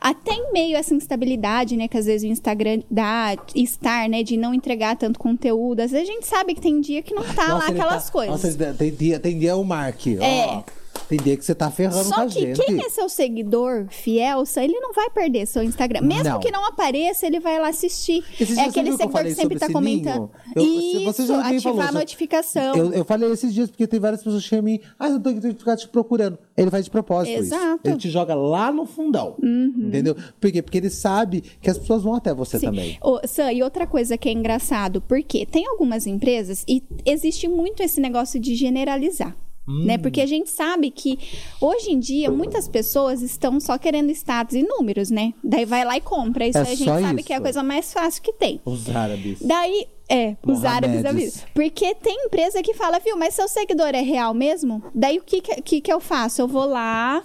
Até 0.00 0.32
em 0.32 0.52
meio 0.52 0.76
a 0.76 0.80
essa 0.80 0.94
instabilidade, 0.94 1.76
né? 1.76 1.88
Que 1.88 1.96
às 1.96 2.06
vezes 2.06 2.28
o 2.28 2.32
Instagram 2.32 2.80
dá, 2.88 3.36
estar, 3.56 4.08
né? 4.08 4.22
De 4.22 4.36
não 4.36 4.54
entregar 4.54 4.96
tanto 4.96 5.18
conteúdo. 5.18 5.80
Às 5.80 5.90
vezes 5.90 6.08
a 6.08 6.12
gente 6.12 6.26
sabe 6.28 6.54
que 6.54 6.60
tem 6.60 6.80
dia 6.80 7.02
que 7.02 7.12
não 7.12 7.24
tá 7.24 7.48
lá 7.48 7.54
Nossa, 7.54 7.70
ele 7.70 7.80
aquelas 7.80 8.06
tá- 8.06 8.12
coisas. 8.12 8.44
Nossa, 8.44 8.74
tem 8.74 8.94
dia, 8.94 9.18
tem 9.18 9.36
dia 9.38 9.56
o 9.56 9.64
Mark. 9.64 10.06
É. 10.06 10.46
Ó, 10.46 10.62
tem 11.08 11.18
dia 11.18 11.36
que 11.36 11.44
você 11.44 11.54
tá 11.54 11.70
ferrando 11.70 12.04
com 12.04 12.14
Só 12.14 12.22
a 12.22 12.26
que 12.26 12.40
gente. 12.40 12.60
quem 12.64 12.80
é 12.84 12.88
seu 12.88 13.08
seguidor 13.08 13.86
fiel, 13.90 14.42
ele 14.56 14.78
não 14.80 14.92
vai 14.92 15.10
perder 15.10 15.46
seu 15.46 15.62
Instagram. 15.62 16.00
Mesmo 16.02 16.24
Não. 16.24 16.40
que 16.40 16.50
não 16.50 16.64
apareça, 16.66 17.26
ele 17.26 17.40
vai 17.40 17.58
lá 17.60 17.68
assistir. 17.68 18.24
Esses 18.40 18.40
é 18.40 18.44
dias 18.44 18.58
você 18.58 18.80
aquele 18.80 18.88
viu 18.90 18.98
que 18.98 19.04
eu 19.04 19.08
seguidor 19.08 19.12
falei 19.12 19.34
que 19.34 19.40
sempre 19.40 19.58
sobre 19.58 19.72
tá 19.72 19.78
sininho? 19.80 20.02
comentando. 20.04 20.30
Eu- 20.56 20.62
Isso, 20.64 21.04
você 21.04 21.26
já 21.26 21.36
me 21.36 21.42
ativar 21.56 21.62
falou, 21.62 21.80
a 21.80 21.86
só- 21.92 21.98
notificação. 21.98 22.74
Eu, 22.76 22.92
eu 22.92 23.04
falei 23.04 23.30
esses 23.32 23.52
dias 23.52 23.70
porque 23.70 23.86
tem 23.86 24.00
várias 24.00 24.22
pessoas 24.22 24.46
que 24.48 24.54
em 24.56 24.62
mim. 24.62 24.80
Ah, 24.98 25.08
eu 25.08 25.20
tô 25.20 25.28
aqui 25.30 25.40
ficar 25.54 25.76
te 25.76 25.88
procurando. 25.88 26.38
Ele 26.56 26.70
faz 26.70 26.84
de 26.84 26.90
propósito 26.90 27.32
isso. 27.34 27.54
Exato. 27.54 27.64
Uhum. 27.84 27.92
Ele 27.92 27.96
te 27.96 28.10
joga 28.10 28.34
lá 28.34 28.70
no 28.72 28.86
fundão. 28.86 29.36
Entendeu? 29.42 30.16
Por 30.40 30.50
quê? 30.52 30.62
Porque 30.62 30.78
ele 30.78 30.90
sabe 30.90 31.42
que 31.60 31.68
as 31.70 31.76
pessoas 31.78 32.02
vão 32.02 32.14
até 32.14 32.32
você 32.32 32.58
Sim. 32.58 32.66
também. 32.66 32.98
Ô, 33.02 33.20
Sam, 33.26 33.52
e 33.52 33.62
outra 33.62 33.86
coisa 33.86 34.16
que 34.16 34.28
é 34.28 34.32
engraçado, 34.32 35.00
porque 35.02 35.44
tem 35.46 35.66
algumas 35.66 36.06
empresas 36.06 36.64
e 36.68 36.82
existe 37.04 37.48
muito 37.48 37.82
esse 37.82 38.00
negócio 38.00 38.38
de 38.40 38.54
generalizar. 38.54 39.36
Hum. 39.66 39.84
Né? 39.86 39.96
Porque 39.98 40.20
a 40.20 40.26
gente 40.26 40.50
sabe 40.50 40.90
que 40.90 41.18
hoje 41.60 41.90
em 41.90 41.98
dia 41.98 42.30
muitas 42.30 42.68
pessoas 42.68 43.22
estão 43.22 43.58
só 43.58 43.78
querendo 43.78 44.10
status 44.10 44.54
e 44.54 44.62
números, 44.62 45.10
né? 45.10 45.32
Daí 45.42 45.64
vai 45.64 45.84
lá 45.84 45.96
e 45.96 46.00
compra. 46.00 46.46
Isso 46.46 46.58
É 46.58 46.60
a 46.60 46.64
gente 46.64 46.84
sabe 46.84 47.22
que 47.22 47.32
é 47.32 47.36
a 47.36 47.38
isso. 47.38 47.42
coisa 47.44 47.62
mais 47.62 47.92
fácil 47.92 48.22
que 48.22 48.32
tem. 48.32 48.60
Os 48.64 48.88
árabes. 48.94 49.38
Daí, 49.40 49.86
é, 50.08 50.36
os 50.42 50.60
Mohamedes. 50.60 50.64
árabes 50.64 51.04
avisam. 51.06 51.42
Porque 51.54 51.94
tem 51.94 52.26
empresa 52.26 52.62
que 52.62 52.74
fala, 52.74 52.98
viu, 52.98 53.16
mas 53.16 53.32
seu 53.34 53.48
seguidor 53.48 53.88
é 53.94 54.02
real 54.02 54.34
mesmo? 54.34 54.82
Daí 54.94 55.18
o 55.18 55.22
que, 55.22 55.40
que, 55.40 55.62
que, 55.62 55.80
que 55.80 55.92
eu 55.92 55.98
faço? 56.00 56.42
Eu 56.42 56.48
vou 56.48 56.66
lá. 56.66 57.22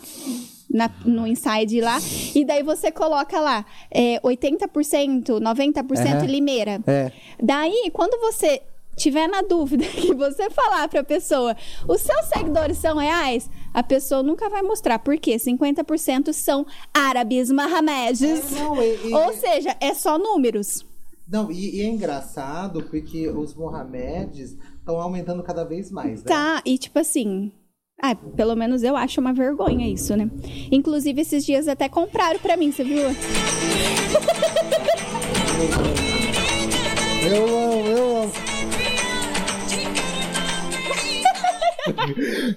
na- 0.71 0.91
no 1.03 1.25
inside 1.25 1.81
lá, 1.81 1.97
e 2.35 2.45
daí 2.45 2.61
você 2.61 2.91
coloca 2.91 3.39
lá 3.39 3.65
é, 3.89 4.19
80%, 4.21 5.39
90% 5.39 6.23
É. 6.23 6.27
Limeira. 6.27 6.79
É. 6.85 7.11
Daí, 7.41 7.89
quando 7.91 8.19
você 8.21 8.61
tiver 8.95 9.27
na 9.27 9.41
dúvida 9.41 9.85
que 9.87 10.13
você 10.13 10.49
falar 10.49 10.87
pra 10.87 11.03
pessoa, 11.03 11.55
os 11.87 12.01
seus 12.01 12.25
seguidores 12.25 12.77
são 12.77 12.97
reais, 12.97 13.49
a 13.73 13.81
pessoa 13.83 14.21
nunca 14.23 14.49
vai 14.49 14.61
mostrar. 14.61 14.99
Por 14.99 15.17
quê? 15.17 15.35
50% 15.37 16.33
são 16.33 16.65
árabes, 16.93 17.49
Mohamedes. 17.51 18.21
É, 18.21 18.59
não, 18.59 18.81
e- 18.81 19.09
e- 19.09 19.13
Ou 19.13 19.33
seja, 19.33 19.75
é 19.79 19.93
só 19.93 20.17
números. 20.17 20.85
Não, 21.27 21.51
e, 21.51 21.77
e 21.77 21.81
é 21.81 21.85
engraçado 21.85 22.81
porque 22.89 23.27
os 23.29 23.53
Mohamedes 23.53 24.57
estão 24.79 24.99
aumentando 24.99 25.43
cada 25.43 25.63
vez 25.63 25.91
mais, 25.91 26.23
né? 26.23 26.27
Tá, 26.27 26.61
e 26.65 26.77
tipo 26.77 26.97
assim. 26.99 27.51
Ah, 28.01 28.15
pelo 28.15 28.55
menos 28.55 28.81
eu 28.81 28.95
acho 28.95 29.19
uma 29.19 29.33
vergonha 29.33 29.85
isso, 29.87 30.15
né? 30.15 30.29
Inclusive, 30.71 31.19
esses 31.21 31.45
dias 31.45 31.67
até 31.67 31.89
compraram 31.89 32.39
pra 32.39 32.55
mim, 32.55 32.71
você 32.71 32.81
viu? 32.83 33.03
Eu 37.29 37.45
amo, 37.45 37.87
eu 37.87 38.17
amo. 38.23 38.31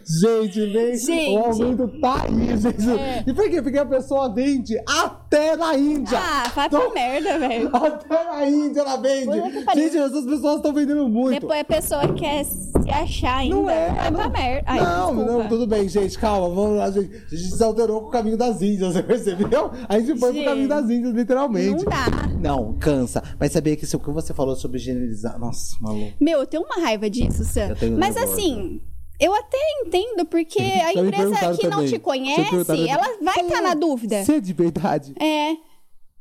Gente, 0.04 0.66
vem. 0.66 0.96
Gente. 0.96 1.36
O 1.36 1.38
aumento 1.38 1.88
tá 2.00 2.24
aí, 2.24 2.56
gente. 2.56 2.90
É. 2.90 3.24
E 3.26 3.32
por 3.34 3.48
quê? 3.50 3.62
Porque 3.62 3.78
a 3.78 3.86
pessoa 3.86 4.32
vende 4.32 4.78
até 4.88 5.56
na 5.56 5.76
Índia. 5.76 6.18
Ah, 6.18 6.50
vai 6.54 6.68
pra 6.68 6.78
Então- 6.78 6.94
merda, 6.94 7.38
velho. 7.38 7.70
Até 7.74 8.24
na 8.24 8.46
Índia 8.48 8.80
ela 8.80 8.96
vende. 8.96 9.32
Gente, 9.74 9.96
essas 9.98 10.24
pessoas 10.24 10.56
estão 10.56 10.72
vendendo 10.72 11.08
muito. 11.08 11.40
Depois 11.40 11.60
a 11.60 11.64
pessoa 11.64 12.12
quer 12.14 12.44
se 12.44 12.70
achar 12.90 13.38
ainda. 13.38 13.56
Não 13.56 13.70
é, 13.70 13.88
vai 13.92 14.12
pra 14.12 14.24
não. 14.24 14.30
merda. 14.30 14.62
Ai, 14.66 14.80
não, 14.80 15.06
desculpa. 15.16 15.32
não, 15.42 15.48
tudo 15.48 15.66
bem, 15.66 15.88
gente, 15.88 16.18
calma, 16.18 16.48
vamos 16.54 16.76
lá, 16.78 16.90
gente. 16.90 17.10
A 17.14 17.34
gente 17.36 17.56
se 17.56 17.62
alterou 17.62 18.00
com 18.02 18.08
o 18.08 18.10
caminho 18.10 18.36
das 18.36 18.60
Índias, 18.60 18.92
você 18.94 19.02
percebeu? 19.02 19.70
A 19.88 19.98
gente 19.98 20.18
foi 20.18 20.30
pro 20.30 20.32
Gente, 20.38 20.44
caminho 20.44 20.68
das 20.68 20.90
Índias, 20.90 21.14
literalmente. 21.14 21.84
não 21.84 21.90
dá. 21.90 22.28
Não, 22.40 22.72
cansa. 22.78 23.22
Mas 23.38 23.52
sabia 23.52 23.76
que 23.76 23.84
isso 23.84 23.98
que 23.98 24.10
você 24.10 24.34
falou 24.34 24.56
sobre 24.56 24.78
generalizar. 24.78 25.38
Nossa, 25.38 25.76
maluco. 25.80 26.12
Meu, 26.20 26.40
eu 26.40 26.46
tenho 26.46 26.62
uma 26.64 26.84
raiva 26.84 27.08
disso, 27.08 27.44
Sam. 27.44 27.68
Eu 27.68 27.76
tenho 27.76 27.98
Mas 27.98 28.16
assim, 28.16 28.80
eu 29.22 29.34
até 29.34 29.58
entendo, 29.80 30.26
porque 30.26 30.60
a 30.60 30.92
empresa 30.92 31.56
que 31.56 31.68
não 31.68 31.70
também. 31.70 31.86
te 31.86 31.90
Já 31.90 31.96
me 31.96 31.98
conhece, 32.00 32.88
ela 32.88 33.18
vai 33.22 33.40
estar 33.40 33.62
na 33.62 33.74
dúvida. 33.74 34.24
Você 34.24 34.34
é 34.34 34.40
de 34.40 34.52
verdade? 34.52 35.14
É. 35.20 35.56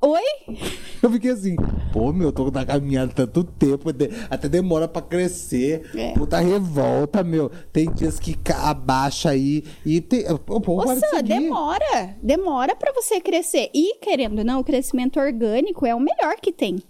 Oi? 0.03 0.57
Eu 1.01 1.11
fiquei 1.11 1.29
assim, 1.29 1.55
pô, 1.93 2.11
meu, 2.11 2.29
eu 2.29 2.31
tô 2.31 2.49
na 2.49 2.65
caminhada 2.65 3.11
tanto 3.13 3.43
tempo, 3.43 3.89
até 4.29 4.49
demora 4.49 4.87
pra 4.87 5.01
crescer. 5.01 5.89
É. 5.95 6.11
Puta 6.13 6.39
revolta, 6.39 7.23
meu. 7.23 7.51
Tem 7.71 7.91
dias 7.91 8.19
que 8.19 8.35
abaixa 8.51 9.29
aí 9.29 9.63
e 9.85 10.01
tem. 10.01 10.25
Pô, 10.39 10.59
pô, 10.59 10.87
seguir. 10.95 11.23
demora. 11.23 12.15
Demora 12.21 12.75
pra 12.75 12.91
você 12.93 13.21
crescer. 13.21 13.69
E, 13.75 13.95
querendo 13.99 14.39
ou 14.39 14.45
não, 14.45 14.61
o 14.61 14.63
crescimento 14.63 15.19
orgânico 15.19 15.85
é 15.85 15.93
o 15.93 15.99
melhor 15.99 16.35
que 16.41 16.51
tem. 16.51 16.81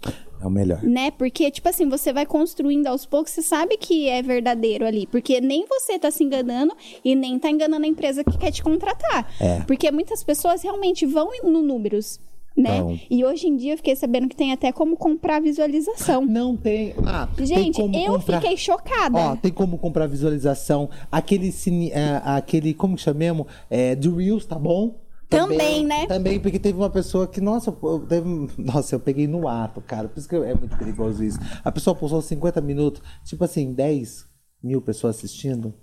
É 0.42 0.46
o 0.46 0.50
melhor. 0.50 0.82
né? 0.82 1.10
Porque, 1.12 1.50
tipo 1.50 1.68
assim, 1.68 1.88
você 1.88 2.12
vai 2.12 2.26
construindo 2.26 2.88
aos 2.88 3.06
poucos, 3.06 3.32
você 3.32 3.42
sabe 3.42 3.76
que 3.76 4.08
é 4.08 4.20
verdadeiro 4.22 4.84
ali. 4.84 5.06
Porque 5.06 5.40
nem 5.40 5.64
você 5.66 5.98
tá 5.98 6.10
se 6.10 6.24
enganando 6.24 6.74
e 7.04 7.14
nem 7.14 7.38
tá 7.38 7.48
enganando 7.48 7.84
a 7.84 7.88
empresa 7.88 8.24
que 8.24 8.36
quer 8.36 8.50
te 8.50 8.62
contratar. 8.62 9.32
É. 9.40 9.60
Porque 9.60 9.90
muitas 9.90 10.24
pessoas 10.24 10.62
realmente 10.62 11.06
vão 11.06 11.30
no 11.44 11.62
números. 11.62 12.18
Né? 12.54 12.98
E 13.10 13.24
hoje 13.24 13.46
em 13.46 13.56
dia 13.56 13.72
eu 13.72 13.76
fiquei 13.78 13.96
sabendo 13.96 14.28
que 14.28 14.36
tem 14.36 14.52
até 14.52 14.70
como 14.72 14.94
comprar 14.94 15.40
visualização. 15.40 16.26
Não 16.26 16.54
tem. 16.54 16.92
Ah, 17.06 17.26
tem 17.34 17.46
Gente, 17.46 17.80
como 17.80 17.96
eu 17.96 18.12
comprar... 18.12 18.40
fiquei 18.42 18.56
chocada. 18.58 19.18
Ó, 19.18 19.36
tem 19.36 19.50
como 19.50 19.78
comprar 19.78 20.06
visualização. 20.06 20.90
Aquele 21.10 21.50
cine, 21.50 21.90
é, 21.92 22.20
aquele, 22.22 22.74
como 22.74 22.96
que 22.96 23.00
chamemos? 23.02 23.46
É, 23.70 23.94
do 23.96 24.16
Reels, 24.16 24.44
tá 24.44 24.58
bom? 24.58 24.96
Também, 25.36 25.84
né? 25.84 26.06
Também, 26.06 26.40
porque 26.40 26.58
teve 26.58 26.78
uma 26.78 26.90
pessoa 26.90 27.26
que, 27.26 27.40
nossa, 27.40 27.70
eu, 27.82 28.06
teve, 28.08 28.50
nossa, 28.58 28.94
eu 28.94 29.00
peguei 29.00 29.26
no 29.26 29.48
ato, 29.48 29.80
cara. 29.80 30.08
Por 30.08 30.18
isso 30.18 30.28
que 30.28 30.36
é 30.36 30.54
muito 30.54 30.76
perigoso 30.76 31.22
isso. 31.24 31.38
A 31.64 31.70
pessoa 31.72 31.94
postou 31.94 32.22
50 32.22 32.60
minutos, 32.60 33.02
tipo 33.24 33.44
assim, 33.44 33.72
10 33.72 34.26
mil 34.62 34.80
pessoas 34.80 35.16
assistindo. 35.16 35.74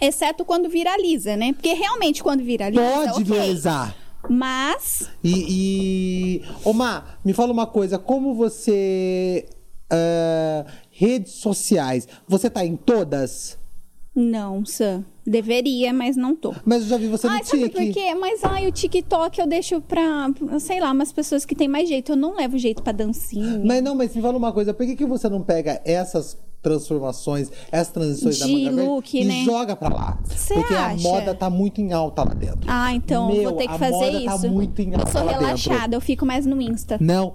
Exceto 0.00 0.44
quando 0.44 0.68
viraliza, 0.68 1.36
né? 1.36 1.52
Porque 1.52 1.72
realmente 1.72 2.22
quando 2.22 2.42
viraliza. 2.42 2.82
Pode 2.82 3.10
ok. 3.10 3.24
viralizar. 3.24 3.96
Mas. 4.28 5.10
E, 5.22 6.42
e... 6.66 6.72
Má, 6.72 7.04
me 7.24 7.32
fala 7.32 7.52
uma 7.52 7.66
coisa. 7.66 7.98
Como 7.98 8.34
você... 8.34 9.46
ah, 9.90 10.64
redes 10.90 11.34
sociais, 11.34 12.08
você 12.26 12.48
tá 12.48 12.64
em 12.64 12.76
todas? 12.76 13.58
Não, 14.14 14.64
Sam. 14.64 15.04
Deveria, 15.26 15.92
mas 15.92 16.16
não 16.16 16.36
tô. 16.36 16.54
Mas 16.64 16.82
eu 16.82 16.88
já 16.88 16.96
vi 16.98 17.08
você 17.08 17.26
no 17.26 17.32
Ai, 17.32 17.44
sabe 17.44 17.62
Tique. 17.68 17.74
por 17.86 17.92
quê? 17.92 18.14
Mas 18.14 18.44
ai, 18.44 18.68
o 18.68 18.72
TikTok 18.72 19.40
eu 19.40 19.46
deixo 19.46 19.80
pra, 19.80 20.30
sei 20.60 20.80
lá, 20.80 20.92
umas 20.92 21.10
pessoas 21.12 21.44
que 21.44 21.54
têm 21.54 21.66
mais 21.66 21.88
jeito. 21.88 22.12
Eu 22.12 22.16
não 22.16 22.36
levo 22.36 22.58
jeito 22.58 22.82
pra 22.82 22.92
dancinha. 22.92 23.60
Mas 23.64 23.82
não, 23.82 23.94
mas 23.94 24.14
me 24.14 24.20
fala 24.20 24.36
uma 24.36 24.52
coisa, 24.52 24.74
por 24.74 24.84
que, 24.86 24.94
que 24.94 25.06
você 25.06 25.28
não 25.28 25.42
pega 25.42 25.80
essas 25.84 26.38
transformações, 26.64 27.52
essas 27.70 27.92
transições 27.92 28.38
da 28.40 28.46
De 28.46 28.52
manga 28.52 28.70
verde 28.72 28.88
look, 28.90 29.20
e 29.20 29.24
né? 29.24 29.44
joga 29.44 29.76
pra 29.76 29.88
lá? 29.94 30.18
Cê 30.34 30.54
Porque 30.54 30.74
acha? 30.74 30.94
a 30.94 30.96
moda 31.10 31.34
tá 31.34 31.48
muito 31.48 31.80
em 31.80 31.92
alta 31.92 32.24
lá 32.24 32.34
dentro. 32.34 32.62
Ah, 32.66 32.92
então 32.92 33.28
Meu, 33.28 33.50
vou 33.50 33.52
ter 33.52 33.68
que 33.68 33.74
a 33.74 33.78
fazer 33.78 33.92
moda 33.92 34.10
isso. 34.18 34.42
tá 34.42 34.48
muito 34.48 34.80
em 34.82 34.92
eu 34.92 34.98
alta 34.98 35.12
sou 35.12 35.20
lá 35.20 35.26
dentro. 35.32 35.44
relaxada, 35.46 35.94
eu 35.94 36.00
fico 36.00 36.26
mais 36.26 36.46
no 36.46 36.60
Insta. 36.60 36.96
Não, 37.00 37.34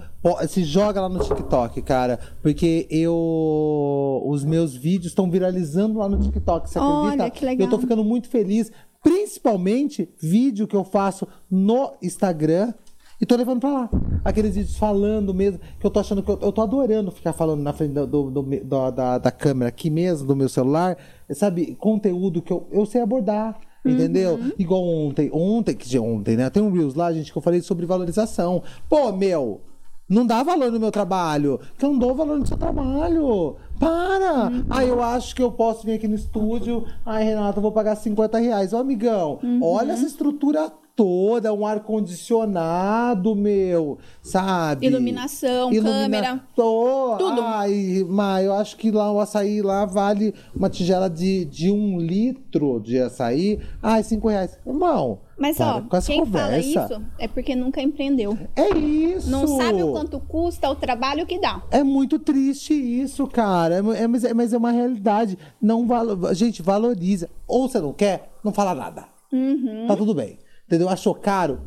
se 0.50 0.64
joga 0.66 1.00
lá 1.00 1.08
no 1.08 1.20
TikTok, 1.20 1.82
cara. 1.84 2.20
Porque 2.42 2.88
eu. 2.90 4.24
Os 4.26 4.44
meus 4.44 4.76
vídeos 4.76 5.12
estão 5.12 5.30
viralizando 5.30 6.00
lá 6.00 6.10
no 6.10 6.20
TikTok, 6.20 6.70
você 6.70 6.80
Olha, 6.80 7.10
acredita? 7.14 7.30
que 7.30 7.46
legal. 7.46 7.68
Eu 7.68 7.70
tô 7.72 7.80
ficando 7.80 8.04
muito 8.04 8.28
feliz. 8.28 8.72
Principalmente 9.02 10.10
vídeo 10.22 10.68
que 10.68 10.76
eu 10.76 10.84
faço 10.84 11.28
no 11.50 11.94
Instagram. 12.02 12.74
E 13.22 13.26
tô 13.26 13.36
levando 13.36 13.60
pra 13.60 13.70
lá. 13.72 13.90
Aqueles 14.24 14.56
vídeos 14.56 14.78
falando 14.78 15.34
mesmo, 15.34 15.60
que 15.80 15.86
eu 15.86 15.90
tô 15.92 16.00
achando 16.00 16.24
que 16.24 16.30
eu, 16.32 16.40
eu 16.42 16.52
tô 16.52 16.62
adorando 16.62 17.12
ficar 17.12 17.34
falando 17.34 17.62
na 17.62 17.74
frente 17.74 17.94
do, 17.94 18.08
do- 18.08 18.32
do- 18.32 18.64
da, 18.64 18.90
da, 18.92 19.18
da 19.18 19.32
câmera 19.32 19.68
aqui 19.70 19.90
mesmo, 19.90 20.26
do 20.28 20.36
meu 20.36 20.48
celular. 20.48 20.98
Sabe, 21.32 21.76
conteúdo 21.76 22.42
que 22.42 22.52
eu, 22.54 22.68
eu 22.72 22.86
sei 22.86 23.02
abordar. 23.02 23.58
Entendeu? 23.86 24.36
Uhum. 24.36 24.52
Igual 24.60 24.84
ontem, 24.86 25.30
ontem, 25.34 25.74
que 25.76 25.88
de 25.88 25.98
ontem, 25.98 26.36
né? 26.36 26.50
Tem 26.50 26.62
um 26.62 26.72
Reels 26.72 26.96
lá, 26.96 27.12
gente, 27.14 27.32
que 27.32 27.38
eu 27.38 27.42
falei 27.42 27.62
sobre 27.62 27.86
valorização. 27.86 28.62
Pô, 28.90 29.12
meu, 29.14 29.62
não 30.08 30.26
dá 30.26 30.44
valor 30.44 30.70
no 30.72 30.80
meu 30.80 30.92
trabalho. 30.92 31.60
Que 31.78 31.86
eu 31.86 31.92
não 31.92 31.98
dou 32.00 32.14
valor 32.14 32.38
no 32.38 32.46
seu 32.46 32.58
trabalho. 32.58 33.56
Para! 33.80 34.50
Uhum. 34.50 34.66
Ah, 34.70 34.84
eu 34.86 35.02
acho 35.02 35.34
que 35.34 35.42
eu 35.42 35.52
posso 35.52 35.86
vir 35.86 35.94
aqui 35.94 36.08
no 36.10 36.16
estúdio. 36.16 36.86
Ai, 37.06 37.24
Renata, 37.24 37.58
eu 37.58 37.62
vou 37.62 37.72
pagar 37.72 37.96
50 37.96 38.38
reais. 38.38 38.74
Ô, 38.74 38.78
amigão, 38.78 39.40
Uhum. 39.42 39.60
olha 39.64 39.94
essa 39.94 40.06
estrutura 40.06 40.70
toda, 41.00 41.54
um 41.54 41.66
ar-condicionado, 41.66 43.34
meu, 43.34 43.98
sabe? 44.22 44.86
Iluminação, 44.86 45.72
câmera. 45.74 46.42
Tô. 46.54 47.16
Tudo. 47.18 47.42
Ai, 47.42 48.06
mas 48.06 48.46
eu 48.46 48.54
acho 48.54 48.76
que 48.76 48.92
lá 48.92 49.10
o 49.10 49.22
açaí 49.22 49.62
lá 49.62 49.86
vale 49.86 50.34
uma 50.54 50.70
tigela 50.70 51.10
de, 51.10 51.46
de 51.46 51.72
um 51.72 51.98
litro 51.98 52.82
de 52.82 53.00
açaí. 53.00 53.62
Ai, 53.82 54.04
cinco 54.04 54.28
reais. 54.28 54.60
Irmão, 54.68 55.20
Mas 55.38 55.56
para 55.56 55.78
ó, 55.78 56.02
quem 56.02 56.26
fala 56.26 56.48
conversa. 56.48 56.60
isso 56.86 57.02
é 57.18 57.30
porque 57.30 57.56
nunca 57.56 57.82
empreendeu. 57.82 58.38
É 58.54 58.78
isso. 58.78 59.30
Não 59.32 59.48
sabe 59.48 59.82
o 59.82 59.94
quanto 59.94 60.20
custa 60.20 60.70
o 60.70 60.76
trabalho 60.76 61.26
que 61.26 61.40
dá. 61.40 61.64
É 61.72 61.82
muito 61.82 62.20
triste 62.20 62.74
isso, 62.74 63.26
cara. 63.26 63.76
É, 63.76 64.04
é- 64.04 64.08
mas, 64.08 64.26
é, 64.26 64.34
mas 64.34 64.52
é 64.52 64.58
uma 64.58 64.72
realidade. 64.72 65.38
Não 65.62 65.88
valo, 65.88 66.34
gente, 66.34 66.62
valoriza. 66.62 67.30
Ou 67.48 67.70
você 67.70 67.80
não 67.80 67.94
quer, 67.94 68.30
não 68.44 68.52
fala 68.52 68.76
nada. 68.76 69.06
Uhum. 69.32 69.86
Tá 69.88 69.96
tudo 69.96 70.14
bem. 70.14 70.38
Entendeu? 70.70 70.88
Achou 70.88 71.16
caro? 71.16 71.62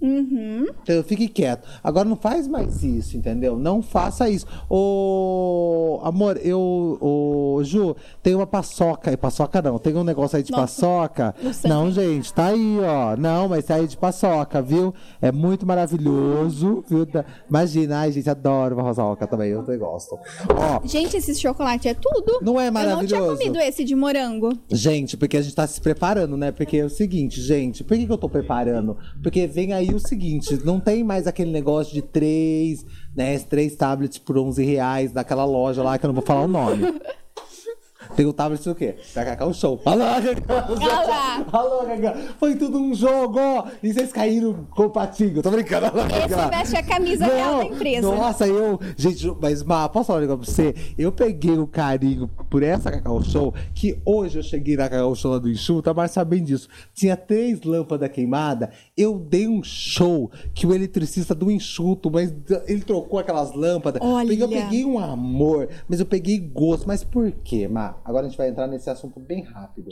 Entendeu? 0.00 1.02
Fique 1.04 1.28
quieto. 1.28 1.66
Agora 1.82 2.08
não 2.08 2.16
faz 2.16 2.46
mais 2.46 2.82
isso, 2.84 3.16
entendeu? 3.16 3.58
Não 3.58 3.82
faça 3.82 4.28
isso. 4.28 4.46
Ô, 4.68 6.00
amor, 6.02 6.38
eu, 6.42 6.96
ô, 7.00 7.60
Ju, 7.64 7.96
tem 8.22 8.34
uma 8.34 8.46
paçoca. 8.46 9.16
Paçoca 9.16 9.60
não, 9.60 9.78
tem 9.78 9.94
um 9.96 10.04
negócio 10.04 10.36
aí 10.36 10.42
de 10.42 10.52
Nossa, 10.52 10.62
paçoca. 10.62 11.34
o 11.42 11.52
sangue. 11.52 11.68
Não, 11.68 11.90
gente, 11.90 12.32
tá 12.32 12.46
aí, 12.46 12.78
ó. 12.80 13.16
Não, 13.16 13.48
mas 13.48 13.64
tá 13.64 13.74
aí 13.74 13.86
de 13.86 13.96
paçoca, 13.96 14.62
viu? 14.62 14.94
É 15.20 15.32
muito 15.32 15.66
maravilhoso, 15.66 16.84
viu? 16.88 17.06
Imagina, 17.48 17.98
ai, 18.00 18.12
gente, 18.12 18.28
adoro 18.30 18.76
uma 18.76 18.84
paçoca 18.84 19.26
também, 19.26 19.50
eu 19.50 19.62
também 19.62 19.78
gosto. 19.78 20.16
Ó, 20.50 20.86
Gente, 20.86 21.16
esse 21.16 21.34
chocolate 21.34 21.88
é 21.88 21.94
tudo. 21.94 22.38
Não 22.42 22.58
é 22.60 22.68
Eu 22.68 22.72
não 22.72 22.80
maravilhoso? 22.80 23.06
tinha 23.06 23.20
comido 23.36 23.58
esse 23.58 23.84
de 23.84 23.94
morango. 23.94 24.50
Gente, 24.70 25.16
porque 25.16 25.36
a 25.36 25.42
gente 25.42 25.54
tá 25.54 25.66
se 25.66 25.80
preparando, 25.80 26.36
né? 26.36 26.52
Porque 26.52 26.76
é 26.78 26.84
o 26.84 26.90
seguinte, 26.90 27.40
gente, 27.40 27.82
por 27.82 27.96
que, 27.96 28.06
que 28.06 28.12
eu 28.12 28.18
tô 28.18 28.28
preparando? 28.28 28.96
Porque 29.22 29.46
vem 29.46 29.72
aí 29.72 29.87
o 29.94 30.00
seguinte, 30.00 30.58
não 30.64 30.80
tem 30.80 31.02
mais 31.04 31.26
aquele 31.26 31.50
negócio 31.50 31.92
de 31.92 32.02
três, 32.02 32.84
né? 33.16 33.38
Três 33.38 33.76
tablets 33.76 34.18
por 34.18 34.38
11 34.38 34.64
reais 34.64 35.12
daquela 35.12 35.44
loja 35.44 35.82
lá 35.82 35.98
que 35.98 36.04
eu 36.04 36.08
não 36.08 36.14
vou 36.14 36.24
falar 36.24 36.42
o 36.42 36.48
nome. 36.48 36.82
Tem 38.16 38.26
o 38.26 38.32
tablet 38.32 38.62
do 38.64 38.74
quê? 38.74 38.96
Da 39.14 39.24
Cacau 39.24 39.52
Show. 39.52 39.80
Alô, 39.84 40.04
Cacau 40.46 41.06
lá. 41.06 41.46
Alô, 41.52 41.84
Cacau. 41.86 42.14
Foi 42.38 42.56
tudo 42.56 42.78
um 42.78 42.94
jogo. 42.94 43.38
E 43.82 43.92
vocês 43.92 44.12
caíram 44.12 44.66
com 44.70 44.84
o 44.84 44.90
patinho. 44.90 45.42
Tô 45.42 45.50
brincando. 45.50 45.86
Alô, 45.86 46.00
Esse 46.06 46.50
veste 46.50 46.76
a 46.76 46.82
camisa 46.82 47.26
real 47.26 47.58
da 47.58 47.64
empresa. 47.64 48.02
Nossa, 48.02 48.46
eu. 48.46 48.80
Gente, 48.96 49.32
mas, 49.40 49.62
Má, 49.62 49.88
posso 49.88 50.06
falar 50.08 50.18
um 50.18 50.22
negócio 50.22 50.44
pra 50.44 50.52
você? 50.52 50.74
Eu 50.96 51.12
peguei 51.12 51.58
o 51.58 51.66
carinho 51.66 52.28
por 52.50 52.62
essa 52.62 52.90
Cacau 52.90 53.22
Show, 53.22 53.54
que 53.74 54.00
hoje 54.04 54.38
eu 54.38 54.42
cheguei 54.42 54.76
na 54.76 54.88
Cacau 54.88 55.14
Show 55.14 55.32
lá 55.32 55.38
do 55.38 55.48
Enxuta, 55.50 55.92
mas 55.94 56.10
sabe 56.10 56.36
bem 56.36 56.44
disso. 56.44 56.68
Tinha 56.94 57.16
três 57.16 57.62
lâmpadas 57.62 58.10
queimadas. 58.10 58.68
Eu 58.96 59.18
dei 59.18 59.46
um 59.46 59.62
show 59.62 60.30
que 60.54 60.66
o 60.66 60.74
eletricista 60.74 61.34
do 61.34 61.50
Enxuto, 61.50 62.10
mas 62.10 62.32
ele 62.66 62.80
trocou 62.80 63.18
aquelas 63.18 63.54
lâmpadas. 63.54 64.00
Olha. 64.02 64.32
Eu 64.38 64.48
peguei 64.48 64.84
um 64.84 64.98
amor, 64.98 65.68
mas 65.88 66.00
eu 66.00 66.06
peguei 66.06 66.38
gosto. 66.38 66.86
Mas 66.86 67.02
por 67.04 67.30
quê, 67.44 67.66
Má? 67.68 67.94
Agora 68.04 68.26
a 68.26 68.28
gente 68.28 68.38
vai 68.38 68.48
entrar 68.48 68.66
nesse 68.66 68.88
assunto 68.90 69.18
bem 69.20 69.42
rápido. 69.42 69.90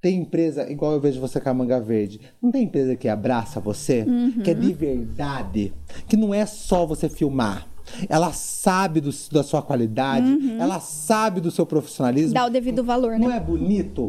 Tem 0.00 0.18
empresa, 0.18 0.68
igual 0.70 0.92
eu 0.92 1.00
vejo 1.00 1.20
você 1.20 1.40
com 1.40 1.48
a 1.48 1.54
manga 1.54 1.80
verde, 1.80 2.20
não 2.42 2.50
tem 2.50 2.64
empresa 2.64 2.96
que 2.96 3.06
abraça 3.08 3.60
você, 3.60 4.04
que 4.42 4.50
é 4.50 4.54
de 4.54 4.72
verdade, 4.72 5.72
que 6.08 6.16
não 6.16 6.34
é 6.34 6.44
só 6.44 6.84
você 6.86 7.08
filmar. 7.08 7.68
ela 8.08 8.32
sabe 8.32 9.00
do- 9.00 9.10
da 9.32 9.42
sua 9.42 9.60
qualidade, 9.60 10.24
ela 10.58 10.78
sabe 10.78 11.40
do 11.40 11.50
seu 11.50 11.66
profissionalismo. 11.66 12.32
Dá 12.32 12.46
o 12.46 12.48
devido 12.48 12.82
valor, 12.84 13.18
Não 13.18 13.28
né? 13.28 13.36
é 13.36 13.40
bonito? 13.40 14.08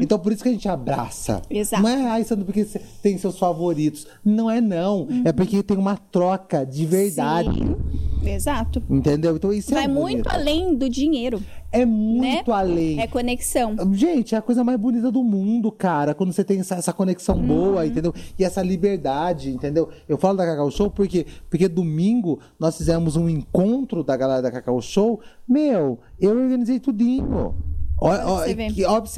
Então 0.00 0.20
por 0.20 0.32
isso 0.32 0.40
que 0.42 0.48
a 0.48 0.52
gente 0.52 0.68
abraça. 0.68 1.42
Exato. 1.50 1.82
Não 1.82 1.88
é, 1.90 2.06
ai, 2.06 2.22
Sandro, 2.24 2.44
porque 2.46 2.64
você 2.64 2.80
tem 3.02 3.18
seus 3.18 3.36
favoritos. 3.36 4.06
Não 4.24 4.48
é, 4.48 4.60
não. 4.60 5.08
É 5.24 5.32
porque 5.32 5.60
tem 5.64 5.76
uma 5.76 5.96
troca 5.96 6.64
de 6.64 6.86
verdade. 6.86 7.50
Sim, 7.58 8.30
exato. 8.30 8.80
Entendeu? 8.88 9.34
Então 9.34 9.52
isso 9.52 9.74
Vai 9.74 9.84
é 9.84 9.88
muito 9.88 10.22
bonito. 10.22 10.28
além 10.30 10.76
do 10.76 10.88
dinheiro, 10.88 11.42
É 11.70 11.80
né? 11.80 11.86
muito 11.86 12.52
além. 12.52 13.00
É 13.00 13.06
conexão. 13.06 13.76
Gente, 13.92 14.34
é 14.34 14.38
a 14.38 14.42
coisa 14.42 14.64
mais 14.64 14.78
bonita 14.78 15.12
do 15.12 15.22
mundo, 15.22 15.70
cara. 15.70 16.14
Quando 16.14 16.32
você 16.32 16.42
tem 16.42 16.60
essa, 16.60 16.76
essa 16.76 16.92
conexão 16.92 17.36
Uhum. 17.36 17.46
boa, 17.46 17.86
entendeu? 17.86 18.14
E 18.38 18.44
essa 18.44 18.62
liberdade, 18.62 19.50
entendeu? 19.50 19.88
Eu 20.08 20.16
falo 20.16 20.36
da 20.38 20.46
Cacau 20.46 20.70
Show 20.70 20.90
porque, 20.90 21.26
porque 21.50 21.68
domingo 21.68 22.40
nós 22.58 22.76
fizemos 22.76 23.16
um 23.16 23.28
encontro 23.28 24.02
da 24.02 24.16
galera 24.16 24.40
da 24.42 24.50
Cacau 24.50 24.80
Show. 24.80 25.20
Meu, 25.46 25.98
eu 26.18 26.30
organizei 26.30 26.80
tudinho. 26.80 27.54
Ó, 28.00 28.10
que- 28.44 28.54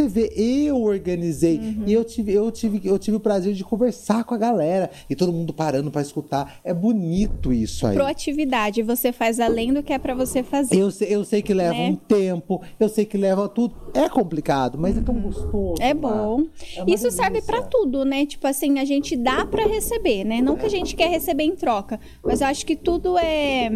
ver, 0.09 0.33
eu 0.37 0.81
organizei. 0.83 1.59
Uhum. 1.59 1.85
E 1.87 1.93
eu 1.93 2.05
tive, 2.05 2.33
eu, 2.33 2.51
tive, 2.51 2.81
eu 2.85 2.99
tive 2.99 3.17
o 3.17 3.21
prazer 3.21 3.53
de 3.55 3.63
conversar 3.63 4.25
com 4.25 4.35
a 4.35 4.39
galera. 4.39 4.91
E 5.09 5.15
todo 5.15 5.33
mundo 5.33 5.53
parando 5.53 5.91
pra 5.91 6.01
escutar. 6.01 6.61
É 6.65 6.73
bonito 6.73 7.53
isso 7.53 7.87
aí. 7.87 7.95
Proatividade, 7.95 8.83
você 8.83 9.13
faz 9.13 9.39
além 9.39 9.73
do 9.73 9.83
que 9.83 9.93
é 9.93 9.99
pra 9.99 10.15
você 10.15 10.43
fazer. 10.43 10.77
Eu 10.77 10.91
sei, 10.91 11.15
eu 11.15 11.25
sei 11.25 11.43
que 11.43 11.53
leva 11.53 11.75
Né? 11.75 11.91
um 11.91 11.97
tempo, 11.97 12.63
eu 12.79 12.89
sei 12.89 13.05
que 13.05 13.19
leva 13.19 13.49
tudo. 13.49 13.75
É 13.93 14.09
complicado, 14.09 14.79
mas 14.79 14.97
é 14.97 15.01
tão 15.03 15.15
gostoso. 15.21 15.75
É 15.81 15.93
Mar. 15.93 16.13
bom. 16.13 16.45
É 16.77 16.85
Isso 16.91 17.11
serve 17.11 17.33
delícia. 17.41 17.53
pra 17.53 17.63
tudo, 17.63 18.05
né? 18.05 18.25
Tipo 18.25 18.47
assim, 18.47 18.79
a 18.79 18.85
gente 18.85 19.17
dá 19.17 19.45
pra 19.45 19.67
receber, 19.67 20.25
né? 20.25 20.41
Não 20.41 20.57
que 20.57 20.65
a 20.67 20.71
gente 20.71 20.97
quer 20.97 21.09
receber 21.11 21.45
em 21.45 21.55
troca, 21.55 22.01
mas 22.25 22.41
eu 22.41 22.47
acho 22.47 22.65
que 22.65 22.77
tudo 22.77 23.19
é 23.19 23.71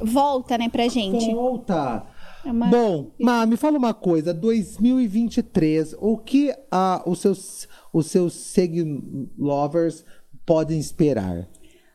volta, 0.00 0.58
né, 0.58 0.68
pra 0.68 0.88
gente. 0.88 1.32
Volta! 1.32 2.04
É 2.46 2.52
uma- 2.52 2.68
Bom, 2.68 3.10
Má, 3.20 3.44
me 3.44 3.56
fala 3.56 3.76
uma 3.76 3.92
coisa. 3.92 4.32
2023, 4.32 5.96
o 5.98 6.16
que 6.16 6.54
ah, 6.70 7.02
os 7.04 7.18
seus, 7.20 7.68
os 7.92 8.06
seus 8.06 8.54
lovers 9.36 10.04
podem 10.46 10.78
esperar? 10.78 11.48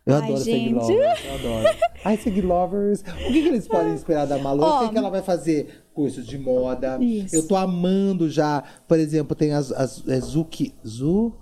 Eu 0.06 0.16
Ai, 0.16 0.24
adoro 0.24 0.44
gente. 0.44 0.74
lovers, 0.74 1.26
eu 1.26 1.34
adoro. 1.36 1.78
Ai, 2.04 2.42
lovers. 2.42 3.02
O 3.02 3.32
que, 3.32 3.42
que 3.44 3.48
eles 3.48 3.68
podem 3.68 3.94
esperar 3.94 4.26
da 4.26 4.38
Malu? 4.40 4.64
Eu 4.64 4.80
sei 4.80 4.90
que 4.90 4.98
ela 4.98 5.10
vai 5.10 5.22
fazer 5.22 5.86
cursos 5.94 6.26
de 6.26 6.38
moda. 6.38 6.98
Isso. 7.02 7.36
Eu 7.36 7.48
tô 7.48 7.56
amando 7.56 8.30
já. 8.30 8.64
Por 8.88 9.00
exemplo, 9.00 9.36
tem 9.36 9.54
as, 9.54 9.72
as 9.72 10.06
é 10.08 10.20
Zuki. 10.20 10.74
Zu? 10.86 11.34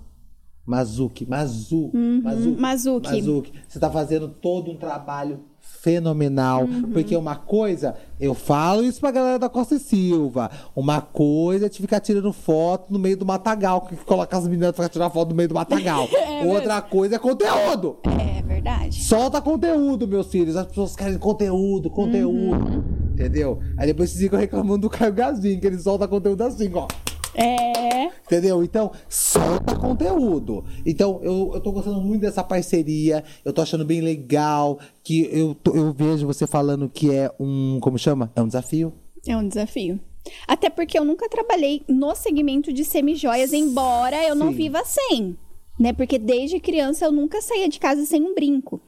Mazuki. 0.64 1.28
Mazu. 1.28 1.90
Mazuki. 1.92 1.96
Uhum. 1.96 2.60
Mazuki. 2.60 3.10
Mazuki. 3.10 3.52
Você 3.66 3.80
tá 3.80 3.90
fazendo 3.90 4.28
todo 4.28 4.70
um 4.70 4.76
trabalho 4.76 5.44
fenomenal. 5.82 6.64
Uhum. 6.64 6.90
Porque 6.92 7.16
uma 7.16 7.36
coisa, 7.36 7.96
eu 8.18 8.34
falo 8.34 8.84
isso 8.84 9.00
pra 9.00 9.10
galera 9.10 9.38
da 9.38 9.48
Costa 9.48 9.74
e 9.74 9.78
Silva. 9.78 10.50
Uma 10.76 11.00
coisa 11.00 11.66
é 11.66 11.68
te 11.68 11.80
ficar 11.80 12.00
tirando 12.00 12.32
foto 12.32 12.92
no 12.92 12.98
meio 12.98 13.16
do 13.16 13.24
matagal. 13.26 13.82
Que 13.82 13.96
coloca 13.96 14.36
as 14.36 14.46
meninas 14.46 14.72
pra 14.72 14.88
tirar 14.88 15.10
foto 15.10 15.30
no 15.30 15.34
meio 15.34 15.48
do 15.48 15.54
matagal. 15.54 16.08
Outra 16.46 16.80
coisa 16.82 17.16
é 17.16 17.18
conteúdo. 17.18 17.98
É 18.04 18.42
verdade. 18.42 19.02
Solta 19.02 19.40
conteúdo, 19.40 20.06
meus 20.06 20.28
filhos. 20.28 20.56
As 20.56 20.66
pessoas 20.66 20.94
querem 20.94 21.18
conteúdo, 21.18 21.90
conteúdo. 21.90 22.66
Uhum. 22.66 22.84
Entendeu? 23.12 23.60
Aí 23.76 23.86
depois 23.86 24.10
vocês 24.10 24.22
ficam 24.22 24.38
reclamando 24.38 24.82
do 24.82 24.90
Caio 24.90 25.12
Gazinho, 25.12 25.60
que 25.60 25.66
ele 25.66 25.78
solta 25.78 26.06
conteúdo 26.06 26.42
assim, 26.42 26.70
ó. 26.74 26.86
É. 27.34 28.06
Entendeu? 28.26 28.62
Então, 28.62 28.92
solta 29.08 29.76
conteúdo. 29.76 30.64
Então, 30.84 31.20
eu, 31.22 31.50
eu 31.54 31.60
tô 31.60 31.72
gostando 31.72 32.00
muito 32.00 32.22
dessa 32.22 32.42
parceria. 32.44 33.24
Eu 33.44 33.52
tô 33.52 33.62
achando 33.62 33.84
bem 33.84 34.00
legal. 34.00 34.78
Que 35.02 35.28
eu, 35.32 35.56
eu 35.72 35.92
vejo 35.92 36.26
você 36.26 36.46
falando 36.46 36.88
que 36.88 37.12
é 37.12 37.30
um. 37.38 37.78
Como 37.80 37.98
chama? 37.98 38.30
É 38.34 38.42
um 38.42 38.46
desafio. 38.46 38.92
É 39.26 39.36
um 39.36 39.46
desafio. 39.46 40.00
Até 40.46 40.68
porque 40.68 40.98
eu 40.98 41.04
nunca 41.04 41.28
trabalhei 41.28 41.82
no 41.88 42.14
segmento 42.14 42.72
de 42.72 42.84
semijoias, 42.84 43.52
embora 43.52 44.22
eu 44.24 44.34
não 44.34 44.48
Sim. 44.48 44.54
viva 44.56 44.82
sem. 44.84 45.36
Né? 45.78 45.92
Porque 45.92 46.18
desde 46.18 46.60
criança 46.60 47.06
eu 47.06 47.12
nunca 47.12 47.40
saía 47.40 47.68
de 47.68 47.78
casa 47.78 48.04
sem 48.04 48.22
um 48.22 48.34
brinco. 48.34 48.80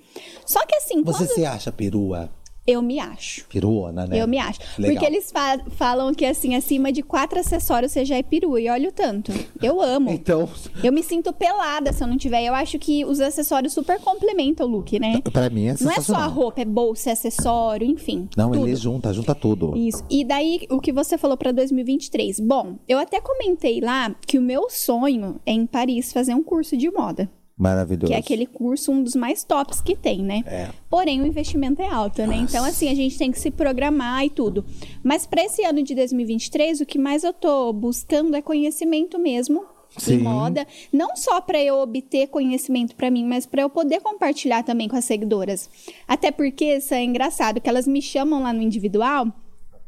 Só 0.45 0.65
que 0.67 0.75
assim, 0.75 1.03
Você 1.03 1.25
quando 1.25 1.35
se 1.35 1.45
acha 1.47 1.73
perua? 1.73 2.31
Eu 2.67 2.81
me 2.81 2.99
acho. 3.01 3.45
Peruona, 3.49 4.07
né? 4.07 4.21
Eu 4.21 4.29
me 4.29 4.39
acho. 4.39 4.61
Legal. 4.79 4.95
Porque 4.97 5.07
eles 5.13 5.31
fa- 5.33 5.61
falam 5.71 6.13
que, 6.15 6.25
assim, 6.25 6.55
acima 6.55 6.93
de 6.93 7.03
quatro 7.03 7.39
acessórios 7.41 7.91
você 7.93 8.05
já 8.05 8.17
é 8.17 8.23
peru. 8.23 8.59
E 8.59 8.69
olha 8.69 8.89
o 8.89 8.93
tanto. 8.93 9.33
Eu 9.63 9.81
amo. 9.81 10.11
Então, 10.23 10.49
Eu 10.85 10.93
me 10.93 11.03
sinto 11.03 11.33
pelada 11.33 11.93
se 11.93 12.03
eu 12.03 12.07
não 12.07 12.17
tiver. 12.17 12.43
Eu 12.45 12.55
acho 12.55 12.79
que 12.79 13.05
os 13.05 13.21
acessórios 13.21 13.73
super 13.73 13.99
complementam 14.01 14.67
o 14.67 14.71
look, 14.71 14.99
né? 15.01 15.21
pra 15.33 15.51
mim 15.51 15.67
é 15.69 15.75
Não 15.81 15.91
é 15.91 16.01
só 16.01 16.15
a 16.17 16.27
roupa, 16.27 16.61
é 16.61 16.65
bolsa, 16.65 17.11
é 17.11 17.13
acessório, 17.13 17.87
enfim. 17.87 18.29
Não, 18.37 18.51
tudo. 18.53 18.67
ele 18.67 18.77
junta, 18.77 19.13
junta 19.13 19.35
tudo. 19.35 19.77
Isso. 19.77 20.05
E 20.09 20.25
daí, 20.25 20.67
o 20.71 20.81
que 20.81 20.93
você 20.93 21.19
falou 21.19 21.37
pra 21.37 21.51
2023? 21.53 22.39
Bom, 22.41 22.77
eu 22.89 22.99
até 22.99 23.21
comentei 23.21 23.81
lá 23.81 24.15
que 24.27 24.39
o 24.39 24.43
meu 24.43 24.69
sonho 24.71 25.41
é 25.45 25.53
em 25.53 25.67
Paris 25.67 26.13
fazer 26.13 26.35
um 26.35 26.43
curso 26.43 26.77
de 26.77 26.91
moda. 26.91 27.29
Maravilhoso. 27.57 28.07
Que 28.07 28.15
é 28.15 28.19
aquele 28.19 28.47
curso, 28.47 28.91
um 28.91 29.03
dos 29.03 29.15
mais 29.15 29.45
tops 29.45 29.81
que 29.81 29.95
tem, 29.95 30.23
né? 30.23 30.43
É. 30.47 30.71
Porém, 30.89 31.21
o 31.21 31.27
investimento 31.27 31.83
é 31.83 31.89
alto, 31.89 32.27
né? 32.27 32.37
Então, 32.37 32.65
assim, 32.65 32.89
a 32.89 32.95
gente 32.95 33.17
tem 33.19 33.31
que 33.31 33.39
se 33.39 33.51
programar 33.51 34.25
e 34.25 34.31
tudo. 34.31 34.65
Mas 35.03 35.27
para 35.27 35.45
esse 35.45 35.65
ano 35.65 35.83
de 35.83 35.95
2023, 35.95 36.81
o 36.81 36.87
que 36.87 36.99
mais 36.99 37.25
eu 37.25 37.33
tô 37.33 37.73
buscando 37.73 38.35
é 38.35 38.43
conhecimento 38.43 39.19
mesmo. 39.19 39.65
Sim. 39.99 40.15
Em 40.15 40.19
moda, 40.21 40.67
não 40.91 41.15
só 41.15 41.41
para 41.41 41.63
eu 41.63 41.77
obter 41.77 42.27
conhecimento 42.29 42.97
para 42.97 43.11
mim, 43.11 43.27
mas 43.27 43.45
para 43.45 43.63
eu 43.63 43.69
poder 43.69 44.01
compartilhar 44.01 44.63
também 44.63 44.89
com 44.89 44.97
as 44.97 45.05
seguidoras. 45.05 45.69
Até 46.09 46.31
porque 46.31 46.77
isso 46.77 46.95
é 46.95 47.05
engraçado 47.05 47.61
que 47.61 47.69
elas 47.69 47.87
me 47.87 48.01
chamam 48.01 48.43
lá 48.43 48.55
no 48.55 48.63
individual 48.63 49.27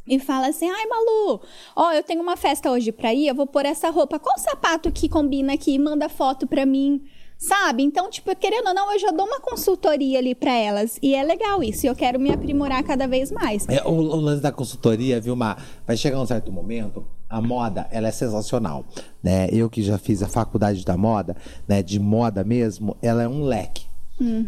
e 0.06 0.18
falam 0.18 0.50
assim: 0.50 0.68
"Ai, 0.68 0.86
Malu, 0.86 1.40
ó, 1.74 1.92
eu 1.92 2.02
tenho 2.02 2.20
uma 2.20 2.36
festa 2.36 2.70
hoje 2.70 2.92
pra 2.92 3.14
ir, 3.14 3.28
eu 3.28 3.34
vou 3.34 3.46
pôr 3.46 3.64
essa 3.64 3.88
roupa. 3.88 4.18
Qual 4.18 4.38
sapato 4.38 4.92
que 4.92 5.08
combina 5.08 5.54
aqui? 5.54 5.78
Manda 5.78 6.08
foto 6.10 6.46
pra 6.46 6.66
mim." 6.66 7.02
Sabe? 7.38 7.82
Então, 7.82 8.08
tipo, 8.08 8.34
querendo 8.36 8.68
ou 8.68 8.74
não, 8.74 8.92
eu 8.92 8.98
já 8.98 9.10
dou 9.10 9.26
uma 9.26 9.40
consultoria 9.40 10.18
ali 10.18 10.34
pra 10.34 10.52
elas. 10.52 10.98
E 11.02 11.14
é 11.14 11.22
legal 11.22 11.62
isso. 11.62 11.84
E 11.84 11.88
eu 11.88 11.94
quero 11.94 12.18
me 12.18 12.32
aprimorar 12.32 12.82
cada 12.82 13.06
vez 13.06 13.30
mais. 13.30 13.68
É, 13.68 13.82
o, 13.84 13.90
o 13.90 14.16
lance 14.16 14.40
da 14.42 14.50
consultoria, 14.50 15.20
viu, 15.20 15.36
Mar? 15.36 15.62
Vai 15.86 15.96
chegar 15.96 16.20
um 16.20 16.26
certo 16.26 16.50
momento, 16.50 17.04
a 17.28 17.40
moda, 17.40 17.86
ela 17.90 18.08
é 18.08 18.12
sensacional, 18.12 18.84
né? 19.22 19.48
Eu 19.50 19.68
que 19.68 19.82
já 19.82 19.98
fiz 19.98 20.22
a 20.22 20.28
faculdade 20.28 20.84
da 20.84 20.96
moda, 20.96 21.36
né, 21.66 21.82
de 21.82 21.98
moda 21.98 22.44
mesmo, 22.44 22.96
ela 23.02 23.22
é 23.22 23.28
um 23.28 23.42
leque. 23.44 23.84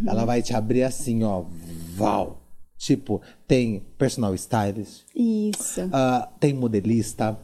Ela 0.07 0.25
vai 0.25 0.41
te 0.41 0.55
abrir 0.55 0.85
assim, 0.85 1.25
ó, 1.25 1.43
val. 1.97 2.39
Tipo, 2.79 3.23
tem 3.49 3.83
personal 3.97 4.35
stylist, 4.35 5.05
Isso. 5.15 5.81
ah, 5.91 6.29
tem 6.39 6.53
modelista, 6.53 7.39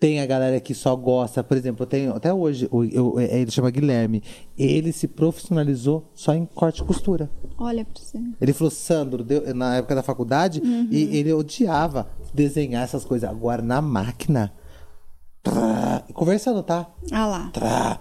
tem 0.00 0.20
a 0.20 0.26
galera 0.26 0.58
que 0.60 0.74
só 0.74 0.96
gosta, 0.96 1.42
por 1.44 1.56
exemplo, 1.56 1.84
eu 1.84 1.86
tenho 1.86 2.12
até 2.14 2.34
hoje, 2.34 2.68
o- 2.72 2.82
eu- 2.84 3.20
ele 3.20 3.50
chama 3.52 3.70
Guilherme, 3.70 4.22
ele 4.58 4.92
se 4.92 5.06
profissionalizou 5.06 6.10
só 6.14 6.34
em 6.34 6.44
corte 6.46 6.82
e 6.82 6.84
costura. 6.84 7.30
Olha 7.56 7.84
pra 7.84 7.94
você. 8.02 8.18
Ele 8.40 8.52
falou, 8.52 8.70
Sandro, 8.72 9.22
deu- 9.22 9.54
na 9.54 9.76
época 9.76 9.94
da 9.94 10.02
faculdade, 10.02 10.60
e 10.90 11.16
ele 11.16 11.32
odiava 11.32 12.10
desenhar 12.34 12.82
essas 12.82 13.04
coisas. 13.04 13.30
Agora, 13.30 13.62
na 13.62 13.80
máquina, 13.80 14.52
conversando, 16.12 16.62
tá? 16.62 16.86
Ah 17.12 17.26
lá. 17.26 17.52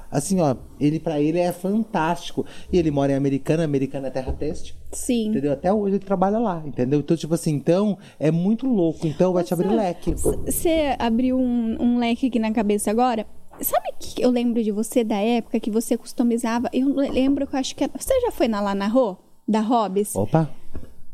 Assim, 0.10 0.40
ó, 0.40 0.56
ele 0.80 1.00
pra 1.00 1.20
ele 1.20 1.40
é 1.40 1.52
fantástico. 1.52 2.46
E 2.72 2.78
ele 2.78 2.92
mora 2.92 3.12
em 3.12 3.16
Americana, 3.16 3.64
Americana 3.64 4.08
é 4.08 4.12
terra 4.12 4.32
teste. 4.32 4.76
Sim. 4.92 5.30
Entendeu? 5.30 5.52
Até 5.52 5.74
hoje 5.74 5.96
ele 5.96 6.06
trabalha 6.06 6.38
lá, 6.38 6.62
entendeu? 6.66 7.00
Então, 7.00 7.18
tipo 7.18 7.34
assim, 7.34 7.54
então, 7.54 7.98
é 8.20 8.32
muito 8.32 8.68
louco. 8.68 9.06
Então, 9.08 9.34
vai 9.34 9.44
te 9.44 9.54
abrir 9.54 9.70
leque. 9.70 10.14
Você 10.14 10.96
abriu 11.00 11.38
um, 11.38 11.78
um 11.80 11.98
leque 11.98 12.28
aqui 12.28 12.40
na 12.40 12.52
cabeça 12.52 12.92
agora. 12.92 13.26
Sabe 13.62 13.90
que 14.00 14.22
eu 14.22 14.30
lembro 14.30 14.64
de 14.64 14.72
você 14.72 15.04
da 15.04 15.18
época 15.18 15.60
que 15.60 15.70
você 15.70 15.96
customizava? 15.98 16.70
Eu 16.74 16.88
lembro 16.94 17.46
que 17.46 17.56
eu 17.56 17.60
acho 17.60 17.76
que. 17.76 17.88
Você 17.88 18.20
já 18.22 18.32
foi 18.32 18.48
na 18.48 18.62
Lana 18.62 18.88
Rô? 18.88 19.16
Da 19.48 19.60
Hobbs? 19.60 20.16
Opa! 20.16 20.50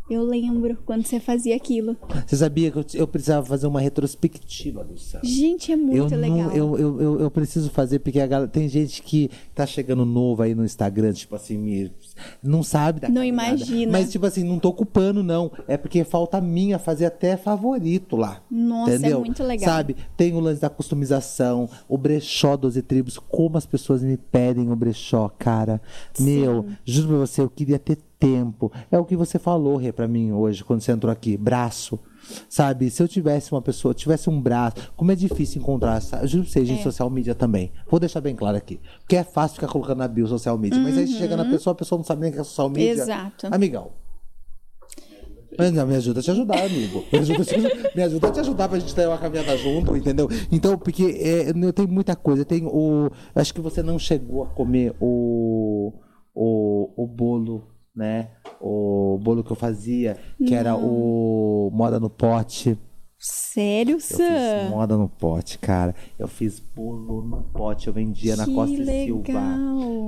Eu 0.10 0.24
lembro 0.24 0.78
quando 0.86 1.06
você 1.06 1.20
fazia 1.20 1.56
aquilo. 1.56 1.96
Você 2.26 2.36
sabia 2.36 2.72
que 2.72 2.78
eu, 2.78 2.86
eu 2.96 3.08
precisava 3.08 3.46
fazer 3.46 3.68
uma 3.68 3.80
retrospectiva 3.80 4.84
do 4.84 4.98
Sandro? 4.98 5.28
Gente, 5.28 5.72
é 5.72 5.76
muito 5.76 6.14
eu 6.14 6.20
legal. 6.20 6.38
Não, 6.38 6.56
eu, 6.56 6.78
eu, 6.78 7.02
eu, 7.02 7.20
eu 7.22 7.32
preciso 7.32 7.70
fazer, 7.70 8.00
porque 8.00 8.20
a 8.20 8.28
galera, 8.28 8.50
tem 8.50 8.68
gente 8.68 9.04
que 9.04 9.30
tá 9.54 9.66
chegando 9.66 10.06
novo 10.06 10.42
aí 10.42 10.56
no 10.56 10.66
Instagram, 10.66 11.14
tipo 11.14 11.36
assim, 11.36 11.58
me, 11.58 11.92
não 12.42 12.64
sabe 12.64 13.00
da 13.02 13.08
Não 13.08 13.16
caminhada. 13.16 13.48
imagina. 13.50 13.92
Mas, 13.92 14.12
tipo 14.12 14.26
assim, 14.26 14.44
não 14.44 14.58
tô 14.60 14.74
culpando, 14.74 15.22
não. 15.24 15.52
É 15.68 15.78
porque 15.78 16.04
falta 16.04 16.42
minha 16.42 16.80
fazer 16.80 17.06
até 17.06 17.38
favorito 17.38 18.16
lá. 18.16 18.42
Nossa, 18.50 18.92
é 18.92 18.96
entendeu? 18.96 19.20
muito 19.20 19.44
legal. 19.44 19.70
Sabe? 19.70 19.96
Tem 20.18 20.34
o 20.34 20.40
lance 20.40 20.62
da 20.62 20.70
customização, 20.70 21.70
o 21.88 21.98
brechó 21.98 22.58
12 22.58 22.82
tribos, 22.82 23.18
como 23.18 23.58
as 23.58 23.66
pessoas 23.66 24.02
me 24.02 24.18
pedem 24.18 24.72
o 24.72 24.76
brechó, 24.76 25.30
cara. 25.38 25.82
Meu, 26.20 26.66
juro 26.84 27.10
pra 27.10 27.18
você, 27.18 27.42
eu 27.42 27.50
queria 27.50 27.78
ter 27.78 27.98
tempo. 28.20 28.72
É 28.92 29.00
o 29.00 29.06
que 29.06 29.16
você 29.16 29.40
falou, 29.40 29.78
Rê, 29.78 29.92
pra 29.92 30.08
mim 30.08 30.32
hoje, 30.32 30.64
quando 30.64 30.82
você 30.82 30.92
entrou 30.92 31.12
aqui. 31.12 31.38
Braço. 31.38 32.00
Sabe, 32.48 32.92
se 32.92 33.02
eu 33.02 33.08
tivesse 33.08 33.52
uma 33.52 33.62
pessoa, 33.62 33.94
tivesse 33.94 34.30
um 34.30 34.40
braço, 34.40 34.92
como 34.96 35.12
é 35.12 35.16
difícil 35.16 35.62
encontrar, 35.62 36.00
sabe? 36.02 36.28
juro 36.28 36.44
pra 36.44 36.52
você, 36.52 36.66
gente, 36.66 36.84
social 36.84 37.10
media 37.10 37.34
também. 37.34 37.72
Vou 37.90 38.00
deixar 38.00 38.22
bem 38.22 38.36
claro 38.36 38.58
aqui. 38.58 38.80
Porque 39.00 39.16
é 39.16 39.24
fácil 39.24 39.56
ficar 39.56 39.68
colocando 39.68 40.00
na 40.00 40.08
bio 40.08 40.28
social 40.28 40.58
media, 40.58 40.80
mas 40.80 40.98
aí 40.98 41.08
chega 41.08 41.36
na 41.36 41.46
pessoa, 41.46 41.72
a 41.72 41.76
pessoa 41.76 41.98
não 41.98 42.04
sabe 42.04 42.22
nem 42.22 42.30
o 42.30 42.34
que 42.34 42.40
é 42.40 42.44
social 42.44 42.70
media. 42.70 43.04
Exato. 43.04 43.48
Amigão. 43.50 43.92
Mas 45.58 45.72
não, 45.72 45.88
me 45.88 45.96
ajuda 45.96 46.20
a 46.20 46.24
te 46.24 46.32
ajudar, 46.32 46.64
amigo. 46.64 47.04
Me 47.12 47.20
ajuda 47.20 47.42
a 47.42 47.46
te, 47.46 47.98
me 47.98 48.04
ajuda 48.04 48.28
a 48.28 48.32
te 48.32 48.40
ajudar 48.40 48.70
pra 48.70 48.80
gente 48.80 48.94
ter 48.94 49.08
uma 49.08 49.18
caminhada 49.18 49.58
junto, 49.58 49.98
entendeu? 49.98 50.30
Então, 50.52 50.78
porque 50.78 51.04
é, 51.04 51.50
eu 51.50 51.74
tenho 51.74 51.88
muita 51.88 52.16
coisa. 52.16 52.46
Tem 52.46 52.66
o. 52.66 53.10
Acho 53.34 53.54
que 53.54 53.60
você 53.60 53.82
não 53.82 53.98
chegou 53.98 54.44
a 54.44 54.48
comer 54.48 54.96
o. 55.00 55.94
O, 56.34 57.04
o 57.04 57.08
bolo, 57.08 57.68
né? 58.00 58.30
O 58.62 59.20
bolo 59.22 59.44
que 59.44 59.52
eu 59.52 59.56
fazia, 59.56 60.18
que 60.38 60.56
era 60.56 60.76
o 60.76 61.70
Moda 61.74 62.00
no 62.00 62.10
Pote. 62.10 62.78
Sério, 63.22 63.96
Eu 63.96 64.00
fiz 64.00 64.16
Sam? 64.16 64.70
moda 64.70 64.96
no 64.96 65.10
pote, 65.10 65.58
cara. 65.60 65.94
Eu 66.18 66.26
fiz 66.26 66.58
bolo 66.74 67.22
no 67.22 67.42
pote, 67.52 67.88
eu 67.88 67.94
vendia 67.94 68.38
na 68.38 68.46
Que 68.46 68.54
Costa 68.56 68.74
e 68.74 68.78
legal. 68.78 69.22
Silva. 69.26 69.42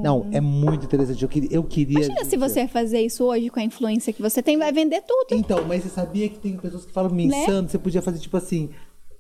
Não, 0.02 0.28
é 0.32 0.40
muito 0.40 0.86
interessante. 0.86 1.22
Eu 1.22 1.28
queria. 1.28 1.50
Eu 1.52 1.62
queria 1.66 1.98
Imagina 1.98 2.24
se 2.24 2.38
você 2.38 2.70
fazer 2.70 3.02
isso 3.02 3.26
hoje 3.26 3.50
com 3.50 3.60
a 3.60 3.64
influência 3.64 4.14
que 4.14 4.22
você 4.22 4.42
tem, 4.42 4.58
vai 4.58 4.72
vender 4.72 5.02
tudo. 5.02 5.38
Então, 5.38 5.66
mas 5.68 5.84
você 5.84 5.90
sabia 5.90 6.30
que 6.30 6.40
tem 6.40 6.56
pessoas 6.56 6.86
que 6.86 6.94
falam 6.94 7.12
mim, 7.14 7.28
Né? 7.28 7.46
Sandro, 7.46 7.70
você 7.70 7.78
podia 7.78 8.02
fazer 8.02 8.18
tipo 8.18 8.38
assim. 8.38 8.70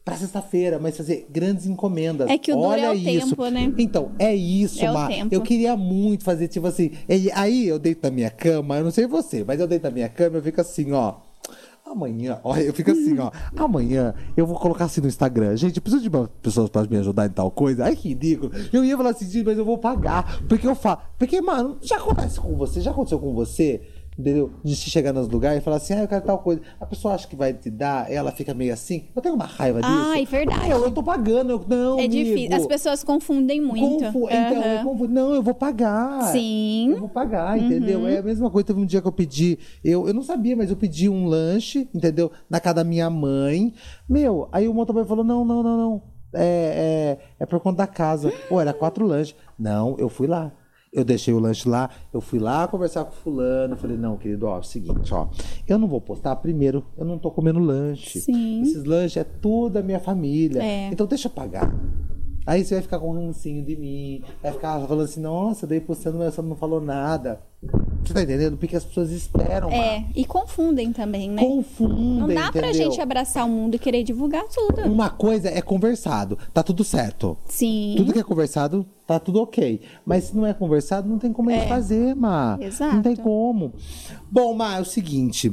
Pra 0.03 0.15
sexta-feira, 0.15 0.79
mas 0.79 0.97
fazer 0.97 1.27
grandes 1.29 1.67
encomendas. 1.67 2.27
É 2.27 2.37
que 2.37 2.51
o 2.51 2.55
duro 2.55 2.69
Olha 2.69 2.85
é 2.85 2.89
o 2.89 2.93
isso. 2.95 3.29
tempo, 3.29 3.47
né? 3.49 3.71
Então, 3.77 4.11
é 4.17 4.33
isso, 4.33 4.83
É 4.83 5.07
tempo. 5.07 5.33
Eu 5.33 5.41
queria 5.41 5.77
muito 5.77 6.23
fazer, 6.23 6.47
tipo 6.47 6.65
assim. 6.65 6.91
Aí 7.35 7.67
eu 7.67 7.77
deito 7.77 7.99
na 8.03 8.09
minha 8.09 8.31
cama, 8.31 8.77
eu 8.77 8.83
não 8.83 8.91
sei 8.91 9.05
você, 9.05 9.43
mas 9.43 9.59
eu 9.59 9.67
deito 9.67 9.83
na 9.83 9.91
minha 9.91 10.09
cama 10.09 10.37
e 10.37 10.39
eu 10.39 10.43
fico 10.43 10.59
assim, 10.59 10.91
ó. 10.91 11.15
Amanhã, 11.85 12.39
olha, 12.43 12.61
eu 12.61 12.73
fico 12.73 12.89
assim, 12.91 13.19
ó. 13.19 13.31
Amanhã 13.57 14.13
eu 14.37 14.45
vou 14.47 14.57
colocar 14.57 14.85
assim 14.85 15.01
no 15.01 15.07
Instagram. 15.07 15.55
Gente, 15.57 15.75
eu 15.75 15.81
preciso 15.81 16.01
de 16.01 16.09
pessoas 16.41 16.69
pra 16.69 16.83
me 16.83 16.97
ajudar 16.97 17.25
em 17.25 17.31
tal 17.31 17.51
coisa. 17.51 17.83
Ai, 17.83 17.95
que 17.95 18.09
ridículo. 18.09 18.51
Eu 18.71 18.85
ia 18.85 18.95
falar 18.95 19.09
assim, 19.09 19.43
mas 19.43 19.57
eu 19.57 19.65
vou 19.65 19.77
pagar. 19.77 20.41
Porque 20.47 20.65
eu 20.65 20.73
falo. 20.73 20.99
Porque, 21.19 21.41
mano, 21.41 21.77
já 21.81 21.97
acontece 21.97 22.39
com 22.39 22.55
você, 22.55 22.79
já 22.79 22.91
aconteceu 22.91 23.19
com 23.19 23.33
você. 23.33 23.81
Entendeu? 24.17 24.51
De 24.63 24.75
se 24.75 24.89
chegar 24.89 25.13
nos 25.13 25.27
lugares 25.29 25.59
e 25.59 25.63
falar 25.63 25.77
assim, 25.77 25.93
ah, 25.93 26.01
eu 26.01 26.07
quero 26.07 26.23
tal 26.25 26.37
coisa. 26.39 26.61
A 26.79 26.85
pessoa 26.85 27.13
acha 27.13 27.25
que 27.27 27.35
vai 27.35 27.53
te 27.53 27.69
dar, 27.69 28.11
ela 28.11 28.31
fica 28.31 28.53
meio 28.53 28.73
assim. 28.73 29.05
Eu 29.15 29.21
tenho 29.21 29.33
uma 29.35 29.45
raiva 29.45 29.79
disso. 29.81 29.91
Ai, 29.93 30.25
verdade. 30.25 30.69
Eu, 30.69 30.83
eu 30.83 30.91
tô 30.91 31.01
pagando. 31.01 31.51
Eu, 31.51 31.65
não, 31.67 31.97
é 31.97 32.07
difícil. 32.07 32.33
amigo. 32.37 32.55
As 32.55 32.67
pessoas 32.67 33.03
confundem 33.05 33.61
muito. 33.61 34.03
Confu- 34.05 34.27
Então, 34.29 34.61
eu 34.63 34.83
confundo. 34.83 35.13
Não, 35.13 35.33
eu 35.33 35.41
vou 35.41 35.53
pagar. 35.53 36.23
Sim. 36.33 36.87
Uhum. 36.89 36.93
Eu 36.95 36.99
vou 36.99 37.09
pagar, 37.09 37.57
entendeu? 37.57 38.05
É 38.05 38.17
a 38.17 38.21
mesma 38.21 38.49
coisa. 38.51 38.67
Teve 38.67 38.81
um 38.81 38.85
dia 38.85 39.01
que 39.01 39.07
eu 39.07 39.11
pedi, 39.13 39.57
eu, 39.83 40.05
eu 40.07 40.13
não 40.13 40.23
sabia, 40.23 40.55
mas 40.57 40.69
eu 40.69 40.75
pedi 40.75 41.07
um 41.07 41.25
lanche, 41.25 41.87
entendeu? 41.95 42.31
Na 42.49 42.59
casa 42.59 42.75
da 42.75 42.83
minha 42.83 43.09
mãe. 43.09 43.73
Meu, 44.09 44.49
aí 44.51 44.67
o 44.67 44.73
motoboy 44.73 45.05
falou: 45.05 45.23
não, 45.23 45.45
não, 45.45 45.63
não, 45.63 45.77
não. 45.77 46.03
É, 46.33 47.17
é, 47.39 47.43
é 47.43 47.45
por 47.45 47.59
conta 47.61 47.77
da 47.77 47.87
casa. 47.87 48.31
Pô, 48.49 48.59
era 48.59 48.73
quatro 48.73 49.05
lanches. 49.05 49.35
Não, 49.57 49.95
eu 49.97 50.09
fui 50.09 50.27
lá. 50.27 50.51
Eu 50.91 51.05
deixei 51.05 51.33
o 51.33 51.39
lanche 51.39 51.69
lá, 51.69 51.89
eu 52.13 52.19
fui 52.19 52.37
lá 52.37 52.67
conversar 52.67 53.05
com 53.05 53.11
o 53.11 53.15
fulano. 53.15 53.77
Falei, 53.77 53.95
não, 53.95 54.17
querido, 54.17 54.45
ó, 54.45 54.57
é 54.57 54.59
o 54.59 54.63
seguinte, 54.63 55.13
ó. 55.13 55.27
Eu 55.67 55.77
não 55.77 55.87
vou 55.87 56.01
postar, 56.01 56.35
primeiro, 56.35 56.83
eu 56.97 57.05
não 57.05 57.17
tô 57.17 57.31
comendo 57.31 57.59
lanche. 57.59 58.19
Sim. 58.19 58.61
Esses 58.61 58.83
lanches 58.83 59.17
é 59.17 59.23
tudo 59.23 59.73
da 59.75 59.81
minha 59.81 59.99
família. 59.99 60.61
É. 60.61 60.89
Então 60.91 61.07
deixa 61.07 61.27
eu 61.27 61.31
pagar. 61.31 61.73
Aí 62.45 62.65
você 62.65 62.75
vai 62.75 62.81
ficar 62.81 62.99
com 62.99 63.11
um 63.11 63.27
rancinho 63.27 63.63
de 63.63 63.75
mim, 63.75 64.23
vai 64.41 64.51
ficar 64.51 64.79
falando 64.87 65.03
assim, 65.03 65.21
nossa, 65.21 65.67
daí 65.67 65.79
postando, 65.79 66.17
mas 66.17 66.33
você 66.33 66.41
não 66.41 66.55
falou 66.55 66.81
nada. 66.81 67.39
Você 68.03 68.13
tá 68.13 68.23
entendendo? 68.23 68.57
Porque 68.57 68.75
as 68.75 68.83
pessoas 68.83 69.11
esperam. 69.11 69.69
É, 69.69 70.05
e 70.15 70.25
confundem 70.25 70.91
também, 70.91 71.29
né? 71.29 71.41
Confundem, 71.41 71.97
Não 72.19 72.27
dá 72.27 72.51
pra 72.51 72.69
entendeu? 72.69 72.91
gente 72.91 72.99
abraçar 72.99 73.45
o 73.45 73.49
mundo 73.49 73.75
e 73.75 73.79
querer 73.79 74.03
divulgar 74.03 74.43
tudo. 74.47 74.81
Uma 74.81 75.09
coisa 75.09 75.49
é 75.49 75.61
conversado, 75.61 76.37
tá 76.53 76.63
tudo 76.63 76.83
certo. 76.83 77.37
Sim. 77.45 77.93
Tudo 77.97 78.11
que 78.13 78.19
é 78.19 78.23
conversado, 78.23 78.85
tá 79.05 79.19
tudo 79.19 79.41
ok. 79.41 79.81
Mas 80.05 80.25
se 80.25 80.35
não 80.35 80.45
é 80.45 80.53
conversado, 80.53 81.07
não 81.07 81.19
tem 81.19 81.31
como 81.31 81.49
É. 81.51 81.67
fazer, 81.67 82.15
Má. 82.15 82.57
Exato. 82.59 82.95
Não 82.95 83.01
tem 83.01 83.15
como. 83.15 83.73
Bom, 84.29 84.53
Má, 84.53 84.77
é 84.77 84.81
o 84.81 84.85
seguinte. 84.85 85.51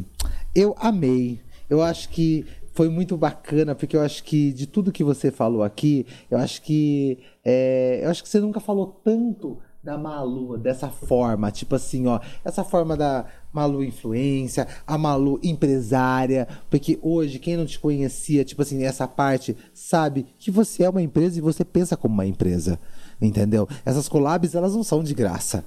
Eu 0.55 0.75
amei. 0.79 1.41
Eu 1.69 1.83
acho 1.83 2.09
que 2.09 2.47
foi 2.73 2.89
muito 2.89 3.17
bacana, 3.17 3.75
porque 3.75 3.97
eu 3.97 4.01
acho 4.01 4.23
que 4.25 4.53
de 4.53 4.67
tudo 4.67 4.93
que 4.93 5.03
você 5.05 5.31
falou 5.31 5.63
aqui, 5.63 6.07
eu 6.31 6.39
acho 6.39 6.63
que. 6.63 7.19
é, 7.45 8.01
eu 8.05 8.11
acho 8.11 8.23
que 8.23 8.29
você 8.29 8.41
nunca 8.41 8.59
falou 8.61 9.01
tanto 9.05 9.59
da 9.83 9.97
Malu 9.97 10.59
dessa 10.59 10.89
forma, 10.89 11.51
tipo 11.51 11.75
assim, 11.75 12.07
ó, 12.07 12.21
essa 12.45 12.65
forma 12.65 12.97
da 12.97 13.25
Malu 13.53 13.83
influência, 13.83 14.67
a 14.87 14.99
Malu 14.99 15.39
empresária, 15.43 16.49
porque 16.69 16.99
hoje 17.01 17.39
quem 17.39 17.57
não 17.57 17.65
te 17.65 17.79
conhecia, 17.79 18.45
tipo 18.45 18.61
assim, 18.61 18.83
essa 18.85 19.07
parte, 19.07 19.57
sabe 19.73 20.27
que 20.39 20.51
você 20.51 20.83
é 20.83 20.91
uma 20.91 21.03
empresa 21.03 21.39
e 21.39 21.43
você 21.43 21.65
pensa 21.65 21.97
como 21.97 22.15
uma 22.15 22.27
empresa, 22.27 22.79
entendeu? 23.21 23.69
Essas 23.85 24.09
collabs, 24.09 24.55
elas 24.55 24.75
não 24.75 24.83
são 24.83 25.03
de 25.03 25.15
graça, 25.15 25.65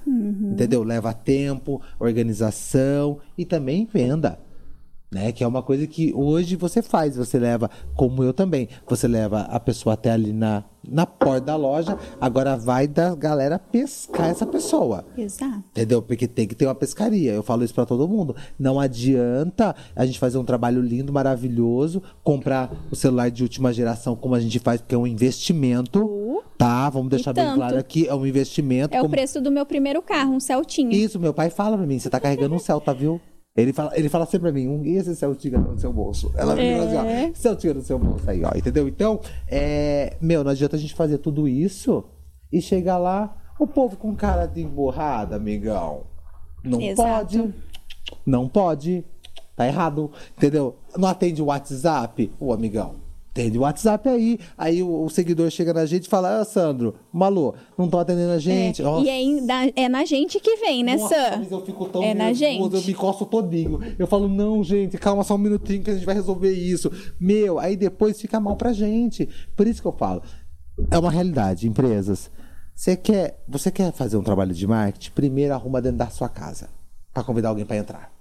entendeu? 0.52 0.82
Leva 0.82 1.12
tempo, 1.12 1.80
organização 1.98 3.18
e 3.36 3.44
também 3.44 3.88
venda 3.92 4.38
né? 5.12 5.30
Que 5.30 5.44
é 5.44 5.46
uma 5.46 5.62
coisa 5.62 5.86
que 5.86 6.12
hoje 6.14 6.56
você 6.56 6.80
faz, 6.82 7.16
você 7.16 7.38
leva, 7.38 7.70
como 7.94 8.24
eu 8.24 8.32
também, 8.32 8.68
você 8.88 9.06
leva 9.06 9.42
a 9.42 9.60
pessoa 9.60 9.92
até 9.92 10.10
ali 10.10 10.32
na, 10.32 10.64
na 10.88 11.04
porta 11.06 11.42
da 11.46 11.56
loja, 11.56 11.98
agora 12.20 12.56
vai 12.56 12.88
da 12.88 13.14
galera 13.14 13.58
pescar 13.58 14.30
essa 14.30 14.46
pessoa. 14.46 15.04
Exato. 15.16 15.62
Entendeu? 15.70 16.00
Porque 16.00 16.26
tem 16.26 16.48
que 16.48 16.54
ter 16.54 16.66
uma 16.66 16.74
pescaria. 16.74 17.32
Eu 17.32 17.42
falo 17.42 17.62
isso 17.62 17.74
pra 17.74 17.84
todo 17.84 18.08
mundo. 18.08 18.34
Não 18.58 18.80
adianta 18.80 19.76
a 19.94 20.06
gente 20.06 20.18
fazer 20.18 20.38
um 20.38 20.44
trabalho 20.44 20.80
lindo, 20.80 21.12
maravilhoso, 21.12 22.02
comprar 22.24 22.72
o 22.90 22.96
celular 22.96 23.30
de 23.30 23.42
última 23.42 23.72
geração 23.72 24.16
como 24.16 24.34
a 24.34 24.40
gente 24.40 24.58
faz, 24.58 24.80
porque 24.80 24.94
é 24.94 24.98
um 24.98 25.06
investimento, 25.06 26.42
tá? 26.56 26.88
Vamos 26.88 27.10
deixar 27.10 27.32
bem 27.32 27.44
tanto. 27.44 27.56
claro 27.56 27.78
aqui, 27.78 28.08
é 28.08 28.14
um 28.14 28.26
investimento. 28.26 28.94
É 28.94 28.98
o 28.98 29.02
como- 29.02 29.10
preço 29.14 29.40
do 29.40 29.50
meu 29.50 29.66
primeiro 29.66 30.00
carro, 30.00 30.32
um 30.34 30.40
Celtinha. 30.40 30.96
isso, 30.96 31.20
meu 31.20 31.34
pai 31.34 31.50
fala 31.50 31.76
pra 31.76 31.86
mim, 31.86 31.98
você 31.98 32.08
tá 32.08 32.18
carregando 32.18 32.54
um 32.54 32.58
Celta, 32.58 32.94
viu? 32.94 33.20
Ele 33.54 33.72
fala, 33.72 33.92
ele 33.94 34.08
fala 34.08 34.24
sempre 34.24 34.50
pra 34.50 34.52
mim, 34.52 34.66
um, 34.66 34.82
esse 34.84 35.14
Celtinha 35.14 35.58
no 35.58 35.78
seu 35.78 35.92
bolso? 35.92 36.32
Ela 36.34 36.54
me 36.56 36.72
fala 36.72 36.84
assim, 36.84 36.96
É. 37.10 37.28
ó, 37.30 37.34
Celtinha 37.34 37.74
no 37.74 37.82
seu 37.82 37.98
bolso 37.98 38.28
aí, 38.30 38.42
ó, 38.44 38.50
entendeu? 38.56 38.88
Então, 38.88 39.20
é, 39.46 40.16
meu, 40.22 40.42
não 40.42 40.50
adianta 40.50 40.76
a 40.76 40.78
gente 40.78 40.94
fazer 40.94 41.18
tudo 41.18 41.46
isso 41.46 42.02
e 42.50 42.62
chegar 42.62 42.96
lá, 42.96 43.36
o 43.60 43.66
povo 43.66 43.96
com 43.98 44.16
cara 44.16 44.46
de 44.46 44.62
emborrada, 44.62 45.36
amigão. 45.36 46.04
Não 46.64 46.80
Exato. 46.80 47.08
pode. 47.38 47.54
Não 48.24 48.48
pode. 48.48 49.04
Tá 49.54 49.66
errado, 49.66 50.10
entendeu? 50.36 50.76
Não 50.96 51.06
atende 51.06 51.42
o 51.42 51.46
WhatsApp, 51.46 52.32
o 52.40 52.54
amigão. 52.54 53.01
Atende 53.32 53.56
o 53.56 53.62
WhatsApp 53.62 54.06
aí. 54.10 54.38
Aí 54.58 54.82
o, 54.82 55.04
o 55.04 55.08
seguidor 55.08 55.50
chega 55.50 55.72
na 55.72 55.86
gente 55.86 56.04
e 56.04 56.08
fala: 56.08 56.40
Ah, 56.40 56.44
Sandro, 56.44 56.94
Malu, 57.10 57.54
não 57.78 57.88
tô 57.88 57.98
atendendo 57.98 58.30
a 58.32 58.38
gente. 58.38 58.82
É. 58.82 58.84
E 59.00 59.08
é, 59.38 59.40
da- 59.46 59.72
é 59.74 59.88
na 59.88 60.04
gente 60.04 60.38
que 60.38 60.56
vem, 60.56 60.84
né, 60.84 60.96
Nossa, 60.96 61.14
Sam? 61.14 61.46
eu 61.50 61.64
fico 61.64 61.88
tão 61.88 62.02
É 62.02 62.12
na 62.12 62.24
nervoso, 62.26 62.38
gente. 62.38 62.74
eu 62.74 62.82
me 62.88 62.94
coço 62.94 63.24
todinho. 63.24 63.80
Eu 63.98 64.06
falo, 64.06 64.28
não, 64.28 64.62
gente, 64.62 64.98
calma 64.98 65.24
só 65.24 65.34
um 65.34 65.38
minutinho 65.38 65.82
que 65.82 65.90
a 65.90 65.94
gente 65.94 66.04
vai 66.04 66.14
resolver 66.14 66.52
isso. 66.52 66.92
Meu, 67.18 67.58
aí 67.58 67.74
depois 67.74 68.20
fica 68.20 68.38
mal 68.38 68.54
pra 68.54 68.72
gente. 68.74 69.26
Por 69.56 69.66
isso 69.66 69.80
que 69.80 69.88
eu 69.88 69.92
falo, 69.92 70.22
é 70.90 70.98
uma 70.98 71.10
realidade, 71.10 71.66
empresas. 71.66 72.30
Você 72.74 72.96
quer, 72.96 73.42
você 73.48 73.70
quer 73.70 73.92
fazer 73.92 74.18
um 74.18 74.22
trabalho 74.22 74.52
de 74.52 74.66
marketing? 74.66 75.10
Primeiro 75.12 75.54
arruma 75.54 75.80
dentro 75.80 75.98
da 75.98 76.08
sua 76.10 76.28
casa 76.28 76.68
pra 77.14 77.24
convidar 77.24 77.48
alguém 77.48 77.64
pra 77.64 77.76
entrar. 77.76 78.12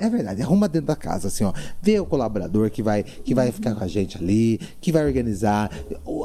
É 0.00 0.08
verdade, 0.08 0.42
arruma 0.42 0.68
dentro 0.68 0.86
da 0.86 0.96
casa, 0.96 1.28
assim, 1.28 1.44
ó. 1.44 1.52
Vê 1.80 1.98
o 1.98 2.06
colaborador 2.06 2.70
que 2.70 2.82
vai, 2.82 3.02
que 3.02 3.34
vai 3.34 3.50
ficar 3.52 3.74
com 3.74 3.84
a 3.84 3.88
gente 3.88 4.16
ali, 4.18 4.60
que 4.80 4.92
vai 4.92 5.04
organizar, 5.04 5.70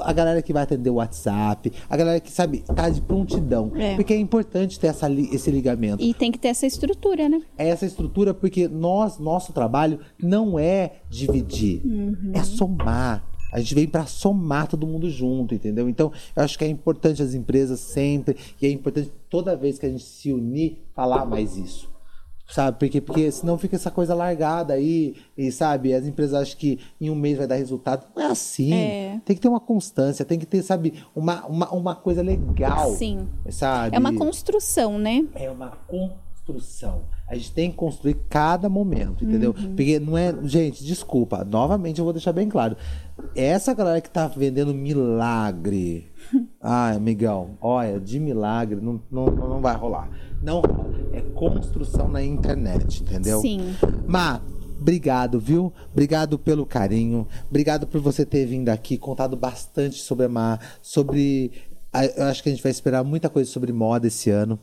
a 0.03 0.13
galera 0.13 0.41
que 0.41 0.53
vai 0.53 0.63
atender 0.63 0.89
o 0.89 0.95
WhatsApp, 0.95 1.71
a 1.89 1.97
galera 1.97 2.19
que, 2.19 2.31
sabe, 2.31 2.63
tá 2.75 2.89
de 2.89 3.01
prontidão. 3.01 3.71
É. 3.75 3.95
Porque 3.95 4.13
é 4.13 4.17
importante 4.17 4.79
ter 4.79 4.87
essa, 4.87 5.11
esse 5.11 5.51
ligamento. 5.51 6.03
E 6.03 6.13
tem 6.13 6.31
que 6.31 6.39
ter 6.39 6.49
essa 6.49 6.65
estrutura, 6.65 7.27
né? 7.29 7.41
É 7.57 7.67
essa 7.69 7.85
estrutura 7.85 8.33
porque 8.33 8.67
nós, 8.67 9.17
nosso 9.17 9.53
trabalho 9.53 9.99
não 10.21 10.57
é 10.57 10.93
dividir, 11.09 11.81
é 12.33 12.43
somar. 12.43 13.23
A 13.53 13.59
gente 13.59 13.75
vem 13.75 13.87
para 13.87 14.07
somar 14.07 14.67
todo 14.67 14.87
mundo 14.87 15.07
junto, 15.11 15.53
entendeu? 15.53 15.87
Então, 15.87 16.11
eu 16.35 16.41
acho 16.41 16.57
que 16.57 16.65
é 16.65 16.67
importante 16.67 17.21
as 17.21 17.35
empresas 17.35 17.79
sempre, 17.79 18.35
e 18.59 18.65
é 18.65 18.69
importante 18.71 19.11
toda 19.29 19.55
vez 19.55 19.77
que 19.77 19.85
a 19.85 19.89
gente 19.89 20.03
se 20.03 20.33
unir, 20.33 20.79
falar 20.95 21.23
mais 21.23 21.55
isso. 21.55 21.92
Sabe? 22.53 22.77
Porque, 22.77 23.01
porque 23.01 23.31
senão 23.31 23.57
fica 23.57 23.75
essa 23.75 23.89
coisa 23.89 24.13
largada 24.13 24.75
aí, 24.75 25.15
e 25.35 25.51
sabe, 25.51 25.91
as 25.91 26.05
empresas 26.05 26.39
acham 26.39 26.55
que 26.55 26.79
em 27.01 27.09
um 27.09 27.15
mês 27.15 27.35
vai 27.35 27.47
dar 27.47 27.55
resultado. 27.55 28.05
Não 28.15 28.21
é 28.21 28.27
assim. 28.27 28.71
É. 28.71 29.21
Tem 29.25 29.35
que 29.35 29.41
ter 29.41 29.47
uma 29.47 29.59
constância, 29.59 30.23
tem 30.23 30.37
que 30.37 30.45
ter, 30.45 30.61
sabe, 30.61 31.03
uma, 31.15 31.43
uma, 31.47 31.71
uma 31.71 31.95
coisa 31.95 32.21
legal. 32.21 32.91
Sim. 32.91 33.27
Sabe? 33.49 33.95
É 33.95 33.99
uma 33.99 34.13
construção, 34.13 34.99
né? 34.99 35.25
é 35.33 35.49
uma 35.49 35.71
construção. 35.87 37.01
A 37.27 37.33
gente 37.35 37.51
tem 37.53 37.71
que 37.71 37.77
construir 37.77 38.15
cada 38.29 38.69
momento, 38.69 39.23
entendeu? 39.23 39.53
Porque 39.53 39.99
não 39.99 40.15
é. 40.15 40.35
Gente, 40.43 40.83
desculpa, 40.83 41.43
novamente 41.43 41.97
eu 41.97 42.03
vou 42.03 42.13
deixar 42.13 42.33
bem 42.33 42.47
claro. 42.47 42.77
Essa 43.35 43.73
galera 43.73 43.99
que 43.99 44.09
tá 44.09 44.27
vendendo 44.27 44.73
milagre. 44.75 46.11
Ai, 46.61 46.97
amigão, 46.97 47.57
olha, 47.59 47.99
de 47.99 48.19
milagre 48.19 48.79
não, 48.79 49.01
não, 49.09 49.25
não 49.25 49.61
vai 49.61 49.75
rolar. 49.75 50.09
Não 50.41 50.59
rola. 50.59 50.91
Construção 51.51 52.07
na 52.07 52.23
internet, 52.23 53.01
entendeu? 53.01 53.41
Sim. 53.41 53.75
Má, 54.07 54.41
obrigado, 54.79 55.39
viu? 55.39 55.73
Obrigado 55.91 56.37
pelo 56.37 56.65
carinho. 56.65 57.27
Obrigado 57.49 57.87
por 57.87 58.01
você 58.01 58.25
ter 58.25 58.45
vindo 58.45 58.69
aqui, 58.69 58.97
contado 58.97 59.35
bastante 59.35 60.01
sobre 60.01 60.25
a 60.25 60.29
Má, 60.29 60.59
sobre. 60.81 61.51
Eu 62.17 62.25
acho 62.25 62.41
que 62.41 62.49
a 62.49 62.51
gente 62.51 62.63
vai 62.63 62.71
esperar 62.71 63.03
muita 63.03 63.29
coisa 63.29 63.49
sobre 63.49 63.71
moda 63.71 64.07
esse 64.07 64.29
ano 64.29 64.59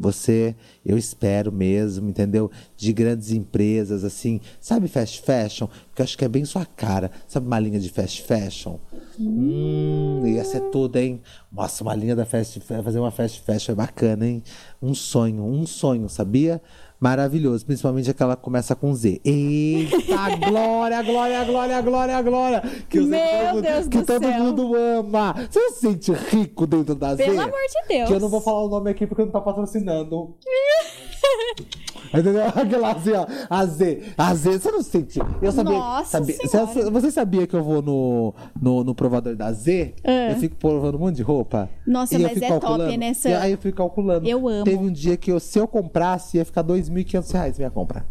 Você, 0.00 0.56
eu 0.84 0.96
espero 0.96 1.52
mesmo, 1.52 2.08
entendeu? 2.08 2.50
De 2.74 2.90
grandes 2.90 3.32
empresas, 3.32 4.02
assim, 4.02 4.40
sabe 4.58 4.88
fast 4.88 5.20
fashion? 5.20 5.68
Que 5.94 6.00
eu 6.00 6.04
acho 6.04 6.16
que 6.16 6.24
é 6.24 6.28
bem 6.28 6.42
sua 6.46 6.64
cara. 6.64 7.10
Sabe 7.28 7.46
uma 7.46 7.58
linha 7.60 7.78
de 7.78 7.90
fast 7.90 8.22
fashion? 8.22 8.78
Hum, 9.18 10.22
ia 10.26 10.42
ser 10.42 10.60
tudo, 10.70 10.96
hein? 10.96 11.20
Nossa, 11.52 11.84
uma 11.84 11.94
linha 11.94 12.16
da 12.16 12.24
fast 12.24 12.58
fa- 12.60 12.82
fazer 12.82 12.98
uma 12.98 13.10
fast 13.10 13.42
fashion 13.42 13.72
é 13.72 13.74
bacana, 13.74 14.26
hein? 14.26 14.42
Um 14.80 14.94
sonho, 14.94 15.44
um 15.44 15.66
sonho, 15.66 16.08
sabia? 16.08 16.62
Maravilhoso, 17.00 17.64
principalmente 17.64 18.10
aquela 18.10 18.36
que 18.36 18.42
começa 18.42 18.76
com 18.76 18.94
Z. 18.94 19.22
Eita, 19.24 20.36
glória, 20.46 21.02
glória, 21.02 21.44
glória, 21.44 21.80
glória, 21.80 22.20
glória! 22.22 22.62
Que 22.90 22.98
eu 22.98 23.06
Meu 23.06 23.18
todo 23.18 23.54
mundo- 23.54 23.62
Deus 23.62 23.88
que 23.88 23.98
do 23.98 24.04
todo 24.04 24.22
céu. 24.22 24.32
mundo 24.44 24.74
ama. 24.74 25.34
Você 25.50 25.70
se 25.70 25.80
sente 25.80 26.12
rico 26.12 26.66
dentro 26.66 26.94
da 26.94 27.14
Z? 27.14 27.24
Pelo 27.24 27.40
amor 27.40 27.52
de 27.52 27.88
Deus. 27.88 28.08
Que 28.08 28.14
eu 28.14 28.20
não 28.20 28.28
vou 28.28 28.40
falar 28.42 28.64
o 28.64 28.68
nome 28.68 28.90
aqui 28.90 29.06
porque 29.06 29.24
não 29.24 29.30
tá 29.32 29.40
patrocinando. 29.40 30.36
Entendeu? 32.08 32.46
Aquela 32.54 32.92
assim, 32.92 33.12
ó. 33.12 33.26
A 33.48 33.66
Z. 33.66 34.02
A 34.16 34.34
Z, 34.34 34.58
você 34.58 34.70
não 34.70 34.82
sente. 34.82 35.20
Eu 35.40 35.52
sabia. 35.52 35.78
Nossa 35.78 36.18
sabia 36.18 36.36
Senhora. 36.36 36.90
você, 36.90 37.10
sabia 37.10 37.46
que 37.46 37.54
eu 37.54 37.62
vou 37.62 37.82
no, 37.82 38.34
no, 38.60 38.84
no 38.84 38.94
provador 38.94 39.36
da 39.36 39.52
Z? 39.52 39.94
Ah. 40.04 40.32
Eu 40.32 40.36
fico 40.36 40.56
provando 40.56 40.96
um 40.96 40.98
monte 40.98 41.16
de 41.16 41.22
roupa. 41.22 41.68
Nossa, 41.86 42.18
mas 42.18 42.36
é 42.36 42.48
top, 42.48 42.60
calculando. 42.60 42.96
né, 42.96 43.14
Sam? 43.14 43.30
E 43.30 43.34
aí 43.34 43.52
eu 43.52 43.58
fico 43.58 43.76
calculando. 43.76 44.28
Eu 44.28 44.48
amo. 44.48 44.64
Teve 44.64 44.78
um 44.78 44.92
dia 44.92 45.16
que 45.16 45.30
eu, 45.30 45.40
se 45.40 45.58
eu 45.58 45.66
comprasse, 45.66 46.36
ia 46.36 46.44
ficar 46.44 46.64
2.500 46.64 47.32
reais 47.32 47.58
minha 47.58 47.70
compra. 47.70 48.04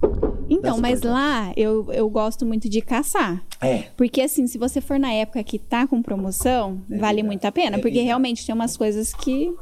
Então, 0.50 0.78
mas 0.80 1.02
coisa. 1.02 1.14
lá 1.14 1.54
eu, 1.56 1.92
eu 1.94 2.10
gosto 2.10 2.46
muito 2.46 2.68
de 2.68 2.82
caçar. 2.82 3.44
É. 3.62 3.84
Porque 3.96 4.22
assim, 4.22 4.48
se 4.48 4.58
você 4.58 4.82
for 4.82 5.00
na 5.00 5.12
época 5.12 5.44
que 5.44 5.60
tá 5.60 5.86
com 5.86 6.02
promoção, 6.02 6.82
vale 6.90 7.22
muito 7.22 7.46
a 7.46 7.52
pena. 7.52 7.78
É 7.78 7.80
porque 7.80 8.00
vida. 8.00 8.06
realmente 8.06 8.46
tem 8.46 8.54
umas 8.56 8.76
coisas 8.76 9.14
que. 9.14 9.54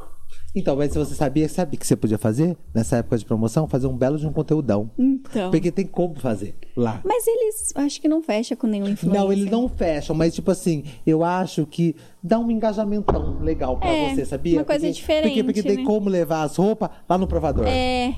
Então, 0.57 0.75
mas 0.75 0.91
se 0.91 0.97
você 0.97 1.13
sabia, 1.13 1.47
sabe 1.47 1.75
o 1.75 1.79
que 1.79 1.85
você 1.85 1.95
podia 1.95 2.17
fazer 2.17 2.57
nessa 2.73 2.97
época 2.97 3.15
de 3.17 3.25
promoção? 3.25 3.67
Fazer 3.67 3.85
um 3.85 3.95
belo 3.95 4.17
de 4.17 4.25
um 4.25 4.33
conteúdão. 4.33 4.89
Então. 4.97 5.51
Porque 5.51 5.71
tem 5.71 5.85
como 5.85 6.15
fazer 6.19 6.55
lá. 6.75 6.99
Mas 7.05 7.27
eles 7.27 7.71
acho 7.75 8.01
que 8.01 8.07
não 8.07 8.23
fecha 8.23 8.55
com 8.55 8.65
nenhum 8.65 8.87
influencer. 8.87 9.21
Não, 9.21 9.31
eles 9.31 9.51
não 9.51 9.69
fecham, 9.69 10.15
mas 10.15 10.33
tipo 10.33 10.49
assim, 10.49 10.83
eu 11.05 11.23
acho 11.23 11.65
que 11.67 11.95
dá 12.23 12.39
um 12.39 12.49
engajamentão 12.49 13.37
legal 13.39 13.77
pra 13.77 13.87
É, 13.89 14.15
você, 14.15 14.25
sabia? 14.25 14.57
uma 14.57 14.65
coisa 14.65 14.79
Porque- 14.87 14.93
diferente, 14.93 15.27
Porque, 15.27 15.43
porque 15.43 15.63
tem 15.63 15.77
né? 15.77 15.83
como 15.83 16.09
levar 16.09 16.41
as 16.41 16.55
roupas 16.55 16.89
lá 17.07 17.17
no 17.19 17.27
provador. 17.27 17.65
É, 17.67 18.15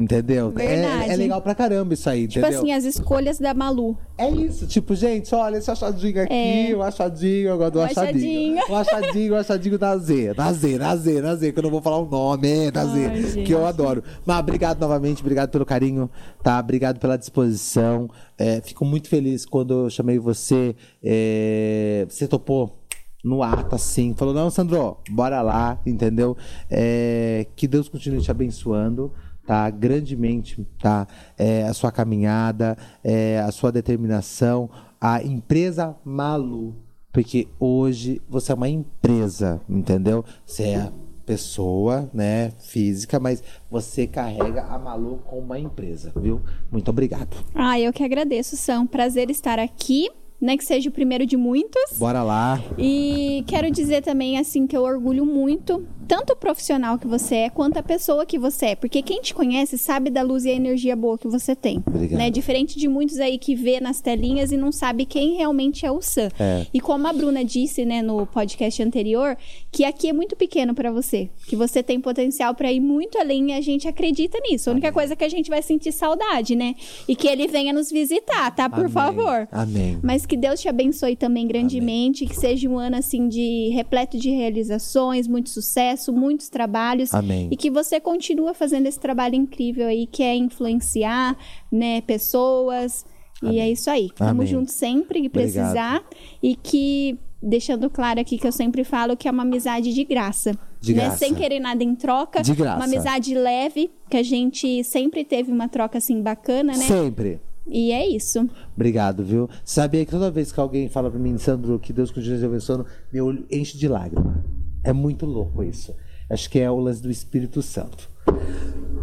Entendeu? 0.00 0.52
É, 0.56 1.12
é 1.12 1.16
legal 1.16 1.42
pra 1.42 1.54
caramba 1.54 1.92
isso 1.92 2.08
aí, 2.08 2.26
tipo 2.26 2.38
entendeu? 2.40 2.60
assim, 2.60 2.72
as 2.72 2.84
escolhas 2.84 3.38
da 3.38 3.52
Malu. 3.52 3.98
É 4.16 4.30
isso, 4.30 4.66
tipo, 4.66 4.94
gente, 4.94 5.34
olha 5.34 5.58
esse 5.58 5.70
achadinho 5.70 6.22
aqui, 6.22 6.32
É. 6.32 6.74
o 6.74 6.82
achadinho, 6.82 7.48
eu 7.48 7.58
gosto 7.58 7.72
do 7.74 7.78
O 7.80 7.82
achadinho. 7.82 8.58
achadinho. 8.58 8.62
O 8.70 8.74
achadinho, 8.76 9.32
o 9.34 9.36
achadinho 9.36 9.78
da 9.78 9.96
Z, 9.98 10.34
da 10.34 10.52
Z, 10.52 10.78
da 10.78 10.96
Z, 10.96 11.20
da 11.20 11.34
Z, 11.36 11.52
que 11.52 11.58
eu 11.58 11.62
não 11.62 11.70
vou 11.70 11.82
falar 11.82 11.98
o 11.98 12.06
nome, 12.08 12.48
é, 12.48 12.70
da 12.70 12.86
Z, 12.86 13.06
Ai, 13.06 13.22
gente. 13.22 13.42
que 13.44 13.52
eu 13.52 13.66
adoro. 13.66 14.02
Mas 14.24 14.38
obrigado 14.38 14.80
novamente, 14.80 15.20
obrigado 15.20 15.50
pelo 15.50 15.66
carinho, 15.66 16.08
tá? 16.42 16.58
Obrigado 16.58 16.98
pela 16.98 17.16
disposição. 17.18 18.08
É, 18.38 18.60
fico 18.62 18.84
muito 18.86 19.06
feliz 19.08 19.44
quando 19.44 19.84
eu 19.84 19.90
chamei 19.90 20.18
você, 20.18 20.74
é, 21.02 22.06
você 22.08 22.26
topou 22.26 22.78
no 23.22 23.42
ato, 23.42 23.74
assim, 23.74 24.14
falou, 24.16 24.32
não, 24.32 24.48
Sandro, 24.48 24.96
bora 25.10 25.42
lá, 25.42 25.78
entendeu? 25.84 26.34
É, 26.70 27.46
que 27.54 27.68
Deus 27.68 27.86
continue 27.86 28.22
te 28.22 28.30
abençoando, 28.30 29.12
tá? 29.50 29.68
Grandemente, 29.68 30.64
tá? 30.80 31.08
É, 31.36 31.64
a 31.64 31.74
sua 31.74 31.90
caminhada, 31.90 32.78
é, 33.02 33.40
a 33.40 33.50
sua 33.50 33.72
determinação, 33.72 34.70
a 35.00 35.20
empresa 35.24 35.96
Malu, 36.04 36.76
porque 37.12 37.48
hoje 37.58 38.22
você 38.28 38.52
é 38.52 38.54
uma 38.54 38.68
empresa, 38.68 39.60
entendeu? 39.68 40.24
Você 40.46 40.62
é 40.68 40.92
pessoa, 41.26 42.08
né, 42.14 42.52
física, 42.60 43.18
mas 43.18 43.42
você 43.68 44.06
carrega 44.06 44.62
a 44.62 44.78
Malu 44.78 45.18
como 45.26 45.42
uma 45.42 45.58
empresa, 45.58 46.12
viu? 46.14 46.40
Muito 46.70 46.88
obrigado. 46.88 47.36
Ah, 47.52 47.78
eu 47.80 47.92
que 47.92 48.04
agradeço, 48.04 48.56
Sam. 48.56 48.86
Prazer 48.86 49.30
estar 49.30 49.58
aqui. 49.58 50.08
Né, 50.40 50.56
que 50.56 50.64
seja 50.64 50.88
o 50.88 50.92
primeiro 50.92 51.26
de 51.26 51.36
muitos. 51.36 51.98
Bora 51.98 52.22
lá. 52.22 52.62
E 52.78 53.44
quero 53.46 53.70
dizer 53.70 54.02
também, 54.02 54.38
assim, 54.38 54.66
que 54.66 54.74
eu 54.74 54.82
orgulho 54.82 55.26
muito, 55.26 55.86
tanto 56.10 56.32
o 56.32 56.36
profissional 56.36 56.98
que 56.98 57.06
você 57.06 57.36
é, 57.36 57.50
quanto 57.50 57.76
a 57.76 57.82
pessoa 57.84 58.26
que 58.26 58.36
você 58.36 58.66
é. 58.66 58.74
Porque 58.74 59.00
quem 59.00 59.20
te 59.20 59.32
conhece 59.32 59.78
sabe 59.78 60.10
da 60.10 60.22
luz 60.22 60.44
e 60.44 60.50
a 60.50 60.52
energia 60.52 60.96
boa 60.96 61.16
que 61.16 61.28
você 61.28 61.54
tem. 61.54 61.80
Obrigado. 61.86 62.18
Né? 62.18 62.30
Diferente 62.30 62.76
de 62.76 62.88
muitos 62.88 63.20
aí 63.20 63.38
que 63.38 63.54
vê 63.54 63.78
nas 63.78 64.00
telinhas 64.00 64.50
e 64.50 64.56
não 64.56 64.72
sabe 64.72 65.04
quem 65.04 65.36
realmente 65.36 65.86
é 65.86 65.92
o 65.92 66.02
Sam. 66.02 66.28
É. 66.40 66.66
E 66.74 66.80
como 66.80 67.06
a 67.06 67.12
Bruna 67.12 67.44
disse, 67.44 67.84
né, 67.84 68.02
no 68.02 68.26
podcast 68.26 68.82
anterior, 68.82 69.36
que 69.72 69.84
aqui 69.84 70.08
é 70.08 70.12
muito 70.12 70.34
pequeno 70.34 70.74
pra 70.74 70.90
você. 70.90 71.30
Que 71.46 71.54
você 71.54 71.82
tem 71.82 72.00
potencial 72.00 72.54
pra 72.54 72.72
ir 72.72 72.80
muito 72.80 73.18
além 73.18 73.50
e 73.50 73.52
a 73.52 73.60
gente 73.60 73.86
acredita 73.86 74.38
nisso. 74.40 74.68
A 74.68 74.72
única 74.72 74.90
coisa 74.90 75.14
que 75.14 75.22
a 75.22 75.28
gente 75.28 75.48
vai 75.48 75.62
sentir 75.62 75.92
saudade, 75.92 76.56
né? 76.56 76.74
E 77.06 77.14
que 77.14 77.28
ele 77.28 77.46
venha 77.46 77.72
nos 77.72 77.90
visitar, 77.90 78.50
tá? 78.50 78.68
Por 78.68 78.80
Amém. 78.80 78.90
favor. 78.90 79.48
Amém. 79.52 79.98
Mas 80.02 80.26
que 80.26 80.36
Deus 80.36 80.60
te 80.60 80.68
abençoe 80.68 81.14
também 81.14 81.46
grandemente, 81.46 82.26
que 82.26 82.34
seja 82.34 82.68
um 82.68 82.78
ano 82.78 82.96
assim 82.96 83.28
de 83.28 83.70
repleto 83.72 84.18
de 84.18 84.30
realizações, 84.30 85.28
muito 85.28 85.50
sucesso, 85.50 86.12
muitos 86.12 86.48
trabalhos 86.48 87.14
Amém. 87.14 87.48
e 87.50 87.56
que 87.56 87.70
você 87.70 88.00
continua 88.00 88.54
fazendo 88.54 88.86
esse 88.86 88.98
trabalho 88.98 89.36
incrível 89.36 89.86
aí 89.86 90.06
que 90.06 90.22
é 90.22 90.34
influenciar, 90.34 91.36
né, 91.70 92.00
pessoas. 92.00 93.04
E 93.42 93.58
é 93.58 93.70
isso 93.70 93.88
aí. 93.88 94.10
Tamo 94.14 94.30
Amém. 94.30 94.46
junto 94.46 94.70
sempre 94.70 95.22
que 95.22 95.28
precisar 95.28 96.04
e 96.42 96.54
que 96.54 97.18
deixando 97.42 97.88
claro 97.88 98.20
aqui 98.20 98.36
que 98.36 98.46
eu 98.46 98.52
sempre 98.52 98.84
falo 98.84 99.16
que 99.16 99.28
é 99.28 99.30
uma 99.30 99.42
amizade 99.42 99.92
de 99.94 100.04
graça. 100.04 100.56
De 100.80 100.94
né? 100.94 101.04
graça. 101.04 101.18
Sem 101.18 101.34
querer 101.34 101.60
nada 101.60 101.82
em 101.82 101.94
troca. 101.94 102.42
De 102.42 102.54
graça. 102.54 102.76
Uma 102.76 102.84
amizade 102.84 103.34
leve, 103.34 103.90
que 104.08 104.16
a 104.16 104.22
gente 104.22 104.82
sempre 104.84 105.24
teve 105.24 105.50
uma 105.50 105.68
troca 105.68 105.98
assim 105.98 106.20
bacana, 106.22 106.72
né? 106.72 106.84
Sempre. 106.84 107.40
E 107.66 107.92
é 107.92 108.06
isso. 108.06 108.48
Obrigado, 108.74 109.24
viu? 109.24 109.48
Sabia 109.64 110.04
que 110.04 110.10
toda 110.10 110.30
vez 110.30 110.50
que 110.50 110.58
alguém 110.58 110.88
fala 110.88 111.10
pra 111.10 111.20
mim, 111.20 111.38
Sandro, 111.38 111.78
que 111.78 111.92
Deus 111.92 112.10
continue 112.10 112.38
te 112.38 112.44
abençoando, 112.44 112.84
meu 113.12 113.26
olho 113.26 113.46
enche 113.50 113.78
de 113.78 113.86
lágrima. 113.86 114.44
É 114.82 114.92
muito 114.92 115.24
louco 115.24 115.62
isso. 115.62 115.94
Acho 116.28 116.50
que 116.50 116.58
é 116.58 116.70
o 116.70 116.78
lance 116.78 117.02
do 117.02 117.10
Espírito 117.10 117.62
Santo. 117.62 118.09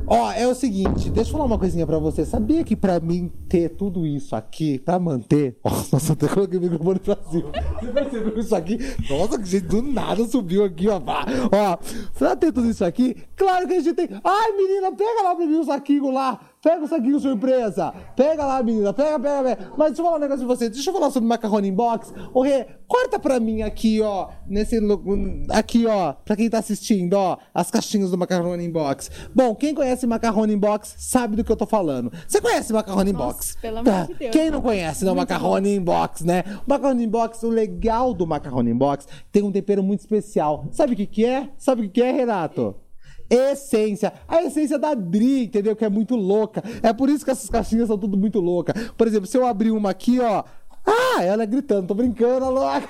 Ó, 0.10 0.31
é 0.31 0.48
o 0.48 0.56
seguinte, 0.56 1.10
deixa 1.10 1.30
eu 1.30 1.34
falar 1.34 1.44
uma 1.44 1.60
coisinha 1.60 1.85
pra 1.85 1.99
você. 1.99 2.26
Sabia 2.26 2.64
que 2.64 2.77
pra 2.77 2.98
mim 2.98 3.30
ter 3.49 3.68
tudo 3.72 4.07
isso 4.07 4.38
aqui, 4.38 4.80
pra 4.80 4.98
manter. 4.98 5.57
Nossa, 5.91 6.14
até 6.14 6.30
coloquei 6.30 6.57
o 6.57 6.61
microfone 6.61 6.99
pra 6.99 7.18
cima. 7.30 7.52
Você 7.81 7.88
percebeu 7.91 8.39
isso 8.39 8.56
aqui? 8.56 8.77
Nossa, 9.10 9.38
que 9.38 9.45
gente 9.45 9.68
do 9.68 9.81
nada 9.81 10.26
subiu 10.26 10.64
aqui, 10.64 10.88
ó. 10.88 10.95
Ó, 10.95 11.77
pra 12.18 12.38
ter 12.38 12.53
tudo 12.53 12.69
isso 12.69 12.85
aqui, 12.85 13.18
claro 13.38 13.65
que 13.68 13.73
a 13.76 13.80
gente 13.80 13.93
tem. 13.93 14.09
Ai, 14.23 14.51
menina, 14.51 14.91
pega 14.91 15.22
lá 15.23 15.35
pra 15.35 15.45
mim 15.45 15.55
o 15.55 15.64
saquinho 15.64 16.11
lá. 16.11 16.39
Pega 16.61 16.84
o 16.84 16.88
saquinho 16.88 17.19
surpresa. 17.19 17.93
Pega 18.15 18.43
lá, 18.45 18.61
menina. 18.61 18.91
Pega, 18.91 19.18
pega, 19.19 19.43
pega. 19.43 19.72
Mas 19.77 19.89
deixa 19.89 20.01
eu 20.01 20.05
falar 20.05 20.18
um 20.18 20.19
negócio 20.19 20.41
de 20.41 20.45
você. 20.47 20.69
Deixa 20.69 20.89
eu 20.89 20.93
falar 20.93 21.11
sobre 21.11 21.30
macarrone 21.30 21.68
inbox. 21.69 22.14
Ô, 22.34 22.41
Rê, 22.41 22.65
corta 22.88 23.18
pra 23.19 23.39
mim 23.39 23.61
aqui, 23.61 24.01
ó. 24.01 24.30
Nesse. 24.47 24.77
Aqui, 25.49 25.85
ó. 25.85 26.14
Pra 26.14 26.35
quem 26.35 26.49
tá 26.49 26.57
assistindo, 26.57 27.14
ó. 27.14 27.38
As 27.53 27.69
caixinhas 27.72 28.11
do 28.11 28.18
macarrone 28.18 28.65
inbox. 28.65 29.09
Bom, 29.34 29.55
quem 29.55 29.73
conhece 29.73 30.05
macarrone 30.07 30.53
inbox 30.55 30.95
sabe 30.97 31.35
do 31.38 31.43
que 31.43 31.51
eu 31.51 31.55
tô 31.55 31.65
falando. 31.65 32.11
Você 32.27 32.41
conhece 32.41 32.73
macarrone 32.73 33.11
inbox? 33.11 33.55
Pelo 33.61 33.77
amor 33.77 33.91
Tá. 33.93 34.03
de 34.05 34.14
Deus. 34.15 34.31
Quem 34.31 34.49
não 34.49 34.61
conhece, 34.61 35.05
não, 35.05 35.15
macarrone 35.15 35.76
inbox, 35.76 36.22
né? 36.22 36.43
O 36.65 36.69
macarrone 36.69 37.05
inbox, 37.05 37.43
o 37.43 37.49
legal 37.49 38.14
do 38.14 38.26
macarrone 38.27 38.72
inbox 38.72 39.07
tem 39.31 39.43
um 39.43 39.51
tempero 39.51 39.84
muito 39.84 39.99
especial. 40.01 40.65
Sabe 40.72 40.93
o 40.93 40.95
que 40.97 41.05
que 41.05 41.23
é? 41.26 41.49
Sabe 41.57 41.81
o 41.81 41.84
que 41.85 41.89
que 41.91 42.03
é, 42.03 42.11
Renato? 42.11 42.76
Essência. 43.29 44.13
A 44.27 44.43
essência 44.43 44.79
da 44.79 44.93
Dri, 44.93 45.45
entendeu? 45.45 45.75
Que 45.75 45.85
é 45.85 45.89
muito 45.89 46.15
louca. 46.15 46.63
É 46.81 46.93
por 46.93 47.09
isso 47.09 47.25
que 47.25 47.31
essas 47.31 47.49
caixinhas 47.49 47.87
são 47.87 47.97
tudo 47.97 48.17
muito 48.17 48.39
loucas. 48.39 48.91
Por 48.91 49.07
exemplo, 49.07 49.27
se 49.27 49.37
eu 49.37 49.45
abrir 49.45 49.71
uma 49.71 49.89
aqui, 49.89 50.19
ó. 50.19 50.43
Ah, 50.85 51.21
ela 51.21 51.43
é 51.43 51.45
gritando, 51.45 51.87
tô 51.87 51.93
brincando, 51.93 52.45
a 52.45 52.49
louca. 52.49 52.87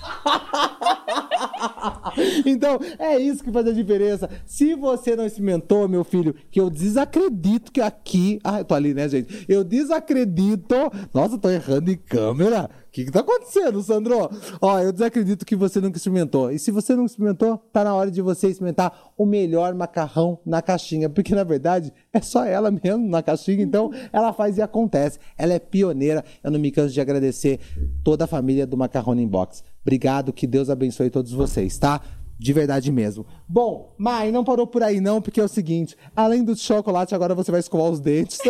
então, 2.46 2.78
é 2.98 3.18
isso 3.18 3.42
que 3.42 3.52
faz 3.52 3.66
a 3.66 3.72
diferença. 3.72 4.30
Se 4.46 4.74
você 4.74 5.16
não 5.16 5.26
experimentou, 5.26 5.88
meu 5.88 6.04
filho, 6.04 6.34
que 6.50 6.60
eu 6.60 6.70
desacredito 6.70 7.72
que 7.72 7.80
aqui. 7.80 8.38
Ah, 8.42 8.60
eu 8.60 8.64
tô 8.64 8.74
ali, 8.74 8.94
né, 8.94 9.08
gente? 9.08 9.44
Eu 9.48 9.64
desacredito. 9.64 10.74
Nossa, 11.12 11.38
tô 11.38 11.50
errando 11.50 11.90
em 11.90 11.96
câmera. 11.96 12.70
O 12.88 12.92
que, 12.92 13.04
que 13.04 13.12
tá 13.12 13.20
acontecendo, 13.20 13.80
Sandro? 13.82 14.28
Ó, 14.60 14.80
eu 14.80 14.92
desacredito 14.92 15.46
que 15.46 15.54
você 15.54 15.80
nunca 15.80 15.96
experimentou. 15.96 16.50
E 16.50 16.58
se 16.58 16.72
você 16.72 16.96
não 16.96 17.06
experimentou, 17.06 17.56
tá 17.72 17.84
na 17.84 17.94
hora 17.94 18.10
de 18.10 18.20
você 18.20 18.48
experimentar 18.48 19.12
o 19.16 19.24
melhor 19.24 19.72
macarrão 19.74 20.40
na 20.44 20.60
caixinha. 20.60 21.08
Porque, 21.08 21.32
na 21.32 21.44
verdade, 21.44 21.92
é 22.12 22.20
só 22.20 22.44
ela 22.44 22.68
mesmo 22.70 23.08
na 23.08 23.22
caixinha. 23.22 23.62
Então, 23.62 23.92
ela 24.12 24.32
faz 24.32 24.58
e 24.58 24.62
acontece. 24.62 25.20
Ela 25.38 25.54
é 25.54 25.60
pioneira. 25.60 26.24
Eu 26.42 26.50
não 26.50 26.58
me 26.58 26.72
canso 26.72 26.92
de 26.92 27.00
agradecer 27.00 27.60
toda 28.02 28.24
a 28.24 28.26
família 28.26 28.66
do 28.66 28.76
Macarrone 28.76 29.22
Inbox. 29.22 29.62
Obrigado, 29.82 30.32
que 30.32 30.46
Deus 30.46 30.68
abençoe 30.68 31.10
todos 31.10 31.32
vocês, 31.32 31.78
tá? 31.78 32.00
De 32.40 32.54
verdade 32.54 32.90
mesmo. 32.90 33.26
Bom, 33.46 33.92
Mai, 33.98 34.32
não 34.32 34.42
parou 34.42 34.66
por 34.66 34.82
aí 34.82 34.98
não, 34.98 35.20
porque 35.20 35.38
é 35.38 35.44
o 35.44 35.48
seguinte: 35.48 35.94
além 36.16 36.42
do 36.42 36.56
chocolate, 36.56 37.14
agora 37.14 37.34
você 37.34 37.50
vai 37.50 37.60
escovar 37.60 37.90
os 37.90 38.00
dentes. 38.00 38.38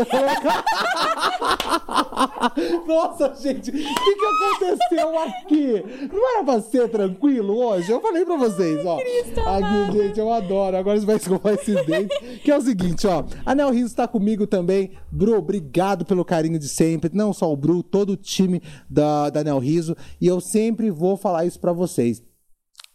Nossa, 2.87 3.35
gente, 3.35 3.69
o 3.71 3.73
que, 3.73 3.83
que 3.83 4.25
aconteceu 4.61 5.19
aqui? 5.19 6.09
Não 6.13 6.37
era 6.37 6.45
pra 6.45 6.61
ser 6.61 6.89
tranquilo 6.89 7.59
hoje? 7.59 7.91
Eu 7.91 8.01
falei 8.01 8.25
pra 8.25 8.37
vocês, 8.37 8.87
ó. 8.87 8.97
aqui, 8.97 9.99
gente, 9.99 10.21
eu 10.21 10.33
adoro. 10.33 10.77
Agora 10.77 11.01
você 11.01 11.07
vai 11.07 11.17
escovar 11.17 11.55
esses 11.55 11.85
dentes. 11.85 12.17
Que 12.45 12.53
é 12.53 12.57
o 12.57 12.63
seguinte, 12.63 13.09
ó. 13.09 13.25
A 13.45 13.57
Nel 13.57 13.73
tá 13.97 14.07
comigo 14.07 14.47
também. 14.47 14.93
Bru, 15.11 15.37
obrigado 15.37 16.05
pelo 16.05 16.25
carinho 16.25 16.61
de 16.61 16.69
sempre. 16.69 17.11
Não 17.13 17.33
só 17.33 17.53
o 17.53 17.57
Bru, 17.57 17.83
todo 17.83 18.11
o 18.11 18.17
time 18.17 18.63
da, 18.89 19.31
da 19.31 19.43
Nel 19.43 19.59
Riso. 19.59 19.97
E 20.21 20.29
eu 20.29 20.41
sempre 20.41 20.93
vou 20.93 21.17
falar 21.17 21.45
isso 21.45 21.59
pra 21.59 21.73
vocês. 21.73 22.23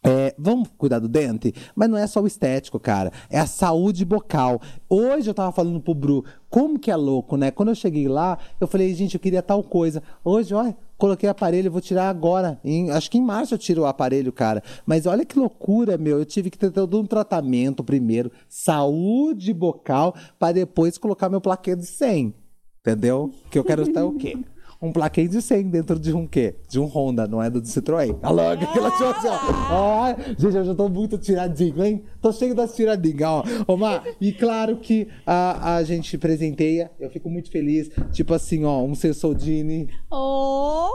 É, 0.05 0.35
vamos 0.37 0.69
cuidar 0.77 0.99
do 0.99 1.07
dente, 1.07 1.53
mas 1.75 1.89
não 1.89 1.97
é 1.97 2.05
só 2.05 2.21
o 2.21 2.27
estético, 2.27 2.79
cara. 2.79 3.11
É 3.29 3.39
a 3.39 3.47
saúde 3.47 4.05
bucal. 4.05 4.61
Hoje 4.87 5.29
eu 5.29 5.33
tava 5.33 5.51
falando 5.51 5.79
pro 5.79 5.93
Bru, 5.95 6.23
como 6.49 6.77
que 6.77 6.91
é 6.91 6.95
louco, 6.95 7.35
né? 7.37 7.49
Quando 7.51 7.69
eu 7.69 7.75
cheguei 7.75 8.07
lá, 8.07 8.37
eu 8.61 8.67
falei, 8.67 8.93
gente, 8.93 9.15
eu 9.15 9.19
queria 9.19 9.41
tal 9.41 9.63
coisa. 9.63 10.03
Hoje, 10.23 10.53
olha, 10.53 10.77
coloquei 10.97 11.27
aparelho, 11.27 11.67
eu 11.67 11.71
vou 11.71 11.81
tirar 11.81 12.07
agora. 12.09 12.59
Em- 12.63 12.91
acho 12.91 13.09
que 13.09 13.17
em 13.17 13.21
março 13.21 13.53
eu 13.53 13.57
tiro 13.57 13.81
o 13.81 13.85
aparelho, 13.85 14.31
cara. 14.31 14.61
Mas 14.85 15.05
olha 15.05 15.25
que 15.25 15.37
loucura, 15.39 15.97
meu. 15.97 16.19
Eu 16.19 16.25
tive 16.25 16.49
que 16.49 16.57
ter 16.57 16.71
todo 16.71 16.99
um 16.99 17.05
tratamento 17.05 17.83
primeiro, 17.83 18.31
saúde 18.47 19.53
bucal, 19.53 20.13
para 20.37 20.53
depois 20.53 20.97
colocar 20.97 21.29
meu 21.29 21.41
plaquê 21.41 21.75
de 21.75 21.85
100. 21.85 22.33
Entendeu? 22.81 23.31
Que 23.49 23.57
eu 23.57 23.63
quero 23.63 23.81
estar 23.81 24.05
o 24.05 24.13
quê? 24.13 24.37
Um 24.85 24.91
plaquê 24.91 25.27
de 25.27 25.41
100 25.41 25.69
dentro 25.69 25.99
de 25.99 26.13
um 26.13 26.27
quê? 26.27 26.53
De 26.69 26.79
um 26.79 26.85
Honda, 26.85 27.27
não 27.27 27.41
é 27.41 27.49
do 27.49 27.59
Citroën. 27.61 28.15
A 28.21 28.29
logo, 28.29 28.63
aquela 28.63 28.91
tipo 28.91 29.03
assim, 29.05 29.27
ó. 29.27 29.73
Ó, 29.73 30.15
Gente, 30.37 30.55
eu 30.55 30.63
já 30.63 30.75
tô 30.75 30.87
muito 30.87 31.17
tiradinho, 31.17 31.83
hein? 31.83 32.03
Tô 32.21 32.31
cheio 32.31 32.53
das 32.53 32.75
tiradinhas, 32.75 33.21
ó. 33.27 33.43
Ô, 33.67 33.75
Mar, 33.75 34.03
e 34.21 34.31
claro 34.31 34.77
que 34.77 35.07
a, 35.25 35.77
a 35.77 35.83
gente 35.83 36.17
presenteia, 36.19 36.91
eu 36.99 37.09
fico 37.09 37.29
muito 37.31 37.49
feliz. 37.49 37.89
Tipo 38.11 38.35
assim, 38.35 38.63
ó, 38.63 38.83
um 38.83 38.93
Sensodini, 38.93 39.89
Oh! 40.11 40.89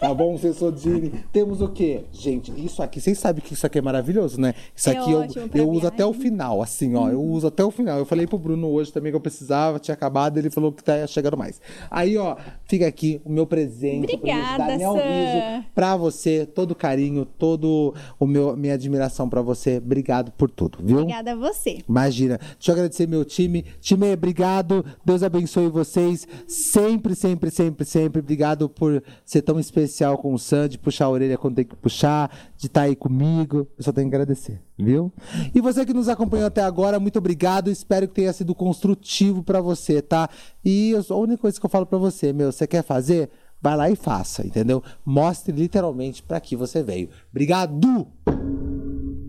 Tá 0.00 0.12
bom? 0.14 0.36
Sensodini. 0.38 1.12
Temos 1.32 1.60
o 1.60 1.68
quê? 1.68 2.04
Gente, 2.12 2.52
isso 2.56 2.82
aqui, 2.82 3.00
vocês 3.00 3.18
sabem 3.18 3.42
que 3.42 3.54
isso 3.54 3.66
aqui 3.66 3.78
é 3.78 3.82
maravilhoso, 3.82 4.40
né? 4.40 4.54
Isso 4.74 4.90
É 4.90 4.96
aqui 4.96 5.10
eu, 5.10 5.24
eu 5.54 5.70
uso 5.70 5.86
até 5.86 6.04
o 6.04 6.12
final, 6.12 6.62
assim, 6.62 6.94
ó. 6.94 7.08
Eu 7.08 7.22
uso 7.22 7.46
até 7.46 7.64
o 7.64 7.70
final. 7.70 7.98
Eu 7.98 8.06
falei 8.06 8.26
pro 8.26 8.38
Bruno 8.38 8.68
hoje 8.68 8.92
também 8.92 9.12
que 9.12 9.16
eu 9.16 9.20
precisava, 9.20 9.78
tinha 9.78 9.94
acabado, 9.94 10.38
ele 10.38 10.50
falou 10.50 10.72
que 10.72 10.82
tá 10.82 11.06
chegando 11.06 11.36
mais. 11.36 11.60
Aí, 11.90 12.16
ó, 12.16 12.36
fica 12.66 12.86
aqui 12.86 13.20
o 13.24 13.30
meu 13.30 13.46
presente. 13.46 14.14
Obrigada, 14.14 14.66
da 14.66 14.76
Nel 14.76 14.92
Sam. 14.92 15.02
Riso 15.02 15.64
pra 15.74 15.96
você, 15.96 16.46
todo 16.46 16.72
o 16.72 16.74
carinho, 16.74 17.24
todo 17.24 17.94
o 18.18 18.26
meu 18.26 18.56
minha 18.56 18.74
admiração 18.74 19.28
pra 19.28 19.42
você. 19.42 19.78
Obrigado 19.78 20.32
por 20.32 20.50
tudo, 20.50 20.78
viu? 20.82 20.98
Obrigada 20.98 21.32
a 21.32 21.36
você. 21.36 21.78
Imagina. 21.88 22.38
Deixa 22.38 22.70
eu 22.70 22.74
agradecer 22.74 23.06
meu 23.06 23.24
time. 23.24 23.64
Time, 23.80 24.12
obrigado. 24.12 24.84
Deus 25.04 25.22
abençoe 25.22 25.68
vocês. 25.68 26.26
Sempre, 26.46 27.14
sempre, 27.14 27.50
sempre, 27.50 27.84
sempre. 27.84 28.20
Obrigado 28.20 28.68
por 28.68 29.02
ser 29.24 29.42
tão 29.42 29.58
especial 29.62 30.18
com 30.18 30.34
o 30.34 30.38
Sam, 30.38 30.68
de 30.68 30.78
puxar 30.78 31.06
a 31.06 31.10
orelha 31.10 31.38
quando 31.38 31.56
tem 31.56 31.64
que 31.64 31.74
puxar, 31.74 32.30
de 32.58 32.66
estar 32.66 32.82
aí 32.82 32.94
comigo. 32.94 33.66
Eu 33.78 33.84
só 33.84 33.92
tenho 33.92 34.10
que 34.10 34.14
agradecer, 34.14 34.60
viu? 34.78 35.10
E 35.54 35.60
você 35.60 35.86
que 35.86 35.94
nos 35.94 36.08
acompanhou 36.08 36.46
até 36.46 36.62
agora, 36.62 37.00
muito 37.00 37.18
obrigado. 37.18 37.70
Espero 37.70 38.06
que 38.06 38.14
tenha 38.14 38.32
sido 38.32 38.54
construtivo 38.54 39.42
pra 39.42 39.60
você, 39.60 40.02
tá? 40.02 40.28
E 40.64 40.94
a 40.94 41.14
única 41.14 41.38
coisa 41.38 41.58
que 41.58 41.64
eu 41.64 41.70
falo 41.70 41.86
pra 41.86 41.98
você, 41.98 42.32
meu, 42.32 42.52
você 42.52 42.66
quer 42.66 42.82
fazer? 42.84 43.30
Vai 43.60 43.76
lá 43.76 43.88
e 43.88 43.96
faça, 43.96 44.46
entendeu? 44.46 44.82
Mostre 45.06 45.54
literalmente 45.54 46.22
pra 46.22 46.40
que 46.40 46.56
você 46.56 46.82
veio. 46.82 47.08
Obrigado! 47.30 48.41